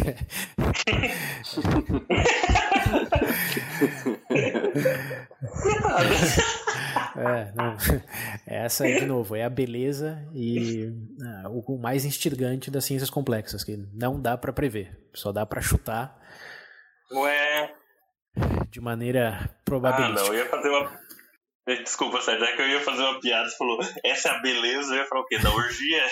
É, 7.16 7.50
não. 7.54 7.76
Essa 8.46 8.84
aí, 8.84 9.00
de 9.00 9.06
novo, 9.06 9.34
é 9.34 9.42
a 9.42 9.48
beleza 9.48 10.22
e 10.34 10.92
ah, 11.22 11.48
o 11.48 11.78
mais 11.78 12.04
instigante 12.04 12.70
das 12.70 12.84
ciências 12.84 13.08
complexas, 13.08 13.64
que 13.64 13.78
não 13.94 14.20
dá 14.20 14.36
pra 14.36 14.52
prever, 14.52 14.98
só 15.14 15.32
dá 15.32 15.46
pra 15.46 15.62
chutar 15.62 16.20
Ué. 17.12 17.74
de 18.70 18.80
maneira 18.80 19.38
Ah, 19.42 19.48
probabilística. 19.64 20.20
não, 20.22 20.34
eu 20.34 20.44
ia 20.44 20.48
fazer 20.50 20.68
uma. 20.68 21.06
Desculpa, 21.82 22.20
Sérgio, 22.20 22.44
é 22.44 22.54
que 22.54 22.62
eu 22.62 22.68
ia 22.68 22.80
fazer 22.80 23.02
uma 23.02 23.20
piada. 23.20 23.48
Você 23.48 23.56
falou, 23.56 23.80
essa 24.04 24.28
é 24.28 24.32
a 24.32 24.38
beleza. 24.38 24.94
Eu 24.94 24.98
ia 24.98 25.06
falar 25.06 25.22
o 25.22 25.26
quê? 25.26 25.38
Da 25.38 25.50
orgia? 25.52 26.02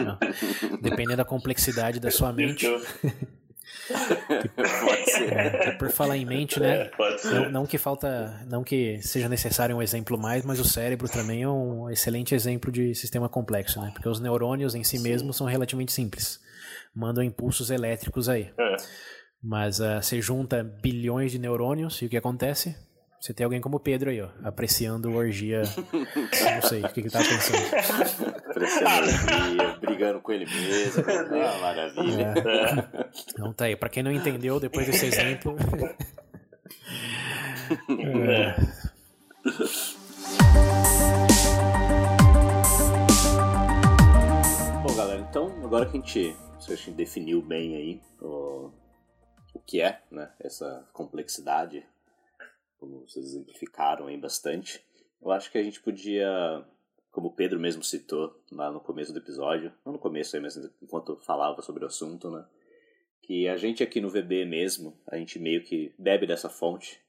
Não. 0.00 0.18
Dependendo 0.80 1.16
da 1.16 1.24
complexidade 1.24 1.98
da 1.98 2.10
sua 2.10 2.32
mente, 2.32 2.64
Então, 2.66 2.80
Pode 4.84 5.10
ser. 5.10 5.32
É, 5.32 5.70
por 5.72 5.90
falar 5.90 6.16
em 6.16 6.24
mente, 6.24 6.60
né? 6.60 6.90
Não, 7.24 7.50
não, 7.50 7.66
que 7.66 7.76
falta, 7.78 8.40
não 8.48 8.62
que 8.62 9.00
seja 9.02 9.28
necessário 9.28 9.76
um 9.76 9.82
exemplo 9.82 10.16
mais, 10.16 10.44
mas 10.44 10.60
o 10.60 10.64
cérebro 10.64 11.08
também 11.08 11.42
é 11.42 11.48
um 11.48 11.90
excelente 11.90 12.34
exemplo 12.34 12.70
de 12.70 12.94
sistema 12.94 13.28
complexo, 13.28 13.80
né? 13.80 13.90
Porque 13.92 14.08
os 14.08 14.20
neurônios 14.20 14.74
em 14.74 14.84
si 14.84 14.98
mesmos 15.00 15.36
são 15.36 15.46
relativamente 15.46 15.92
simples, 15.92 16.40
mandam 16.94 17.24
impulsos 17.24 17.70
elétricos 17.70 18.28
aí. 18.28 18.52
É. 18.56 18.76
Mas 19.46 19.78
uh, 19.78 20.00
você 20.00 20.22
junta 20.22 20.64
bilhões 20.64 21.30
de 21.30 21.38
neurônios 21.38 22.00
e 22.00 22.06
o 22.06 22.08
que 22.08 22.16
acontece? 22.16 22.74
Você 23.20 23.34
tem 23.34 23.44
alguém 23.44 23.60
como 23.60 23.76
o 23.76 23.80
Pedro 23.80 24.08
aí, 24.08 24.22
ó, 24.22 24.28
apreciando 24.42 25.14
orgia. 25.14 25.62
não 25.92 26.62
sei, 26.62 26.82
o 26.82 26.88
que, 26.88 27.02
que 27.02 27.10
tá 27.10 27.18
pensando? 27.18 27.58
apreciando 28.48 29.10
orgia, 29.10 29.78
brigando 29.82 30.20
com 30.22 30.32
ele 30.32 30.46
mesmo. 30.46 31.04
Ah, 31.06 31.58
maravilha. 31.60 32.34
É. 32.38 33.10
Então 33.32 33.52
tá 33.52 33.66
aí, 33.66 33.76
pra 33.76 33.90
quem 33.90 34.02
não 34.02 34.10
entendeu, 34.10 34.58
depois 34.58 34.86
desse 34.86 35.04
exemplo. 35.06 35.54
é. 37.90 38.56
Bom, 44.82 44.94
galera, 44.96 45.20
então 45.20 45.52
agora 45.62 45.84
que 45.84 45.98
a 45.98 46.00
gente, 46.00 46.34
a 46.66 46.74
gente 46.74 46.90
definiu 46.92 47.42
bem 47.42 47.76
aí 47.76 48.00
o 48.22 48.70
que 49.66 49.80
é 49.80 50.02
né, 50.10 50.32
essa 50.40 50.88
complexidade 50.92 51.86
como 52.84 53.00
vocês 53.08 53.24
exemplificaram 53.24 54.06
aí 54.06 54.16
bastante. 54.16 54.84
Eu 55.20 55.30
acho 55.30 55.50
que 55.50 55.56
a 55.56 55.62
gente 55.62 55.80
podia, 55.80 56.28
como 57.10 57.28
o 57.28 57.32
Pedro 57.32 57.58
mesmo 57.58 57.82
citou 57.82 58.38
lá 58.52 58.70
no 58.70 58.80
começo 58.80 59.12
do 59.12 59.18
episódio, 59.18 59.72
não 59.84 59.94
no 59.94 59.98
começo 59.98 60.36
aí, 60.36 60.42
mas 60.42 60.56
enquanto 60.82 61.16
falava 61.16 61.62
sobre 61.62 61.84
o 61.84 61.86
assunto, 61.86 62.30
né? 62.30 62.44
Que 63.22 63.48
a 63.48 63.56
gente 63.56 63.82
aqui 63.82 64.02
no 64.02 64.10
VB 64.10 64.44
mesmo, 64.44 65.00
a 65.06 65.16
gente 65.16 65.38
meio 65.38 65.64
que 65.64 65.94
bebe 65.98 66.26
dessa 66.26 66.50
fonte, 66.50 67.00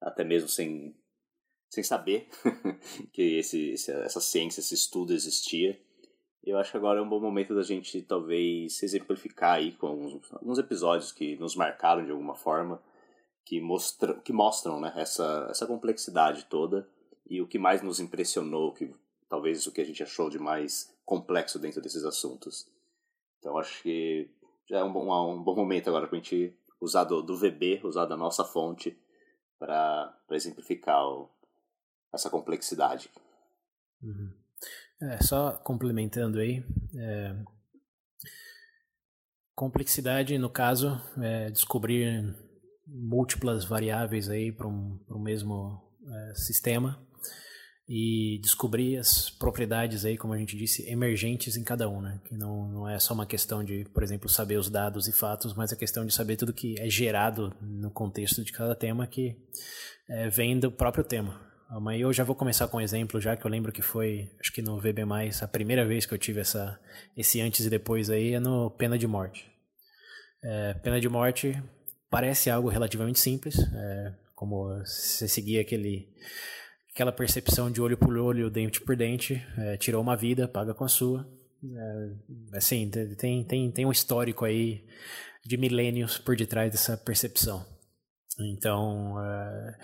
até 0.00 0.24
mesmo 0.24 0.48
sem, 0.48 0.96
sem 1.68 1.84
saber 1.84 2.26
que 3.12 3.36
esse, 3.36 3.74
essa 3.74 4.20
ciência, 4.20 4.60
esse 4.60 4.74
estudo 4.74 5.12
existia. 5.12 5.78
Eu 6.42 6.58
acho 6.58 6.70
que 6.70 6.76
agora 6.76 6.98
é 6.98 7.02
um 7.02 7.08
bom 7.08 7.20
momento 7.20 7.54
da 7.54 7.62
gente 7.62 8.00
talvez 8.02 8.82
exemplificar 8.82 9.56
aí 9.56 9.72
com 9.72 9.86
alguns, 9.86 10.32
alguns 10.32 10.58
episódios 10.58 11.12
que 11.12 11.36
nos 11.36 11.54
marcaram 11.54 12.04
de 12.04 12.10
alguma 12.10 12.34
forma 12.34 12.82
que, 13.44 13.60
mostra, 13.60 14.14
que 14.20 14.32
mostram 14.32 14.80
né, 14.80 14.92
essa, 14.96 15.48
essa 15.50 15.66
complexidade 15.66 16.46
toda 16.46 16.88
e 17.28 17.40
o 17.42 17.46
que 17.46 17.58
mais 17.58 17.82
nos 17.82 18.00
impressionou, 18.00 18.72
que 18.72 18.90
talvez 19.28 19.66
o 19.66 19.72
que 19.72 19.80
a 19.80 19.84
gente 19.84 20.02
achou 20.02 20.30
de 20.30 20.38
mais 20.38 20.94
complexo 21.04 21.58
dentro 21.58 21.80
desses 21.80 22.04
assuntos. 22.04 22.66
Então 23.38 23.58
acho 23.58 23.82
que 23.82 24.30
já 24.68 24.78
é 24.78 24.84
um 24.84 24.92
bom, 24.92 25.34
um 25.34 25.42
bom 25.42 25.54
momento 25.54 25.88
agora 25.88 26.06
para 26.06 26.16
a 26.16 26.20
gente 26.20 26.56
usar 26.80 27.04
do, 27.04 27.20
do 27.22 27.36
VB, 27.36 27.80
usar 27.84 28.06
da 28.06 28.16
nossa 28.16 28.44
fonte 28.44 28.98
para 29.58 30.16
exemplificar 30.30 31.06
o, 31.06 31.28
essa 32.12 32.30
complexidade. 32.30 33.10
Uhum. 34.02 34.32
É, 35.02 35.22
só 35.22 35.52
complementando 35.52 36.38
aí, 36.38 36.62
é, 36.94 37.34
complexidade 39.54 40.36
no 40.36 40.50
caso 40.50 41.00
é 41.22 41.50
descobrir 41.50 42.36
múltiplas 42.86 43.64
variáveis 43.64 44.28
aí 44.28 44.52
para 44.52 44.68
um, 44.68 44.98
mesmo 45.22 45.80
é, 46.06 46.34
sistema 46.34 47.00
e 47.88 48.38
descobrir 48.42 48.98
as 48.98 49.30
propriedades 49.30 50.04
aí, 50.04 50.16
como 50.16 50.32
a 50.32 50.38
gente 50.38 50.56
disse, 50.56 50.88
emergentes 50.88 51.56
em 51.56 51.64
cada 51.64 51.88
um, 51.88 52.00
né? 52.00 52.20
Que 52.24 52.36
não, 52.36 52.68
não 52.68 52.88
é 52.88 52.98
só 53.00 53.12
uma 53.14 53.26
questão 53.26 53.64
de, 53.64 53.84
por 53.92 54.02
exemplo, 54.02 54.28
saber 54.28 54.58
os 54.58 54.70
dados 54.70 55.08
e 55.08 55.12
fatos, 55.12 55.54
mas 55.54 55.72
a 55.72 55.76
questão 55.76 56.06
de 56.06 56.14
saber 56.14 56.36
tudo 56.36 56.52
que 56.52 56.78
é 56.78 56.88
gerado 56.88 57.52
no 57.60 57.90
contexto 57.90 58.44
de 58.44 58.52
cada 58.52 58.76
tema 58.76 59.06
que 59.06 59.36
é, 60.08 60.28
vem 60.28 60.58
do 60.58 60.70
próprio 60.70 61.02
tema. 61.02 61.40
Mas 61.78 62.00
eu 62.00 62.12
já 62.12 62.24
vou 62.24 62.34
começar 62.34 62.66
com 62.66 62.78
um 62.78 62.80
exemplo, 62.80 63.20
já 63.20 63.36
que 63.36 63.44
eu 63.44 63.50
lembro 63.50 63.70
que 63.70 63.82
foi, 63.82 64.28
acho 64.40 64.52
que 64.52 64.60
no 64.60 64.80
VB+, 64.80 65.02
a 65.40 65.46
primeira 65.46 65.86
vez 65.86 66.04
que 66.04 66.12
eu 66.12 66.18
tive 66.18 66.40
essa, 66.40 66.80
esse 67.16 67.40
antes 67.40 67.64
e 67.64 67.70
depois 67.70 68.10
aí 68.10 68.34
é 68.34 68.40
no 68.40 68.70
Pena 68.70 68.98
de 68.98 69.06
Morte. 69.06 69.48
É, 70.42 70.74
pena 70.74 71.00
de 71.00 71.08
Morte 71.08 71.62
parece 72.10 72.50
algo 72.50 72.68
relativamente 72.68 73.20
simples, 73.20 73.56
é, 73.58 74.14
como 74.34 74.68
você 74.78 75.28
seguir 75.28 75.60
aquele, 75.60 76.08
aquela 76.92 77.12
percepção 77.12 77.70
de 77.70 77.80
olho 77.80 77.96
por 77.96 78.16
olho, 78.16 78.50
dente 78.50 78.80
por 78.80 78.96
dente, 78.96 79.46
é, 79.56 79.76
tirou 79.76 80.02
uma 80.02 80.16
vida, 80.16 80.48
paga 80.48 80.74
com 80.74 80.84
a 80.84 80.88
sua. 80.88 81.24
É, 81.62 82.56
assim, 82.56 82.90
tem, 83.16 83.44
tem, 83.44 83.70
tem 83.70 83.86
um 83.86 83.92
histórico 83.92 84.44
aí 84.44 84.84
de 85.44 85.56
milênios 85.56 86.18
por 86.18 86.34
detrás 86.34 86.72
dessa 86.72 86.96
percepção. 86.96 87.64
Então, 88.40 89.14
é, 89.22 89.78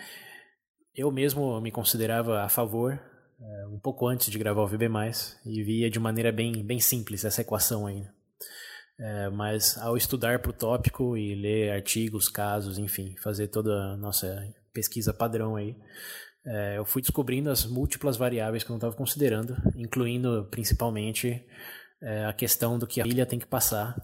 eu 0.97 1.11
mesmo 1.11 1.61
me 1.61 1.71
considerava 1.71 2.41
a 2.41 2.49
favor, 2.49 2.99
é, 3.39 3.67
um 3.67 3.77
pouco 3.77 4.07
antes 4.07 4.31
de 4.31 4.39
gravar 4.39 4.63
o 4.63 4.67
VB+, 4.67 4.89
e 5.45 5.63
via 5.63 5.91
de 5.91 5.99
maneira 5.99 6.31
bem, 6.31 6.65
bem 6.65 6.79
simples 6.79 7.23
essa 7.23 7.41
equação 7.41 7.85
aí. 7.85 8.03
É, 8.99 9.29
mas 9.29 9.77
ao 9.77 9.95
estudar 9.95 10.39
para 10.39 10.49
o 10.49 10.53
tópico 10.53 11.15
e 11.15 11.35
ler 11.35 11.71
artigos, 11.71 12.27
casos, 12.27 12.79
enfim, 12.79 13.15
fazer 13.21 13.47
toda 13.49 13.71
a 13.71 13.97
nossa 13.97 14.43
pesquisa 14.73 15.13
padrão 15.13 15.55
aí, 15.55 15.77
é, 16.43 16.79
eu 16.79 16.85
fui 16.85 17.03
descobrindo 17.03 17.51
as 17.51 17.63
múltiplas 17.67 18.17
variáveis 18.17 18.63
que 18.63 18.71
eu 18.71 18.73
não 18.73 18.77
estava 18.77 18.95
considerando, 18.95 19.55
incluindo 19.75 20.47
principalmente 20.49 21.45
a 22.27 22.31
questão 22.31 22.77
do 22.77 22.85
que 22.85 23.01
a 23.01 23.03
família 23.03 23.25
tem 23.25 23.39
que 23.39 23.47
passar 23.47 23.95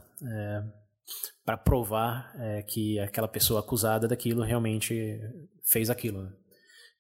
para 1.46 1.56
provar 1.56 2.34
que 2.68 3.00
aquela 3.00 3.28
pessoa 3.28 3.60
acusada 3.60 4.08
daquilo 4.08 4.42
realmente 4.42 5.22
fez 5.64 5.92
aquilo. 5.92 6.24
Né? 6.24 6.32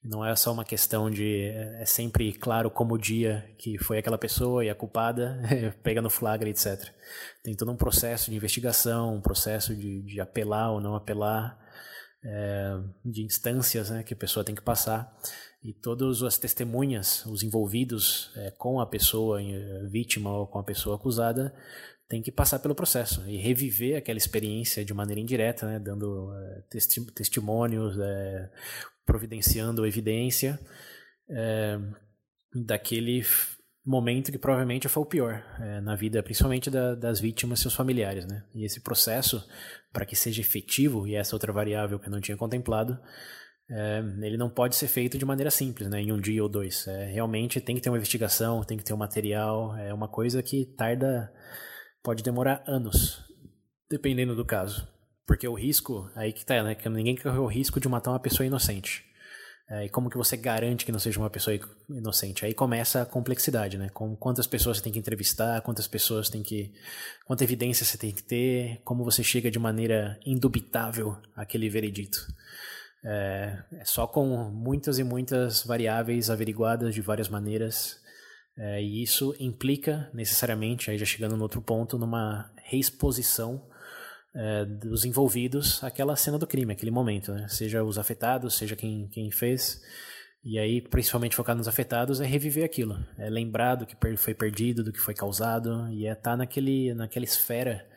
Não 0.04 0.26
é 0.26 0.36
só 0.36 0.52
uma 0.52 0.66
questão 0.66 1.10
de. 1.10 1.46
É, 1.46 1.84
é 1.84 1.86
sempre 1.86 2.34
claro 2.34 2.70
como 2.70 2.96
o 2.96 2.98
dia 2.98 3.50
que 3.58 3.78
foi 3.78 3.98
aquela 3.98 4.18
pessoa 4.18 4.66
e 4.66 4.70
a 4.70 4.76
culpada 4.76 5.42
pega 5.82 6.02
no 6.02 6.10
flagra, 6.10 6.50
etc. 6.50 6.90
Tem 7.42 7.56
todo 7.56 7.72
um 7.72 7.78
processo 7.78 8.30
de 8.30 8.36
investigação, 8.36 9.16
um 9.16 9.22
processo 9.22 9.74
de, 9.74 10.02
de 10.02 10.20
apelar 10.20 10.72
ou 10.72 10.82
não 10.82 10.96
apelar, 10.96 11.58
é, 12.22 12.78
de 13.06 13.24
instâncias 13.24 13.90
né, 13.90 14.04
que 14.04 14.14
a 14.14 14.18
pessoa 14.18 14.44
tem 14.44 14.54
que 14.54 14.62
passar. 14.62 15.16
E 15.64 15.72
todas 15.72 16.22
as 16.22 16.38
testemunhas, 16.38 17.26
os 17.26 17.42
envolvidos 17.42 18.30
é, 18.36 18.52
com 18.52 18.82
a 18.82 18.86
pessoa 18.86 19.42
é, 19.42 19.86
vítima 19.88 20.30
ou 20.38 20.46
com 20.46 20.60
a 20.60 20.64
pessoa 20.64 20.98
acusada, 20.98 21.56
tem 22.08 22.22
que 22.22 22.32
passar 22.32 22.60
pelo 22.60 22.76
processo 22.76 23.28
e 23.28 23.38
reviver 23.38 23.98
aquela 23.98 24.18
experiência 24.18 24.84
de 24.84 24.94
maneira 24.94 25.22
indireta, 25.22 25.66
né, 25.66 25.80
dando 25.80 26.32
é, 26.36 26.62
testi 26.70 27.02
testemunhos, 27.12 27.98
é, 27.98 28.50
providenciando 29.06 29.86
evidência 29.86 30.60
é, 31.30 31.80
daquele 32.66 33.24
momento 33.86 34.32
que 34.32 34.38
provavelmente 34.38 34.88
foi 34.88 35.04
o 35.04 35.06
pior 35.06 35.44
na 35.84 35.94
vida, 35.94 36.24
principalmente 36.24 36.70
da, 36.70 36.96
das 36.96 37.20
vítimas 37.20 37.60
e 37.60 37.62
seus 37.64 37.74
familiares, 37.74 38.26
né? 38.26 38.42
E 38.56 38.64
esse 38.64 38.80
processo, 38.80 39.46
para 39.92 40.06
que 40.06 40.16
seja 40.16 40.40
efetivo, 40.40 41.06
e 41.06 41.16
essa 41.16 41.36
outra 41.36 41.52
variável 41.52 42.00
que 42.00 42.08
eu 42.08 42.12
não 42.12 42.22
tinha 42.22 42.38
contemplado, 42.38 42.98
é, 43.70 44.04
ele 44.22 44.38
não 44.38 44.50
pode 44.50 44.76
ser 44.76 44.88
feito 44.88 45.18
de 45.18 45.26
maneira 45.26 45.50
simples, 45.50 45.90
né? 45.90 46.02
Em 46.02 46.12
um 46.12 46.20
dia 46.20 46.44
ou 46.44 46.50
dois. 46.50 46.88
É, 46.88 47.06
realmente 47.06 47.62
tem 47.62 47.76
que 47.76 47.82
ter 47.82 47.90
uma 47.90 47.98
investigação, 47.98 48.64
tem 48.64 48.78
que 48.78 48.84
ter 48.84 48.94
um 48.94 48.98
material, 48.98 49.76
é 49.78 49.94
uma 49.94 50.08
coisa 50.08 50.44
que 50.44 50.66
tarda, 50.78 51.32
pode 52.04 52.22
demorar 52.22 52.64
anos, 52.68 53.24
dependendo 53.90 54.36
do 54.36 54.46
caso. 54.46 54.88
Porque 55.26 55.48
o 55.48 55.54
risco, 55.54 56.12
aí 56.16 56.34
que 56.34 56.46
tá, 56.46 56.62
né? 56.62 56.76
Que 56.76 56.90
ninguém 56.90 57.16
correu 57.16 57.44
o 57.44 57.48
risco 57.48 57.80
de 57.80 57.88
matar 57.88 58.12
uma 58.12 58.20
pessoa 58.20 58.46
inocente. 58.46 59.06
É, 59.70 59.86
e 59.86 59.90
como 59.90 60.10
que 60.10 60.18
você 60.18 60.36
garante 60.36 60.86
que 60.86 60.92
não 60.92 61.00
seja 61.00 61.18
uma 61.18 61.30
pessoa 61.30 61.58
inocente? 61.90 62.46
Aí 62.46 62.54
começa 62.54 63.02
a 63.02 63.06
complexidade, 63.06 63.78
né? 63.78 63.90
Com 63.90 64.16
quantas 64.16 64.46
pessoas 64.46 64.78
você 64.78 64.84
tem 64.84 64.92
que 64.92 65.00
entrevistar, 65.00 65.62
quantas 65.62 65.88
pessoas 65.88 66.30
tem 66.30 66.44
que. 66.44 66.74
quanta 67.26 67.44
evidência 67.46 67.86
você 67.86 67.98
tem 67.98 68.12
que 68.12 68.22
ter, 68.22 68.82
como 68.84 69.06
você 69.06 69.24
chega 69.24 69.50
de 69.50 69.58
maneira 69.58 70.20
indubitável 70.26 71.18
àquele 71.36 71.70
veredito. 71.70 72.20
É, 73.06 73.64
é 73.80 73.86
só 73.86 74.06
com 74.06 74.28
muitas 74.52 75.00
e 75.00 75.04
muitas 75.04 75.64
variáveis 75.64 76.30
averiguadas 76.30 76.94
de 76.94 77.02
várias 77.02 77.30
maneiras. 77.30 78.03
É, 78.58 78.82
e 78.82 79.02
isso 79.02 79.36
implica 79.40 80.10
necessariamente, 80.14 80.92
aí 80.92 80.98
já 80.98 81.06
chegando 81.06 81.36
no 81.36 81.44
outro 81.44 81.62
ponto, 81.62 81.98
numa 81.98 82.52
reexposição 82.64 83.66
é, 84.36 84.66
dos 84.66 85.06
envolvidos 85.06 85.84
aquela 85.84 86.16
cena 86.16 86.38
do 86.38 86.48
crime, 86.48 86.74
aquele 86.74 86.92
momento, 86.92 87.34
né? 87.34 87.48
seja 87.48 87.84
os 87.84 87.98
afetados, 87.98 88.56
seja 88.56 88.76
quem, 88.76 89.08
quem 89.10 89.32
fez. 89.32 89.82
E 90.44 90.60
aí, 90.60 90.82
principalmente 90.82 91.36
focado 91.36 91.60
nos 91.60 91.70
afetados, 91.70 92.20
é 92.20 92.26
reviver 92.26 92.66
aquilo, 92.66 92.98
é 93.18 93.30
lembrar 93.30 93.76
do 93.76 93.86
que 93.86 93.96
foi 94.18 94.34
perdido, 94.34 94.84
do 94.84 94.92
que 94.92 95.00
foi 95.00 95.14
causado, 95.14 95.88
e 95.90 96.06
é 96.06 96.12
estar 96.12 96.32
tá 96.32 96.38
naquele, 96.38 96.94
naquela 96.94 97.24
esfera 97.24 97.88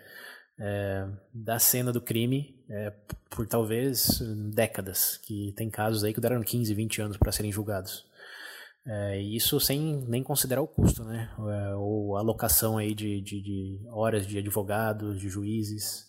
é, 0.59 1.09
da 1.35 1.59
cena 1.59 1.93
do 1.93 2.01
crime 2.01 2.57
é, 2.71 2.93
por 3.29 3.49
talvez 3.49 4.21
décadas, 4.55 5.17
que 5.19 5.53
tem 5.57 5.69
casos 5.69 6.05
aí 6.05 6.15
que 6.15 6.21
duraram 6.21 6.43
15, 6.43 6.73
20 6.73 7.03
anos 7.03 7.17
para 7.17 7.33
serem 7.33 7.51
julgados. 7.51 8.07
É, 8.87 9.21
isso 9.21 9.59
sem 9.59 10.05
nem 10.07 10.23
considerar 10.23 10.63
o 10.63 10.69
custo, 10.69 11.03
né? 11.03 11.29
É, 11.39 11.75
ou 11.75 12.17
a 12.17 12.21
alocação 12.21 12.79
aí 12.79 12.95
de, 12.95 13.21
de, 13.21 13.43
de 13.43 13.81
horas 13.91 14.27
de 14.27 14.39
advogados, 14.39 15.19
de 15.21 15.29
juízes, 15.29 16.07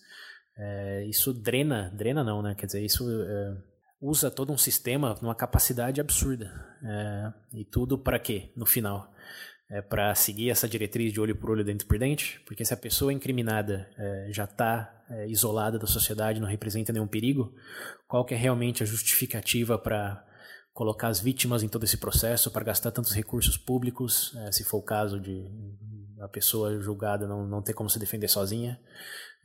é, 0.58 1.06
isso 1.06 1.34
drena, 1.34 1.92
drena 1.96 2.24
não, 2.24 2.42
né? 2.42 2.56
Quer 2.56 2.66
dizer, 2.68 2.84
isso 2.84 3.04
é, 3.10 3.58
usa 4.02 4.32
todo 4.32 4.52
um 4.52 4.58
sistema 4.58 5.16
numa 5.22 5.36
capacidade 5.36 6.02
absurda. 6.02 6.52
É, 6.84 7.34
e 7.54 7.66
tudo 7.66 7.98
para 7.98 8.20
quê, 8.20 8.52
no 8.56 8.66
final? 8.66 9.12
É 9.70 9.82
para 9.82 10.16
seguir 10.16 10.50
essa 10.50 10.68
diretriz 10.68 11.12
de 11.12 11.20
olho 11.20 11.36
por 11.36 11.52
olho, 11.52 11.64
dente 11.64 11.86
por 11.86 12.00
dente? 12.00 12.40
Porque 12.46 12.64
se 12.64 12.74
a 12.74 12.78
pessoa 12.78 13.12
incriminada 13.12 13.90
é, 13.98 14.30
já 14.32 14.46
está 14.46 15.04
é, 15.10 15.28
isolada 15.28 15.78
da 15.78 15.88
sociedade, 15.88 16.40
não 16.40 16.48
representa 16.48 16.94
nenhum 16.94 17.08
perigo, 17.08 17.54
qual 18.08 18.24
que 18.24 18.34
é 18.34 18.38
realmente 18.38 18.82
a 18.82 18.86
justificativa 18.86 19.78
para 19.78 20.26
colocar 20.78 21.08
as 21.08 21.20
vítimas 21.20 21.64
em 21.64 21.68
todo 21.68 21.86
esse 21.86 21.98
processo, 21.98 22.52
para 22.52 22.64
gastar 22.64 22.92
tantos 22.92 23.12
recursos 23.12 23.58
públicos, 23.58 24.36
é, 24.46 24.52
se 24.52 24.64
for 24.64 24.78
o 24.78 24.84
caso 24.84 25.20
de 25.20 25.44
a 26.22 26.28
pessoa 26.28 26.80
julgada 26.80 27.28
não, 27.28 27.48
não 27.48 27.64
ter 27.64 27.74
como 27.74 27.90
se 27.90 27.98
defender 27.98 28.28
sozinha? 28.28 28.80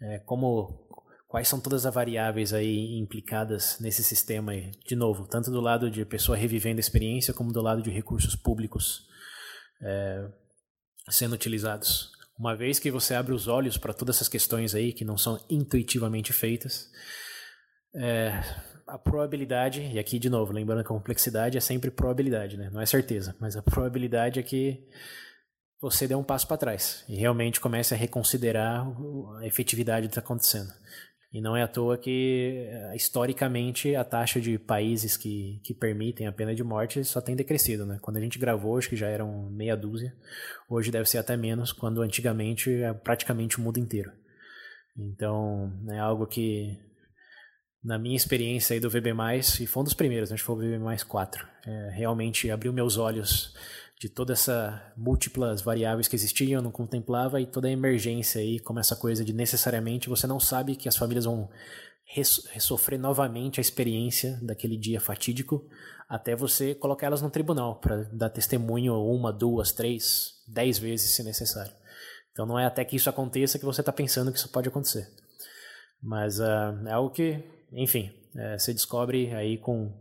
É, 0.02 0.18
como 0.18 0.86
quais 1.26 1.48
são 1.48 1.58
todas 1.58 1.86
as 1.86 1.94
variáveis 1.94 2.52
aí 2.52 2.98
implicadas 2.98 3.78
nesse 3.80 4.04
sistema 4.04 4.52
aí? 4.52 4.72
De 4.86 4.94
novo, 4.94 5.26
tanto 5.26 5.50
do 5.50 5.58
lado 5.58 5.90
de 5.90 6.04
pessoa 6.04 6.36
revivendo 6.36 6.76
a 6.76 6.80
experiência, 6.80 7.32
como 7.32 7.50
do 7.50 7.62
lado 7.62 7.80
de 7.80 7.90
recursos 7.90 8.36
públicos 8.36 9.06
é, 9.80 10.28
sendo 11.08 11.34
utilizados. 11.34 12.12
Uma 12.38 12.54
vez 12.54 12.78
que 12.78 12.90
você 12.90 13.14
abre 13.14 13.32
os 13.32 13.48
olhos 13.48 13.78
para 13.78 13.94
todas 13.94 14.16
essas 14.16 14.28
questões 14.28 14.74
aí 14.74 14.92
que 14.92 15.02
não 15.04 15.16
são 15.16 15.42
intuitivamente 15.48 16.30
feitas, 16.30 16.90
é, 17.94 18.38
a 18.92 18.98
probabilidade, 18.98 19.80
e 19.80 19.98
aqui 19.98 20.18
de 20.18 20.28
novo, 20.28 20.52
lembrando 20.52 20.84
que 20.84 20.92
a 20.92 20.94
complexidade 20.94 21.56
é 21.56 21.60
sempre 21.62 21.90
probabilidade, 21.90 22.58
né? 22.58 22.68
não 22.70 22.78
é 22.78 22.84
certeza, 22.84 23.34
mas 23.40 23.56
a 23.56 23.62
probabilidade 23.62 24.38
é 24.38 24.42
que 24.42 24.86
você 25.80 26.06
dê 26.06 26.14
um 26.14 26.22
passo 26.22 26.46
para 26.46 26.58
trás 26.58 27.02
e 27.08 27.16
realmente 27.16 27.58
comece 27.58 27.94
a 27.94 27.96
reconsiderar 27.96 28.86
a 29.38 29.46
efetividade 29.46 30.06
do 30.06 30.10
que 30.10 30.18
está 30.18 30.20
acontecendo. 30.20 30.70
E 31.32 31.40
não 31.40 31.56
é 31.56 31.62
à 31.62 31.68
toa 31.68 31.96
que, 31.96 32.68
eh, 32.70 32.94
historicamente, 32.94 33.96
a 33.96 34.04
taxa 34.04 34.38
de 34.38 34.58
países 34.58 35.16
que, 35.16 35.62
que 35.64 35.72
permitem 35.72 36.26
a 36.26 36.32
pena 36.32 36.54
de 36.54 36.62
morte 36.62 37.02
só 37.02 37.22
tem 37.22 37.34
decrescido. 37.34 37.86
Né? 37.86 37.98
Quando 38.02 38.18
a 38.18 38.20
gente 38.20 38.38
gravou, 38.38 38.76
acho 38.76 38.90
que 38.90 38.96
já 38.96 39.08
eram 39.08 39.48
meia 39.48 39.74
dúzia. 39.74 40.14
Hoje 40.68 40.90
deve 40.90 41.08
ser 41.08 41.16
até 41.16 41.34
menos, 41.34 41.72
quando 41.72 42.02
antigamente 42.02 42.70
é 42.70 42.92
praticamente 42.92 43.58
o 43.58 43.62
mundo 43.62 43.78
inteiro. 43.78 44.12
Então, 44.94 45.72
é 45.88 45.98
algo 45.98 46.26
que, 46.26 46.78
na 47.82 47.98
minha 47.98 48.16
experiência 48.16 48.74
aí 48.74 48.80
do 48.80 48.88
VB+, 48.88 49.10
e 49.60 49.66
foi 49.66 49.80
um 49.80 49.84
dos 49.84 49.94
primeiros, 49.94 50.30
acho 50.30 50.42
que 50.42 50.46
foi 50.46 50.54
o 50.54 50.78
VB+, 50.78 51.04
4, 51.04 51.46
é, 51.66 51.90
realmente 51.94 52.50
abriu 52.50 52.72
meus 52.72 52.96
olhos 52.96 53.54
de 53.98 54.08
toda 54.08 54.32
essa 54.32 54.92
múltiplas 54.96 55.62
variáveis 55.62 56.08
que 56.08 56.16
existiam, 56.16 56.58
eu 56.58 56.62
não 56.62 56.72
contemplava 56.72 57.40
e 57.40 57.46
toda 57.46 57.68
a 57.68 57.70
emergência 57.70 58.40
aí, 58.40 58.58
como 58.58 58.80
essa 58.80 58.96
coisa 58.96 59.24
de 59.24 59.32
necessariamente 59.32 60.08
você 60.08 60.26
não 60.26 60.40
sabe 60.40 60.74
que 60.74 60.88
as 60.88 60.96
famílias 60.96 61.24
vão 61.24 61.48
ressofrer 62.04 62.98
novamente 62.98 63.58
a 63.58 63.62
experiência 63.62 64.38
daquele 64.42 64.76
dia 64.76 65.00
fatídico, 65.00 65.66
até 66.08 66.36
você 66.36 66.74
colocar 66.74 67.06
elas 67.06 67.22
no 67.22 67.30
tribunal 67.30 67.76
para 67.80 68.02
dar 68.12 68.28
testemunho 68.28 68.94
uma, 68.94 69.32
duas, 69.32 69.72
três, 69.72 70.32
dez 70.46 70.78
vezes 70.78 71.10
se 71.10 71.22
necessário. 71.22 71.72
Então 72.32 72.44
não 72.44 72.58
é 72.58 72.66
até 72.66 72.84
que 72.84 72.96
isso 72.96 73.08
aconteça 73.08 73.58
que 73.58 73.64
você 73.64 73.80
está 73.80 73.92
pensando 73.92 74.30
que 74.32 74.38
isso 74.38 74.48
pode 74.48 74.68
acontecer. 74.68 75.08
Mas 76.02 76.40
uh, 76.40 76.86
é 76.86 76.92
algo 76.92 77.10
que, 77.10 77.42
enfim, 77.74 78.12
é, 78.36 78.58
você 78.58 78.72
descobre 78.72 79.34
aí 79.34 79.58
com 79.58 79.92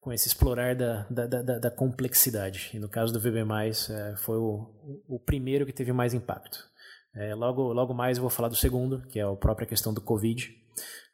com 0.00 0.12
esse 0.12 0.28
explorar 0.28 0.74
da, 0.76 1.06
da, 1.10 1.26
da, 1.26 1.58
da, 1.58 1.70
complexidade. 1.70 2.70
E 2.72 2.78
no 2.78 2.88
caso 2.88 3.12
do 3.12 3.20
VB+, 3.20 3.40
é, 3.40 4.16
foi 4.16 4.38
o, 4.38 4.70
o 5.08 5.18
primeiro 5.18 5.66
que 5.66 5.72
teve 5.72 5.92
mais 5.92 6.14
impacto. 6.14 6.58
É, 7.14 7.34
logo, 7.34 7.72
logo 7.72 7.92
mais 7.92 8.16
eu 8.16 8.22
vou 8.22 8.30
falar 8.30 8.48
do 8.48 8.56
segundo, 8.56 9.06
que 9.08 9.18
é 9.18 9.22
a 9.22 9.36
própria 9.36 9.66
questão 9.66 9.92
do 9.92 10.00
Covid. 10.00 10.48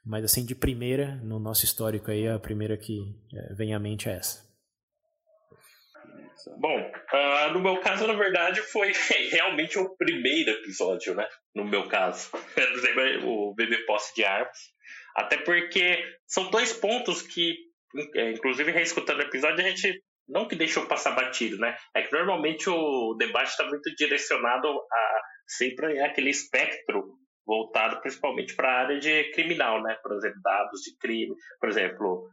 Mas 0.05 0.23
assim, 0.23 0.45
de 0.45 0.53
primeira, 0.53 1.15
no 1.23 1.39
nosso 1.39 1.65
histórico 1.65 2.11
aí, 2.11 2.27
a 2.27 2.39
primeira 2.39 2.77
que 2.77 3.01
é, 3.33 3.53
vem 3.55 3.73
à 3.73 3.79
mente 3.79 4.07
é 4.07 4.13
essa. 4.13 4.45
Bom, 6.59 6.79
uh, 6.79 7.53
no 7.53 7.59
meu 7.59 7.77
caso, 7.81 8.05
na 8.05 8.13
verdade, 8.13 8.61
foi 8.61 8.91
realmente 9.31 9.79
o 9.79 9.89
primeiro 9.97 10.51
episódio, 10.51 11.15
né? 11.15 11.27
No 11.55 11.65
meu 11.65 11.87
caso. 11.87 12.29
o 13.25 13.53
bebê 13.55 13.77
posse 13.85 14.13
de 14.15 14.23
armas. 14.23 14.74
Até 15.15 15.37
porque 15.37 16.03
são 16.27 16.49
dois 16.49 16.73
pontos 16.73 17.21
que 17.21 17.55
é, 18.15 18.31
inclusive 18.31 18.71
reescutando 18.71 19.19
o 19.19 19.25
episódio, 19.25 19.65
a 19.65 19.69
gente 19.69 20.01
não 20.27 20.47
que 20.47 20.55
deixou 20.55 20.85
passar 20.85 21.11
batido, 21.11 21.57
né? 21.57 21.77
É 21.95 22.01
que 22.01 22.11
normalmente 22.11 22.69
o 22.69 23.13
debate 23.17 23.49
está 23.49 23.65
muito 23.65 23.93
direcionado 23.95 24.67
a 24.67 25.21
sempre 25.47 26.01
aquele 26.01 26.29
espectro 26.29 27.17
voltado 27.45 28.01
principalmente 28.01 28.55
para 28.55 28.69
a 28.69 28.79
área 28.81 28.99
de 28.99 29.31
criminal, 29.31 29.81
né? 29.83 29.95
Por 30.01 30.13
exemplo, 30.13 30.41
dados 30.43 30.81
de 30.81 30.97
crime, 30.97 31.35
por 31.59 31.69
exemplo, 31.69 32.27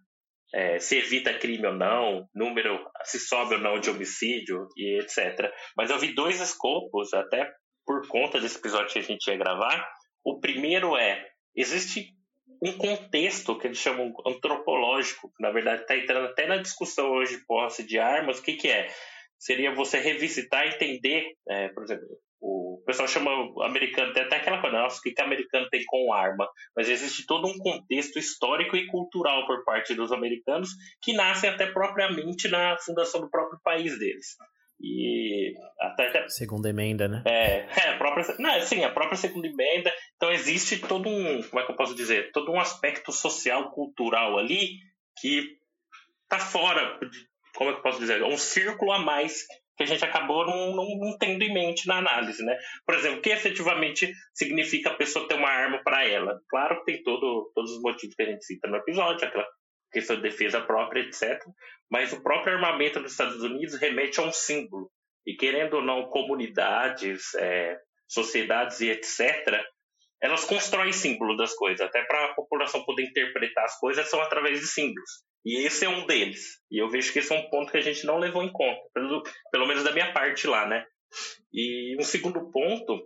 é, 0.55 0.79
se 0.79 0.97
evita 0.97 1.39
crime 1.39 1.67
ou 1.67 1.75
não, 1.75 2.27
número, 2.35 2.83
se 3.05 3.21
sobe 3.21 3.55
ou 3.55 3.61
não 3.61 3.79
de 3.79 3.91
homicídio 3.91 4.67
e 4.77 5.01
etc. 5.01 5.53
Mas 5.77 5.91
eu 5.91 5.99
vi 5.99 6.15
dois 6.15 6.41
escopos, 6.41 7.13
até 7.13 7.53
por 7.85 8.07
conta 8.09 8.41
desse 8.41 8.59
episódio 8.59 8.93
que 8.93 8.99
a 8.99 9.03
gente 9.03 9.27
ia 9.29 9.37
gravar. 9.37 9.87
O 10.25 10.41
primeiro 10.41 10.97
é, 10.97 11.27
existe 11.55 12.09
um 12.63 12.73
contexto 12.79 13.59
que 13.59 13.67
eles 13.67 13.79
chamam 13.79 14.15
antropológico, 14.25 15.33
que 15.37 15.43
na 15.43 15.51
verdade 15.51 15.83
está 15.83 15.97
entrando 15.97 16.27
até 16.27 16.47
na 16.47 16.59
discussão 16.59 17.11
hoje 17.11 17.37
de 17.37 17.45
posse 17.45 17.83
de 17.85 17.99
armas. 17.99 18.39
O 18.39 18.43
que, 18.43 18.55
que 18.55 18.69
é? 18.69 18.89
Seria 19.37 19.75
você 19.75 19.99
revisitar, 19.99 20.69
entender, 20.69 21.33
é, 21.49 21.69
por 21.71 21.83
exemplo, 21.83 22.07
o 22.41 22.81
pessoal 22.87 23.09
chama 23.09 23.31
americano, 23.65 24.13
tem 24.13 24.23
até 24.23 24.37
aquela 24.37 24.61
coisa, 24.61 24.79
nossa, 24.79 24.99
o 24.99 25.03
que, 25.03 25.11
que 25.11 25.21
americano 25.23 25.69
tem 25.71 25.85
com 25.87 26.13
arma? 26.13 26.49
Mas 26.77 26.89
existe 26.89 27.27
todo 27.27 27.49
um 27.49 27.59
contexto 27.59 28.19
histórico 28.19 28.77
e 28.77 28.87
cultural 28.87 29.45
por 29.45 29.65
parte 29.65 29.95
dos 29.95 30.13
americanos 30.13 30.71
que 31.01 31.13
nascem 31.13 31.51
até 31.51 31.67
propriamente 31.67 32.47
na 32.49 32.77
fundação 32.79 33.21
do 33.21 33.31
próprio 33.31 33.59
país 33.65 33.99
deles. 33.99 34.37
E 34.83 35.55
até 35.81 36.29
segunda 36.29 36.69
emenda, 36.69 37.07
né? 37.07 37.23
É, 37.25 37.67
é 37.87 37.89
a 37.91 37.99
própria, 37.99 38.35
não, 38.39 38.61
sim, 38.63 38.83
a 38.83 38.91
própria 38.91 39.17
segunda 39.17 39.47
emenda. 39.47 39.93
Então 40.17 40.33
existe 40.33 40.79
todo 40.79 41.09
um, 41.09 41.43
como 41.43 41.63
é 41.63 41.65
que 41.65 41.73
eu 41.73 41.77
posso 41.77 41.95
dizer, 41.95 42.33
todo 42.33 42.51
um 42.51 42.59
aspecto 42.59 43.13
social, 43.13 43.71
cultural 43.71 44.37
ali 44.39 44.79
que 45.21 45.57
tá 46.29 46.39
fora, 46.39 46.99
como 47.55 47.71
é 47.71 47.73
que 47.75 47.79
eu 47.79 47.83
posso 47.83 48.01
dizer, 48.01 48.25
um 48.25 48.37
círculo 48.37 48.93
a 48.93 48.99
mais 48.99 49.45
que 49.77 49.85
a 49.85 49.87
gente 49.87 50.05
acabou 50.05 50.47
não, 50.47 50.75
não, 50.75 50.87
não, 50.99 51.19
tendo 51.19 51.43
em 51.43 51.53
mente 51.53 51.87
na 51.87 51.99
análise, 51.99 52.45
né? 52.45 52.57
Por 52.85 52.95
exemplo, 52.95 53.19
o 53.19 53.23
que 53.23 53.31
efetivamente 53.31 54.13
significa 54.35 54.91
a 54.91 54.95
pessoa 54.95 55.27
ter 55.29 55.35
uma 55.35 55.49
arma 55.49 55.81
para 55.83 56.07
ela? 56.07 56.41
Claro 56.49 56.79
que 56.79 56.93
tem 56.93 57.03
todo, 57.03 57.51
todos 57.55 57.71
os 57.71 57.81
motivos 57.81 58.15
que 58.15 58.23
a 58.23 58.27
gente 58.27 58.45
cita 58.45 58.69
no 58.69 58.77
episódio, 58.77 59.27
aquela 59.27 59.47
questão 59.93 60.17
de 60.17 60.23
defesa 60.23 60.61
própria, 60.61 61.01
etc. 61.01 61.41
Mas 61.91 62.13
o 62.13 62.23
próprio 62.23 62.55
armamento 62.55 63.01
dos 63.01 63.13
Estados 63.13 63.43
Unidos 63.43 63.79
remete 63.79 64.19
a 64.21 64.25
um 64.25 64.33
símbolo. 64.33 64.91
E 65.27 65.35
querendo 65.35 65.75
ou 65.75 65.83
não, 65.83 66.09
comunidades, 66.09 67.35
é, 67.37 67.79
sociedades 68.09 68.81
e 68.81 68.91
etc., 68.91 69.63
elas 70.21 70.45
constroem 70.45 70.93
símbolo 70.93 71.37
das 71.37 71.55
coisas, 71.55 71.81
até 71.81 72.03
para 72.05 72.27
a 72.27 72.35
população 72.35 72.85
poder 72.85 73.03
interpretar 73.03 73.65
as 73.65 73.79
coisas, 73.79 74.09
são 74.09 74.21
através 74.21 74.61
de 74.61 74.67
símbolos. 74.67 75.11
E 75.45 75.67
esse 75.67 75.85
é 75.85 75.89
um 75.89 76.07
deles. 76.07 76.61
E 76.71 76.81
eu 76.81 76.89
vejo 76.89 77.13
que 77.13 77.19
esse 77.19 77.33
é 77.33 77.37
um 77.37 77.51
ponto 77.51 77.73
que 77.73 77.79
a 77.79 77.83
gente 77.83 78.07
não 78.07 78.19
levou 78.19 78.43
em 78.43 78.53
conta, 78.53 78.81
pelo, 78.95 79.23
pelo 79.51 79.67
menos 79.67 79.83
da 79.83 79.93
minha 79.93 80.13
parte 80.13 80.47
lá, 80.47 80.67
né? 80.67 80.85
E 81.53 81.97
um 81.99 82.05
segundo 82.05 82.51
ponto 82.51 83.03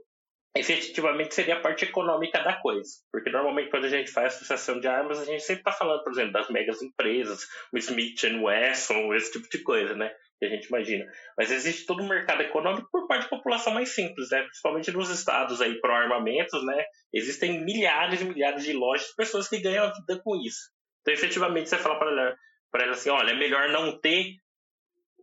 efetivamente 0.59 1.35
seria 1.35 1.57
a 1.57 1.61
parte 1.61 1.85
econômica 1.85 2.43
da 2.43 2.55
coisa. 2.55 2.91
Porque 3.13 3.31
normalmente 3.31 3.71
quando 3.71 3.85
a 3.85 3.89
gente 3.89 4.11
faz 4.11 4.35
associação 4.35 4.81
de 4.81 4.89
armas, 4.89 5.21
a 5.21 5.25
gente 5.25 5.43
sempre 5.43 5.61
está 5.61 5.73
falando, 5.73 6.03
por 6.03 6.13
exemplo, 6.13 6.33
das 6.33 6.51
megas 6.51 6.83
empresas, 6.83 7.47
o 7.73 7.79
Smith 7.79 8.23
Wesson, 8.25 9.15
esse 9.15 9.33
tipo 9.33 9.49
de 9.49 9.63
coisa, 9.63 9.95
né? 9.95 10.13
Que 10.39 10.47
a 10.47 10.49
gente 10.51 10.67
imagina. 10.67 11.05
Mas 11.37 11.51
existe 11.51 11.87
todo 11.87 12.03
um 12.03 12.09
mercado 12.09 12.43
econômico 12.43 12.89
por 12.91 13.07
parte 13.07 13.23
da 13.23 13.37
população 13.37 13.73
mais 13.73 13.91
simples, 13.91 14.31
né? 14.31 14.43
Principalmente 14.43 14.91
nos 14.91 15.11
estados 15.11 15.61
aí 15.61 15.81
pro 15.81 15.93
armamentos, 15.93 16.65
né? 16.65 16.85
Existem 17.13 17.65
milhares 17.65 18.21
e 18.21 18.25
milhares 18.25 18.65
de 18.65 18.73
lojas 18.73 19.15
pessoas 19.15 19.49
que 19.49 19.61
ganham 19.61 19.85
a 19.85 19.93
vida 19.93 20.21
com 20.23 20.37
isso. 20.37 20.71
Então, 21.01 21.15
efetivamente, 21.15 21.69
você 21.69 21.79
fala 21.79 21.99
para 21.99 22.11
ela, 22.11 22.37
para 22.71 22.85
ela 22.85 22.93
assim, 22.93 23.11
olha, 23.11 23.31
é 23.31 23.35
melhor 23.35 23.69
não 23.69 23.99
ter 23.99 24.35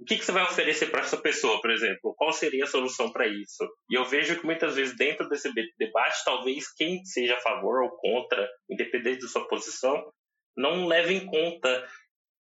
o 0.04 0.06
que, 0.06 0.18
que 0.18 0.26
você 0.26 0.34
vai 0.34 0.44
oferecer 0.44 0.88
para 0.88 1.00
essa 1.00 1.16
pessoa, 1.16 1.62
por 1.62 1.72
exemplo? 1.72 2.14
Qual 2.18 2.34
seria 2.34 2.66
a 2.66 2.68
solução 2.68 3.10
para 3.10 3.26
isso? 3.26 3.64
E 3.90 3.96
eu 3.96 4.04
vejo 4.04 4.38
que 4.38 4.46
muitas 4.46 4.76
vezes 4.76 4.98
dentro 4.98 5.30
desse 5.30 5.50
debate, 5.80 6.26
talvez 6.26 6.70
quem 6.74 7.06
seja 7.06 7.36
a 7.36 7.40
favor 7.40 7.82
ou 7.82 7.90
contra, 7.92 8.46
independente 8.70 9.22
da 9.22 9.30
sua 9.30 9.48
posição, 9.48 10.04
não 10.58 10.88
leve 10.88 11.14
em 11.14 11.26
conta 11.26 11.88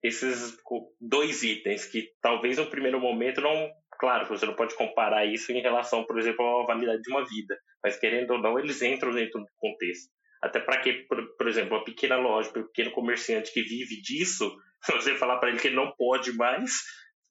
esses 0.04 0.58
dois 1.00 1.44
itens 1.44 1.86
que 1.86 2.10
talvez 2.20 2.58
no 2.58 2.66
primeiro 2.66 3.00
momento 3.00 3.42
não. 3.42 3.70
Claro, 4.00 4.28
você 4.28 4.48
não 4.48 4.56
pode 4.56 4.76
comparar 4.76 5.28
isso 5.28 5.52
em 5.52 5.62
relação, 5.62 6.04
por 6.04 6.18
exemplo, 6.18 6.44
à 6.44 6.66
validade 6.66 7.04
de 7.04 7.12
uma 7.12 7.24
vida, 7.24 7.56
mas 7.84 8.00
querendo 8.00 8.32
ou 8.32 8.42
não, 8.42 8.58
eles 8.58 8.82
entram 8.82 9.12
dentro 9.12 9.40
do 9.40 9.46
contexto. 9.58 10.10
Até 10.42 10.60
para 10.60 10.82
que, 10.82 10.94
por, 11.08 11.38
por, 11.38 11.48
exemplo, 11.48 11.78
uma 11.78 11.84
pequena 11.84 12.18
loja, 12.18 12.50
um 12.50 12.64
pequeno 12.64 12.90
comerciante 12.90 13.54
que 13.54 13.62
vive 13.62 14.02
disso, 14.02 14.52
você 14.90 15.16
falar 15.16 15.38
para 15.38 15.50
ele 15.50 15.60
que 15.60 15.68
ele 15.68 15.76
não 15.76 15.94
pode 15.96 16.34
mais, 16.34 16.72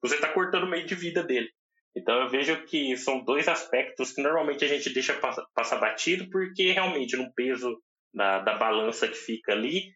você 0.03 0.17
está 0.17 0.29
cortando 0.29 0.65
o 0.65 0.71
meio 0.71 0.87
de 0.87 0.95
vida 0.95 1.23
dele. 1.23 1.49
Então 1.97 2.21
eu 2.21 2.29
vejo 2.29 2.65
que 2.65 2.97
são 2.97 3.25
dois 3.25 3.49
aspectos 3.49 4.13
que 4.13 4.23
normalmente 4.23 4.65
a 4.65 4.69
gente 4.69 4.91
deixa 4.91 5.19
passar 5.55 5.79
batido 5.79 6.29
porque 6.31 6.73
realmente 6.73 7.17
no 7.17 7.33
peso 7.35 7.81
da, 8.15 8.39
da 8.41 8.55
balança 8.55 9.09
que 9.09 9.17
fica 9.17 9.53
ali 9.53 9.93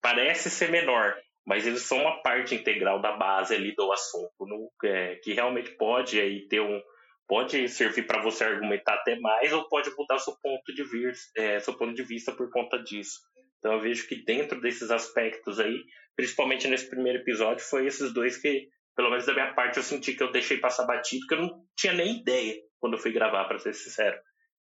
parece 0.00 0.48
ser 0.48 0.70
menor, 0.70 1.16
mas 1.44 1.66
eles 1.66 1.82
são 1.82 1.98
uma 1.98 2.22
parte 2.22 2.54
integral 2.54 3.00
da 3.00 3.16
base 3.16 3.54
ali 3.54 3.74
do 3.74 3.92
assunto, 3.92 4.46
no, 4.46 4.70
é, 4.84 5.16
que 5.16 5.32
realmente 5.32 5.70
pode 5.76 6.20
aí 6.20 6.46
ter 6.48 6.60
um 6.60 6.80
pode 7.28 7.68
servir 7.68 8.06
para 8.06 8.22
você 8.22 8.44
argumentar 8.44 8.94
até 8.94 9.18
mais 9.18 9.52
ou 9.52 9.68
pode 9.68 9.90
mudar 9.96 10.18
seu 10.18 10.34
ponto 10.40 10.72
de 10.72 10.84
vista, 10.84 11.32
é, 11.36 11.58
seu 11.58 11.74
ponto 11.76 11.92
de 11.92 12.04
vista 12.04 12.32
por 12.32 12.48
conta 12.50 12.78
disso. 12.78 13.18
Então 13.58 13.72
eu 13.72 13.80
vejo 13.80 14.06
que 14.06 14.24
dentro 14.24 14.60
desses 14.60 14.92
aspectos 14.92 15.58
aí, 15.58 15.82
principalmente 16.14 16.68
nesse 16.68 16.88
primeiro 16.88 17.18
episódio, 17.18 17.64
foi 17.64 17.86
esses 17.86 18.12
dois 18.12 18.36
que, 18.36 18.68
pelo 18.96 19.10
menos 19.10 19.26
da 19.26 19.34
minha 19.34 19.52
parte, 19.52 19.76
eu 19.76 19.82
senti 19.82 20.14
que 20.14 20.22
eu 20.22 20.32
deixei 20.32 20.56
passar 20.56 20.86
batido, 20.86 21.26
que 21.26 21.34
eu 21.34 21.42
não 21.42 21.62
tinha 21.76 21.92
nem 21.92 22.20
ideia 22.20 22.54
quando 22.80 22.94
eu 22.94 22.98
fui 22.98 23.12
gravar, 23.12 23.44
para 23.44 23.58
ser 23.58 23.74
sincero. 23.74 24.18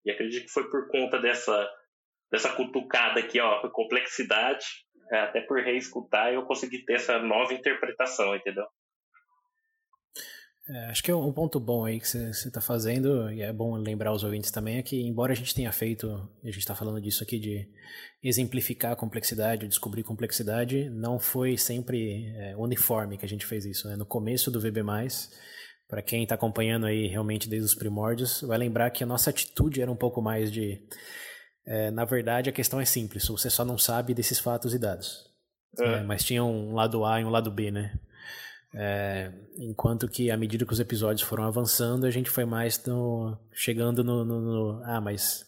E 0.04 0.10
acredito 0.10 0.46
que 0.46 0.52
foi 0.52 0.68
por 0.70 0.88
conta 0.88 1.18
dessa 1.18 1.70
dessa 2.30 2.50
cutucada 2.50 3.20
aqui, 3.20 3.38
ó, 3.38 3.68
complexidade, 3.68 4.64
é, 5.12 5.18
até 5.20 5.42
por 5.42 5.60
reescutar 5.60 6.32
eu 6.32 6.46
consegui 6.46 6.82
ter 6.82 6.94
essa 6.94 7.18
nova 7.18 7.52
interpretação, 7.52 8.34
entendeu? 8.34 8.66
É, 10.68 10.86
acho 10.86 11.02
que 11.02 11.10
é 11.10 11.16
um 11.16 11.32
ponto 11.32 11.58
bom 11.58 11.84
aí 11.84 11.98
que 11.98 12.06
você 12.06 12.30
está 12.30 12.60
fazendo, 12.60 13.30
e 13.32 13.42
é 13.42 13.52
bom 13.52 13.74
lembrar 13.74 14.12
os 14.12 14.22
ouvintes 14.22 14.50
também, 14.50 14.78
é 14.78 14.82
que 14.82 15.00
embora 15.00 15.32
a 15.32 15.36
gente 15.36 15.54
tenha 15.54 15.72
feito, 15.72 16.08
a 16.42 16.46
gente 16.46 16.58
está 16.58 16.74
falando 16.74 17.00
disso 17.00 17.22
aqui, 17.22 17.38
de 17.38 17.68
exemplificar 18.22 18.92
a 18.92 18.96
complexidade, 18.96 19.66
descobrir 19.66 20.04
complexidade, 20.04 20.88
não 20.88 21.18
foi 21.18 21.58
sempre 21.58 22.32
é, 22.36 22.56
uniforme 22.56 23.18
que 23.18 23.24
a 23.24 23.28
gente 23.28 23.44
fez 23.44 23.64
isso. 23.64 23.88
Né? 23.88 23.96
No 23.96 24.06
começo 24.06 24.52
do 24.52 24.60
VB+, 24.60 24.82
para 25.88 26.00
quem 26.00 26.22
está 26.22 26.36
acompanhando 26.36 26.86
aí 26.86 27.08
realmente 27.08 27.48
desde 27.48 27.66
os 27.66 27.74
primórdios, 27.74 28.42
vai 28.42 28.56
lembrar 28.56 28.90
que 28.90 29.02
a 29.02 29.06
nossa 29.06 29.30
atitude 29.30 29.82
era 29.82 29.90
um 29.90 29.96
pouco 29.96 30.22
mais 30.22 30.50
de... 30.50 30.80
É, 31.66 31.90
na 31.90 32.04
verdade, 32.04 32.48
a 32.48 32.52
questão 32.52 32.80
é 32.80 32.84
simples, 32.84 33.26
você 33.26 33.50
só 33.50 33.64
não 33.64 33.78
sabe 33.78 34.14
desses 34.14 34.38
fatos 34.38 34.74
e 34.74 34.78
dados. 34.78 35.28
É. 35.78 35.94
é 35.94 36.02
mas 36.02 36.24
tinha 36.24 36.44
um 36.44 36.72
lado 36.72 37.04
A 37.04 37.20
e 37.20 37.24
um 37.24 37.30
lado 37.30 37.50
B, 37.50 37.72
né? 37.72 37.98
É, 38.74 39.30
enquanto 39.58 40.08
que 40.08 40.30
à 40.30 40.36
medida 40.36 40.64
que 40.64 40.72
os 40.72 40.80
episódios 40.80 41.26
foram 41.26 41.44
avançando, 41.44 42.06
a 42.06 42.10
gente 42.10 42.30
foi 42.30 42.44
mais 42.44 42.82
no, 42.84 43.36
chegando 43.52 44.02
no, 44.02 44.24
no, 44.24 44.40
no 44.40 44.82
ah, 44.84 45.00
mas 45.00 45.46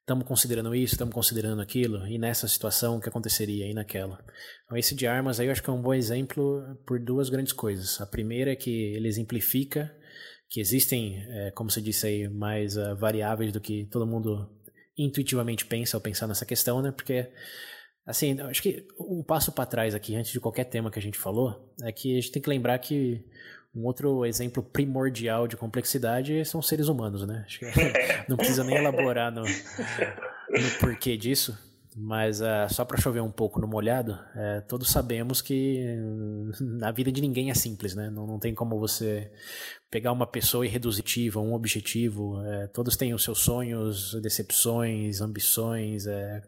estamos 0.00 0.26
considerando 0.26 0.74
isso, 0.74 0.94
estamos 0.94 1.14
considerando 1.14 1.60
aquilo, 1.60 2.06
e 2.06 2.18
nessa 2.18 2.46
situação 2.46 2.96
o 2.96 3.00
que 3.00 3.08
aconteceria, 3.08 3.66
e 3.66 3.74
naquela. 3.74 4.24
Então, 4.64 4.76
esse 4.76 4.94
de 4.94 5.06
armas 5.06 5.40
aí 5.40 5.46
eu 5.46 5.52
acho 5.52 5.62
que 5.62 5.70
é 5.70 5.72
um 5.72 5.82
bom 5.82 5.94
exemplo 5.94 6.62
por 6.86 7.00
duas 7.00 7.28
grandes 7.28 7.52
coisas. 7.52 8.00
A 8.00 8.06
primeira 8.06 8.52
é 8.52 8.56
que 8.56 8.94
ele 8.94 9.08
exemplifica 9.08 9.92
que 10.48 10.60
existem, 10.60 11.24
é, 11.28 11.50
como 11.50 11.70
você 11.70 11.80
disse 11.80 12.06
aí, 12.06 12.28
mais 12.28 12.76
uh, 12.76 12.94
variáveis 12.96 13.52
do 13.52 13.60
que 13.60 13.84
todo 13.86 14.06
mundo 14.06 14.48
intuitivamente 14.96 15.66
pensa 15.66 15.96
ao 15.96 16.00
pensar 16.00 16.26
nessa 16.26 16.46
questão, 16.46 16.80
né? 16.80 16.92
Porque 16.92 17.28
Assim, 18.06 18.40
acho 18.40 18.62
que 18.62 18.86
um 19.00 19.22
passo 19.22 19.50
para 19.50 19.66
trás 19.66 19.94
aqui, 19.94 20.14
antes 20.14 20.30
de 20.30 20.38
qualquer 20.38 20.64
tema 20.64 20.90
que 20.90 20.98
a 20.98 21.02
gente 21.02 21.18
falou, 21.18 21.74
é 21.82 21.90
que 21.90 22.12
a 22.12 22.20
gente 22.20 22.30
tem 22.30 22.40
que 22.40 22.48
lembrar 22.48 22.78
que 22.78 23.24
um 23.74 23.84
outro 23.84 24.24
exemplo 24.24 24.62
primordial 24.62 25.48
de 25.48 25.56
complexidade 25.56 26.44
são 26.44 26.60
os 26.60 26.68
seres 26.68 26.88
humanos, 26.88 27.26
né? 27.26 27.42
Acho 27.44 27.58
que 27.58 27.66
não 28.28 28.36
precisa 28.36 28.62
nem 28.62 28.76
elaborar 28.76 29.32
no, 29.32 29.42
no 29.42 30.70
porquê 30.80 31.16
disso, 31.16 31.58
mas 31.98 32.42
uh, 32.42 32.68
só 32.68 32.84
para 32.84 33.00
chover 33.00 33.22
um 33.22 33.30
pouco 33.30 33.58
no 33.58 33.66
molhado, 33.66 34.12
uh, 34.12 34.62
todos 34.68 34.90
sabemos 34.90 35.40
que 35.40 35.82
a 36.82 36.92
vida 36.92 37.10
de 37.10 37.22
ninguém 37.22 37.50
é 37.50 37.54
simples, 37.54 37.94
né? 37.94 38.10
Não, 38.10 38.26
não 38.26 38.38
tem 38.38 38.54
como 38.54 38.78
você 38.78 39.32
pegar 39.90 40.12
uma 40.12 40.26
pessoa 40.26 40.66
e 40.66 40.68
reduzir 40.68 41.34
um 41.38 41.54
objetivo. 41.54 42.38
Uh, 42.38 42.68
todos 42.74 42.96
têm 42.96 43.14
os 43.14 43.24
seus 43.24 43.38
sonhos, 43.38 44.12
decepções, 44.20 45.22
ambições. 45.22 46.06
É, 46.06 46.42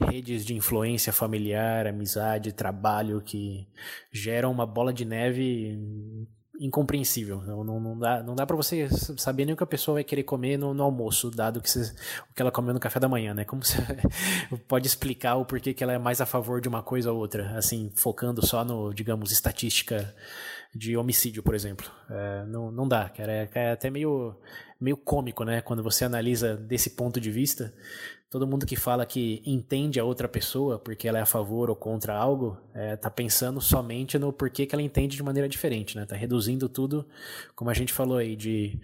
redes 0.00 0.46
de 0.46 0.54
influência 0.54 1.12
familiar, 1.12 1.86
amizade, 1.86 2.52
trabalho 2.52 3.20
que 3.20 3.68
geram 4.10 4.50
uma 4.50 4.66
bola 4.66 4.94
de 4.94 5.04
neve 5.04 5.78
incompreensível. 6.60 7.40
Não, 7.40 7.64
não, 7.64 7.80
não 7.80 7.98
dá, 7.98 8.22
não 8.22 8.34
dá 8.34 8.46
para 8.46 8.54
você 8.54 8.86
saber 9.16 9.46
nem 9.46 9.54
o 9.54 9.56
que 9.56 9.64
a 9.64 9.66
pessoa 9.66 9.94
vai 9.94 10.04
querer 10.04 10.24
comer 10.24 10.58
no, 10.58 10.74
no 10.74 10.82
almoço, 10.82 11.30
dado 11.30 11.60
que 11.60 11.70
você, 11.70 11.92
o 12.30 12.34
que 12.34 12.42
ela 12.42 12.52
comeu 12.52 12.74
no 12.74 12.78
café 12.78 13.00
da 13.00 13.08
manhã, 13.08 13.32
né? 13.32 13.44
Como 13.44 13.62
você 13.64 13.78
pode 14.68 14.86
explicar 14.86 15.36
o 15.36 15.44
porquê 15.46 15.72
que 15.72 15.82
ela 15.82 15.94
é 15.94 15.98
mais 15.98 16.20
a 16.20 16.26
favor 16.26 16.60
de 16.60 16.68
uma 16.68 16.82
coisa 16.82 17.10
ou 17.10 17.18
outra, 17.18 17.56
assim, 17.56 17.90
focando 17.94 18.46
só 18.46 18.62
no, 18.62 18.92
digamos, 18.92 19.32
estatística 19.32 20.14
de 20.74 20.96
homicídio, 20.96 21.42
por 21.42 21.54
exemplo. 21.54 21.90
É, 22.10 22.44
não, 22.46 22.70
não 22.70 22.86
dá, 22.86 23.08
cara. 23.08 23.32
É, 23.32 23.48
é 23.54 23.72
até 23.72 23.88
meio, 23.88 24.36
meio 24.78 24.98
cômico, 24.98 25.44
né? 25.44 25.62
Quando 25.62 25.82
você 25.82 26.04
analisa 26.04 26.56
desse 26.56 26.90
ponto 26.90 27.18
de 27.18 27.30
vista, 27.30 27.72
todo 28.30 28.46
mundo 28.46 28.64
que 28.64 28.76
fala 28.76 29.04
que 29.04 29.42
entende 29.44 29.98
a 29.98 30.04
outra 30.04 30.28
pessoa 30.28 30.78
porque 30.78 31.08
ela 31.08 31.18
é 31.18 31.22
a 31.22 31.26
favor 31.26 31.68
ou 31.68 31.74
contra 31.74 32.14
algo, 32.14 32.56
é, 32.72 32.94
tá 32.94 33.10
pensando 33.10 33.60
somente 33.60 34.18
no 34.18 34.32
porquê 34.32 34.64
que 34.64 34.74
ela 34.74 34.82
entende 34.82 35.16
de 35.16 35.22
maneira 35.22 35.48
diferente, 35.48 35.96
né? 35.96 36.06
Tá 36.06 36.14
reduzindo 36.14 36.68
tudo, 36.68 37.04
como 37.56 37.70
a 37.70 37.74
gente 37.74 37.92
falou 37.92 38.18
aí, 38.18 38.36
de 38.36 38.78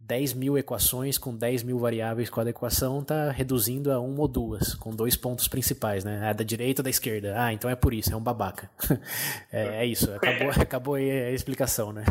10 0.00 0.34
mil 0.34 0.58
equações 0.58 1.16
com 1.18 1.36
10 1.36 1.62
mil 1.62 1.78
variáveis 1.78 2.28
cada 2.28 2.50
equação, 2.50 3.00
tá 3.00 3.30
reduzindo 3.30 3.92
a 3.92 4.00
uma 4.00 4.22
ou 4.22 4.26
duas, 4.26 4.74
com 4.74 4.90
dois 4.92 5.14
pontos 5.14 5.46
principais, 5.46 6.02
né? 6.02 6.28
A 6.28 6.32
da 6.32 6.42
direita 6.42 6.80
ou 6.80 6.84
da 6.84 6.90
esquerda. 6.90 7.34
Ah, 7.36 7.52
então 7.52 7.70
é 7.70 7.76
por 7.76 7.94
isso, 7.94 8.12
é 8.12 8.16
um 8.16 8.20
babaca. 8.20 8.68
é, 9.52 9.84
é, 9.84 9.86
isso, 9.86 10.12
acabou, 10.12 10.50
acabou 10.60 10.94
aí 10.96 11.08
a 11.08 11.30
explicação, 11.30 11.92
né? 11.92 12.04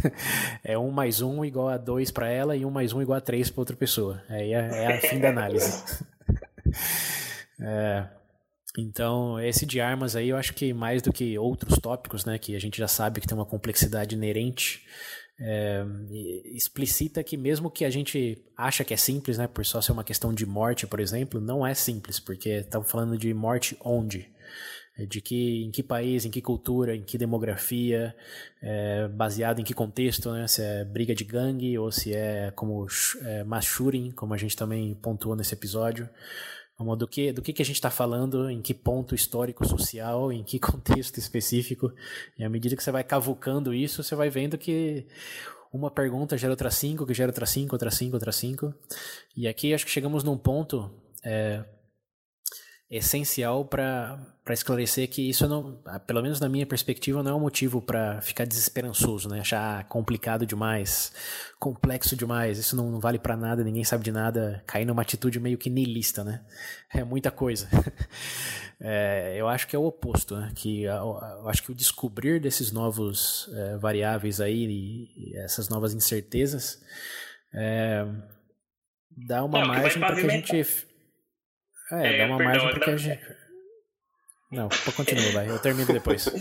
É 0.63 0.77
um 0.77 0.91
mais 0.91 1.19
um 1.19 1.43
igual 1.43 1.67
a 1.67 1.77
dois 1.77 2.09
para 2.09 2.29
ela 2.29 2.55
e 2.55 2.63
um 2.63 2.71
mais 2.71 2.93
um 2.93 3.01
igual 3.01 3.17
a 3.17 3.21
três 3.21 3.49
para 3.49 3.61
outra 3.61 3.75
pessoa. 3.75 4.23
Aí 4.29 4.53
é, 4.53 4.85
é 4.85 4.95
a 4.95 5.01
fim 5.01 5.19
da 5.19 5.27
análise. 5.27 5.83
É, 7.61 8.07
então, 8.77 9.39
esse 9.39 9.65
de 9.65 9.81
armas 9.81 10.15
aí, 10.15 10.29
eu 10.29 10.37
acho 10.37 10.53
que 10.53 10.73
mais 10.73 11.01
do 11.01 11.11
que 11.11 11.37
outros 11.37 11.77
tópicos, 11.79 12.25
né, 12.25 12.37
que 12.37 12.55
a 12.55 12.59
gente 12.59 12.77
já 12.77 12.87
sabe 12.87 13.19
que 13.19 13.27
tem 13.27 13.37
uma 13.37 13.45
complexidade 13.45 14.15
inerente, 14.15 14.85
é, 15.41 15.85
explicita 16.53 17.23
que 17.23 17.37
mesmo 17.37 17.71
que 17.71 17.85
a 17.85 17.89
gente 17.89 18.43
acha 18.57 18.83
que 18.83 18.93
é 18.93 18.97
simples, 18.97 19.37
né, 19.37 19.47
por 19.47 19.65
só 19.65 19.81
ser 19.81 19.91
uma 19.91 20.03
questão 20.03 20.33
de 20.33 20.45
morte, 20.45 20.85
por 20.85 20.99
exemplo, 20.99 21.39
não 21.39 21.65
é 21.65 21.73
simples, 21.73 22.19
porque 22.19 22.49
estamos 22.49 22.89
falando 22.89 23.17
de 23.17 23.33
morte 23.33 23.77
onde? 23.81 24.29
É 24.97 25.05
de 25.05 25.21
que, 25.21 25.63
em 25.63 25.71
que 25.71 25.81
país, 25.81 26.25
em 26.25 26.29
que 26.29 26.41
cultura, 26.41 26.93
em 26.93 27.03
que 27.03 27.17
demografia, 27.17 28.13
é, 28.61 29.07
baseado 29.07 29.61
em 29.61 29.63
que 29.63 29.73
contexto, 29.73 30.29
né? 30.31 30.45
se 30.45 30.61
é 30.61 30.83
briga 30.83 31.15
de 31.15 31.23
gangue 31.23 31.77
ou 31.77 31.89
se 31.89 32.13
é 32.13 32.51
como 32.51 32.85
é, 33.23 33.61
shooting, 33.61 34.11
como 34.11 34.33
a 34.33 34.37
gente 34.37 34.57
também 34.57 34.93
pontuou 34.95 35.37
nesse 35.37 35.53
episódio. 35.53 36.09
Como 36.79 36.95
do 36.95 37.05
que, 37.05 37.33
do 37.33 37.41
que, 37.41 37.51
que 37.51 37.61
a 37.61 37.65
gente 37.65 37.75
está 37.75 37.91
falando, 37.91 38.49
em 38.49 38.61
que 38.61 38.73
ponto 38.73 39.13
histórico, 39.13 39.67
social, 39.67 40.31
em 40.31 40.41
que 40.45 40.57
contexto 40.63 41.17
específico. 41.17 41.91
E 42.37 42.43
à 42.45 42.47
medida 42.47 42.73
que 42.73 42.81
você 42.81 42.89
vai 42.89 43.03
cavucando 43.03 43.73
isso, 43.73 44.01
você 44.01 44.15
vai 44.15 44.29
vendo 44.29 44.57
que 44.57 45.05
uma 45.73 45.91
pergunta 45.91 46.37
gera 46.37 46.53
outra 46.53 46.71
cinco, 46.71 47.05
que 47.05 47.13
gera 47.13 47.31
outra 47.31 47.45
cinco, 47.45 47.75
outra 47.75 47.91
cinco, 47.91 48.15
outra 48.15 48.31
cinco. 48.31 48.73
E 49.35 49.45
aqui 49.45 49.73
acho 49.73 49.85
que 49.85 49.91
chegamos 49.91 50.23
num 50.23 50.37
ponto 50.37 50.89
é, 51.21 51.65
essencial 52.89 53.65
para 53.65 54.17
esclarecer 54.49 55.07
que 55.07 55.29
isso 55.29 55.47
não, 55.47 55.79
ah, 55.85 55.99
pelo 55.99 56.23
menos 56.23 56.39
na 56.39 56.49
minha 56.49 56.65
perspectiva, 56.65 57.21
não 57.21 57.31
é 57.31 57.35
um 57.35 57.39
motivo 57.39 57.79
para 57.79 58.19
ficar 58.21 58.45
desesperançoso, 58.45 59.29
né? 59.29 59.41
Achar 59.41 59.83
complicado 59.87 60.43
demais, 60.43 61.13
complexo 61.59 62.15
demais, 62.15 62.57
isso 62.57 62.75
não, 62.75 62.89
não 62.89 62.99
vale 62.99 63.19
para 63.19 63.37
nada, 63.37 63.63
ninguém 63.63 63.83
sabe 63.83 64.03
de 64.03 64.11
nada, 64.11 64.63
cair 64.65 64.85
numa 64.85 65.03
atitude 65.03 65.39
meio 65.39 65.57
que 65.57 65.69
niilista, 65.69 66.23
né? 66.23 66.43
É 66.91 67.03
muita 67.03 67.29
coisa. 67.29 67.67
É, 68.81 69.35
eu 69.35 69.45
acho 69.49 69.67
que 69.67 69.75
é 69.75 69.79
o 69.79 69.83
oposto, 69.83 70.37
né? 70.37 70.53
Que 70.55 70.83
eu, 70.83 70.93
eu 70.93 71.49
acho 71.49 71.61
que 71.61 71.69
o 71.69 71.75
descobrir 71.75 72.39
desses 72.39 72.71
novos 72.71 73.49
é, 73.53 73.75
variáveis 73.75 74.39
aí 74.39 74.65
e, 74.65 75.33
e, 75.33 75.37
essas 75.37 75.67
novas 75.67 75.93
incertezas 75.93 76.81
é, 77.53 78.05
dá 79.11 79.43
uma 79.43 79.65
margem 79.65 79.99
para 79.99 80.15
que 80.15 80.25
a 80.25 80.29
gente 80.29 80.63
é, 81.91 82.15
é 82.15 82.17
dá 82.17 82.25
uma 82.25 82.37
perdão, 82.37 82.53
margem 82.53 82.69
porque 82.69 82.87
não... 82.87 82.93
a 82.93 82.97
gente. 82.97 83.35
Não, 84.51 84.69
continua, 84.95 85.31
vai. 85.31 85.49
Eu 85.49 85.59
termino 85.59 85.93
depois. 85.93 86.25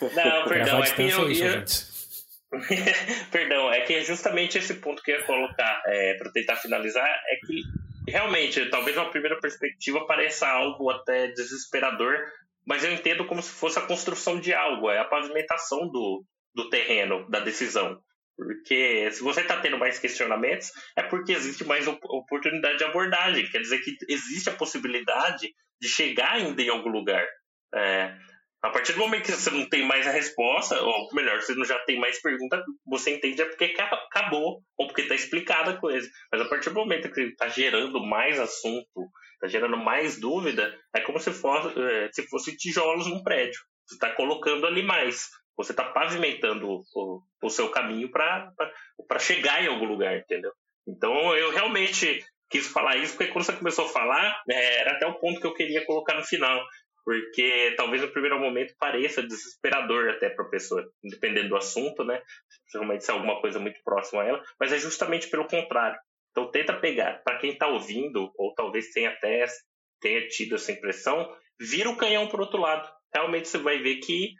Não, 0.00 0.48
perdão, 0.48 0.82
é 0.82 0.90
que 0.90 1.02
eu, 1.02 1.28
é 1.28 1.32
isso, 1.32 1.44
eu... 1.44 2.60
perdão, 3.30 3.70
é 3.70 3.80
que 3.82 3.94
é 3.94 4.02
justamente 4.02 4.56
esse 4.56 4.74
ponto 4.74 5.02
que 5.02 5.10
eu 5.10 5.18
ia 5.18 5.26
colocar 5.26 5.82
é, 5.86 6.14
para 6.14 6.32
tentar 6.32 6.56
finalizar 6.56 7.06
é 7.06 7.36
que 7.46 7.62
realmente, 8.08 8.64
talvez 8.70 8.96
uma 8.96 9.10
primeira 9.10 9.38
perspectiva 9.38 10.06
pareça 10.06 10.48
algo 10.48 10.90
até 10.90 11.28
desesperador, 11.28 12.16
mas 12.66 12.82
eu 12.82 12.92
entendo 12.92 13.26
como 13.26 13.42
se 13.42 13.50
fosse 13.50 13.78
a 13.78 13.82
construção 13.82 14.40
de 14.40 14.52
algo, 14.52 14.90
é 14.90 14.98
a 14.98 15.04
pavimentação 15.04 15.88
do, 15.88 16.24
do 16.54 16.68
terreno, 16.70 17.28
da 17.28 17.40
decisão. 17.40 18.00
Porque 18.40 19.10
se 19.12 19.22
você 19.22 19.42
está 19.42 19.60
tendo 19.60 19.76
mais 19.76 19.98
questionamentos, 19.98 20.72
é 20.96 21.02
porque 21.02 21.32
existe 21.32 21.62
mais 21.62 21.86
oportunidade 21.86 22.78
de 22.78 22.84
abordagem. 22.84 23.46
Quer 23.50 23.60
dizer 23.60 23.80
que 23.80 23.94
existe 24.08 24.48
a 24.48 24.54
possibilidade 24.54 25.54
de 25.78 25.88
chegar 25.88 26.32
ainda 26.32 26.62
em 26.62 26.70
algum 26.70 26.88
lugar. 26.88 27.26
É, 27.74 28.16
a 28.62 28.70
partir 28.70 28.94
do 28.94 28.98
momento 28.98 29.24
que 29.24 29.32
você 29.32 29.50
não 29.50 29.68
tem 29.68 29.86
mais 29.86 30.06
a 30.06 30.10
resposta, 30.10 30.80
ou 30.80 31.10
melhor, 31.12 31.42
você 31.42 31.54
não 31.54 31.66
já 31.66 31.78
tem 31.80 31.98
mais 31.98 32.20
pergunta, 32.22 32.64
você 32.86 33.14
entende 33.14 33.42
é 33.42 33.44
porque 33.44 33.74
acabou, 33.78 34.62
ou 34.78 34.86
porque 34.86 35.02
está 35.02 35.14
explicada 35.14 35.72
a 35.72 35.76
coisa. 35.76 36.08
Mas 36.32 36.40
a 36.40 36.48
partir 36.48 36.70
do 36.70 36.76
momento 36.76 37.12
que 37.12 37.20
está 37.20 37.46
gerando 37.46 38.00
mais 38.00 38.40
assunto, 38.40 39.10
está 39.34 39.48
gerando 39.48 39.76
mais 39.76 40.18
dúvida, 40.18 40.74
é 40.94 41.00
como 41.02 41.18
se 41.18 41.30
fosse, 41.30 41.78
é, 41.78 42.08
se 42.10 42.26
fosse 42.26 42.56
tijolos 42.56 43.06
num 43.06 43.22
prédio. 43.22 43.60
Você 43.86 43.96
está 43.96 44.10
colocando 44.14 44.66
ali 44.66 44.82
mais. 44.82 45.28
Você 45.62 45.72
está 45.72 45.84
pavimentando 45.84 46.68
o, 46.94 47.22
o, 47.42 47.50
seu 47.50 47.68
caminho 47.70 48.10
para 48.10 49.18
chegar 49.18 49.62
em 49.62 49.68
algum 49.68 49.86
lugar, 49.86 50.16
entendeu? 50.16 50.52
Então 50.86 51.36
eu 51.36 51.50
realmente 51.50 52.24
quis 52.48 52.66
falar 52.66 52.96
isso, 52.96 53.16
porque 53.16 53.32
quando 53.32 53.44
você 53.44 53.52
começou 53.52 53.86
a 53.86 53.88
falar, 53.88 54.42
é, 54.50 54.80
era 54.80 54.92
até 54.92 55.06
o 55.06 55.14
ponto 55.14 55.40
que 55.40 55.46
eu 55.46 55.54
queria 55.54 55.84
colocar 55.84 56.14
no 56.14 56.24
final. 56.24 56.64
Porque 57.04 57.74
talvez 57.76 58.02
no 58.02 58.08
primeiro 58.08 58.38
momento 58.38 58.74
pareça 58.78 59.22
desesperador 59.22 60.10
até 60.10 60.28
para 60.28 60.44
a 60.44 60.48
pessoa, 60.48 60.86
dependendo 61.02 61.48
do 61.48 61.56
assunto, 61.56 62.04
né? 62.04 62.22
Principalmente 62.64 63.04
se 63.04 63.10
é 63.10 63.14
alguma 63.14 63.40
coisa 63.40 63.58
muito 63.58 63.80
próxima 63.82 64.22
a 64.22 64.26
ela, 64.26 64.42
mas 64.58 64.72
é 64.72 64.78
justamente 64.78 65.28
pelo 65.28 65.46
contrário. 65.46 65.98
Então 66.30 66.50
tenta 66.50 66.74
pegar, 66.74 67.22
para 67.24 67.38
quem 67.38 67.52
está 67.52 67.66
ouvindo, 67.66 68.30
ou 68.36 68.54
talvez 68.54 68.90
tenha 68.90 69.10
até 69.10 69.46
tenha 70.00 70.26
tido 70.28 70.54
essa 70.54 70.72
impressão, 70.72 71.30
vira 71.58 71.90
o 71.90 71.96
canhão 71.96 72.26
para 72.26 72.40
outro 72.40 72.60
lado. 72.60 72.90
Realmente 73.14 73.48
você 73.48 73.58
vai 73.58 73.78
ver 73.78 73.96
que 73.96 74.34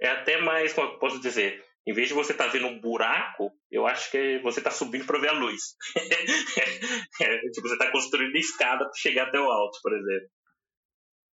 é 0.00 0.08
até 0.08 0.40
mais, 0.40 0.72
como 0.72 0.88
eu 0.88 0.98
posso 0.98 1.20
dizer, 1.20 1.64
em 1.86 1.92
vez 1.92 2.08
de 2.08 2.14
você 2.14 2.32
estar 2.32 2.46
tá 2.46 2.50
vendo 2.50 2.66
um 2.66 2.80
buraco, 2.80 3.52
eu 3.70 3.86
acho 3.86 4.10
que 4.10 4.40
você 4.40 4.60
está 4.60 4.70
subindo 4.70 5.06
para 5.06 5.20
ver 5.20 5.28
a 5.28 5.38
luz. 5.38 5.76
é, 7.20 7.38
tipo, 7.50 7.68
você 7.68 7.74
está 7.74 7.90
construindo 7.92 8.34
escada 8.36 8.84
para 8.84 8.94
chegar 8.96 9.28
até 9.28 9.38
o 9.38 9.50
alto, 9.50 9.78
por 9.82 9.92
exemplo. 9.92 10.28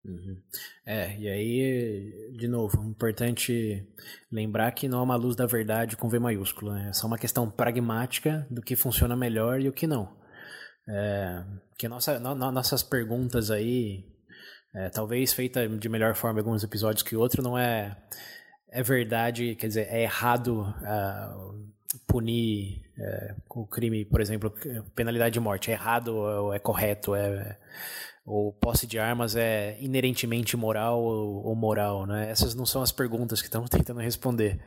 Uhum. 0.06 0.42
É, 0.86 1.18
e 1.18 1.30
aí, 1.30 2.32
de 2.38 2.48
novo, 2.48 2.84
importante 2.84 3.88
lembrar 4.32 4.72
que 4.74 4.88
não 4.88 5.00
é 5.00 5.04
uma 5.04 5.16
luz 5.16 5.36
da 5.36 5.46
verdade 5.46 5.96
com 5.96 6.10
V 6.10 6.20
maiúsculo, 6.20 6.74
né? 6.74 6.90
é 6.90 6.94
só 6.94 7.08
uma 7.08 7.18
questão 7.18 7.50
pragmática 7.50 8.46
do 8.52 8.62
que 8.62 8.76
funciona 8.76 9.16
melhor 9.16 9.62
e 9.62 9.70
o 9.70 9.74
que 9.74 9.88
não. 9.88 10.22
É, 10.88 11.44
que 11.78 11.88
nossa, 11.88 12.20
no, 12.20 12.36
nossas 12.36 12.84
perguntas 12.84 13.50
aí, 13.50 14.04
é, 14.76 14.90
talvez 14.90 15.34
feita 15.34 15.68
de 15.68 15.90
melhor 15.90 16.16
forma 16.16 16.40
em 16.40 16.44
alguns 16.44 16.64
episódios 16.64 17.02
que 17.02 17.16
outro, 17.16 17.42
não 17.42 17.58
é, 17.58 17.96
é 18.74 18.82
verdade, 18.82 19.56
quer 19.56 19.68
dizer, 19.68 19.88
é 19.90 20.02
errado 20.02 20.76
uh, 20.82 21.54
punir 22.08 22.82
é, 22.98 23.36
o 23.50 23.66
crime, 23.68 24.04
por 24.04 24.20
exemplo, 24.20 24.52
penalidade 24.96 25.34
de 25.34 25.40
morte, 25.40 25.70
é 25.70 25.74
errado 25.74 26.16
ou 26.16 26.54
é 26.54 26.60
correto, 26.60 27.14
é 27.16 27.58
ou 28.26 28.54
posse 28.54 28.88
de 28.88 28.98
armas 28.98 29.36
é 29.36 29.78
inerentemente 29.82 30.56
moral 30.56 31.02
ou, 31.02 31.54
moral, 31.56 32.06
né? 32.06 32.30
Essas 32.30 32.56
não 32.56 32.66
são 32.66 32.82
as 32.82 32.92
perguntas 32.92 33.42
que 33.42 33.48
estamos 33.48 33.70
tentando 33.70 34.00
responder. 34.00 34.60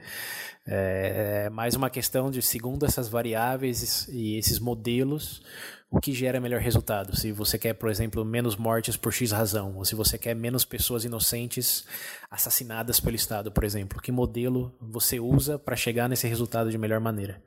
É, 0.67 1.45
é 1.47 1.51
mais 1.51 1.75
uma 1.75 1.89
questão 1.89 2.31
de, 2.31 2.43
segundo 2.43 2.85
essas 2.85 3.09
variáveis 3.09 4.09
e 4.09 4.37
esses 4.37 4.59
modelos, 4.59 5.43
o 5.91 6.01
que 6.01 6.13
gera 6.13 6.41
melhor 6.41 6.61
resultado. 6.61 7.17
Se 7.17 7.31
você 7.33 7.59
quer, 7.59 7.75
por 7.75 7.89
exemplo, 7.89 8.25
menos 8.25 8.57
mortes 8.57 8.97
por 8.97 9.13
X 9.13 9.31
razão, 9.31 9.77
ou 9.77 9.85
se 9.85 9.95
você 9.95 10.19
quer 10.19 10.35
menos 10.35 10.65
pessoas 10.65 11.05
inocentes 11.05 11.87
assassinadas 12.31 12.99
pelo 12.99 13.15
Estado, 13.15 13.53
por 13.53 13.65
exemplo. 13.65 14.01
Que 14.01 14.11
modelo 14.11 14.77
você 14.81 15.21
usa 15.21 15.59
para 15.59 15.77
chegar 15.77 16.09
nesse 16.09 16.27
resultado 16.27 16.71
de 16.71 16.79
melhor 16.79 17.01
maneira? 17.01 17.41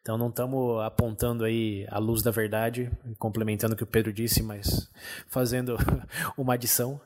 Então 0.00 0.16
não 0.16 0.30
estamos 0.30 0.82
apontando 0.82 1.44
aí 1.44 1.86
a 1.90 1.98
luz 1.98 2.22
da 2.22 2.30
verdade, 2.30 2.90
complementando 3.18 3.74
o 3.74 3.76
que 3.76 3.84
o 3.84 3.86
Pedro 3.86 4.12
disse, 4.12 4.42
mas 4.42 4.90
fazendo 5.28 5.76
uma 6.36 6.54
adição. 6.54 7.00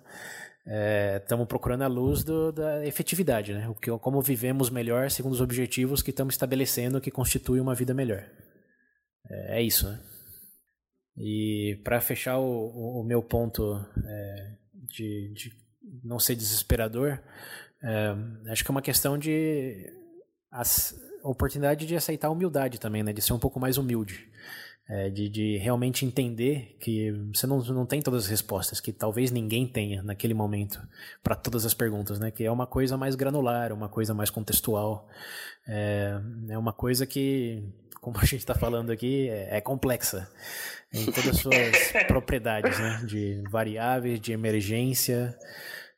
Estamos 1.21 1.45
é, 1.45 1.49
procurando 1.49 1.83
a 1.83 1.87
luz 1.87 2.25
do, 2.25 2.51
da 2.51 2.85
efetividade, 2.87 3.53
né? 3.53 3.69
O 3.69 3.75
que, 3.75 3.91
como 3.99 4.21
vivemos 4.21 4.69
melhor 4.69 5.11
segundo 5.11 5.33
os 5.33 5.41
objetivos 5.41 6.03
que 6.03 6.11
estamos 6.11 6.35
estabelecendo 6.35 7.01
que 7.01 7.11
constitui 7.11 7.61
uma 7.61 7.75
vida 7.75 7.93
melhor. 7.95 8.25
É, 9.29 9.59
é 9.59 9.63
isso, 9.63 9.89
né? 9.89 10.01
E 11.19 11.81
para 11.83 12.01
fechar 12.01 12.39
o, 12.39 13.01
o, 13.01 13.03
meu 13.03 13.23
ponto 13.23 13.85
é, 14.05 14.53
de, 14.75 15.33
de, 15.33 15.53
não 16.05 16.19
ser 16.19 16.35
desesperador, 16.35 17.19
é, 17.83 18.15
acho 18.51 18.63
que 18.63 18.71
é 18.71 18.73
uma 18.73 18.83
questão 18.83 19.17
de 19.17 19.91
as, 20.51 20.95
oportunidade 21.23 21.87
de 21.87 21.97
aceitar 21.97 22.29
a 22.29 22.31
humildade 22.31 22.79
também, 22.79 23.03
né? 23.03 23.13
De 23.13 23.23
ser 23.23 23.33
um 23.33 23.39
pouco 23.39 23.59
mais 23.59 23.79
humilde. 23.79 24.29
É, 24.89 25.11
de, 25.11 25.29
de, 25.29 25.57
realmente 25.57 26.07
entender 26.07 26.77
que 26.79 27.11
você 27.35 27.45
não, 27.45 27.59
não 27.59 27.85
tem 27.85 28.01
todas 28.01 28.25
as 28.25 28.31
respostas, 28.31 28.79
que 28.79 28.93
talvez 28.93 29.33
ninguém 29.33 29.67
tenha 29.67 30.01
naquele 30.01 30.33
momento 30.33 30.81
para 31.25 31.35
todas 31.35 31.67
as 31.67 31.75
perguntas, 31.75 32.21
né? 32.21 32.31
Que 32.31 32.45
é 32.45 32.51
uma 32.53 32.69
coisa 32.69 32.97
mais 32.97 33.17
granular, 33.17 33.73
uma 33.73 33.89
coisa 33.89 34.15
mais 34.15 34.31
contextual, 34.31 35.09
é, 35.67 36.21
é 36.51 36.57
uma 36.57 36.73
coisa 36.73 37.05
que, 37.05 37.65
como 38.01 38.17
a 38.23 38.25
gente 38.25 38.39
está 38.39 38.55
falando 38.55 38.93
aqui, 38.93 39.29
é, 39.29 39.57
é, 39.57 39.61
complexa 39.61 40.31
em 40.95 41.07
todas 41.07 41.31
as 41.31 41.39
suas 41.39 41.93
propriedades, 42.07 42.79
né? 42.79 43.03
De 43.05 43.43
variáveis, 43.51 44.21
de 44.21 44.31
emergência, 44.31 45.37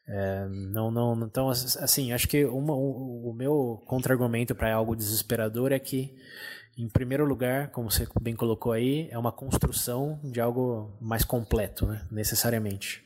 é, 0.09 0.49
não, 0.49 0.91
não, 0.91 1.27
então, 1.27 1.51
assim, 1.51 2.13
acho 2.13 2.27
que 2.27 2.43
uma, 2.47 2.73
o, 2.75 3.29
o 3.29 3.35
meu 3.35 3.83
contra-argumento 3.85 4.55
para 4.55 4.75
algo 4.75 4.97
desesperador 4.97 5.71
é 5.71 5.79
que, 5.79 6.17
em 6.79 6.89
primeiro 6.89 7.25
lugar, 7.25 7.71
como 7.71 7.91
você 7.91 8.07
bem 8.21 8.37
colocou 8.37 8.71
aí, 8.71 9.09
é 9.11 9.19
uma 9.19 9.33
construção 9.33 10.21
de 10.23 10.41
algo 10.41 10.97
mais 11.01 11.25
completo, 11.25 11.87
né, 11.87 12.07
necessariamente. 12.09 13.05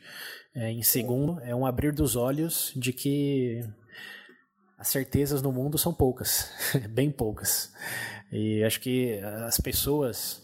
É, 0.54 0.70
em 0.70 0.82
segundo, 0.82 1.40
é 1.40 1.54
um 1.54 1.64
abrir 1.64 1.92
dos 1.92 2.14
olhos 2.14 2.70
de 2.76 2.92
que 2.92 3.64
as 4.76 4.88
certezas 4.88 5.40
no 5.40 5.50
mundo 5.50 5.78
são 5.78 5.94
poucas, 5.94 6.50
bem 6.90 7.10
poucas. 7.10 7.72
E 8.30 8.62
acho 8.62 8.78
que 8.78 9.18
as 9.46 9.58
pessoas 9.58 10.42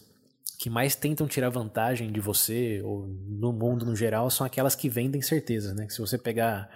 que 0.58 0.70
mais 0.70 0.96
tentam 0.96 1.28
tirar 1.28 1.50
vantagem 1.50 2.10
de 2.10 2.20
você 2.20 2.80
ou 2.82 3.06
no 3.06 3.52
mundo 3.52 3.86
no 3.86 3.94
geral 3.94 4.28
são 4.30 4.44
aquelas 4.46 4.74
que 4.74 4.88
vendem 4.88 5.22
certeza, 5.22 5.72
né? 5.72 5.86
Se 5.88 6.00
você 6.00 6.18
pegar 6.18 6.68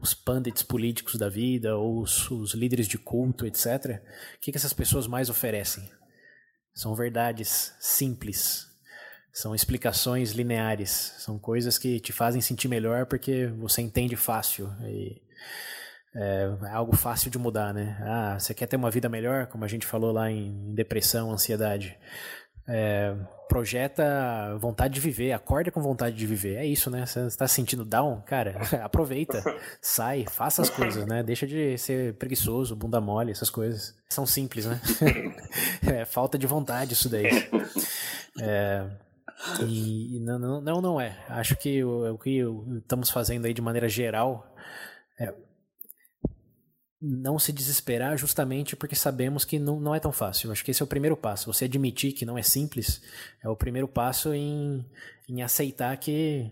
os 0.00 0.12
pundits 0.12 0.62
políticos 0.62 1.16
da 1.16 1.28
vida 1.28 1.76
ou 1.76 2.00
os, 2.00 2.30
os 2.30 2.54
líderes 2.54 2.88
de 2.88 2.98
culto, 2.98 3.46
etc., 3.46 4.00
o 4.36 4.40
que, 4.40 4.50
que 4.50 4.58
essas 4.58 4.72
pessoas 4.72 5.06
mais 5.06 5.30
oferecem? 5.30 5.88
São 6.78 6.94
verdades 6.94 7.74
simples, 7.80 8.68
são 9.32 9.52
explicações 9.52 10.30
lineares, 10.30 11.12
são 11.18 11.36
coisas 11.36 11.76
que 11.76 11.98
te 11.98 12.12
fazem 12.12 12.40
sentir 12.40 12.68
melhor 12.68 13.06
porque 13.06 13.48
você 13.58 13.82
entende 13.82 14.14
fácil. 14.14 14.72
E 14.84 15.20
é, 16.14 16.48
é 16.66 16.70
algo 16.70 16.94
fácil 16.94 17.32
de 17.32 17.36
mudar, 17.36 17.74
né? 17.74 17.98
Ah, 18.00 18.38
você 18.38 18.54
quer 18.54 18.68
ter 18.68 18.76
uma 18.76 18.92
vida 18.92 19.08
melhor, 19.08 19.48
como 19.48 19.64
a 19.64 19.68
gente 19.68 19.84
falou 19.84 20.12
lá 20.12 20.30
em 20.30 20.72
depressão, 20.72 21.32
ansiedade 21.32 21.98
é, 22.68 23.14
projeta 23.48 24.56
vontade 24.58 24.94
de 24.94 25.00
viver, 25.00 25.32
acorda 25.32 25.70
com 25.70 25.80
vontade 25.80 26.14
de 26.14 26.26
viver. 26.26 26.56
É 26.56 26.66
isso, 26.66 26.90
né? 26.90 27.06
Você 27.06 27.20
está 27.20 27.48
se 27.48 27.54
sentindo 27.54 27.84
down? 27.84 28.20
Cara, 28.26 28.60
aproveita, 28.84 29.42
sai, 29.80 30.26
faça 30.30 30.60
as 30.60 30.68
coisas, 30.68 31.06
né? 31.06 31.22
Deixa 31.22 31.46
de 31.46 31.78
ser 31.78 32.14
preguiçoso, 32.14 32.76
bunda 32.76 33.00
mole, 33.00 33.32
essas 33.32 33.48
coisas. 33.50 33.96
São 34.10 34.26
simples, 34.26 34.66
né? 34.66 34.80
é 35.86 36.04
falta 36.04 36.38
de 36.38 36.46
vontade 36.46 36.92
isso 36.92 37.08
daí. 37.08 37.48
É, 38.40 38.84
e 39.66 40.20
não, 40.20 40.60
não, 40.60 40.80
não 40.80 41.00
é. 41.00 41.16
Acho 41.28 41.56
que 41.56 41.82
o, 41.82 42.14
o 42.14 42.18
que 42.18 42.42
estamos 42.78 43.10
fazendo 43.10 43.46
aí 43.46 43.54
de 43.54 43.62
maneira 43.62 43.88
geral 43.88 44.54
é, 45.18 45.32
não 47.00 47.38
se 47.38 47.52
desesperar 47.52 48.16
justamente 48.18 48.74
porque 48.74 48.96
sabemos 48.96 49.44
que 49.44 49.58
não, 49.58 49.78
não 49.78 49.94
é 49.94 50.00
tão 50.00 50.12
fácil. 50.12 50.50
Acho 50.50 50.64
que 50.64 50.70
esse 50.70 50.82
é 50.82 50.84
o 50.84 50.88
primeiro 50.88 51.16
passo. 51.16 51.52
Você 51.52 51.64
admitir 51.64 52.12
que 52.12 52.24
não 52.24 52.36
é 52.36 52.42
simples 52.42 53.00
é 53.42 53.48
o 53.48 53.56
primeiro 53.56 53.86
passo 53.86 54.34
em, 54.34 54.84
em 55.28 55.42
aceitar 55.42 55.96
que 55.96 56.50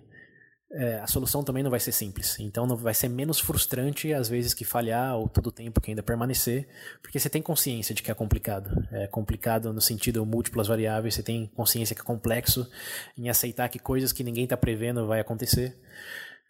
é, 0.71 0.99
a 1.01 1.07
solução 1.07 1.43
também 1.43 1.63
não 1.63 1.71
vai 1.71 1.81
ser 1.81 1.93
simples. 1.93 2.39
Então 2.39 2.67
não 2.67 2.77
vai 2.77 2.95
ser 2.95 3.09
menos 3.09 3.41
frustrante 3.41 4.13
às 4.13 4.29
vezes 4.29 4.55
que 4.55 4.65
falhar 4.65 5.17
ou 5.17 5.29
todo 5.29 5.49
o 5.49 5.53
tempo 5.53 5.81
que 5.81 5.91
ainda 5.91 6.03
permanecer, 6.03 6.69
porque 7.03 7.19
você 7.19 7.29
tem 7.29 7.43
consciência 7.43 7.95
de 7.95 8.03
que 8.03 8.11
é 8.11 8.15
complicado. 8.15 8.87
É 8.93 9.07
complicado 9.07 9.73
no 9.73 9.81
sentido 9.81 10.25
múltiplas 10.27 10.69
variáveis, 10.69 11.15
você 11.15 11.23
tem 11.23 11.47
consciência 11.55 11.95
que 11.95 12.03
é 12.03 12.05
complexo 12.05 12.69
em 13.17 13.29
aceitar 13.29 13.69
que 13.69 13.79
coisas 13.79 14.13
que 14.13 14.25
ninguém 14.25 14.45
está 14.45 14.57
prevendo 14.57 15.07
vai 15.07 15.21
acontecer. 15.21 15.77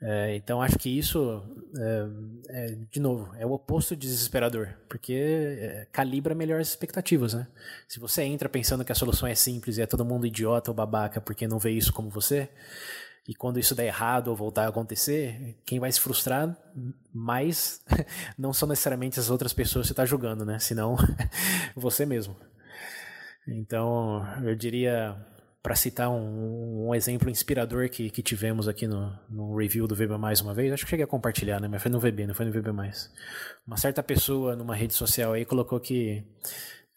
É, 0.00 0.36
então 0.36 0.60
acho 0.60 0.78
que 0.78 0.90
isso, 0.90 1.42
é, 1.78 2.06
é, 2.50 2.76
de 2.90 3.00
novo, 3.00 3.34
é 3.38 3.46
o 3.46 3.52
oposto 3.52 3.96
de 3.96 4.06
desesperador, 4.06 4.74
porque 4.88 5.14
é, 5.14 5.86
calibra 5.90 6.34
melhor 6.34 6.60
as 6.60 6.68
expectativas, 6.68 7.32
né? 7.32 7.46
Se 7.88 7.98
você 7.98 8.22
entra 8.22 8.48
pensando 8.48 8.84
que 8.84 8.92
a 8.92 8.94
solução 8.94 9.26
é 9.26 9.34
simples 9.34 9.78
e 9.78 9.82
é 9.82 9.86
todo 9.86 10.04
mundo 10.04 10.26
idiota 10.26 10.70
ou 10.70 10.74
babaca 10.74 11.20
porque 11.20 11.48
não 11.48 11.58
vê 11.58 11.70
isso 11.70 11.94
como 11.94 12.10
você, 12.10 12.50
e 13.26 13.34
quando 13.34 13.58
isso 13.58 13.74
der 13.74 13.86
errado 13.86 14.28
ou 14.28 14.36
voltar 14.36 14.66
a 14.66 14.68
acontecer, 14.68 15.56
quem 15.64 15.80
vai 15.80 15.90
se 15.90 16.00
frustrar 16.00 16.56
mais 17.12 17.82
não 18.38 18.52
são 18.52 18.68
necessariamente 18.68 19.18
as 19.18 19.30
outras 19.30 19.52
pessoas 19.52 19.84
que 19.84 19.88
você 19.88 19.92
está 19.94 20.04
julgando, 20.04 20.44
né? 20.44 20.58
Senão 20.58 20.96
você 21.74 22.04
mesmo. 22.04 22.36
Então 23.48 24.24
eu 24.44 24.54
diria 24.54 25.16
para 25.66 25.74
citar 25.74 26.08
um, 26.08 26.86
um, 26.86 26.94
exemplo 26.94 27.28
inspirador 27.28 27.88
que, 27.88 28.08
que 28.08 28.22
tivemos 28.22 28.68
aqui 28.68 28.86
no, 28.86 29.12
no, 29.28 29.56
review 29.56 29.88
do 29.88 29.96
VB 29.96 30.16
Mais 30.16 30.40
uma 30.40 30.54
vez, 30.54 30.72
acho 30.72 30.84
que 30.84 30.90
cheguei 30.90 31.02
a 31.02 31.08
compartilhar, 31.08 31.60
né? 31.60 31.66
Mas 31.66 31.82
foi 31.82 31.90
no 31.90 31.98
VB, 31.98 32.24
não 32.24 32.36
foi 32.36 32.46
no 32.46 32.52
VB 32.52 32.70
Mais. 32.70 33.12
Uma 33.66 33.76
certa 33.76 34.00
pessoa 34.00 34.54
numa 34.54 34.76
rede 34.76 34.94
social 34.94 35.32
aí 35.32 35.44
colocou 35.44 35.80
que 35.80 36.22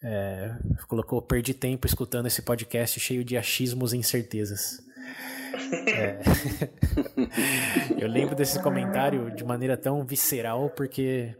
é, 0.00 0.54
colocou 0.86 1.20
perdi 1.20 1.52
tempo 1.52 1.84
escutando 1.84 2.26
esse 2.26 2.42
podcast 2.42 3.00
cheio 3.00 3.24
de 3.24 3.36
achismos 3.36 3.92
e 3.92 3.96
incertezas. 3.96 4.80
É. 5.88 6.20
eu 7.98 8.06
lembro 8.06 8.36
desse 8.36 8.62
comentário 8.62 9.34
de 9.34 9.42
maneira 9.42 9.76
tão 9.76 10.04
visceral 10.04 10.70
porque 10.70 11.34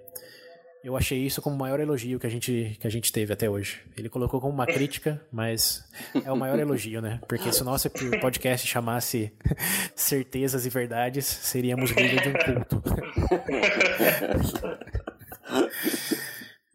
eu 0.83 0.97
achei 0.97 1.19
isso 1.19 1.43
como 1.43 1.57
o 1.57 1.59
maior 1.59 1.79
elogio 1.81 2.19
que 2.19 2.27
a 2.27 2.31
gente, 2.31 2.77
que 2.81 2.87
a 2.87 2.91
gente 2.91 3.13
teve 3.13 3.33
até 3.33 3.49
hoje. 3.49 3.81
Ele 3.97 4.09
colocou 4.09 4.41
como 4.41 4.53
uma 4.53 4.67
crítica, 4.67 5.21
mas 5.31 5.85
é 6.25 6.33
o 6.33 6.37
maior 6.37 6.59
elogio, 6.61 7.01
né? 7.03 7.21
Porque 7.29 7.53
se 7.53 7.63
o 7.63 7.65
nosso 7.65 7.91
podcast 8.21 8.67
chamasse 8.67 9.33
Certezas 9.95 10.65
e 10.67 10.71
Verdades, 10.71 11.27
seríamos 11.27 11.91
líder 11.91 12.23
de 12.23 12.29
um 12.29 12.33
culto. 12.33 12.83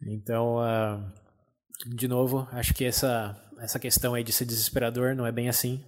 então, 0.06 0.56
uh, 0.58 1.04
de 1.86 2.06
novo, 2.06 2.48
acho 2.52 2.72
que 2.74 2.84
essa, 2.84 3.36
essa 3.58 3.78
questão 3.78 4.14
aí 4.14 4.22
de 4.22 4.32
ser 4.32 4.44
desesperador 4.44 5.14
não 5.14 5.26
é 5.26 5.32
bem 5.32 5.48
assim 5.48 5.84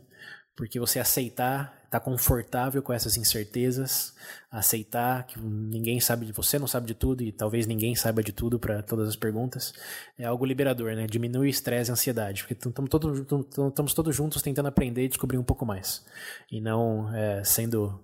porque 0.59 0.81
você 0.81 0.99
aceitar, 0.99 1.78
tá 1.91 1.99
confortável 1.99 2.83
com 2.83 2.93
essas 2.93 3.17
incertezas, 3.17 4.15
aceitar 4.51 5.27
que 5.27 5.41
ninguém 5.41 6.01
sabe 6.01 6.27
de 6.27 6.33
você, 6.33 6.59
não 6.59 6.67
sabe 6.67 6.87
de 6.87 6.95
tudo 6.95 7.23
e 7.23 7.33
talvez 7.33 7.67
ninguém 7.67 7.95
saiba 7.95 8.23
de 8.23 8.33
tudo 8.33 8.59
para 8.59 8.83
todas 8.83 9.09
as 9.09 9.17
perguntas, 9.17 9.73
é 10.19 10.25
algo 10.25 10.45
liberador, 10.45 10.95
né? 10.95 11.07
Diminui 11.07 11.47
o 11.47 11.51
estresse 11.51 11.91
e 11.91 11.93
a 11.93 11.95
ansiedade, 11.95 12.43
porque 12.43 12.55
estamos 12.55 12.91
todos, 12.91 13.95
todos 13.95 14.15
juntos 14.15 14.43
tentando 14.43 14.69
aprender 14.69 15.05
e 15.05 15.09
descobrir 15.09 15.39
um 15.39 15.45
pouco 15.45 15.65
mais, 15.65 16.05
e 16.51 16.61
não 16.61 17.15
é, 17.15 17.43
sendo 17.43 17.99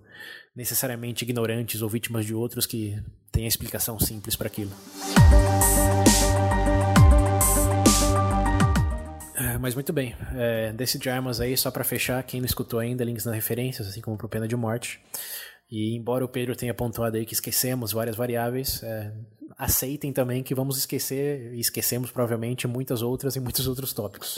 necessariamente 0.55 1.23
ignorantes 1.23 1.81
ou 1.81 1.89
vítimas 1.89 2.25
de 2.25 2.33
outros 2.33 2.65
que 2.65 2.99
têm 3.31 3.45
a 3.45 3.47
explicação 3.47 3.99
simples 3.99 4.35
para 4.35 4.47
aquilo. 4.47 4.71
Mas 9.59 9.75
muito 9.75 9.91
bem. 9.91 10.15
É, 10.35 10.71
desse 10.73 10.97
de 10.97 11.09
armas 11.09 11.41
aí, 11.41 11.55
só 11.57 11.69
para 11.71 11.83
fechar, 11.83 12.21
quem 12.23 12.39
não 12.39 12.45
escutou 12.45 12.79
ainda, 12.79 13.03
links 13.03 13.25
nas 13.25 13.35
referências, 13.35 13.87
assim 13.87 14.01
como 14.01 14.17
pro 14.17 14.29
Pena 14.29 14.47
de 14.47 14.55
Morte. 14.55 15.01
E 15.69 15.95
embora 15.95 16.23
o 16.23 16.27
Pedro 16.27 16.55
tenha 16.55 16.73
pontuado 16.73 17.17
aí 17.17 17.25
que 17.25 17.33
esquecemos 17.33 17.91
várias 17.91 18.15
variáveis, 18.15 18.83
é, 18.83 19.11
aceitem 19.57 20.11
também 20.11 20.43
que 20.43 20.53
vamos 20.53 20.77
esquecer, 20.77 21.53
e 21.53 21.59
esquecemos 21.59 22.11
provavelmente 22.11 22.67
muitas 22.67 23.01
outras 23.01 23.35
e 23.35 23.39
muitos 23.39 23.67
outros 23.67 23.93
tópicos. 23.93 24.35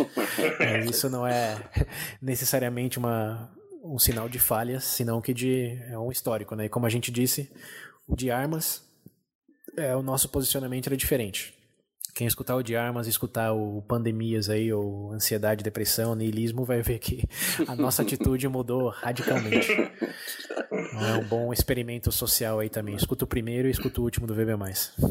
Mas 0.60 0.86
isso 0.90 1.10
não 1.10 1.26
é 1.26 1.58
necessariamente 2.22 2.98
uma, 2.98 3.52
um 3.84 3.98
sinal 4.00 4.30
de 4.30 4.40
falhas, 4.40 4.84
senão 4.84 5.22
que 5.22 5.34
de, 5.34 5.80
é 5.90 5.98
um 5.98 6.12
histórico, 6.12 6.56
né? 6.56 6.66
E 6.66 6.70
como 6.70 6.86
a 6.86 6.90
gente 6.90 7.12
disse, 7.12 7.52
o 8.08 8.16
de 8.16 8.32
armas, 8.32 8.84
é, 9.76 9.96
o 9.96 10.02
nosso 10.02 10.30
posicionamento 10.30 10.88
era 10.88 10.98
diferente. 10.98 11.57
Quem 12.18 12.26
escutar 12.26 12.56
o 12.56 12.64
de 12.64 12.76
armas, 12.76 13.06
escutar 13.06 13.54
o 13.54 13.80
pandemias 13.88 14.50
aí, 14.50 14.74
ou 14.74 15.12
ansiedade, 15.14 15.64
depressão, 15.64 16.16
niilismo, 16.16 16.66
vai 16.66 16.82
ver 16.82 16.98
que 16.98 17.24
a 17.68 17.76
nossa 17.76 18.02
atitude 18.02 18.48
mudou 18.48 18.90
radicalmente. 18.90 19.72
É 19.72 21.14
um 21.20 21.24
bom 21.24 21.54
experimento 21.54 22.12
social 22.12 22.60
aí 22.60 22.70
também. 22.70 22.96
Escuta 22.96 23.24
o 23.24 23.28
primeiro 23.28 23.68
e 23.68 23.72
escuta 23.72 24.02
o 24.02 24.04
último 24.04 24.26
do 24.26 24.34
VB+. 24.34 24.56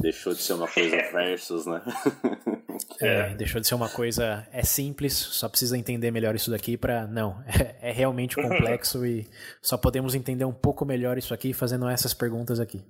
Deixou 0.00 0.34
de 0.34 0.42
ser 0.42 0.54
uma 0.54 0.66
coisa 0.66 0.96
versus, 1.12 1.64
né? 1.64 1.80
É, 3.00 3.34
deixou 3.34 3.58
de 3.60 3.66
ser 3.66 3.74
uma 3.74 3.88
coisa. 3.88 4.46
É 4.52 4.62
simples, 4.62 5.14
só 5.14 5.48
precisa 5.48 5.78
entender 5.78 6.10
melhor 6.10 6.34
isso 6.34 6.50
daqui 6.50 6.76
para 6.76 7.06
Não, 7.06 7.42
é, 7.46 7.90
é, 7.90 7.92
realmente 7.92 8.36
complexo 8.36 9.06
e 9.06 9.26
só 9.62 9.78
podemos 9.78 10.14
entender 10.14 10.44
um 10.44 10.52
pouco 10.52 10.84
melhor 10.84 11.16
isso 11.16 11.32
aqui 11.32 11.52
fazendo 11.54 11.88
essas 11.88 12.12
perguntas 12.12 12.60
aqui. 12.60 12.82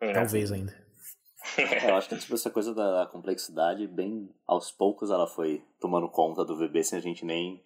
É. 0.00 0.12
Talvez 0.12 0.52
ainda. 0.52 0.87
É, 1.56 1.90
eu 1.90 1.96
acho 1.96 2.08
que 2.08 2.16
tipo, 2.16 2.34
essa 2.34 2.50
coisa 2.50 2.74
da 2.74 3.06
complexidade, 3.10 3.86
bem 3.86 4.28
aos 4.46 4.70
poucos 4.70 5.10
ela 5.10 5.26
foi 5.26 5.62
tomando 5.80 6.08
conta 6.08 6.44
do 6.44 6.56
VB 6.56 6.82
sem 6.84 6.98
a 6.98 7.02
gente 7.02 7.24
nem, 7.24 7.62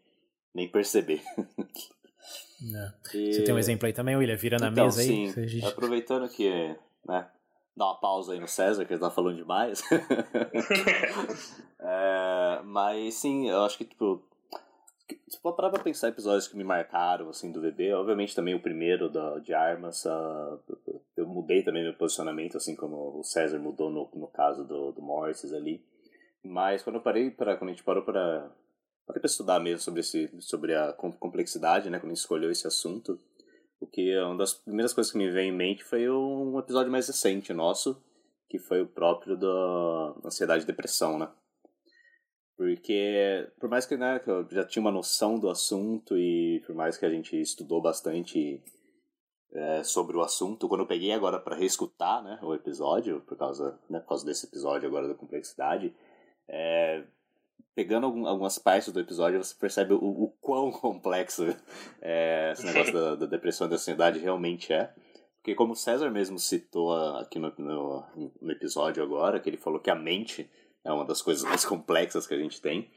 nem 0.55 0.69
perceber. 0.69 1.23
É. 2.75 3.17
E... 3.17 3.33
Você 3.35 3.43
tem 3.43 3.55
um 3.55 3.59
exemplo 3.59 3.87
aí 3.87 3.93
também, 3.93 4.17
William? 4.17 4.37
Vira 4.37 4.59
na 4.59 4.69
então, 4.69 4.85
mesa 4.85 5.03
sim, 5.03 5.33
aí. 5.37 5.49
Gente... 5.49 5.67
Aproveitando 5.67 6.29
que, 6.29 6.77
né, 7.05 7.27
dá 7.77 7.87
uma 7.87 8.01
pausa 8.01 8.33
aí 8.35 8.41
no 8.41 8.47
César, 8.47 8.85
que 8.85 8.93
ele 8.93 9.01
tá 9.01 9.11
falando 9.11 9.37
demais. 9.37 9.83
é, 11.81 12.61
mas 12.65 13.15
sim, 13.15 13.49
eu 13.49 13.65
acho 13.65 13.79
que, 13.79 13.85
tipo, 13.85 14.23
se 15.29 15.41
for 15.41 15.55
parar 15.55 15.71
pra 15.71 15.83
pensar 15.83 16.09
episódios 16.09 16.49
que 16.49 16.57
me 16.57 16.65
marcaram, 16.65 17.29
assim, 17.29 17.51
do 17.51 17.61
VB, 17.61 17.93
obviamente 17.95 18.35
também 18.35 18.55
o 18.55 18.63
primeiro 18.63 19.09
da, 19.09 19.39
de 19.39 19.55
armas, 19.55 20.05
uh, 20.05 20.61
eu 21.17 21.27
mudei 21.27 21.63
também 21.63 21.83
meu 21.83 21.95
posicionamento, 21.95 22.57
assim 22.57 22.77
como 22.77 23.19
o 23.19 23.25
César 23.25 23.59
mudou 23.59 23.91
no, 23.91 24.11
no 24.15 24.29
caso 24.29 24.65
do, 24.65 24.93
do 24.93 25.03
Mortis 25.03 25.53
ali. 25.53 25.85
Mas 26.45 26.83
quando 26.83 26.97
eu 26.97 27.03
parei 27.03 27.31
para 27.31 27.57
quando 27.57 27.71
a 27.71 27.73
gente 27.73 27.85
parou 27.85 28.03
para 28.03 28.51
para 29.05 29.21
estudar 29.25 29.61
mesmo 29.61 29.81
sobre 29.81 30.01
esse 30.01 30.31
sobre 30.41 30.75
a 30.75 30.93
complexidade, 30.93 31.91
né, 31.91 31.99
quando 31.99 32.13
a 32.13 32.15
gente 32.15 32.21
escolheu 32.21 32.51
esse 32.51 32.67
assunto, 32.67 33.21
o 33.81 33.87
que 33.87 34.17
uma 34.21 34.37
das 34.37 34.55
primeiras 34.55 34.95
coisas 34.95 35.13
que 35.13 35.19
me 35.19 35.31
veio 35.31 35.53
em 35.53 35.57
mente 35.57 35.85
foi 35.85 36.09
um 36.09 36.59
episódio 36.59 36.91
mais 36.91 37.09
recente 37.09 37.53
nosso, 37.53 38.01
que 38.49 38.59
foi 38.59 38.81
o 38.81 38.87
próprio 38.87 39.37
da 39.37 40.15
ansiedade 40.25 40.65
e 40.65 40.67
depressão, 40.67 41.19
né? 41.19 41.29
Porque, 42.57 43.51
por 43.59 43.69
mais 43.69 43.87
que, 43.87 43.97
né, 43.97 44.19
que 44.19 44.31
eu 44.31 44.47
já 44.51 44.65
tinha 44.65 44.81
uma 44.81 44.91
noção 44.91 45.39
do 45.39 45.49
assunto 45.49 46.17
e 46.17 46.63
por 46.67 46.75
mais 46.75 46.97
que 46.97 47.07
a 47.07 47.11
gente 47.11 47.41
estudou 47.41 47.81
bastante 47.81 48.63
é, 49.53 49.83
sobre 49.83 50.17
o 50.17 50.23
assunto, 50.23 50.69
quando 50.69 50.83
eu 50.83 50.87
peguei 50.87 51.13
agora 51.13 51.39
para 51.39 51.57
reescutar 51.57 52.23
né, 52.23 52.39
o 52.43 52.55
episódio, 52.55 53.21
por 53.23 53.37
causa, 53.37 53.79
né, 53.89 54.01
por 54.01 54.09
causa 54.09 54.25
desse 54.25 54.47
episódio 54.47 54.89
agora 54.89 55.09
da 55.09 55.15
complexidade, 55.15 55.95
é, 56.49 57.05
pegando 57.75 58.07
algum, 58.07 58.27
algumas 58.27 58.59
partes 58.59 58.93
do 58.93 59.01
episódio, 59.01 59.43
você 59.43 59.55
percebe 59.55 59.95
o, 59.95 59.99
o 59.99 60.29
quão 60.41 60.71
complexo 60.73 61.45
é, 62.01 62.53
esse 62.53 62.65
negócio 62.65 62.93
da, 62.95 63.15
da, 63.17 63.27
depressão 63.27 63.67
e 63.67 63.71
da 63.71 63.77
ansiedade 63.77 64.19
realmente 64.19 64.73
é. 64.73 64.93
Porque 65.37 65.55
como 65.57 65.73
o 65.73 65.77
César 65.77 66.09
mesmo 66.11 66.39
citou 66.39 66.95
aqui 67.17 67.39
no, 67.39 67.53
no, 67.59 68.07
no 68.41 68.53
episódio 68.53 69.03
agora, 69.03 69.41
que 69.41 69.51
ele 69.51 69.57
falou 69.57 69.81
que 69.81 69.91
a 69.91 69.95
mente 69.95 70.49
é 70.85 70.93
uma 70.93 71.05
das 71.05 71.23
coisas 71.23 71.45
mais 71.45 71.65
complexas 71.67 72.27
que 72.27 72.35
a 72.35 72.39
gente 72.39 72.61
tem. 72.61 72.91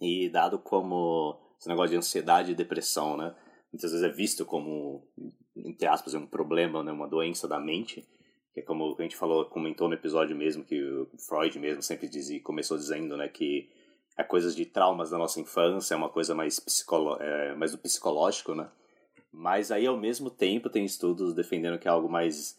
E 0.00 0.28
dado 0.28 0.58
como 0.58 1.38
esse 1.58 1.68
negócio 1.68 1.90
de 1.90 1.96
ansiedade 1.96 2.52
e 2.52 2.54
depressão, 2.54 3.16
né? 3.16 3.34
Muitas 3.72 3.92
vezes 3.92 4.06
é 4.06 4.10
visto 4.10 4.44
como, 4.44 5.06
entre 5.54 5.86
aspas, 5.86 6.14
um 6.14 6.26
problema, 6.26 6.82
né? 6.82 6.90
uma 6.90 7.06
doença 7.06 7.46
da 7.46 7.60
mente. 7.60 8.08
Que 8.52 8.60
é 8.60 8.62
como 8.62 8.96
a 8.98 9.02
gente 9.02 9.16
falou, 9.16 9.44
comentou 9.44 9.88
no 9.88 9.94
episódio 9.94 10.34
mesmo, 10.34 10.64
que 10.64 10.82
o 10.82 11.08
Freud 11.18 11.56
mesmo 11.58 11.82
sempre 11.82 12.08
dizia, 12.08 12.42
começou 12.42 12.76
dizendo, 12.76 13.16
né? 13.16 13.28
Que 13.28 13.68
é 14.16 14.24
coisas 14.24 14.56
de 14.56 14.66
traumas 14.66 15.10
da 15.10 15.18
nossa 15.18 15.40
infância, 15.40 15.94
é 15.94 15.96
uma 15.96 16.08
coisa 16.08 16.34
mais, 16.34 16.58
psicolo 16.58 17.16
é, 17.20 17.54
mais 17.54 17.72
do 17.72 17.78
psicológico, 17.78 18.54
né? 18.54 18.68
Mas 19.32 19.70
aí, 19.70 19.86
ao 19.86 19.96
mesmo 19.96 20.30
tempo, 20.30 20.68
tem 20.68 20.84
estudos 20.84 21.34
defendendo 21.34 21.78
que 21.78 21.86
é 21.86 21.90
algo 21.90 22.08
mais 22.08 22.58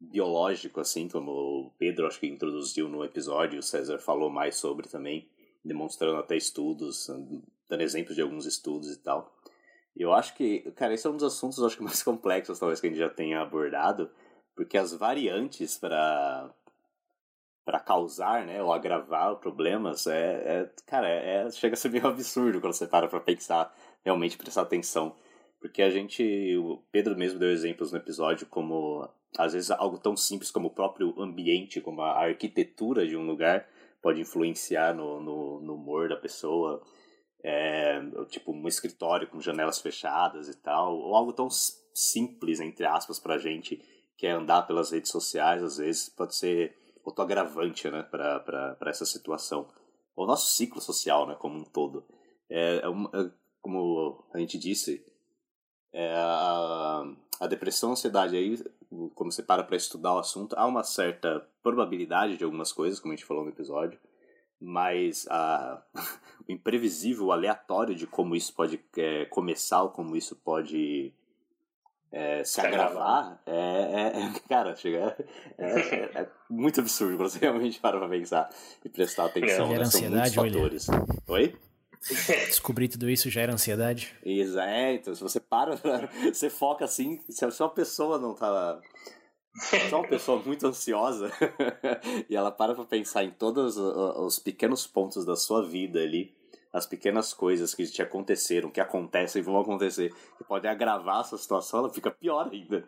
biológico, 0.00 0.80
assim, 0.80 1.08
como 1.08 1.30
o 1.30 1.70
Pedro 1.78 2.06
acho 2.06 2.18
que 2.18 2.26
introduziu 2.26 2.88
no 2.88 3.04
episódio, 3.04 3.58
o 3.60 3.62
César 3.62 3.98
falou 3.98 4.30
mais 4.30 4.56
sobre 4.56 4.88
também, 4.88 5.28
demonstrando 5.62 6.16
até 6.16 6.36
estudos, 6.36 7.08
dando 7.68 7.82
exemplos 7.82 8.16
de 8.16 8.22
alguns 8.22 8.46
estudos 8.46 8.90
e 8.90 8.98
tal. 8.98 9.36
Eu 9.94 10.12
acho 10.12 10.34
que, 10.34 10.60
cara, 10.72 10.94
esse 10.94 11.06
é 11.06 11.10
um 11.10 11.16
dos 11.16 11.24
assuntos 11.24 11.62
acho 11.62 11.76
que 11.76 11.82
mais 11.82 12.02
complexos 12.04 12.58
talvez 12.58 12.80
que 12.80 12.86
a 12.86 12.90
gente 12.90 12.98
já 12.98 13.10
tenha 13.10 13.40
abordado, 13.40 14.10
porque 14.54 14.78
as 14.78 14.94
variantes 14.94 15.76
para 15.78 16.54
para 17.62 17.78
causar, 17.78 18.44
né, 18.46 18.60
ou 18.60 18.72
agravar 18.72 19.36
problemas 19.36 20.06
é, 20.06 20.62
é 20.62 20.70
cara, 20.86 21.08
é, 21.08 21.46
é, 21.46 21.50
chega 21.50 21.74
a 21.74 21.76
ser 21.76 21.90
meio 21.90 22.06
absurdo 22.08 22.60
quando 22.60 22.72
você 22.72 22.86
para 22.86 23.06
para 23.06 23.20
pensar, 23.20 23.72
realmente 24.02 24.36
prestar 24.36 24.62
atenção. 24.62 25.14
Porque 25.60 25.82
a 25.82 25.90
gente, 25.90 26.56
o 26.56 26.82
Pedro 26.90 27.16
mesmo 27.16 27.38
deu 27.38 27.50
exemplos 27.50 27.92
no 27.92 27.98
episódio 27.98 28.46
como 28.46 29.08
às 29.38 29.52
vezes 29.52 29.70
algo 29.70 29.98
tão 29.98 30.16
simples 30.16 30.50
como 30.50 30.68
o 30.68 30.74
próprio 30.74 31.14
ambiente, 31.20 31.80
como 31.80 32.02
a 32.02 32.18
arquitetura 32.24 33.06
de 33.06 33.16
um 33.16 33.26
lugar 33.26 33.66
pode 34.02 34.20
influenciar 34.20 34.94
no, 34.94 35.20
no, 35.20 35.60
no 35.60 35.74
humor 35.74 36.08
da 36.08 36.16
pessoa. 36.16 36.82
É, 37.42 37.98
tipo 38.28 38.52
um 38.52 38.68
escritório 38.68 39.26
com 39.28 39.40
janelas 39.40 39.80
fechadas 39.80 40.48
e 40.48 40.60
tal, 40.60 40.94
ou 40.94 41.14
algo 41.14 41.32
tão 41.32 41.48
simples, 41.94 42.60
entre 42.60 42.84
aspas, 42.84 43.18
pra 43.18 43.38
gente, 43.38 43.80
que 44.16 44.26
é 44.26 44.32
andar 44.32 44.62
pelas 44.62 44.90
redes 44.90 45.10
sociais, 45.10 45.62
às 45.62 45.78
vezes 45.78 46.10
pode 46.10 46.34
ser 46.36 46.76
autoagravante, 47.04 47.90
né, 47.90 48.02
pra, 48.02 48.40
pra, 48.40 48.74
pra 48.74 48.90
essa 48.90 49.06
situação. 49.06 49.68
O 50.14 50.26
nosso 50.26 50.54
ciclo 50.54 50.80
social, 50.80 51.26
né, 51.26 51.34
como 51.38 51.58
um 51.58 51.64
todo. 51.64 52.04
É, 52.50 52.76
é, 52.76 53.20
é 53.20 53.30
como 53.62 54.24
a 54.34 54.38
gente 54.38 54.58
disse, 54.58 55.02
é, 55.92 56.14
a, 56.14 57.02
a 57.40 57.46
depressão, 57.46 57.90
a 57.90 57.92
ansiedade 57.92 58.36
aí, 58.36 58.62
quando 59.14 59.32
você 59.32 59.42
para 59.42 59.62
para 59.62 59.76
estudar 59.76 60.14
o 60.14 60.18
assunto, 60.18 60.54
há 60.56 60.66
uma 60.66 60.82
certa 60.82 61.46
probabilidade 61.62 62.36
de 62.36 62.44
algumas 62.44 62.72
coisas, 62.72 62.98
como 62.98 63.12
a 63.12 63.16
gente 63.16 63.26
falou 63.26 63.44
no 63.44 63.50
episódio, 63.50 63.98
mas 64.60 65.26
a, 65.30 65.82
o 66.48 66.52
imprevisível, 66.52 67.26
o 67.26 67.32
aleatório 67.32 67.94
de 67.94 68.06
como 68.06 68.34
isso 68.34 68.52
pode 68.54 68.80
é, 68.96 69.24
começar 69.26 69.82
ou 69.82 69.90
como 69.90 70.16
isso 70.16 70.36
pode 70.36 71.14
é, 72.12 72.42
se 72.42 72.60
agravar, 72.60 73.40
é, 73.46 73.52
é, 73.52 74.22
é, 74.22 74.32
cara, 74.48 74.74
chega, 74.74 75.16
é, 75.56 75.64
é, 75.64 76.22
é, 76.22 76.28
muito 76.48 76.80
absurdo 76.80 77.16
quando 77.16 77.30
você 77.30 77.38
realmente 77.46 77.78
para 77.78 77.98
pra 77.98 78.08
pensar 78.08 78.50
e 78.84 78.88
prestar 78.88 79.26
atenção, 79.26 79.68
né? 79.68 79.84
São 79.84 80.10
muitos 80.10 80.34
fatores. 80.34 80.86
Oi? 81.28 81.56
Descobrir 82.48 82.88
tudo 82.88 83.10
isso 83.10 83.28
gera 83.30 83.52
ansiedade. 83.52 84.14
Exato, 84.24 84.68
é, 84.68 84.94
então 84.94 85.14
se 85.14 85.22
você 85.22 85.38
para, 85.38 85.76
você 86.32 86.48
foca 86.48 86.84
assim, 86.84 87.20
se 87.28 87.44
uma 87.44 87.70
pessoa 87.70 88.18
não 88.18 88.34
tá. 88.34 88.80
Se 89.54 89.92
é 89.92 89.96
uma 89.96 90.06
pessoa 90.06 90.40
muito 90.46 90.66
ansiosa 90.66 91.30
e 92.28 92.36
ela 92.36 92.52
para 92.52 92.74
pra 92.74 92.84
pensar 92.84 93.24
em 93.24 93.30
todos 93.30 93.76
os 93.76 94.38
pequenos 94.38 94.86
pontos 94.86 95.24
da 95.24 95.34
sua 95.34 95.66
vida 95.66 95.98
ali, 96.00 96.32
as 96.72 96.86
pequenas 96.86 97.34
coisas 97.34 97.74
que 97.74 97.84
te 97.86 98.00
aconteceram, 98.00 98.70
que 98.70 98.80
acontecem 98.80 99.42
e 99.42 99.44
vão 99.44 99.58
acontecer, 99.58 100.14
que 100.38 100.44
podem 100.44 100.70
agravar 100.70 101.20
essa 101.20 101.36
situação, 101.36 101.80
ela 101.80 101.92
fica 101.92 102.10
pior 102.10 102.48
ainda. 102.50 102.84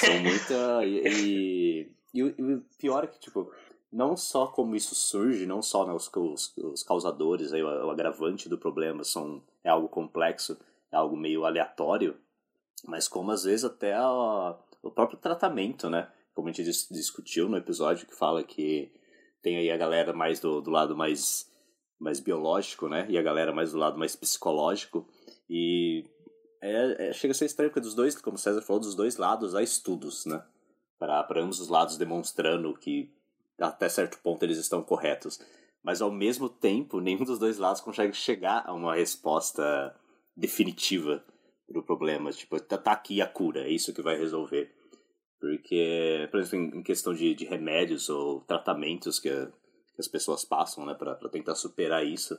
São 0.00 0.18
muita. 0.18 0.84
E, 0.84 1.06
e, 1.06 1.92
e, 2.14 2.22
o 2.24 2.64
pior 2.78 3.04
é 3.04 3.06
que, 3.06 3.20
tipo, 3.20 3.50
não 3.96 4.14
só 4.14 4.46
como 4.46 4.76
isso 4.76 4.94
surge, 4.94 5.46
não 5.46 5.62
só 5.62 5.86
né, 5.86 5.92
os, 5.94 6.10
os, 6.14 6.54
os, 6.58 6.82
causadores, 6.82 7.54
aí, 7.54 7.62
o, 7.62 7.86
o, 7.86 7.90
agravante 7.90 8.46
do 8.46 8.58
problema 8.58 9.02
são, 9.02 9.42
é 9.64 9.70
algo 9.70 9.88
complexo, 9.88 10.58
é 10.92 10.96
algo 10.96 11.16
meio 11.16 11.46
aleatório, 11.46 12.14
mas 12.84 13.08
como 13.08 13.30
às 13.30 13.44
vezes 13.44 13.64
até 13.64 13.94
a, 13.94 14.54
o 14.82 14.90
próprio 14.90 15.18
tratamento, 15.18 15.88
né? 15.88 16.10
Como 16.34 16.46
a 16.46 16.52
gente 16.52 16.62
dis, 16.62 16.86
discutiu 16.90 17.48
no 17.48 17.56
episódio 17.56 18.06
que 18.06 18.14
fala 18.14 18.44
que 18.44 18.92
tem 19.40 19.56
aí 19.56 19.70
a 19.70 19.78
galera 19.78 20.12
mais 20.12 20.40
do, 20.40 20.60
do 20.60 20.70
lado 20.70 20.94
mais, 20.94 21.50
mais 21.98 22.20
biológico, 22.20 22.90
né? 22.90 23.06
E 23.08 23.16
a 23.16 23.22
galera 23.22 23.50
mais 23.50 23.72
do 23.72 23.78
lado 23.78 23.98
mais 23.98 24.14
psicológico. 24.14 25.08
E 25.48 26.04
é, 26.60 27.08
é, 27.08 27.12
chega 27.14 27.32
a 27.32 27.34
ser 27.34 27.46
estranho, 27.46 27.70
porque 27.70 27.80
dos 27.80 27.94
dois, 27.94 28.14
como 28.20 28.36
o 28.36 28.38
César 28.38 28.60
falou, 28.60 28.80
dos 28.80 28.94
dois 28.94 29.16
lados 29.16 29.54
há 29.54 29.62
estudos, 29.62 30.26
né? 30.26 30.44
Para 30.98 31.26
ambos 31.36 31.60
os 31.60 31.68
lados 31.68 31.96
demonstrando 31.96 32.74
que 32.74 33.15
até 33.58 33.88
certo 33.88 34.18
ponto 34.22 34.42
eles 34.42 34.58
estão 34.58 34.82
corretos. 34.82 35.40
Mas 35.82 36.02
ao 36.02 36.10
mesmo 36.10 36.48
tempo, 36.48 37.00
nenhum 37.00 37.24
dos 37.24 37.38
dois 37.38 37.58
lados 37.58 37.80
consegue 37.80 38.12
chegar 38.12 38.64
a 38.66 38.72
uma 38.72 38.94
resposta 38.94 39.94
definitiva 40.36 41.24
pro 41.66 41.82
problema. 41.82 42.30
Tipo, 42.32 42.58
tá, 42.60 42.76
tá 42.76 42.92
aqui 42.92 43.22
a 43.22 43.26
cura, 43.26 43.60
é 43.60 43.70
isso 43.70 43.94
que 43.94 44.02
vai 44.02 44.16
resolver. 44.18 44.72
Porque, 45.40 46.28
por 46.30 46.40
exemplo, 46.40 46.78
em 46.78 46.82
questão 46.82 47.14
de, 47.14 47.34
de 47.34 47.44
remédios 47.44 48.08
ou 48.08 48.40
tratamentos 48.40 49.20
que, 49.20 49.30
que 49.30 50.00
as 50.00 50.08
pessoas 50.08 50.44
passam, 50.44 50.84
né, 50.84 50.94
para 50.94 51.14
tentar 51.28 51.54
superar 51.54 52.04
isso. 52.04 52.36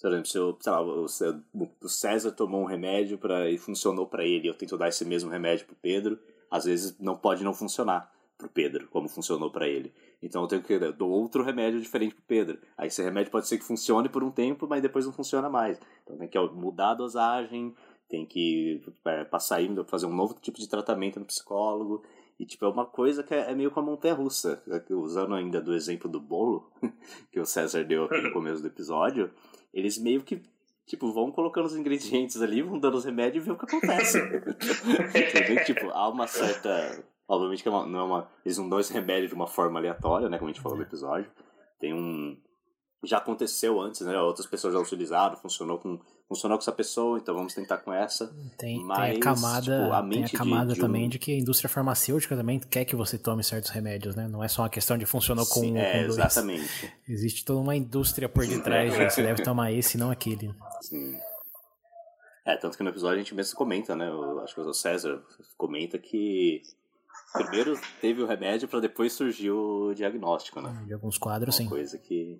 Por 0.00 0.10
exemplo, 0.10 0.26
se 0.26 0.36
eu, 0.36 0.58
sei 0.60 0.72
lá, 0.72 0.82
o, 0.82 1.04
o 1.04 1.88
César 1.88 2.32
tomou 2.32 2.60
um 2.60 2.66
remédio 2.66 3.16
pra, 3.16 3.50
e 3.50 3.56
funcionou 3.56 4.06
para 4.06 4.26
ele, 4.26 4.48
eu 4.48 4.54
tento 4.54 4.76
dar 4.76 4.88
esse 4.88 5.04
mesmo 5.04 5.30
remédio 5.30 5.66
pro 5.66 5.76
Pedro, 5.76 6.18
às 6.50 6.66
vezes 6.66 6.98
não 6.98 7.16
pode 7.16 7.42
não 7.42 7.54
funcionar 7.54 8.12
pro 8.36 8.48
Pedro, 8.48 8.88
como 8.88 9.08
funcionou 9.08 9.50
para 9.50 9.68
ele. 9.68 9.92
Então 10.22 10.42
eu 10.42 10.48
tenho 10.48 10.62
que 10.62 10.78
dar 10.78 11.04
outro 11.04 11.42
remédio 11.42 11.80
diferente 11.80 12.14
pro 12.14 12.24
Pedro. 12.24 12.58
Aí 12.76 12.88
esse 12.88 13.02
remédio 13.02 13.30
pode 13.30 13.48
ser 13.48 13.58
que 13.58 13.64
funcione 13.64 14.08
por 14.08 14.22
um 14.22 14.30
tempo, 14.30 14.66
mas 14.68 14.82
depois 14.82 15.06
não 15.06 15.12
funciona 15.12 15.48
mais. 15.48 15.80
Então 16.02 16.16
tem 16.16 16.28
que 16.28 16.38
mudar 16.38 16.90
a 16.90 16.94
dosagem, 16.94 17.74
tem 18.08 18.26
que 18.26 18.82
é, 19.04 19.24
passar 19.24 19.56
aí, 19.56 19.68
fazer 19.86 20.06
um 20.06 20.14
novo 20.14 20.34
tipo 20.34 20.58
de 20.58 20.68
tratamento 20.68 21.18
no 21.18 21.26
psicólogo. 21.26 22.02
E, 22.38 22.44
tipo, 22.44 22.66
é 22.66 22.68
uma 22.68 22.84
coisa 22.84 23.22
que 23.22 23.34
é, 23.34 23.50
é 23.50 23.54
meio 23.54 23.70
com 23.70 23.80
a 23.80 23.82
montanha-russa. 23.82 24.62
É 24.68 24.94
usando 24.94 25.34
ainda 25.34 25.60
do 25.60 25.74
exemplo 25.74 26.10
do 26.10 26.20
bolo, 26.20 26.70
que 27.32 27.40
o 27.40 27.46
César 27.46 27.82
deu 27.84 28.04
aqui 28.04 28.20
no 28.20 28.32
começo 28.32 28.60
do 28.60 28.68
episódio, 28.68 29.30
eles 29.72 29.96
meio 29.96 30.22
que, 30.22 30.42
tipo, 30.86 31.10
vão 31.12 31.32
colocando 31.32 31.64
os 31.64 31.76
ingredientes 31.76 32.40
ali, 32.42 32.60
vão 32.60 32.78
dando 32.78 32.98
os 32.98 33.06
remédios 33.06 33.42
e 33.42 33.46
vê 33.46 33.52
o 33.52 33.58
que 33.58 33.64
acontece. 33.64 34.20
Tipo, 35.64 35.90
há 35.90 36.08
uma 36.08 36.26
certa 36.26 37.02
Obviamente 37.28 37.62
que 37.62 37.68
é 37.68 37.72
não 37.72 37.98
é 37.98 38.02
uma, 38.02 38.28
eles 38.44 38.56
não 38.56 38.68
dão 38.68 38.78
esse 38.78 38.92
remédio 38.92 39.28
de 39.28 39.34
uma 39.34 39.46
forma 39.46 39.78
aleatória, 39.78 40.28
né? 40.28 40.38
Como 40.38 40.48
a 40.48 40.52
gente 40.52 40.62
falou 40.62 40.78
no 40.78 40.84
episódio. 40.84 41.30
Tem 41.80 41.92
um. 41.92 42.36
Já 43.04 43.18
aconteceu 43.18 43.80
antes, 43.80 44.00
né? 44.02 44.18
Outras 44.20 44.46
pessoas 44.46 44.72
já 44.74 44.80
utilizaram, 44.80 45.36
funcionou 45.36 45.78
com, 45.78 46.00
funcionou 46.28 46.56
com 46.56 46.62
essa 46.62 46.72
pessoa, 46.72 47.18
então 47.18 47.34
vamos 47.34 47.52
tentar 47.52 47.78
com 47.78 47.92
essa. 47.92 48.32
Tem, 48.56 48.82
Mas, 48.82 49.10
tem 49.10 49.16
a 49.18 49.20
camada, 49.20 49.60
tipo, 49.60 49.92
a 49.92 50.08
tem 50.08 50.24
a 50.24 50.28
camada 50.28 50.68
de, 50.68 50.74
de 50.74 50.80
também 50.80 51.06
um... 51.06 51.08
de 51.08 51.18
que 51.18 51.32
a 51.32 51.38
indústria 51.38 51.68
farmacêutica 51.68 52.36
também 52.36 52.58
quer 52.58 52.84
que 52.84 52.96
você 52.96 53.18
tome 53.18 53.42
certos 53.42 53.70
remédios, 53.70 54.14
né? 54.14 54.28
Não 54.28 54.42
é 54.42 54.48
só 54.48 54.62
uma 54.62 54.70
questão 54.70 54.96
de 54.96 55.04
funcionou 55.04 55.46
com 55.46 55.60
Sim, 55.60 55.74
um 55.74 55.76
é, 55.76 55.92
com 55.92 55.98
dois. 56.06 56.18
Exatamente. 56.18 56.94
Existe 57.08 57.44
toda 57.44 57.60
uma 57.60 57.76
indústria 57.76 58.28
por 58.28 58.46
detrás 58.46 58.92
de 58.92 59.10
você 59.10 59.22
deve 59.22 59.42
tomar 59.42 59.72
esse, 59.72 59.98
não 59.98 60.10
aquele. 60.10 60.54
Sim. 60.80 61.16
É, 62.44 62.56
tanto 62.56 62.76
que 62.76 62.84
no 62.84 62.90
episódio 62.90 63.16
a 63.16 63.18
gente 63.18 63.34
mesmo 63.34 63.56
comenta, 63.56 63.96
né? 63.96 64.08
Eu 64.08 64.40
acho 64.40 64.54
que 64.54 64.60
o 64.60 64.72
César 64.72 65.22
comenta 65.56 65.98
que 65.98 66.62
Primeiro 67.32 67.78
teve 68.00 68.22
o 68.22 68.26
remédio 68.26 68.68
para 68.68 68.80
depois 68.80 69.12
surgir 69.12 69.50
o 69.50 69.92
diagnóstico, 69.94 70.60
né? 70.60 70.84
De 70.86 70.94
alguns 70.94 71.18
quadros, 71.18 71.56
Uma 71.56 71.62
sim. 71.62 71.68
coisa 71.68 71.98
que. 71.98 72.36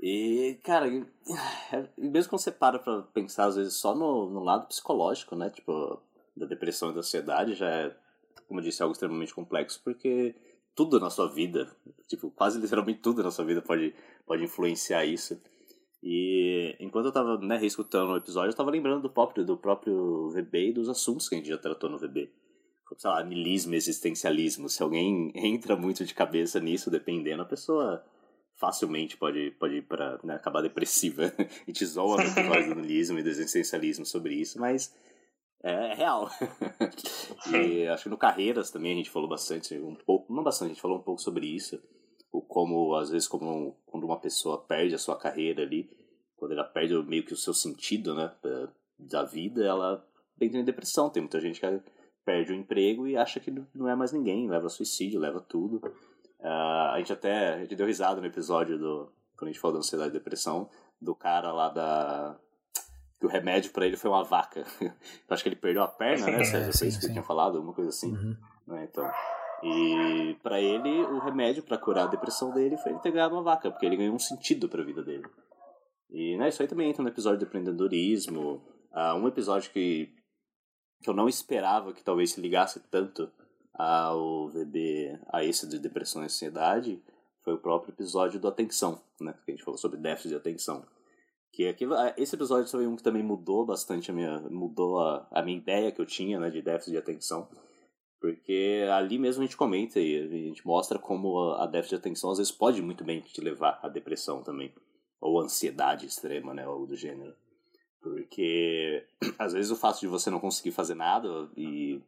E, 0.00 0.58
cara, 0.64 0.86
mesmo 1.96 2.30
quando 2.30 2.42
você 2.42 2.50
para 2.50 2.78
pra 2.78 3.02
pensar, 3.14 3.46
às 3.46 3.56
vezes, 3.56 3.74
só 3.74 3.94
no, 3.94 4.28
no 4.28 4.40
lado 4.40 4.66
psicológico, 4.66 5.36
né? 5.36 5.48
Tipo, 5.50 6.02
da 6.36 6.46
depressão 6.46 6.90
e 6.90 6.92
da 6.92 6.98
ansiedade 6.98 7.54
já 7.54 7.68
é, 7.68 7.96
como 8.48 8.60
eu 8.60 8.64
disse, 8.64 8.82
algo 8.82 8.92
extremamente 8.92 9.32
complexo, 9.32 9.80
porque 9.82 10.34
tudo 10.74 10.98
na 10.98 11.08
sua 11.08 11.28
vida, 11.28 11.70
tipo, 12.08 12.30
quase 12.32 12.58
literalmente 12.60 13.00
tudo 13.00 13.22
na 13.22 13.30
sua 13.30 13.44
vida 13.44 13.62
pode, 13.62 13.94
pode 14.26 14.42
influenciar 14.42 15.04
isso. 15.04 15.40
E 16.02 16.76
enquanto 16.80 17.06
eu 17.06 17.12
tava, 17.12 17.38
né, 17.38 17.56
reescutando 17.56 18.12
o 18.12 18.16
episódio, 18.16 18.50
eu 18.50 18.56
tava 18.56 18.70
lembrando 18.70 19.02
do 19.02 19.08
próprio, 19.08 19.44
do 19.44 19.56
próprio 19.56 20.28
VB 20.30 20.68
e 20.68 20.72
dos 20.72 20.88
assuntos 20.88 21.28
que 21.28 21.36
a 21.36 21.38
gente 21.38 21.48
já 21.48 21.56
tratou 21.56 21.88
no 21.88 21.96
VB 21.96 22.30
sei 22.96 23.10
lá, 23.10 23.24
nilismo, 23.24 23.74
existencialismo. 23.74 24.68
Se 24.68 24.82
alguém 24.82 25.32
entra 25.34 25.76
muito 25.76 26.04
de 26.04 26.14
cabeça 26.14 26.60
nisso, 26.60 26.90
dependendo, 26.90 27.42
a 27.42 27.46
pessoa 27.46 28.04
facilmente 28.54 29.16
pode, 29.16 29.50
pode 29.52 29.76
ir 29.76 29.82
para 29.82 30.18
né, 30.22 30.34
acabar 30.34 30.62
depressiva. 30.62 31.32
a 31.38 31.64
gente 31.66 31.84
zoa 31.84 32.16
no 32.16 32.30
episódio 32.30 32.74
do 32.74 32.80
nilismo 32.80 33.18
e 33.18 33.22
do 33.22 33.28
existencialismo 33.28 34.06
sobre 34.06 34.34
isso, 34.34 34.60
mas 34.60 34.94
é, 35.62 35.92
é 35.92 35.94
real. 35.94 36.30
e 37.52 37.86
acho 37.88 38.04
que 38.04 38.08
no 38.10 38.18
Carreiras 38.18 38.70
também 38.70 38.92
a 38.92 38.96
gente 38.96 39.10
falou 39.10 39.28
bastante, 39.28 39.76
um 39.78 39.94
pouco, 39.94 40.32
não 40.32 40.44
bastante, 40.44 40.66
a 40.66 40.74
gente 40.74 40.82
falou 40.82 40.98
um 40.98 41.02
pouco 41.02 41.20
sobre 41.20 41.46
isso. 41.46 41.82
O 42.30 42.42
como, 42.42 42.94
às 42.96 43.10
vezes, 43.10 43.28
como 43.28 43.76
quando 43.86 44.04
uma 44.04 44.20
pessoa 44.20 44.64
perde 44.66 44.94
a 44.94 44.98
sua 44.98 45.16
carreira 45.16 45.62
ali, 45.62 45.88
quando 46.36 46.52
ela 46.52 46.64
perde 46.64 46.94
meio 47.04 47.24
que 47.24 47.32
o 47.32 47.36
seu 47.36 47.54
sentido, 47.54 48.14
né, 48.14 48.30
da 48.98 49.22
vida, 49.22 49.64
ela 49.64 50.04
entra 50.40 50.60
em 50.60 50.64
depressão. 50.64 51.10
Tem 51.10 51.22
muita 51.22 51.40
gente 51.40 51.60
que 51.60 51.66
perde 52.24 52.52
o 52.52 52.56
emprego 52.56 53.06
e 53.06 53.16
acha 53.16 53.38
que 53.38 53.52
não 53.74 53.88
é 53.88 53.94
mais 53.94 54.12
ninguém, 54.12 54.48
leva 54.48 54.68
suicídio, 54.68 55.20
leva 55.20 55.40
tudo. 55.40 55.76
Uh, 56.40 56.92
a 56.92 56.94
gente 56.98 57.12
até 57.12 57.54
a 57.54 57.58
gente 57.58 57.74
deu 57.76 57.86
risada 57.86 58.20
no 58.20 58.26
episódio 58.26 58.78
do 58.78 59.12
quando 59.36 59.48
a 59.48 59.52
gente 59.52 59.60
falou 59.60 59.74
da 59.74 59.78
ansiedade 59.80 60.10
e 60.10 60.12
depressão 60.12 60.68
do 61.00 61.14
cara 61.14 61.52
lá 61.52 61.68
da 61.68 62.36
que 63.18 63.26
o 63.26 63.28
remédio 63.28 63.72
para 63.72 63.86
ele 63.86 63.96
foi 63.96 64.10
uma 64.10 64.24
vaca. 64.24 64.64
Eu 64.80 64.90
acho 65.30 65.42
que 65.42 65.48
ele 65.48 65.56
perdeu 65.56 65.82
a 65.82 65.88
perna, 65.88 66.26
né? 66.26 66.40
É, 66.40 66.72
Você 66.72 66.88
que 66.90 67.12
tinha 67.12 67.22
falado, 67.22 67.56
alguma 67.56 67.74
coisa 67.74 67.90
assim. 67.90 68.12
Uhum. 68.12 68.36
Né? 68.66 68.88
Então, 68.90 69.10
e 69.62 70.36
para 70.42 70.60
ele 70.60 71.02
o 71.04 71.18
remédio 71.18 71.62
para 71.62 71.78
curar 71.78 72.04
a 72.04 72.10
depressão 72.10 72.52
dele 72.52 72.76
foi 72.76 72.92
ele 72.92 73.00
ter 73.00 73.12
ganhado 73.12 73.34
uma 73.34 73.42
vaca, 73.42 73.70
porque 73.70 73.86
ele 73.86 73.96
ganhou 73.96 74.14
um 74.14 74.18
sentido 74.18 74.68
para 74.68 74.82
a 74.82 74.84
vida 74.84 75.02
dele. 75.02 75.24
E 76.10 76.36
né, 76.36 76.48
isso 76.48 76.62
aí 76.62 76.68
também 76.68 76.90
entra 76.90 77.02
no 77.02 77.08
episódio 77.08 77.38
de 77.38 77.44
empreendedorismo. 77.44 78.62
Uh, 78.92 79.16
um 79.16 79.26
episódio 79.26 79.70
que 79.72 80.14
que 81.04 81.10
eu 81.10 81.14
não 81.14 81.28
esperava 81.28 81.92
que 81.92 82.02
talvez 82.02 82.32
se 82.32 82.40
ligasse 82.40 82.80
tanto 82.90 83.30
ao 83.74 84.48
VB, 84.48 85.20
a 85.30 85.44
esse 85.44 85.68
de 85.68 85.78
depressão 85.78 86.22
e 86.22 86.24
ansiedade, 86.24 87.02
foi 87.42 87.52
o 87.52 87.58
próprio 87.58 87.92
episódio 87.92 88.40
do 88.40 88.48
Atenção, 88.48 88.98
né? 89.20 89.34
Que 89.44 89.50
a 89.50 89.54
gente 89.54 89.64
falou 89.64 89.76
sobre 89.76 90.00
déficit 90.00 90.30
de 90.30 90.36
atenção. 90.36 90.82
Que 91.52 91.68
aquilo, 91.68 91.94
esse 92.16 92.34
episódio 92.34 92.70
foi 92.70 92.86
um 92.86 92.96
que 92.96 93.02
também 93.02 93.22
mudou 93.22 93.66
bastante 93.66 94.10
a 94.10 94.14
minha, 94.14 94.40
mudou 94.48 94.98
a, 94.98 95.28
a 95.30 95.42
minha 95.42 95.58
ideia 95.58 95.92
que 95.92 96.00
eu 96.00 96.06
tinha, 96.06 96.40
né, 96.40 96.48
de 96.48 96.62
déficit 96.62 96.92
de 96.92 96.98
atenção. 96.98 97.48
Porque 98.18 98.86
ali 98.90 99.18
mesmo 99.18 99.42
a 99.42 99.44
gente 99.44 99.58
comenta 99.58 100.00
e 100.00 100.22
a 100.22 100.26
gente 100.26 100.66
mostra 100.66 100.98
como 100.98 101.38
a, 101.38 101.64
a 101.64 101.66
déficit 101.66 101.96
de 101.96 102.00
atenção 102.00 102.30
às 102.30 102.38
vezes 102.38 102.50
pode 102.50 102.80
muito 102.80 103.04
bem 103.04 103.20
te 103.20 103.42
levar 103.42 103.78
à 103.82 103.88
depressão 103.90 104.42
também. 104.42 104.72
Ou 105.20 105.38
ansiedade 105.38 106.06
extrema, 106.06 106.54
né? 106.54 106.64
Algo 106.64 106.86
do 106.86 106.96
gênero. 106.96 107.34
Porque 108.04 109.02
às 109.38 109.54
vezes 109.54 109.70
o 109.70 109.76
fato 109.76 109.98
de 109.98 110.06
você 110.06 110.28
não 110.30 110.38
conseguir 110.38 110.72
fazer 110.72 110.94
nada 110.94 111.48
e 111.56 112.00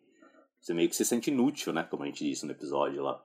você 0.61 0.75
meio 0.75 0.91
que 0.91 0.95
se 0.95 1.07
sente 1.07 1.31
inútil, 1.31 1.73
né? 1.73 1.83
Como 1.85 2.03
a 2.03 2.07
gente 2.07 2.23
disse 2.23 2.45
no 2.45 2.53
episódio 2.53 3.03
lá. 3.03 3.25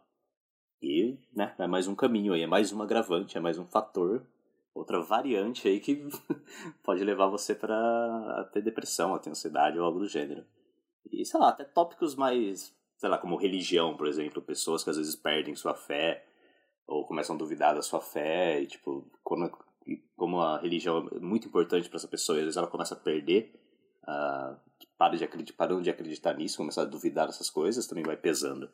E, 0.82 1.20
né, 1.36 1.54
é 1.60 1.68
mais 1.68 1.88
um 1.88 1.94
caminho 1.94 2.34
aí, 2.34 2.42
é 2.42 2.48
mais 2.48 2.72
um 2.72 2.82
agravante, 2.82 3.38
é 3.38 3.42
mais 3.42 3.60
um 3.60 3.66
fator, 3.68 4.26
outra 4.74 5.00
variante 5.00 5.68
aí 5.68 5.80
que 5.80 6.08
pode 6.82 7.04
levar 7.04 7.28
você 7.28 7.54
para 7.54 8.50
ter 8.52 8.64
depressão, 8.64 9.14
a 9.14 9.20
ter 9.20 9.30
ansiedade 9.30 9.78
ou 9.78 9.86
algo 9.86 10.00
do 10.00 10.08
gênero. 10.08 10.44
E, 11.12 11.24
sei 11.24 11.40
lá, 11.40 11.50
até 11.50 11.64
tópicos 11.66 12.16
mais, 12.16 12.74
sei 12.98 13.10
lá, 13.10 13.18
como 13.18 13.36
religião, 13.36 13.96
por 13.96 14.08
exemplo, 14.08 14.42
pessoas 14.42 14.84
que 14.84 14.90
às 14.90 14.98
vezes 14.98 15.16
perdem 15.16 15.56
sua 15.56 15.76
fé 15.76 16.26
ou 16.88 17.06
começam 17.06 17.36
a 17.36 17.40
duvidar 17.40 17.76
da 17.76 17.82
sua 17.84 18.02
fé 18.02 18.62
e, 18.62 18.66
tipo, 18.66 19.06
quando 19.24 19.52
e 19.86 19.98
como 20.16 20.40
a 20.40 20.60
religião 20.60 21.08
é 21.12 21.20
muito 21.20 21.48
importante 21.48 21.90
para 21.90 21.98
essa 21.98 22.08
pessoa, 22.08 22.38
às 22.38 22.44
vezes 22.44 22.58
ela 22.58 22.68
começa 22.68 22.94
a 22.94 23.00
perder, 23.00 23.54
uh, 24.04 24.58
para 24.98 25.18
de 25.18 25.24
acreditar, 25.24 25.58
parando 25.58 25.82
de 25.82 25.90
acreditar 25.90 26.34
nisso, 26.36 26.58
começar 26.58 26.84
a 26.84 26.86
duvidar 26.86 27.28
dessas 27.28 27.50
coisas, 27.50 27.88
também 27.88 28.04
vai 28.04 28.18
pesando. 28.18 28.70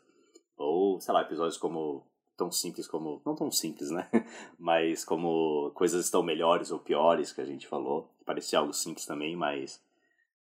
Ou, 0.58 1.00
sei 1.00 1.14
lá, 1.14 1.22
episódios 1.22 1.58
como 1.58 2.06
tão 2.38 2.52
simples 2.52 2.88
como. 2.88 3.22
Não 3.26 3.36
tão 3.36 3.52
simples, 3.52 3.90
né? 3.90 4.08
Mas 4.58 5.04
como 5.04 5.72
coisas 5.74 6.06
estão 6.06 6.22
melhores 6.24 6.72
ou 6.72 6.80
piores, 6.80 7.34
que 7.34 7.42
a 7.42 7.46
gente 7.46 7.68
falou. 7.68 8.16
Parecia 8.26 8.60
algo 8.60 8.74
simples 8.74 9.06
também, 9.06 9.36
mas. 9.36 9.82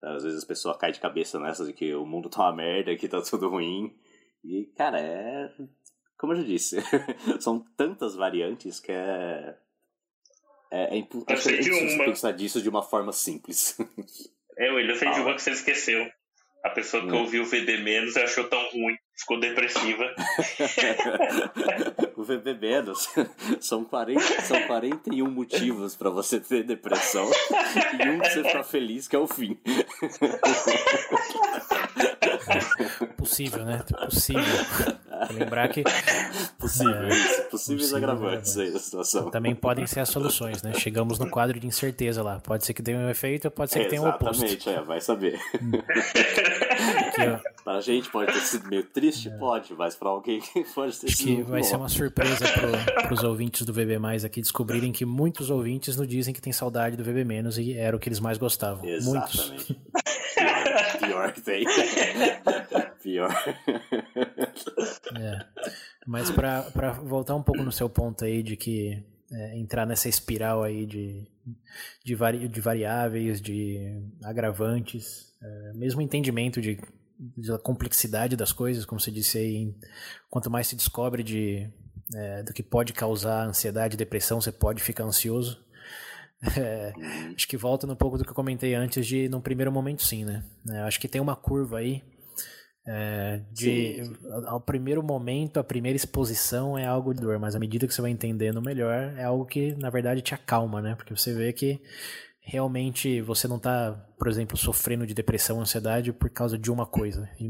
Às 0.00 0.22
vezes 0.22 0.44
a 0.44 0.46
pessoa 0.46 0.78
cai 0.78 0.92
de 0.92 1.00
cabeça 1.00 1.40
nessa 1.40 1.64
de 1.64 1.72
que 1.72 1.92
o 1.92 2.06
mundo 2.06 2.28
tá 2.28 2.42
uma 2.42 2.54
merda, 2.54 2.94
que 2.96 3.08
tá 3.08 3.20
tudo 3.20 3.48
ruim. 3.48 3.96
E, 4.44 4.66
cara, 4.76 5.00
é. 5.00 5.52
Como 6.16 6.32
eu 6.32 6.36
já 6.36 6.42
disse, 6.44 6.76
são 7.40 7.60
tantas 7.76 8.14
variantes 8.14 8.78
que 8.78 8.92
é. 8.92 9.58
É, 10.70 10.94
é, 10.94 10.98
imp... 10.98 11.12
eu 11.28 11.36
sei 11.36 11.60
de 11.60 11.70
uma. 11.70 12.04
pensar 12.04 12.32
disso 12.32 12.60
de 12.60 12.68
uma 12.68 12.82
forma 12.82 13.12
simps. 13.12 13.76
É, 14.56 14.68
eu 14.68 14.96
sei 14.96 15.10
de 15.12 15.20
uma 15.20 15.34
que 15.34 15.42
você 15.42 15.52
esqueceu. 15.52 16.10
A 16.64 16.70
pessoa 16.70 17.06
que 17.06 17.12
hum. 17.12 17.20
ouviu 17.20 17.44
o 17.44 17.46
VB 17.46 17.78
menos 17.78 18.16
achou 18.16 18.42
tão 18.48 18.58
ruim, 18.70 18.96
ficou 19.16 19.38
depressiva. 19.38 20.04
o 22.16 22.24
VB 22.24 22.54
menos 22.54 23.08
são, 23.60 23.84
40, 23.84 24.20
são 24.42 24.60
41 24.66 25.30
motivos 25.30 25.94
para 25.94 26.10
você 26.10 26.40
ter 26.40 26.64
depressão 26.64 27.30
e 28.04 28.08
um 28.08 28.18
que 28.18 28.30
você 28.30 28.42
ficar 28.42 28.64
feliz, 28.64 29.06
que 29.06 29.14
é 29.14 29.18
o 29.20 29.28
fim. 29.28 29.56
Possível, 33.16 33.64
né? 33.64 33.84
Possível. 34.06 34.42
Lembrar 35.30 35.68
que. 35.68 35.84
Possível, 36.58 37.08
é. 37.08 37.40
Possíveis 37.50 37.94
agravantes 37.94 38.56
aí 38.56 38.72
da 38.72 38.78
situação. 38.78 39.30
Também 39.30 39.54
podem 39.54 39.86
ser 39.86 40.00
as 40.00 40.08
soluções, 40.08 40.62
né? 40.62 40.74
Chegamos 40.74 41.18
no 41.18 41.30
quadro 41.30 41.58
de 41.58 41.66
incerteza 41.66 42.22
lá. 42.22 42.40
Pode 42.40 42.64
ser 42.66 42.74
que 42.74 42.82
dê 42.82 42.94
um 42.94 43.08
efeito, 43.08 43.50
pode 43.50 43.72
ser 43.72 43.84
que 43.84 43.90
tenha 43.90 44.02
um 44.02 44.08
oposto. 44.08 44.44
Exatamente, 44.44 44.68
é, 44.70 44.82
vai 44.82 45.00
saber. 45.00 45.38
Aqui, 47.08 47.42
pra 47.68 47.82
gente 47.82 48.10
pode 48.10 48.32
ter 48.32 48.40
sido 48.40 48.66
meio 48.66 48.82
triste, 48.82 49.28
é. 49.28 49.36
pode, 49.36 49.74
mas 49.74 49.94
pra 49.94 50.08
alguém 50.08 50.40
pode 50.74 50.98
ter 50.98 51.08
Acho 51.08 51.16
sido. 51.16 51.36
que 51.36 51.42
vai 51.42 51.60
bom. 51.60 51.66
ser 51.66 51.76
uma 51.76 51.88
surpresa 51.90 52.46
pro, 52.48 53.02
pros 53.08 53.22
ouvintes 53.22 53.66
do 53.66 53.74
VB 53.74 53.98
Mais 53.98 54.24
aqui 54.24 54.40
descobrirem 54.40 54.90
que 54.90 55.04
muitos 55.04 55.50
ouvintes 55.50 55.94
nos 55.94 56.08
dizem 56.08 56.32
que 56.32 56.40
tem 56.40 56.50
saudade 56.50 56.96
do 56.96 57.04
VB 57.04 57.24
Menos 57.24 57.58
e 57.58 57.74
era 57.74 57.94
o 57.94 58.00
que 58.00 58.08
eles 58.08 58.20
mais 58.20 58.38
gostavam. 58.38 58.88
Exatamente. 58.88 59.36
Muitos. 59.38 59.76
Pior, 60.34 60.98
pior 60.98 61.32
que 61.32 61.40
tem. 61.42 61.66
pior. 63.02 63.56
É. 65.18 65.46
Mas 66.06 66.30
para 66.30 66.92
voltar 67.04 67.34
um 67.34 67.42
pouco 67.42 67.62
no 67.62 67.70
seu 67.70 67.90
ponto 67.90 68.24
aí 68.24 68.42
de 68.42 68.56
que 68.56 69.04
é, 69.30 69.58
entrar 69.58 69.84
nessa 69.84 70.08
espiral 70.08 70.62
aí 70.62 70.86
de, 70.86 71.26
de, 72.02 72.14
vari, 72.14 72.48
de 72.48 72.60
variáveis, 72.62 73.42
de 73.42 74.00
agravantes, 74.24 75.34
é, 75.42 75.72
mesmo 75.74 76.00
entendimento 76.00 76.62
de, 76.62 76.78
da 77.18 77.58
complexidade 77.58 78.36
das 78.36 78.52
coisas, 78.52 78.84
como 78.84 79.00
você 79.00 79.10
disse 79.10 79.38
aí, 79.38 79.74
quanto 80.30 80.50
mais 80.50 80.68
se 80.68 80.76
descobre 80.76 81.22
de, 81.22 81.68
é, 82.14 82.42
do 82.42 82.52
que 82.52 82.62
pode 82.62 82.92
causar 82.92 83.46
ansiedade 83.46 83.94
e 83.94 83.98
depressão, 83.98 84.40
você 84.40 84.52
pode 84.52 84.82
ficar 84.82 85.04
ansioso. 85.04 85.60
É, 86.56 86.92
acho 87.34 87.48
que 87.48 87.56
volta 87.56 87.84
no 87.84 87.96
pouco 87.96 88.16
do 88.16 88.22
que 88.22 88.30
eu 88.30 88.34
comentei 88.34 88.72
antes 88.72 89.04
de, 89.04 89.28
num 89.28 89.40
primeiro 89.40 89.72
momento, 89.72 90.04
sim, 90.04 90.24
né? 90.24 90.44
É, 90.70 90.82
acho 90.82 91.00
que 91.00 91.08
tem 91.08 91.20
uma 91.20 91.34
curva 91.34 91.78
aí 91.78 92.00
é, 92.90 93.42
de 93.52 94.02
sim, 94.02 94.04
sim. 94.04 94.16
ao 94.46 94.58
primeiro 94.58 95.02
momento, 95.02 95.60
a 95.60 95.64
primeira 95.64 95.94
exposição 95.94 96.78
é 96.78 96.86
algo 96.86 97.12
de 97.12 97.20
dor, 97.20 97.38
mas 97.38 97.54
à 97.54 97.58
medida 97.58 97.86
que 97.86 97.92
você 97.92 98.00
vai 98.00 98.10
entendendo 98.10 98.62
melhor, 98.62 99.12
é 99.14 99.24
algo 99.24 99.44
que 99.44 99.74
na 99.74 99.90
verdade 99.90 100.22
te 100.22 100.32
acalma, 100.32 100.80
né? 100.80 100.94
Porque 100.94 101.14
você 101.14 101.34
vê 101.34 101.52
que 101.52 101.78
realmente 102.48 103.20
você 103.20 103.46
não 103.46 103.58
está, 103.58 103.92
por 104.18 104.26
exemplo, 104.26 104.56
sofrendo 104.56 105.06
de 105.06 105.12
depressão, 105.12 105.60
ansiedade 105.60 106.14
por 106.14 106.30
causa 106.30 106.56
de 106.56 106.70
uma 106.70 106.86
coisa. 106.86 107.28
E 107.38 107.46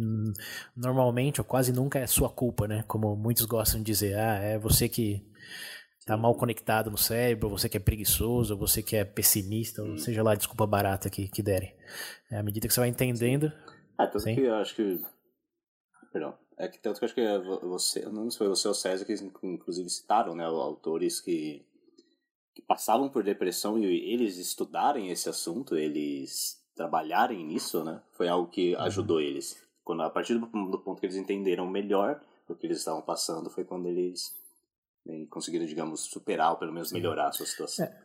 normalmente, 0.76 1.40
ou 1.40 1.44
quase 1.44 1.72
nunca 1.72 2.00
é 2.00 2.06
sua 2.06 2.28
culpa, 2.28 2.66
né? 2.66 2.82
Como 2.88 3.14
muitos 3.14 3.44
gostam 3.44 3.78
de 3.78 3.86
dizer, 3.86 4.18
ah, 4.18 4.38
é 4.38 4.58
você 4.58 4.88
que 4.88 5.24
está 6.00 6.16
mal 6.16 6.34
conectado 6.34 6.90
no 6.90 6.98
cérebro, 6.98 7.48
você 7.48 7.68
que 7.68 7.76
é 7.76 7.80
preguiçoso, 7.80 8.56
você 8.56 8.82
que 8.82 8.96
é 8.96 9.04
pessimista, 9.04 9.84
ou 9.84 9.98
seja 9.98 10.20
lá, 10.20 10.34
desculpa 10.34 10.66
barata 10.66 11.08
que, 11.08 11.28
que 11.28 11.44
derem. 11.44 11.72
É, 12.28 12.38
à 12.38 12.42
medida 12.42 12.66
que 12.66 12.74
você 12.74 12.80
vai 12.80 12.88
entendendo. 12.88 13.52
Ah, 13.96 14.06
tanto 14.06 14.24
sim. 14.24 14.34
que 14.34 14.40
eu 14.40 14.54
acho 14.56 14.74
que 14.74 15.00
Perdão. 16.12 16.34
É 16.56 16.66
que 16.66 16.80
tanto 16.80 16.98
que 16.98 17.04
eu 17.04 17.06
acho 17.06 17.14
que 17.14 17.20
é 17.20 17.38
você, 17.38 18.04
não 18.06 18.22
sei 18.22 18.30
se 18.30 18.38
foi 18.38 18.48
você 18.48 18.66
ou 18.66 18.72
o 18.72 18.74
César 18.74 19.04
que 19.04 19.14
inclusive 19.44 19.88
citaram, 19.88 20.34
né, 20.34 20.44
autores 20.44 21.20
que, 21.20 21.64
que 22.58 22.62
passavam 22.62 23.08
por 23.08 23.22
depressão 23.22 23.78
e 23.78 24.12
eles 24.12 24.36
estudarem 24.36 25.10
esse 25.10 25.28
assunto, 25.28 25.76
eles 25.76 26.60
trabalharem 26.74 27.44
nisso, 27.44 27.84
né, 27.84 28.02
foi 28.10 28.26
algo 28.26 28.50
que 28.50 28.74
uhum. 28.74 28.82
ajudou 28.82 29.20
eles. 29.20 29.64
Quando 29.84 30.02
a 30.02 30.10
partir 30.10 30.34
do, 30.34 30.46
do, 30.46 30.78
ponto 30.80 30.98
que 30.98 31.06
eles 31.06 31.14
entenderam 31.14 31.68
melhor 31.68 32.20
o 32.48 32.56
que 32.56 32.66
eles 32.66 32.78
estavam 32.78 33.00
passando, 33.00 33.48
foi 33.48 33.64
quando 33.64 33.86
eles 33.86 34.34
né, 35.06 35.24
conseguiram, 35.30 35.66
digamos, 35.66 36.00
superar 36.00 36.50
ou 36.50 36.56
pelo 36.56 36.72
menos 36.72 36.90
melhorar 36.90 37.28
a 37.28 37.32
sua 37.32 37.46
situação. 37.46 37.86
É. 37.86 38.02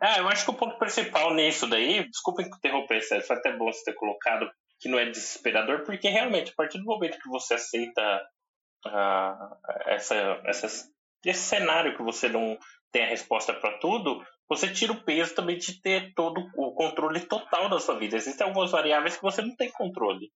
Ah, 0.00 0.18
eu 0.18 0.28
acho 0.28 0.44
que 0.44 0.50
o 0.50 0.54
ponto 0.54 0.76
principal 0.76 1.32
nisso 1.34 1.68
daí, 1.68 2.08
desculpa 2.08 2.42
interromper, 2.42 3.00
César, 3.00 3.24
foi 3.24 3.36
até 3.36 3.56
bom 3.56 3.66
você 3.66 3.84
ter 3.84 3.94
colocado, 3.94 4.50
que 4.80 4.88
não 4.88 4.98
é 4.98 5.08
desesperador, 5.08 5.84
porque 5.84 6.08
realmente, 6.08 6.50
a 6.50 6.54
partir 6.56 6.78
do 6.78 6.84
momento 6.84 7.18
que 7.20 7.28
você 7.28 7.54
aceita 7.54 8.22
uh, 8.86 9.56
essa, 9.86 10.16
essa, 10.44 10.66
esse 11.24 11.40
cenário 11.40 11.96
que 11.96 12.02
você 12.02 12.28
não 12.28 12.58
tem 12.92 13.04
a 13.04 13.08
resposta 13.08 13.52
para 13.52 13.78
tudo, 13.78 14.24
você 14.48 14.68
tira 14.68 14.92
o 14.92 15.02
peso 15.02 15.34
também 15.34 15.58
de 15.58 15.80
ter 15.80 16.12
todo 16.14 16.40
o 16.56 16.72
controle 16.72 17.20
total 17.20 17.68
da 17.68 17.78
sua 17.78 17.98
vida. 17.98 18.16
Existem 18.16 18.46
algumas 18.46 18.70
variáveis 18.70 19.16
que 19.16 19.22
você 19.22 19.42
não 19.42 19.54
tem 19.54 19.70
controle. 19.70 20.30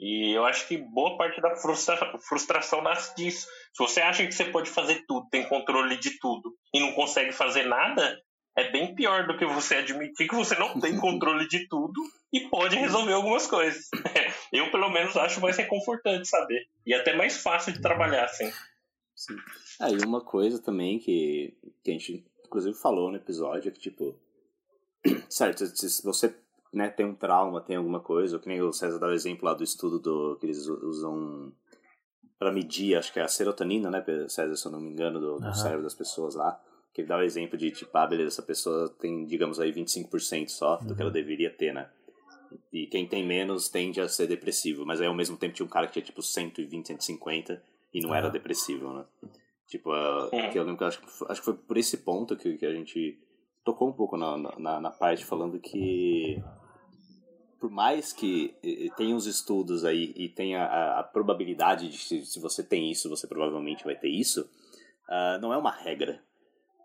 E 0.00 0.36
eu 0.36 0.44
acho 0.44 0.66
que 0.66 0.76
boa 0.76 1.16
parte 1.16 1.40
da 1.40 1.54
frustra 1.54 2.18
frustração 2.18 2.82
nasce 2.82 3.14
disso. 3.14 3.46
Se 3.72 3.78
você 3.78 4.00
acha 4.00 4.26
que 4.26 4.32
você 4.32 4.46
pode 4.46 4.68
fazer 4.68 5.04
tudo, 5.06 5.28
tem 5.30 5.48
controle 5.48 5.96
de 5.96 6.18
tudo 6.18 6.52
e 6.74 6.80
não 6.80 6.92
consegue 6.92 7.30
fazer 7.30 7.66
nada, 7.66 8.20
é 8.56 8.70
bem 8.70 8.94
pior 8.94 9.26
do 9.26 9.36
que 9.36 9.46
você 9.46 9.76
admitir 9.76 10.28
que 10.28 10.34
você 10.34 10.56
não 10.58 10.80
tem 10.80 10.96
controle 10.98 11.46
de 11.46 11.68
tudo 11.68 12.02
e 12.32 12.40
pode 12.48 12.76
resolver 12.76 13.12
algumas 13.12 13.46
coisas. 13.46 13.88
Eu, 14.52 14.70
pelo 14.72 14.90
menos, 14.90 15.16
acho 15.16 15.40
mais 15.40 15.56
reconfortante 15.56 16.26
saber. 16.26 16.66
E 16.84 16.92
até 16.92 17.14
mais 17.14 17.40
fácil 17.40 17.72
de 17.72 17.80
trabalhar, 17.80 18.24
assim. 18.24 18.50
Sim. 19.22 19.36
Ah, 19.78 19.90
e 19.90 20.04
uma 20.04 20.20
coisa 20.20 20.58
também 20.58 20.98
que, 20.98 21.56
que 21.84 21.90
a 21.90 21.92
gente, 21.92 22.26
inclusive, 22.44 22.76
falou 22.76 23.08
no 23.08 23.16
episódio 23.16 23.68
é 23.68 23.72
que, 23.72 23.78
tipo, 23.78 24.18
certo, 25.30 25.64
se 25.64 26.02
você 26.02 26.34
né, 26.72 26.88
tem 26.88 27.06
um 27.06 27.14
trauma, 27.14 27.60
tem 27.60 27.76
alguma 27.76 28.00
coisa, 28.00 28.40
que 28.40 28.48
nem 28.48 28.60
o 28.60 28.72
César 28.72 28.98
dá 28.98 29.06
o 29.06 29.12
exemplo 29.12 29.44
lá 29.44 29.54
do 29.54 29.62
estudo 29.62 30.00
do, 30.00 30.36
que 30.40 30.46
eles 30.46 30.66
usam 30.66 31.52
para 32.36 32.50
medir, 32.50 32.96
acho 32.96 33.12
que 33.12 33.20
é 33.20 33.22
a 33.22 33.28
serotonina, 33.28 33.90
né, 33.90 34.04
César, 34.28 34.56
se 34.56 34.66
eu 34.66 34.72
não 34.72 34.80
me 34.80 34.90
engano, 34.90 35.20
do, 35.20 35.38
do 35.38 35.46
uhum. 35.46 35.54
cérebro 35.54 35.84
das 35.84 35.94
pessoas 35.94 36.34
lá 36.34 36.60
que 36.92 37.00
ele 37.00 37.08
dá 37.08 37.16
o 37.16 37.22
exemplo 37.22 37.56
de, 37.56 37.70
tipo, 37.70 37.96
ah, 37.96 38.06
beleza, 38.06 38.28
essa 38.28 38.42
pessoa 38.42 38.88
tem, 39.00 39.24
digamos 39.24 39.58
aí, 39.58 39.72
25% 39.72 40.48
só 40.48 40.76
do 40.76 40.90
uhum. 40.90 40.94
que 40.94 41.00
ela 41.00 41.08
uhum. 41.08 41.14
deveria 41.14 41.50
ter, 41.50 41.72
né? 41.72 41.88
E 42.70 42.86
quem 42.86 43.08
tem 43.08 43.26
menos 43.26 43.70
tende 43.70 43.98
a 44.00 44.08
ser 44.08 44.26
depressivo, 44.26 44.84
mas 44.84 45.00
aí 45.00 45.06
ao 45.06 45.14
mesmo 45.14 45.38
tempo 45.38 45.54
tinha 45.54 45.64
um 45.64 45.70
cara 45.70 45.86
que 45.86 45.94
tinha, 45.94 46.04
tipo, 46.04 46.20
120, 46.20 46.88
150 46.88 47.62
e 47.92 48.00
não 48.00 48.14
era 48.14 48.30
depressivo, 48.30 48.92
né? 48.92 49.04
Tipo, 49.66 49.90
uh, 49.90 50.30
que 50.50 50.58
eu 50.58 50.64
lembro 50.64 50.78
que 50.78 50.84
acho, 50.84 51.00
acho 51.28 51.40
que 51.40 51.44
foi 51.44 51.54
por 51.54 51.76
esse 51.76 51.98
ponto 51.98 52.36
que, 52.36 52.58
que 52.58 52.66
a 52.66 52.72
gente 52.72 53.18
tocou 53.64 53.88
um 53.88 53.92
pouco 53.92 54.16
na, 54.16 54.36
na, 54.58 54.80
na 54.80 54.90
parte 54.90 55.24
falando 55.24 55.58
que 55.58 56.42
por 57.62 57.70
mais 57.70 58.12
que 58.12 58.56
tenha 58.96 59.14
os 59.14 59.24
estudos 59.24 59.84
aí 59.84 60.12
e 60.16 60.28
tenha 60.28 60.64
a, 60.64 60.98
a 60.98 61.02
probabilidade 61.04 61.88
de 61.88 61.96
se, 61.96 62.26
se, 62.26 62.40
você 62.40 62.60
tem 62.60 62.90
isso, 62.90 63.08
você 63.08 63.24
provavelmente 63.28 63.84
vai 63.84 63.94
ter 63.94 64.08
isso, 64.08 64.50
uh, 65.08 65.40
não 65.40 65.52
é 65.52 65.56
uma 65.56 65.70
regra. 65.70 66.20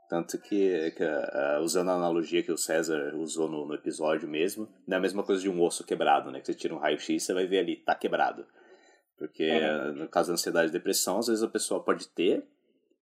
Tanto 0.07 0.37
que, 0.37 0.91
que 0.91 1.03
uh, 1.03 1.61
usando 1.63 1.89
a 1.89 1.95
analogia 1.95 2.43
que 2.43 2.51
o 2.51 2.57
César 2.57 3.15
usou 3.15 3.49
no, 3.49 3.65
no, 3.65 3.73
episódio 3.73 4.29
mesmo, 4.29 4.69
não 4.87 4.95
é 4.95 4.97
a 4.99 5.01
mesma 5.01 5.23
coisa 5.23 5.41
de 5.41 5.49
um 5.49 5.61
osso 5.63 5.83
quebrado, 5.83 6.31
né? 6.31 6.39
Que 6.39 6.45
você 6.45 6.53
tira 6.53 6.75
um 6.75 6.77
raio-x 6.77 7.23
você 7.23 7.33
vai 7.33 7.47
ver 7.47 7.57
ali, 7.57 7.77
tá 7.77 7.95
quebrado. 7.95 8.45
Porque 9.17 9.43
é. 9.43 9.91
no 9.91 10.07
caso 10.07 10.29
da 10.29 10.33
ansiedade 10.33 10.69
e 10.69 10.71
depressão, 10.71 11.17
às 11.17 11.27
vezes 11.27 11.43
a 11.43 11.47
pessoa 11.47 11.81
pode 11.83 12.07
ter, 12.09 12.43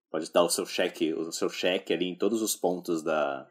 pode 0.09 0.31
dar 0.31 0.43
o 0.43 0.49
seu 0.49 0.65
cheque, 0.65 1.13
o 1.13 1.31
seu 1.31 1.49
cheque 1.49 1.93
ali 1.93 2.05
em 2.05 2.15
todos 2.15 2.41
os 2.41 2.55
pontos 2.55 3.03
da. 3.03 3.45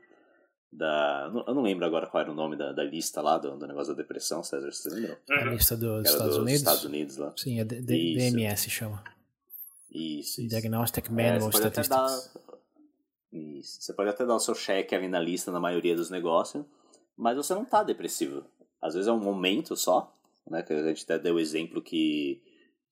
da 0.73 1.31
eu 1.47 1.55
não 1.55 1.62
lembro 1.62 1.85
agora 1.85 2.07
qual 2.07 2.23
era 2.23 2.32
o 2.32 2.35
nome 2.35 2.57
da, 2.57 2.73
da 2.73 2.82
lista 2.82 3.20
lá 3.20 3.36
do, 3.36 3.57
do 3.59 3.66
negócio 3.66 3.95
da 3.95 4.01
depressão, 4.01 4.43
César, 4.43 4.73
você 4.73 4.89
lembra? 4.89 5.20
A 5.28 5.45
lista 5.45 5.77
dos 5.77 6.09
Estados 6.09 6.36
Unidos? 6.39 6.61
Estados 6.61 6.85
Unidos 6.85 7.16
lá. 7.19 7.32
Sim, 7.36 7.61
é 7.61 7.65
DMS 7.65 8.70
chama. 8.70 9.05
Isso, 9.91 10.41
isso. 10.41 10.49
Diagnostic 10.49 11.11
Manual 11.11 11.51
é, 11.51 11.53
Statistics. 11.53 12.35
Isso. 13.31 13.82
Você 13.82 13.93
pode 13.93 14.09
até 14.09 14.24
dar 14.24 14.36
o 14.36 14.41
seu 14.41 14.55
cheque 14.55 14.95
ali 14.95 15.07
na 15.07 15.20
lista 15.20 15.53
na 15.53 15.61
maioria 15.61 15.95
dos 15.95 16.09
negócios, 16.09 16.65
mas 17.15 17.36
você 17.36 17.53
não 17.53 17.65
tá 17.65 17.82
depressivo. 17.82 18.45
Às 18.81 18.95
vezes 18.95 19.07
é 19.07 19.12
um 19.12 19.20
momento 19.20 19.77
só, 19.77 20.16
né? 20.49 20.62
Que 20.62 20.73
a 20.73 20.82
gente 20.82 21.05
até 21.05 21.19
deu 21.19 21.35
o 21.35 21.41
exemplo 21.41 21.82
que 21.82 22.41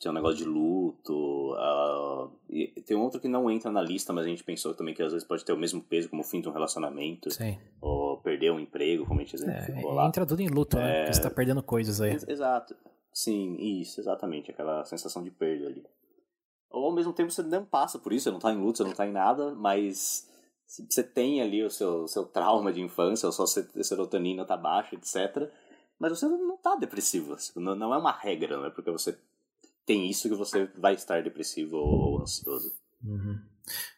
tinha 0.03 0.11
um 0.11 0.15
negócio 0.15 0.39
de 0.39 0.45
luto. 0.45 1.55
Uh, 1.55 2.29
e 2.51 2.67
tem 2.85 2.97
outro 2.97 3.21
que 3.21 3.29
não 3.29 3.49
entra 3.49 3.71
na 3.71 3.81
lista, 3.81 4.13
mas 4.13 4.27
a 4.27 4.29
gente 4.29 4.43
pensou 4.43 4.75
também 4.75 4.93
que 4.93 5.03
às 5.03 5.13
vezes 5.13 5.27
pode 5.27 5.45
ter 5.45 5.53
o 5.53 5.57
mesmo 5.57 5.81
peso 5.81 6.09
como 6.09 6.23
o 6.23 6.25
fim 6.25 6.41
de 6.41 6.49
um 6.49 6.53
relacionamento. 6.53 7.31
Sim. 7.31 7.57
Ou 7.81 8.17
perder 8.19 8.51
um 8.51 8.59
emprego, 8.59 9.07
como 9.07 9.21
a 9.21 9.23
gente 9.23 9.37
exemplificou 9.37 9.93
é, 9.93 9.95
lá. 9.95 10.09
Entra 10.09 10.27
tudo 10.27 10.43
em 10.43 10.49
luto, 10.49 10.77
né? 10.77 11.03
Porque 11.03 11.15
você 11.15 11.23
tá 11.23 11.31
perdendo 11.31 11.63
coisas 11.63 12.01
aí. 12.01 12.19
Exato. 12.27 12.75
Sim, 13.15 13.55
isso, 13.61 14.01
exatamente. 14.01 14.51
Aquela 14.51 14.85
sensação 14.85 15.23
de 15.23 15.31
perda 15.31 15.67
ali. 15.67 15.85
Ou 16.69 16.87
ao 16.87 16.91
ao 16.91 16.97
mesmo 16.97 17.13
tempo 17.13 17.31
você 17.31 17.43
não 17.45 17.65
passa 17.65 17.97
por 17.97 18.13
isso, 18.13 18.25
você 18.25 18.31
não 18.33 18.41
tá 18.41 18.53
em 18.53 18.59
luto, 18.59 18.79
você 18.79 18.85
não 18.85 18.95
tá 18.95 19.07
em 19.07 19.13
nada, 19.13 19.55
mas 19.55 20.29
você 20.67 21.05
tem 21.05 21.41
ali 21.41 21.63
o 21.63 21.71
seu, 21.71 22.09
seu 22.09 22.25
trauma 22.25 22.73
de 22.73 22.81
infância, 22.81 23.29
a 23.29 23.33
sua 23.33 23.47
serotonina 23.47 24.45
tá 24.45 24.57
baixa, 24.57 24.97
etc. 24.97 25.49
Mas 25.97 26.19
você 26.19 26.27
não 26.27 26.57
tá 26.57 26.75
depressivo. 26.75 27.37
Não, 27.55 27.77
não 27.77 27.95
é 27.95 27.99
uma 27.99 28.11
regra, 28.11 28.57
não 28.57 28.67
é 28.67 28.71
porque 28.71 28.91
você 28.91 29.17
tem 29.87 30.09
isso 30.09 30.29
que 30.29 30.35
você 30.35 30.69
vai 30.79 30.95
estar 30.95 31.23
depressivo 31.23 31.77
ou 31.77 32.23
ansioso. 32.23 32.73
Uhum. 33.05 33.39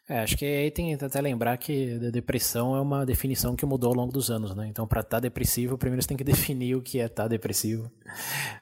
É, 0.07 0.19
acho 0.19 0.37
que 0.37 0.45
aí 0.45 0.69
tem 0.69 0.93
até 0.93 1.19
lembrar 1.19 1.57
que 1.57 1.97
depressão 2.11 2.75
é 2.75 2.81
uma 2.81 3.03
definição 3.03 3.55
que 3.55 3.65
mudou 3.65 3.89
ao 3.89 3.95
longo 3.95 4.13
dos 4.13 4.29
anos, 4.29 4.55
né? 4.55 4.67
Então, 4.67 4.85
para 4.87 5.01
estar 5.01 5.17
tá 5.17 5.21
depressivo, 5.21 5.77
primeiro 5.77 6.01
você 6.01 6.07
tem 6.07 6.17
que 6.17 6.23
definir 6.23 6.75
o 6.75 6.81
que 6.81 6.99
é 6.99 7.05
estar 7.05 7.23
tá 7.23 7.27
depressivo. 7.27 7.91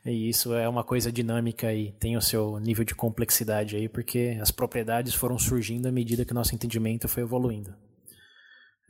E 0.05 0.29
isso 0.29 0.53
é 0.53 0.67
uma 0.69 0.83
coisa 0.83 1.11
dinâmica 1.11 1.73
e 1.73 1.91
tem 1.93 2.15
o 2.15 2.21
seu 2.21 2.59
nível 2.59 2.85
de 2.85 2.95
complexidade 2.95 3.75
aí, 3.75 3.89
porque 3.89 4.37
as 4.41 4.51
propriedades 4.51 5.13
foram 5.13 5.37
surgindo 5.37 5.87
à 5.87 5.91
medida 5.91 6.23
que 6.23 6.31
o 6.31 6.35
nosso 6.35 6.55
entendimento 6.55 7.07
foi 7.09 7.23
evoluindo. 7.23 7.75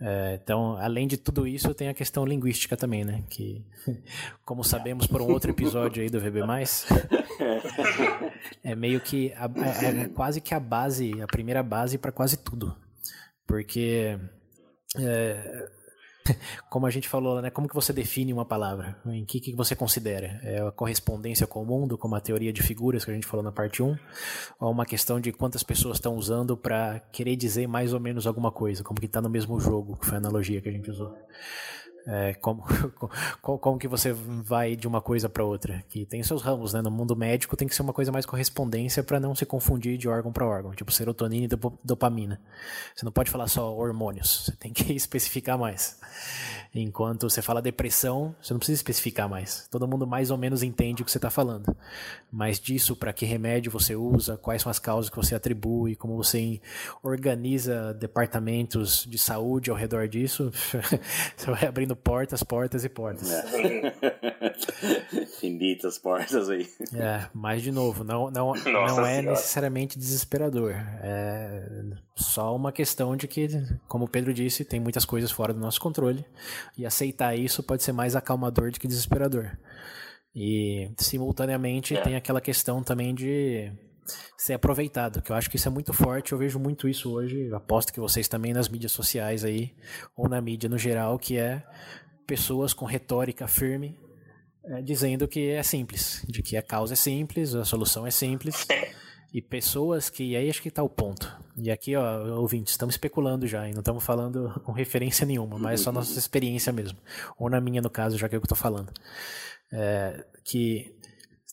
É, 0.02 0.40
então, 0.42 0.76
além 0.78 1.08
de 1.08 1.18
tudo 1.18 1.48
isso, 1.48 1.74
tem 1.74 1.88
a 1.88 1.94
questão 1.94 2.26
linguística 2.26 2.76
também, 2.76 3.06
né? 3.06 3.24
Que, 3.30 3.64
como 4.44 4.64
sabemos 4.64 5.08
por 5.08 5.22
um 5.22 5.32
outro 5.32 5.52
episódio 5.52 6.02
aí 6.02 6.10
do 6.10 6.20
VB+, 6.20 6.42
é 8.64 8.76
meio 8.76 9.00
que 9.00 9.32
a, 9.34 9.46
é, 9.46 10.02
é 10.02 10.10
quase 10.10 10.42
que 10.42 10.54
a 10.54 10.60
base, 10.60 11.22
a 11.22 11.28
primeira 11.28 11.64
base 11.64 11.98
para 11.98 12.12
quase 12.12 12.38
tudo, 12.38 12.76
porque 13.48 14.20
é, 15.00 15.70
como 16.70 16.86
a 16.86 16.90
gente 16.90 17.08
falou, 17.08 17.42
né? 17.42 17.50
Como 17.50 17.68
que 17.68 17.76
você 17.76 17.92
define 17.92 18.34
uma 18.34 18.46
palavra? 18.46 18.98
Em 19.06 19.26
que, 19.26 19.40
que 19.40 19.56
você 19.56 19.76
considera? 19.76 20.40
É 20.44 20.60
a 20.60 20.72
correspondência 20.72 21.46
com 21.46 21.62
o 21.62 21.66
mundo, 21.66 21.98
como 21.98 22.16
a 22.16 22.22
teoria 22.22 22.54
de 22.54 22.62
figuras 22.62 23.04
que 23.06 23.12
a 23.12 23.14
gente 23.14 23.28
falou 23.28 23.44
na 23.44 23.52
parte 23.52 23.82
1? 23.82 23.98
Ou 24.60 24.72
uma 24.72 24.86
questão 24.86 25.20
de 25.20 25.32
quantas 25.32 25.64
pessoas 25.64 25.98
estão 25.98 26.16
usando 26.16 26.56
para 26.56 27.00
querer 27.12 27.36
dizer 27.36 27.68
mais 27.68 27.94
ou 27.94 28.00
menos 28.00 28.26
alguma 28.28 28.52
coisa, 28.52 28.84
como 28.84 29.00
que 29.00 29.06
está 29.06 29.22
no 29.22 29.30
mesmo 29.30 29.60
jogo, 29.60 29.98
que 29.98 30.06
foi 30.06 30.16
a 30.16 30.20
analogia 30.20 30.62
que 30.62 30.70
a 30.70 30.72
gente 30.72 30.90
usou? 30.90 31.16
É, 32.06 32.34
como, 32.34 32.64
como, 33.42 33.80
que 33.80 33.88
você 33.88 34.12
vai 34.12 34.76
de 34.76 34.88
uma 34.88 35.02
coisa 35.02 35.30
para 35.30 35.44
outra? 35.44 35.84
Que 35.88 36.06
tem 36.06 36.22
seus 36.22 36.42
ramos, 36.42 36.74
né? 36.74 36.82
No 36.82 36.92
mundo 36.92 37.16
médico 37.16 37.56
tem 37.56 37.68
que 37.68 37.76
ser 37.76 37.82
uma 37.82 37.94
coisa 37.94 38.12
mais 38.12 38.26
correspondência 38.26 39.02
para 39.04 39.20
não 39.20 39.34
se 39.34 39.46
confundir 39.46 39.98
de 39.98 40.10
órgão 40.10 40.32
para 40.32 40.46
órgão, 40.46 40.72
tipo 40.74 40.92
serotonina 40.92 41.46
e 41.46 41.60
dopamina. 41.84 42.42
Você 42.94 43.06
não 43.06 43.12
pode 43.12 43.32
falar 43.32 43.48
só 43.48 43.74
hormônios, 43.74 44.46
você 44.46 44.52
tem 44.52 44.74
que 44.74 44.92
especificar 44.94 45.58
mais. 45.58 45.98
Enquanto 46.76 47.30
você 47.30 47.42
fala 47.42 47.62
depressão, 47.62 48.36
você 48.42 48.54
não 48.54 48.60
precisa 48.60 48.80
especificar 48.80 49.30
mais. 49.30 49.68
Todo 49.70 49.88
mundo 49.88 50.08
mais 50.08 50.32
ou 50.32 50.38
menos 50.38 50.64
entende 50.64 51.04
o 51.04 51.06
que 51.06 51.12
você 51.12 51.20
está 51.20 51.30
falando. 51.30 51.76
Mas 52.32 52.60
disso, 52.60 52.96
para 52.96 53.14
que 53.14 53.26
remédio 53.26 53.72
você 53.72 53.96
usa, 53.96 54.38
quais 54.38 54.64
são 54.64 54.70
as 54.72 54.80
causas 54.80 55.10
que 55.10 55.16
você 55.16 55.36
atribui, 55.36 55.96
como 55.96 56.18
você 56.18 56.60
organiza 57.04 57.94
departamentos 57.94 59.06
de 59.08 59.20
saúde 59.20 59.70
ao 59.70 59.78
redor 59.78 60.08
disso, 60.08 60.52
você 61.38 61.52
vai 61.52 61.68
abrindo 61.68 61.93
portas, 61.96 62.44
portas 62.44 62.84
e 62.84 62.90
portas. 62.90 63.32
É. 63.32 63.94
Infinitas 65.22 65.98
portas 65.98 66.50
aí. 66.50 66.68
É, 66.94 67.28
mas 67.34 67.62
de 67.62 67.72
novo, 67.72 68.04
não, 68.04 68.30
não, 68.30 68.54
não 68.54 69.06
é 69.06 69.22
necessariamente 69.22 69.98
desesperador. 69.98 70.74
É 71.02 71.70
só 72.16 72.56
uma 72.56 72.72
questão 72.72 73.16
de 73.16 73.28
que, 73.28 73.48
como 73.88 74.06
o 74.06 74.08
Pedro 74.08 74.34
disse, 74.34 74.64
tem 74.64 74.80
muitas 74.80 75.06
coisas 75.06 75.32
fora 75.32 75.54
do 75.54 75.60
nosso 75.60 75.80
controle. 75.82 76.26
E 76.78 76.86
aceitar 76.86 77.36
isso 77.36 77.64
pode 77.64 77.84
ser 77.84 77.92
mais 77.92 78.16
acalmador 78.16 78.72
do 78.72 78.80
que 78.80 78.88
desesperador. 78.88 79.58
E, 80.36 80.92
simultaneamente, 80.98 81.96
é. 81.96 82.02
tem 82.02 82.16
aquela 82.16 82.42
questão 82.42 82.84
também 82.84 83.14
de 83.14 83.72
ser 84.38 84.54
aproveitado, 84.54 85.22
que 85.22 85.32
eu 85.32 85.36
acho 85.36 85.50
que 85.50 85.56
isso 85.56 85.68
é 85.68 85.72
muito 85.72 85.94
forte, 85.94 86.32
eu 86.32 86.38
vejo 86.38 86.60
muito 86.60 86.88
isso 86.88 87.12
hoje, 87.12 87.52
aposto 87.54 87.94
que 87.94 88.00
vocês 88.00 88.28
também 88.28 88.54
nas 88.54 88.68
mídias 88.68 88.92
sociais 88.92 89.44
aí, 89.44 89.74
ou 90.16 90.28
na 90.28 90.42
mídia 90.42 90.70
no 90.70 90.78
geral, 90.78 91.18
que 91.18 91.38
é 91.38 91.64
pessoas 92.28 92.74
com 92.74 92.86
retórica 92.86 93.48
firme, 93.48 93.98
é, 94.66 94.82
dizendo 94.82 95.28
que 95.28 95.50
é 95.50 95.64
simples, 95.64 96.26
de 96.28 96.42
que 96.42 96.58
a 96.58 96.62
causa 96.62 96.94
é 96.94 96.96
simples, 96.96 97.56
a 97.56 97.66
solução 97.66 98.06
é 98.08 98.12
simples, 98.12 98.68
e 99.34 99.42
pessoas 99.42 100.10
que, 100.10 100.36
aí 100.36 100.50
acho 100.50 100.62
que 100.62 100.70
está 100.70 100.84
o 100.84 100.90
ponto, 100.90 101.36
e 101.56 101.70
aqui, 101.70 101.96
ó, 101.96 102.40
ouvintes, 102.40 102.74
estamos 102.74 102.96
especulando 102.96 103.46
já, 103.46 103.68
e 103.70 103.74
não 103.74 103.80
estamos 103.80 104.04
falando 104.04 104.50
com 104.66 104.72
referência 104.72 105.26
nenhuma, 105.26 105.60
mas 105.60 105.82
só 105.82 105.92
nossa 105.92 106.18
experiência 106.18 106.74
mesmo. 106.74 106.98
Ou 107.38 107.50
na 107.50 107.62
minha, 107.62 107.82
no 107.82 107.90
caso, 107.90 108.18
já 108.18 108.28
que 108.28 108.36
é 108.36 108.38
o 108.38 108.42
que 108.42 108.46
eu 108.46 108.54
estou 108.54 108.58
falando. 108.58 108.92
É, 109.72 110.26
que 110.44 110.96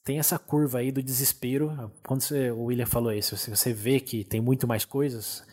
tem 0.05 0.19
essa 0.19 0.39
curva 0.39 0.79
aí 0.79 0.91
do 0.91 1.03
desespero. 1.03 1.91
Quando 2.07 2.23
você, 2.23 2.51
o 2.51 2.65
William 2.65 2.87
falou 2.87 3.13
isso, 3.13 3.37
se 3.37 3.51
você 3.51 3.73
vê 3.73 4.01
que 4.01 4.25
tem 4.25 4.41
muito 4.41 4.67
mais 4.67 4.85
coisas, 4.85 5.45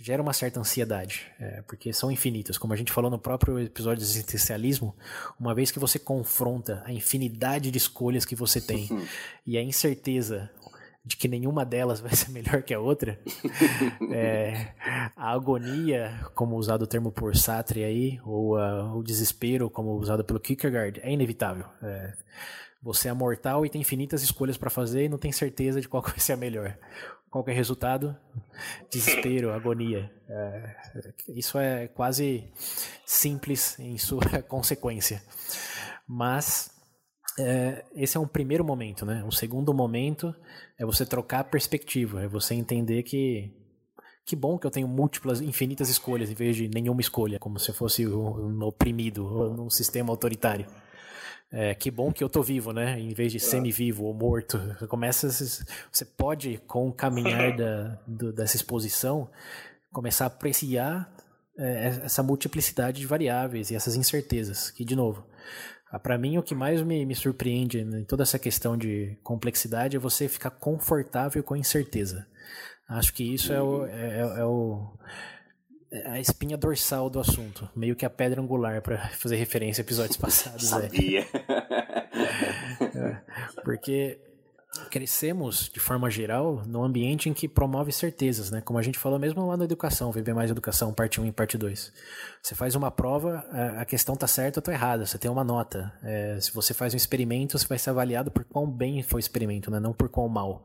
gera 0.00 0.22
uma 0.22 0.32
certa 0.32 0.58
ansiedade, 0.58 1.26
é, 1.38 1.62
porque 1.62 1.92
são 1.92 2.10
infinitas. 2.10 2.56
Como 2.56 2.72
a 2.72 2.76
gente 2.76 2.92
falou 2.92 3.10
no 3.10 3.18
próprio 3.18 3.58
episódio 3.60 3.98
de 3.98 4.10
existencialismo, 4.10 4.96
uma 5.38 5.54
vez 5.54 5.70
que 5.70 5.78
você 5.78 5.98
confronta 5.98 6.82
a 6.86 6.92
infinidade 6.92 7.70
de 7.70 7.78
escolhas 7.78 8.24
que 8.24 8.34
você 8.34 8.60
tem 8.60 8.88
e 9.46 9.58
a 9.58 9.62
incerteza 9.62 10.50
de 11.04 11.16
que 11.16 11.28
nenhuma 11.28 11.64
delas 11.64 12.00
vai 12.00 12.14
ser 12.14 12.30
melhor 12.30 12.62
que 12.62 12.72
a 12.72 12.80
outra, 12.80 13.18
é, 14.12 14.72
a 15.14 15.32
agonia, 15.32 16.26
como 16.34 16.56
usado 16.56 16.82
o 16.82 16.86
termo 16.86 17.12
por 17.12 17.36
Sartre 17.36 17.84
aí, 17.84 18.20
ou 18.24 18.58
uh, 18.58 18.96
o 18.96 19.02
desespero, 19.02 19.68
como 19.68 19.92
usado 19.96 20.24
pelo 20.24 20.40
Kierkegaard, 20.40 21.00
é 21.02 21.12
inevitável. 21.12 21.66
É, 21.82 22.14
você 22.82 23.08
é 23.08 23.12
mortal 23.12 23.64
e 23.64 23.70
tem 23.70 23.80
infinitas 23.80 24.22
escolhas 24.22 24.56
para 24.56 24.70
fazer 24.70 25.04
e 25.04 25.08
não 25.08 25.18
tem 25.18 25.32
certeza 25.32 25.80
de 25.80 25.88
qual 25.88 26.02
vai 26.06 26.18
ser 26.18 26.32
a 26.32 26.36
melhor. 26.36 26.76
Qual 27.30 27.44
é 27.46 27.52
o 27.52 27.54
resultado? 27.54 28.16
Desespero, 28.90 29.52
agonia. 29.52 30.10
É, 30.28 30.76
isso 31.28 31.58
é 31.58 31.88
quase 31.88 32.50
simples 33.04 33.78
em 33.78 33.98
sua 33.98 34.22
consequência. 34.48 35.22
Mas 36.08 36.70
é, 37.38 37.84
esse 37.94 38.16
é 38.16 38.20
um 38.20 38.26
primeiro 38.26 38.64
momento, 38.64 39.06
né? 39.06 39.22
Um 39.24 39.30
segundo 39.30 39.72
momento 39.72 40.34
é 40.78 40.84
você 40.84 41.06
trocar 41.06 41.40
a 41.40 41.44
perspectiva, 41.44 42.22
é 42.22 42.28
você 42.28 42.54
entender 42.54 43.02
que 43.02 43.56
que 44.26 44.36
bom 44.36 44.56
que 44.56 44.66
eu 44.66 44.70
tenho 44.70 44.86
múltiplas, 44.86 45.40
infinitas 45.40 45.88
escolhas 45.88 46.30
em 46.30 46.34
vez 46.34 46.54
de 46.54 46.68
nenhuma 46.68 47.00
escolha, 47.00 47.38
como 47.38 47.58
se 47.58 47.72
fosse 47.72 48.06
um 48.06 48.62
oprimido 48.62 49.26
ou 49.26 49.52
num 49.52 49.68
sistema 49.68 50.10
autoritário. 50.10 50.66
É, 51.52 51.74
que 51.74 51.90
bom 51.90 52.12
que 52.12 52.22
eu 52.22 52.28
tô 52.28 52.42
vivo, 52.42 52.72
né? 52.72 52.98
Em 52.98 53.12
vez 53.12 53.32
de 53.32 53.40
semi-vivo 53.40 54.04
ou 54.04 54.14
morto. 54.14 54.58
Começa, 54.88 55.28
você 55.28 56.04
pode, 56.04 56.58
com 56.66 56.88
o 56.88 56.92
caminhar 56.92 57.54
da, 57.56 57.98
do, 58.06 58.32
dessa 58.32 58.56
exposição, 58.56 59.28
começar 59.92 60.24
a 60.24 60.28
apreciar 60.28 61.12
é, 61.58 61.86
essa 62.04 62.22
multiplicidade 62.22 63.00
de 63.00 63.06
variáveis 63.06 63.70
e 63.70 63.74
essas 63.74 63.96
incertezas. 63.96 64.70
Que, 64.70 64.84
de 64.84 64.94
novo, 64.94 65.26
ah, 65.90 65.98
Para 65.98 66.16
mim, 66.16 66.38
o 66.38 66.42
que 66.42 66.54
mais 66.54 66.82
me, 66.82 67.04
me 67.04 67.16
surpreende 67.16 67.80
em 67.80 68.04
toda 68.04 68.22
essa 68.22 68.38
questão 68.38 68.76
de 68.76 69.18
complexidade 69.24 69.96
é 69.96 69.98
você 69.98 70.28
ficar 70.28 70.50
confortável 70.50 71.42
com 71.42 71.54
a 71.54 71.58
incerteza. 71.58 72.26
Acho 72.88 73.12
que 73.12 73.24
isso 73.34 73.52
é 73.52 73.60
o, 73.60 73.86
é, 73.86 74.18
é, 74.18 74.20
é 74.20 74.44
o 74.44 74.96
é 74.98 75.39
a 76.06 76.20
espinha 76.20 76.56
dorsal 76.56 77.10
do 77.10 77.18
assunto, 77.18 77.68
meio 77.74 77.96
que 77.96 78.06
a 78.06 78.10
pedra 78.10 78.40
angular 78.40 78.80
para 78.80 79.08
fazer 79.10 79.36
referência 79.36 79.82
a 79.82 79.84
episódios 79.84 80.16
passados. 80.18 80.68
Sabia. 80.68 81.26
É. 82.80 83.16
Porque 83.64 84.18
crescemos, 84.88 85.68
de 85.68 85.80
forma 85.80 86.08
geral, 86.08 86.62
num 86.66 86.82
ambiente 86.82 87.28
em 87.28 87.34
que 87.34 87.48
promove 87.48 87.92
certezas, 87.92 88.50
né? 88.50 88.60
Como 88.60 88.78
a 88.78 88.82
gente 88.82 88.98
falou 88.98 89.18
mesmo 89.18 89.44
lá 89.46 89.56
na 89.56 89.64
educação, 89.64 90.12
Viver 90.12 90.32
Mais 90.32 90.50
Educação, 90.50 90.92
parte 90.92 91.20
1 91.20 91.26
e 91.26 91.32
parte 91.32 91.58
2. 91.58 91.92
Você 92.40 92.54
faz 92.54 92.76
uma 92.76 92.90
prova, 92.90 93.44
a 93.76 93.84
questão 93.84 94.14
tá 94.14 94.26
certa 94.26 94.60
ou 94.60 94.62
tá 94.62 94.72
errada, 94.72 95.04
você 95.04 95.18
tem 95.18 95.30
uma 95.30 95.42
nota. 95.42 95.92
É, 96.02 96.38
se 96.40 96.52
você 96.52 96.72
faz 96.72 96.94
um 96.94 96.96
experimento, 96.96 97.58
você 97.58 97.66
vai 97.66 97.78
ser 97.78 97.90
avaliado 97.90 98.30
por 98.30 98.44
quão 98.44 98.70
bem 98.70 99.02
foi 99.02 99.18
o 99.18 99.20
experimento, 99.20 99.70
né? 99.70 99.80
não 99.80 99.92
por 99.92 100.08
quão 100.08 100.28
mal 100.28 100.64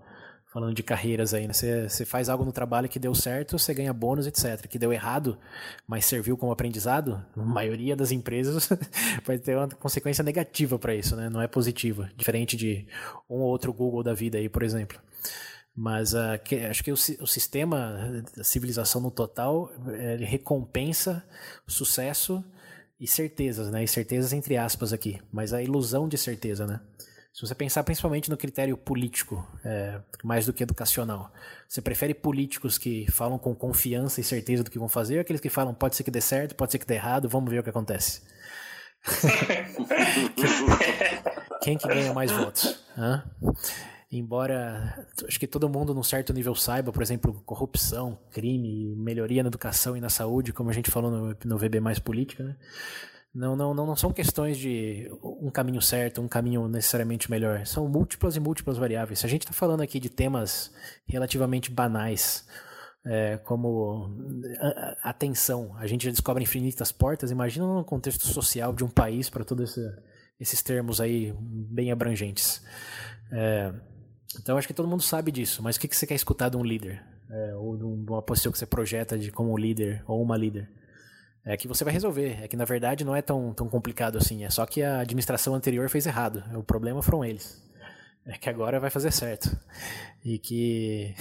falando 0.55 0.73
de 0.73 0.83
carreiras 0.83 1.33
aí, 1.33 1.45
né? 1.45 1.51
Você, 1.53 2.05
faz 2.05 2.29
algo 2.29 2.45
no 2.45 2.51
trabalho 2.53 2.87
que 2.87 2.97
deu 2.97 3.13
certo, 3.13 3.59
você 3.59 3.73
ganha 3.73 3.91
bônus, 3.91 4.25
etc. 4.25 4.65
Que 4.67 4.79
deu 4.79 4.93
errado, 4.93 5.37
mas 5.85 6.05
serviu 6.05 6.37
como 6.37 6.49
aprendizado, 6.49 7.21
a 7.35 7.41
maioria 7.41 7.93
das 7.93 8.09
empresas 8.09 8.69
vai 9.25 9.37
ter 9.37 9.57
uma 9.57 9.67
consequência 9.67 10.23
negativa 10.23 10.79
para 10.79 10.95
isso, 10.95 11.13
né? 11.17 11.27
Não 11.27 11.41
é 11.41 11.47
positiva, 11.47 12.09
diferente 12.15 12.55
de 12.55 12.87
um 13.29 13.39
ou 13.39 13.49
outro 13.49 13.73
Google 13.73 14.01
da 14.01 14.13
vida 14.13 14.37
aí, 14.37 14.47
por 14.47 14.63
exemplo. 14.63 14.97
Mas 15.75 16.13
uh, 16.13 16.39
que, 16.41 16.55
acho 16.55 16.85
que 16.85 16.91
o, 16.91 16.93
o, 16.93 17.27
sistema 17.27 18.23
da 18.33 18.45
civilização 18.45 19.01
no 19.01 19.11
total 19.11 19.69
ele 19.89 20.23
recompensa 20.23 21.21
sucesso 21.67 22.41
e 22.97 23.05
certezas, 23.05 23.69
né? 23.69 23.83
E 23.83 23.87
certezas 23.89 24.31
entre 24.31 24.55
aspas 24.55 24.93
aqui, 24.93 25.21
mas 25.33 25.51
a 25.51 25.61
ilusão 25.61 26.07
de 26.07 26.17
certeza, 26.17 26.65
né? 26.65 26.79
Se 27.35 27.45
você 27.45 27.53
pensar 27.53 27.83
principalmente 27.83 28.29
no 28.29 28.37
critério 28.37 28.77
político, 28.77 29.45
é, 29.65 29.99
mais 30.23 30.45
do 30.45 30.53
que 30.53 30.63
educacional, 30.63 31.29
você 31.67 31.81
prefere 31.81 32.13
políticos 32.13 32.77
que 32.77 33.11
falam 33.11 33.37
com 33.37 33.53
confiança 33.53 34.21
e 34.21 34.23
certeza 34.23 34.63
do 34.63 34.71
que 34.71 34.79
vão 34.79 34.87
fazer 34.87 35.15
ou 35.15 35.21
aqueles 35.21 35.41
que 35.41 35.49
falam 35.49 35.73
pode 35.73 35.97
ser 35.97 36.05
que 36.05 36.11
dê 36.11 36.21
certo, 36.21 36.55
pode 36.55 36.71
ser 36.71 36.79
que 36.79 36.85
dê 36.85 36.93
errado, 36.93 37.27
vamos 37.27 37.51
ver 37.51 37.59
o 37.59 37.63
que 37.63 37.69
acontece? 37.69 38.21
quem, 41.61 41.77
que 41.77 41.89
ganha 41.89 42.13
mais 42.13 42.31
votos? 42.31 42.81
Hã? 42.97 43.21
embora 44.09 45.05
acho 45.27 45.37
que 45.37 45.45
todo 45.45 45.67
mundo 45.67 45.93
num 45.93 46.03
certo 46.03 46.31
nível 46.31 46.55
saiba, 46.55 46.93
por 46.93 47.03
exemplo, 47.03 47.33
corrupção, 47.45 48.17
crime, 48.31 48.95
melhoria 48.95 49.43
na 49.43 49.47
educação 49.47 49.97
e 49.97 49.99
na 49.99 50.07
saúde, 50.07 50.53
como 50.53 50.69
a 50.69 50.73
gente 50.73 50.89
falou 50.89 51.11
no, 51.11 51.35
no 51.43 51.57
VB 51.57 51.81
Mais 51.81 51.99
Política, 51.99 52.45
né? 52.45 52.55
Não, 53.35 53.53
não, 53.53 53.73
não, 53.73 53.85
não 53.85 53.95
são 53.97 54.13
questões 54.13 54.57
de 54.57 55.11
um 55.21 55.51
caminho 55.51 55.81
certo, 55.81 56.21
um 56.21 56.27
caminho 56.27 56.69
necessariamente 56.69 57.29
melhor. 57.29 57.65
São 57.65 57.85
múltiplas 57.85 58.37
e 58.37 58.39
múltiplas 58.39 58.77
variáveis. 58.77 59.19
Se 59.19 59.25
a 59.25 59.29
gente 59.29 59.41
está 59.41 59.51
falando 59.51 59.81
aqui 59.81 59.99
de 59.99 60.09
temas 60.09 60.73
relativamente 61.05 61.69
banais, 61.69 62.47
é, 63.05 63.35
como 63.39 64.09
atenção, 65.03 65.75
a 65.77 65.85
gente 65.85 66.05
já 66.05 66.11
descobre 66.11 66.43
infinitas 66.43 66.93
portas. 66.93 67.29
Imagina 67.29 67.67
no 67.67 67.83
contexto 67.83 68.25
social 68.25 68.71
de 68.71 68.85
um 68.85 68.89
país 68.89 69.29
para 69.29 69.43
todos 69.43 69.71
esse, 69.71 69.95
esses 70.39 70.63
termos 70.63 71.01
aí 71.01 71.35
bem 71.37 71.91
abrangentes. 71.91 72.63
É, 73.33 73.73
então 74.39 74.57
acho 74.57 74.67
que 74.67 74.73
todo 74.73 74.87
mundo 74.87 75.03
sabe 75.03 75.29
disso, 75.29 75.61
mas 75.61 75.75
o 75.75 75.79
que, 75.81 75.89
que 75.89 75.95
você 75.97 76.07
quer 76.07 76.15
escutar 76.15 76.47
de 76.47 76.55
um 76.55 76.63
líder? 76.63 77.03
É, 77.29 77.55
ou 77.55 77.75
de 77.75 77.83
uma 77.83 78.21
posição 78.21 78.49
que 78.49 78.57
você 78.57 78.65
projeta 78.65 79.17
de 79.17 79.29
como 79.29 79.57
líder 79.57 80.05
ou 80.07 80.21
uma 80.21 80.37
líder? 80.37 80.69
É 81.45 81.55
que 81.55 81.67
você 81.67 81.83
vai 81.83 81.93
resolver. 81.93 82.43
É 82.43 82.47
que 82.47 82.57
na 82.57 82.65
verdade 82.65 83.05
não 83.05 83.15
é 83.15 83.21
tão, 83.21 83.53
tão 83.53 83.69
complicado 83.69 84.17
assim. 84.17 84.43
É 84.43 84.49
só 84.49 84.65
que 84.65 84.81
a 84.81 84.99
administração 84.99 85.53
anterior 85.53 85.89
fez 85.89 86.07
errado. 86.07 86.43
O 86.57 86.63
problema 86.63 87.03
foram 87.03 87.23
eles. 87.23 87.63
É 88.25 88.39
que 88.39 88.49
agora 88.49 88.79
vai 88.79 88.89
fazer 88.89 89.11
certo. 89.11 89.55
E 90.23 90.39
que 90.39 91.13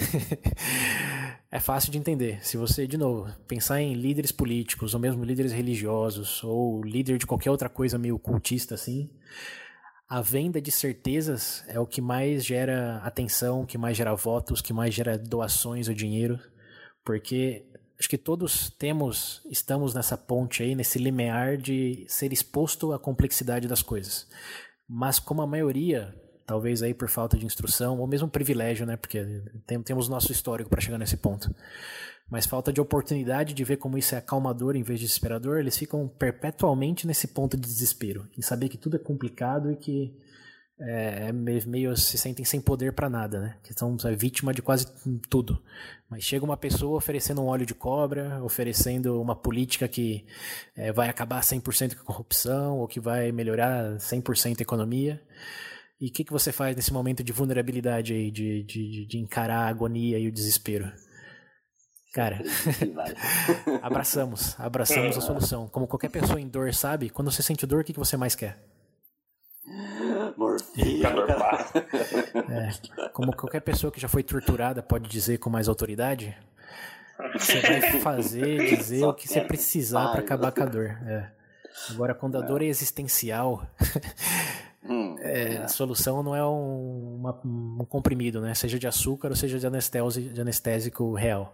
é 1.51 1.59
fácil 1.59 1.91
de 1.91 1.99
entender. 1.99 2.43
Se 2.43 2.57
você, 2.57 2.87
de 2.87 2.97
novo, 2.97 3.31
pensar 3.47 3.79
em 3.79 3.93
líderes 3.93 4.31
políticos, 4.31 4.95
ou 4.95 4.99
mesmo 4.99 5.23
líderes 5.23 5.51
religiosos, 5.51 6.43
ou 6.43 6.83
líder 6.83 7.19
de 7.19 7.27
qualquer 7.27 7.51
outra 7.51 7.69
coisa 7.69 7.99
meio 7.99 8.17
cultista 8.17 8.73
assim, 8.73 9.11
a 10.09 10.19
venda 10.19 10.59
de 10.59 10.71
certezas 10.71 11.63
é 11.67 11.79
o 11.79 11.85
que 11.85 12.01
mais 12.01 12.43
gera 12.43 12.97
atenção, 13.03 13.65
que 13.65 13.77
mais 13.77 13.95
gera 13.95 14.15
votos, 14.15 14.59
que 14.59 14.73
mais 14.73 14.91
gera 14.91 15.15
doações 15.15 15.87
ou 15.87 15.93
dinheiro, 15.93 16.39
porque 17.03 17.67
acho 17.99 18.09
que 18.09 18.17
todos 18.17 18.69
temos, 18.71 19.41
estamos 19.49 19.93
nessa 19.93 20.17
ponte 20.17 20.63
aí, 20.63 20.75
nesse 20.75 20.99
limiar 20.99 21.57
de 21.57 22.05
ser 22.07 22.33
exposto 22.33 22.93
à 22.93 22.99
complexidade 22.99 23.67
das 23.67 23.81
coisas. 23.81 24.27
Mas 24.87 25.19
como 25.19 25.41
a 25.41 25.47
maioria, 25.47 26.13
talvez 26.45 26.83
aí 26.83 26.93
por 26.93 27.09
falta 27.09 27.37
de 27.37 27.45
instrução, 27.45 27.99
ou 27.99 28.07
mesmo 28.07 28.27
privilégio, 28.27 28.85
né, 28.85 28.97
porque 28.97 29.41
tem, 29.65 29.81
temos 29.81 30.09
nosso 30.09 30.31
histórico 30.31 30.69
para 30.69 30.81
chegar 30.81 30.97
nesse 30.97 31.17
ponto, 31.17 31.53
mas 32.29 32.45
falta 32.45 32.73
de 32.73 32.81
oportunidade 32.81 33.53
de 33.53 33.63
ver 33.63 33.77
como 33.77 33.97
isso 33.97 34.15
é 34.15 34.17
acalmador 34.17 34.75
em 34.75 34.83
vez 34.83 34.99
de 34.99 35.05
desesperador, 35.05 35.59
eles 35.59 35.77
ficam 35.77 36.07
perpetualmente 36.07 37.07
nesse 37.07 37.27
ponto 37.27 37.55
de 37.55 37.63
desespero, 37.63 38.27
em 38.37 38.41
saber 38.41 38.69
que 38.69 38.77
tudo 38.77 38.95
é 38.95 38.99
complicado 38.99 39.71
e 39.71 39.75
que 39.75 40.13
é, 40.79 41.29
é 41.29 41.31
meio 41.31 41.95
se 41.95 42.17
sentem 42.17 42.43
sem 42.43 42.59
poder 42.59 42.93
para 42.93 43.09
nada, 43.09 43.39
né? 43.39 43.57
Que 43.63 43.73
são 43.73 43.95
é, 44.03 44.15
vítima 44.15 44.53
de 44.53 44.61
quase 44.61 44.87
tudo. 45.29 45.61
Mas 46.09 46.23
chega 46.23 46.43
uma 46.43 46.57
pessoa 46.57 46.97
oferecendo 46.97 47.41
um 47.41 47.45
óleo 47.45 47.65
de 47.65 47.73
cobra, 47.73 48.43
oferecendo 48.43 49.21
uma 49.21 49.35
política 49.35 49.87
que 49.87 50.25
é, 50.75 50.91
vai 50.91 51.09
acabar 51.09 51.41
100% 51.41 51.95
com 51.95 52.01
a 52.01 52.05
corrupção 52.05 52.79
ou 52.79 52.87
que 52.87 52.99
vai 52.99 53.31
melhorar 53.31 53.95
100% 53.97 54.59
a 54.59 54.61
economia. 54.61 55.21
E 55.99 56.07
o 56.07 56.11
que, 56.11 56.25
que 56.25 56.31
você 56.31 56.51
faz 56.51 56.75
nesse 56.75 56.91
momento 56.91 57.23
de 57.23 57.31
vulnerabilidade 57.31 58.13
aí, 58.13 58.29
de, 58.29 58.63
de, 58.63 59.05
de 59.05 59.17
encarar 59.17 59.59
a 59.59 59.69
agonia 59.69 60.19
e 60.19 60.27
o 60.27 60.31
desespero? 60.31 60.91
Cara, 62.13 62.41
abraçamos, 63.81 64.59
abraçamos 64.59 65.17
a 65.17 65.21
solução. 65.21 65.67
Como 65.67 65.87
qualquer 65.87 66.09
pessoa 66.09 66.39
em 66.39 66.47
dor 66.47 66.73
sabe, 66.73 67.09
quando 67.09 67.31
você 67.31 67.41
sente 67.41 67.65
dor, 67.65 67.81
o 67.81 67.83
que, 67.83 67.93
que 67.93 67.99
você 67.99 68.17
mais 68.17 68.35
quer? 68.35 68.57
Morfina. 70.37 71.09
É, 72.49 73.09
como 73.09 73.35
qualquer 73.35 73.61
pessoa 73.61 73.91
que 73.91 73.99
já 73.99 74.07
foi 74.07 74.23
torturada 74.23 74.83
pode 74.83 75.09
dizer 75.09 75.39
com 75.39 75.49
mais 75.49 75.67
autoridade, 75.67 76.37
você 77.33 77.59
vai 77.61 77.99
fazer, 77.99 78.69
dizer 78.77 78.99
Só 78.99 79.09
o 79.09 79.13
que 79.13 79.27
você 79.27 79.41
precisar 79.41 80.09
para 80.11 80.19
acabar 80.21 80.51
com 80.51 80.63
a 80.63 80.65
dor. 80.65 80.97
É. 81.07 81.31
Agora, 81.89 82.13
quando 82.13 82.37
a 82.37 82.41
dor 82.41 82.61
é 82.61 82.65
existencial, 82.65 83.67
hum, 84.83 85.15
é, 85.19 85.57
a 85.57 85.67
solução 85.67 86.21
não 86.21 86.35
é 86.35 86.45
um, 86.45 87.15
uma, 87.19 87.41
um, 87.43 87.85
comprimido, 87.89 88.39
né? 88.39 88.53
Seja 88.53 88.79
de 88.79 88.87
açúcar 88.87 89.29
ou 89.29 89.35
seja 89.35 89.59
de 89.59 89.67
anestésico, 89.67 90.33
de 90.33 90.41
anestésico 90.41 91.13
real. 91.15 91.53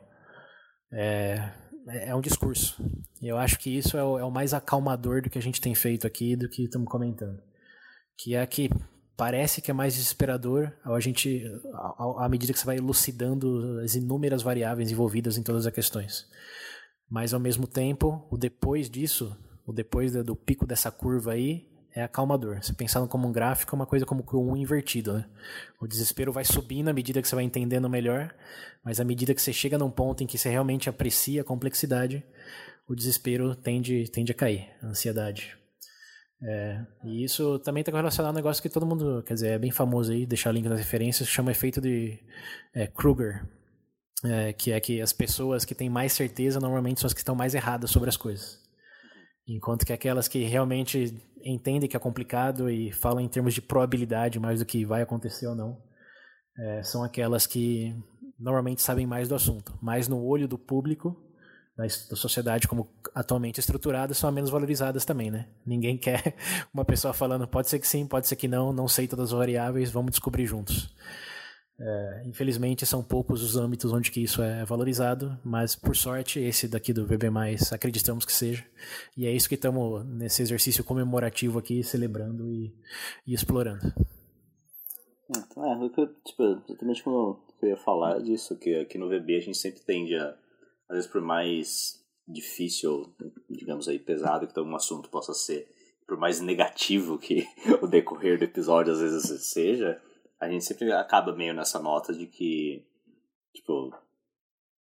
É, 0.92 1.50
é 1.88 2.14
um 2.14 2.22
discurso. 2.22 2.78
E 3.22 3.28
eu 3.28 3.38
acho 3.38 3.58
que 3.58 3.76
isso 3.76 3.98
é 3.98 4.04
o, 4.04 4.20
é 4.20 4.24
o 4.24 4.30
mais 4.30 4.54
acalmador 4.54 5.22
do 5.22 5.30
que 5.30 5.40
a 5.40 5.42
gente 5.42 5.62
tem 5.62 5.74
feito 5.74 6.06
aqui, 6.06 6.36
do 6.36 6.50
que 6.50 6.66
estamos 6.66 6.88
comentando 6.88 7.42
que 8.22 8.36
é 8.36 8.42
a 8.42 8.48
que 8.48 8.70
parece 9.18 9.62
que 9.62 9.72
é 9.72 9.74
mais 9.74 9.96
desesperador 9.96 10.72
a 10.84 11.00
gente 11.00 11.44
à 12.18 12.30
medida 12.30 12.54
que 12.54 12.60
você 12.60 12.66
vai 12.66 12.78
elucidando 12.78 13.80
as 13.84 13.96
inúmeras 13.96 14.42
variáveis 14.42 14.92
envolvidas 14.92 15.38
em 15.38 15.44
todas 15.44 15.66
as 15.66 15.74
questões. 15.74 16.28
Mas 17.10 17.34
ao 17.34 17.40
mesmo 17.40 17.68
tempo, 17.68 18.26
o 18.32 18.38
depois 18.38 18.90
disso, 18.90 19.36
o 19.66 19.74
depois 19.74 20.14
do 20.14 20.36
pico 20.36 20.66
dessa 20.66 20.92
curva 20.92 21.34
aí, 21.34 21.68
é 21.94 22.04
acalmador. 22.04 22.64
Você 22.64 22.74
pensando 22.74 23.08
como 23.08 23.28
um 23.28 23.32
gráfico, 23.32 23.76
é 23.76 23.78
uma 23.78 23.86
coisa 23.86 24.06
como 24.06 24.24
um 24.34 24.56
invertido, 24.56 25.14
né? 25.14 25.26
O 25.82 25.88
desespero 25.88 26.32
vai 26.32 26.46
subindo 26.46 26.88
à 26.88 26.94
medida 26.94 27.22
que 27.22 27.28
você 27.28 27.36
vai 27.36 27.44
entendendo 27.44 27.90
melhor, 27.90 28.34
mas 28.84 29.00
à 29.00 29.04
medida 29.04 29.34
que 29.34 29.42
você 29.42 29.52
chega 29.52 29.78
num 29.78 29.92
ponto 29.92 30.24
em 30.24 30.28
que 30.28 30.38
você 30.38 30.50
realmente 30.50 30.90
aprecia 30.90 31.42
a 31.42 31.46
complexidade, 31.46 32.24
o 32.88 32.96
desespero 32.96 33.56
tende, 33.56 34.10
tende 34.10 34.32
a 34.32 34.36
cair, 34.36 34.70
a 34.82 34.88
ansiedade. 34.88 35.61
É, 36.44 36.86
e 37.04 37.24
isso 37.24 37.60
também 37.60 37.82
está 37.82 37.96
relacionado 37.96 38.32
a 38.32 38.34
um 38.34 38.36
negócio 38.36 38.64
que 38.64 38.70
todo 38.70 38.86
mundo, 38.86 39.24
quer 39.24 39.36
dizer, 39.36 39.50
é 39.50 39.60
bem 39.60 39.70
famoso 39.70 40.12
aí, 40.12 40.26
deixar 40.26 40.52
link 40.52 40.68
nas 40.68 40.80
referências, 40.80 41.28
chama 41.28 41.52
efeito 41.52 41.80
de 41.80 42.18
é, 42.74 42.88
Kruger, 42.88 43.48
é, 44.26 44.52
que 44.54 44.72
é 44.72 44.80
que 44.80 45.02
as 45.02 45.14
pessoas 45.14 45.64
que 45.64 45.76
têm 45.76 45.90
mais 45.90 46.14
certeza 46.14 46.60
normalmente 46.60 47.00
são 47.00 47.08
as 47.08 47.14
que 47.14 47.20
estão 47.20 47.36
mais 47.36 47.54
erradas 47.54 47.92
sobre 47.92 48.10
as 48.10 48.18
coisas. 48.18 48.60
Enquanto 49.48 49.86
que 49.86 49.94
aquelas 49.94 50.28
que 50.28 50.44
realmente 50.44 51.16
entendem 51.44 51.90
que 51.90 51.98
é 51.98 52.00
complicado 52.00 52.70
e 52.70 52.92
falam 52.92 53.20
em 53.20 53.28
termos 53.28 53.54
de 53.54 53.62
probabilidade 53.62 54.40
mais 54.40 54.60
do 54.60 54.66
que 54.66 54.86
vai 54.86 55.02
acontecer 55.02 55.48
ou 55.48 55.56
não, 55.56 55.78
é, 56.58 56.84
são 56.84 57.04
aquelas 57.04 57.46
que 57.46 57.96
normalmente 58.40 58.82
sabem 58.82 59.06
mais 59.06 59.28
do 59.28 59.36
assunto. 59.36 59.78
Mas 59.82 60.08
no 60.08 60.24
olho 60.24 60.48
do 60.48 60.58
público, 60.58 61.16
da, 61.82 62.16
sociedade 62.16 62.68
como 62.68 62.90
atualmente 63.14 63.60
estruturada 63.60 64.14
são 64.14 64.32
menos 64.32 64.50
valorizadas 64.50 65.06
também, 65.06 65.32
né? 65.32 65.48
Ninguém 65.66 65.98
quer 66.00 66.36
uma 66.74 66.86
pessoa 66.86 67.14
falando 67.14 67.48
pode 67.48 67.70
ser 67.70 67.80
que 67.80 67.88
sim, 67.88 68.06
pode 68.06 68.28
ser 68.28 68.36
que 68.36 68.48
não, 68.48 68.72
não 68.72 68.88
sei 68.88 69.08
todas 69.08 69.32
as 69.32 69.38
variáveis, 69.38 69.92
vamos 69.92 70.12
descobrir 70.12 70.46
juntos. 70.46 70.94
É, 71.84 72.24
infelizmente 72.28 72.86
são 72.86 73.02
poucos 73.04 73.42
os 73.42 73.56
âmbitos 73.56 73.92
onde 73.92 74.12
que 74.12 74.22
isso 74.22 74.44
é 74.44 74.64
valorizado, 74.64 75.40
mas 75.44 75.76
por 75.76 75.96
sorte 75.96 76.40
esse 76.40 76.68
daqui 76.68 76.94
do 76.94 77.08
VB+, 77.08 77.28
acreditamos 77.72 78.24
que 78.24 78.32
seja, 78.32 78.64
e 79.18 79.26
é 79.26 79.32
isso 79.32 79.50
que 79.50 79.56
estamos 79.56 80.06
nesse 80.06 80.44
exercício 80.44 80.84
comemorativo 80.84 81.58
aqui, 81.58 81.84
celebrando 81.84 82.48
e, 82.48 82.72
e 83.26 83.34
explorando. 83.34 83.92
Então, 85.28 85.66
é, 85.66 85.90
tipo, 86.24 86.44
exatamente 86.68 87.02
como 87.04 87.40
eu 87.62 87.70
ia 87.70 87.78
falar 87.78 88.20
disso, 88.20 88.56
que 88.58 88.76
aqui 88.76 88.98
no 88.98 89.08
VB 89.08 89.38
a 89.38 89.42
gente 89.42 89.58
sempre 89.58 89.82
tende 89.82 90.16
a 90.16 90.36
às 90.92 90.96
vezes 90.96 91.10
por 91.10 91.22
mais 91.22 92.06
difícil, 92.28 93.16
digamos 93.50 93.88
aí, 93.88 93.98
pesado 93.98 94.46
que 94.46 94.60
um 94.60 94.76
assunto 94.76 95.10
possa 95.10 95.34
ser, 95.34 95.70
por 96.06 96.18
mais 96.18 96.42
negativo 96.42 97.18
que 97.18 97.48
o 97.82 97.88
decorrer 97.88 98.38
do 98.38 98.44
episódio 98.44 98.92
às 98.92 99.00
vezes 99.00 99.42
seja, 99.46 100.02
a 100.38 100.50
gente 100.50 100.66
sempre 100.66 100.92
acaba 100.92 101.34
meio 101.34 101.54
nessa 101.54 101.80
nota 101.80 102.14
de 102.14 102.28
que, 102.28 102.86
tipo, 103.54 103.96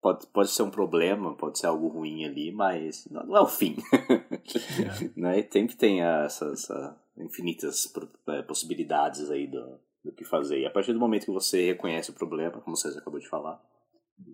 pode, 0.02 0.26
pode 0.26 0.50
ser 0.50 0.62
um 0.62 0.70
problema, 0.70 1.36
pode 1.36 1.60
ser 1.60 1.68
algo 1.68 1.86
ruim 1.86 2.24
ali, 2.24 2.50
mas 2.50 3.06
não, 3.08 3.36
é 3.36 3.40
o 3.40 3.46
fim. 3.46 3.76
É. 3.94 5.10
né? 5.14 5.48
Sempre 5.48 5.76
tem 5.76 6.02
essas 6.02 6.68
infinitas 7.16 7.92
é, 8.30 8.42
possibilidades 8.42 9.30
aí 9.30 9.46
do, 9.46 9.78
do 10.04 10.12
que 10.12 10.24
fazer. 10.24 10.58
E 10.58 10.66
a 10.66 10.70
partir 10.70 10.92
do 10.92 10.98
momento 10.98 11.26
que 11.26 11.30
você 11.30 11.66
reconhece 11.66 12.10
o 12.10 12.14
problema, 12.14 12.60
como 12.60 12.76
você 12.76 12.88
acabou 12.88 13.20
de 13.20 13.28
falar, 13.28 13.62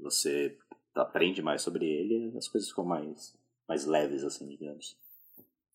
você 0.02 0.56
aprende 0.96 1.42
mais 1.42 1.62
sobre 1.62 1.86
ele, 1.86 2.36
as 2.36 2.48
coisas 2.48 2.68
ficam 2.68 2.84
mais, 2.84 3.36
mais 3.68 3.84
leves, 3.84 4.24
assim, 4.24 4.46
digamos. 4.46 4.96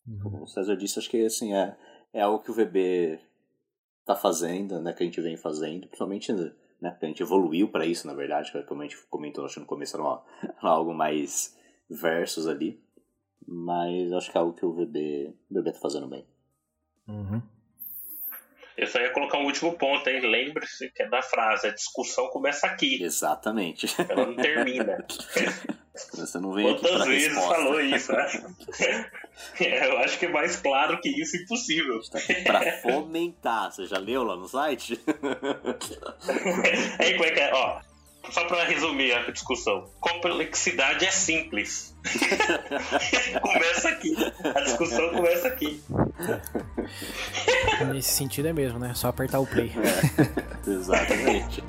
Uhum. 0.08 0.20
Como 0.20 0.44
o 0.44 0.48
César 0.48 0.76
disse, 0.76 1.00
acho 1.00 1.10
que 1.10 1.26
assim, 1.26 1.54
é, 1.54 1.78
é 2.14 2.22
algo 2.22 2.44
que 2.44 2.52
o 2.52 2.54
VB 2.54 3.20
tá 4.06 4.16
fazendo, 4.16 4.82
né, 4.82 4.94
que 4.94 5.04
a 5.04 5.06
gente 5.06 5.22
vem 5.22 5.38
fazendo, 5.38 5.88
principalmente, 5.88 6.34
né, 6.34 6.96
que 7.00 7.06
a 7.06 7.08
gente 7.08 7.22
evoluiu 7.22 7.70
para 7.70 7.86
isso, 7.86 8.08
na 8.08 8.14
verdade, 8.14 8.52
como 8.66 8.82
a 8.82 8.86
gente 8.86 8.98
comentou, 9.08 9.46
acho 9.46 9.56
que 9.56 9.60
no 9.60 9.66
começo 9.66 9.96
era, 9.96 10.04
uma, 10.04 10.24
era 10.42 10.70
algo 10.70 10.94
mais 10.94 11.58
versus 11.90 12.48
ali, 12.48 12.84
mas 13.46 14.12
acho 14.14 14.32
que 14.32 14.38
é 14.38 14.42
algo 14.42 14.54
que 14.54 14.66
o 14.66 14.74
VB, 14.74 15.36
o 15.50 15.54
VB 15.54 15.72
tá 15.72 15.80
fazendo 15.80 16.08
bem. 16.08 16.26
Uhum. 17.08 17.42
Eu 18.82 18.88
só 18.88 19.00
ia 19.00 19.12
colocar 19.12 19.38
um 19.38 19.46
último 19.46 19.74
ponto 19.78 20.10
aí. 20.10 20.20
Lembre-se 20.20 20.90
que 20.90 21.04
é 21.04 21.08
da 21.08 21.22
frase: 21.22 21.68
a 21.68 21.72
discussão 21.72 22.28
começa 22.30 22.66
aqui. 22.66 23.02
Exatamente. 23.04 23.86
Ela 24.10 24.26
não 24.26 24.36
termina. 24.36 25.06
Você 26.14 26.40
não 26.40 26.54
vem 26.54 26.66
Quantas 26.66 27.06
vezes 27.06 27.28
resposta. 27.28 27.56
falou 27.56 27.80
isso, 27.80 28.12
né? 28.12 28.28
É, 29.60 29.88
eu 29.88 29.98
acho 30.00 30.20
que 30.20 30.26
é 30.26 30.30
mais 30.30 30.56
claro 30.58 31.00
que 31.02 31.10
isso 31.10 31.36
impossível. 31.36 32.00
Tá 32.12 32.20
aqui 32.20 32.36
pra 32.44 32.80
fomentar. 32.82 33.72
Você 33.72 33.86
já 33.88 33.98
leu 33.98 34.24
lá 34.24 34.36
no 34.36 34.48
site? 34.48 35.00
Aí, 37.00 37.14
como 37.18 37.26
é 37.26 37.32
que 37.32 37.40
é? 37.40 37.52
Ó, 37.54 37.82
só 38.30 38.46
pra 38.46 38.64
resumir 38.66 39.14
a 39.14 39.32
discussão. 39.32 39.90
Complexidade 40.00 41.06
é 41.06 41.12
simples. 41.12 41.96
começa 43.42 43.90
aqui. 43.90 44.16
A 44.44 44.62
discussão 44.62 45.10
começa 45.10 45.48
aqui. 45.48 45.82
Nesse 47.92 48.14
sentido 48.14 48.48
é 48.48 48.54
mesmo, 48.54 48.80
né? 48.80 48.94
Só 48.94 49.08
apertar 49.08 49.40
o 49.40 49.48
play. 49.48 49.72
Exatamente. 50.68 51.64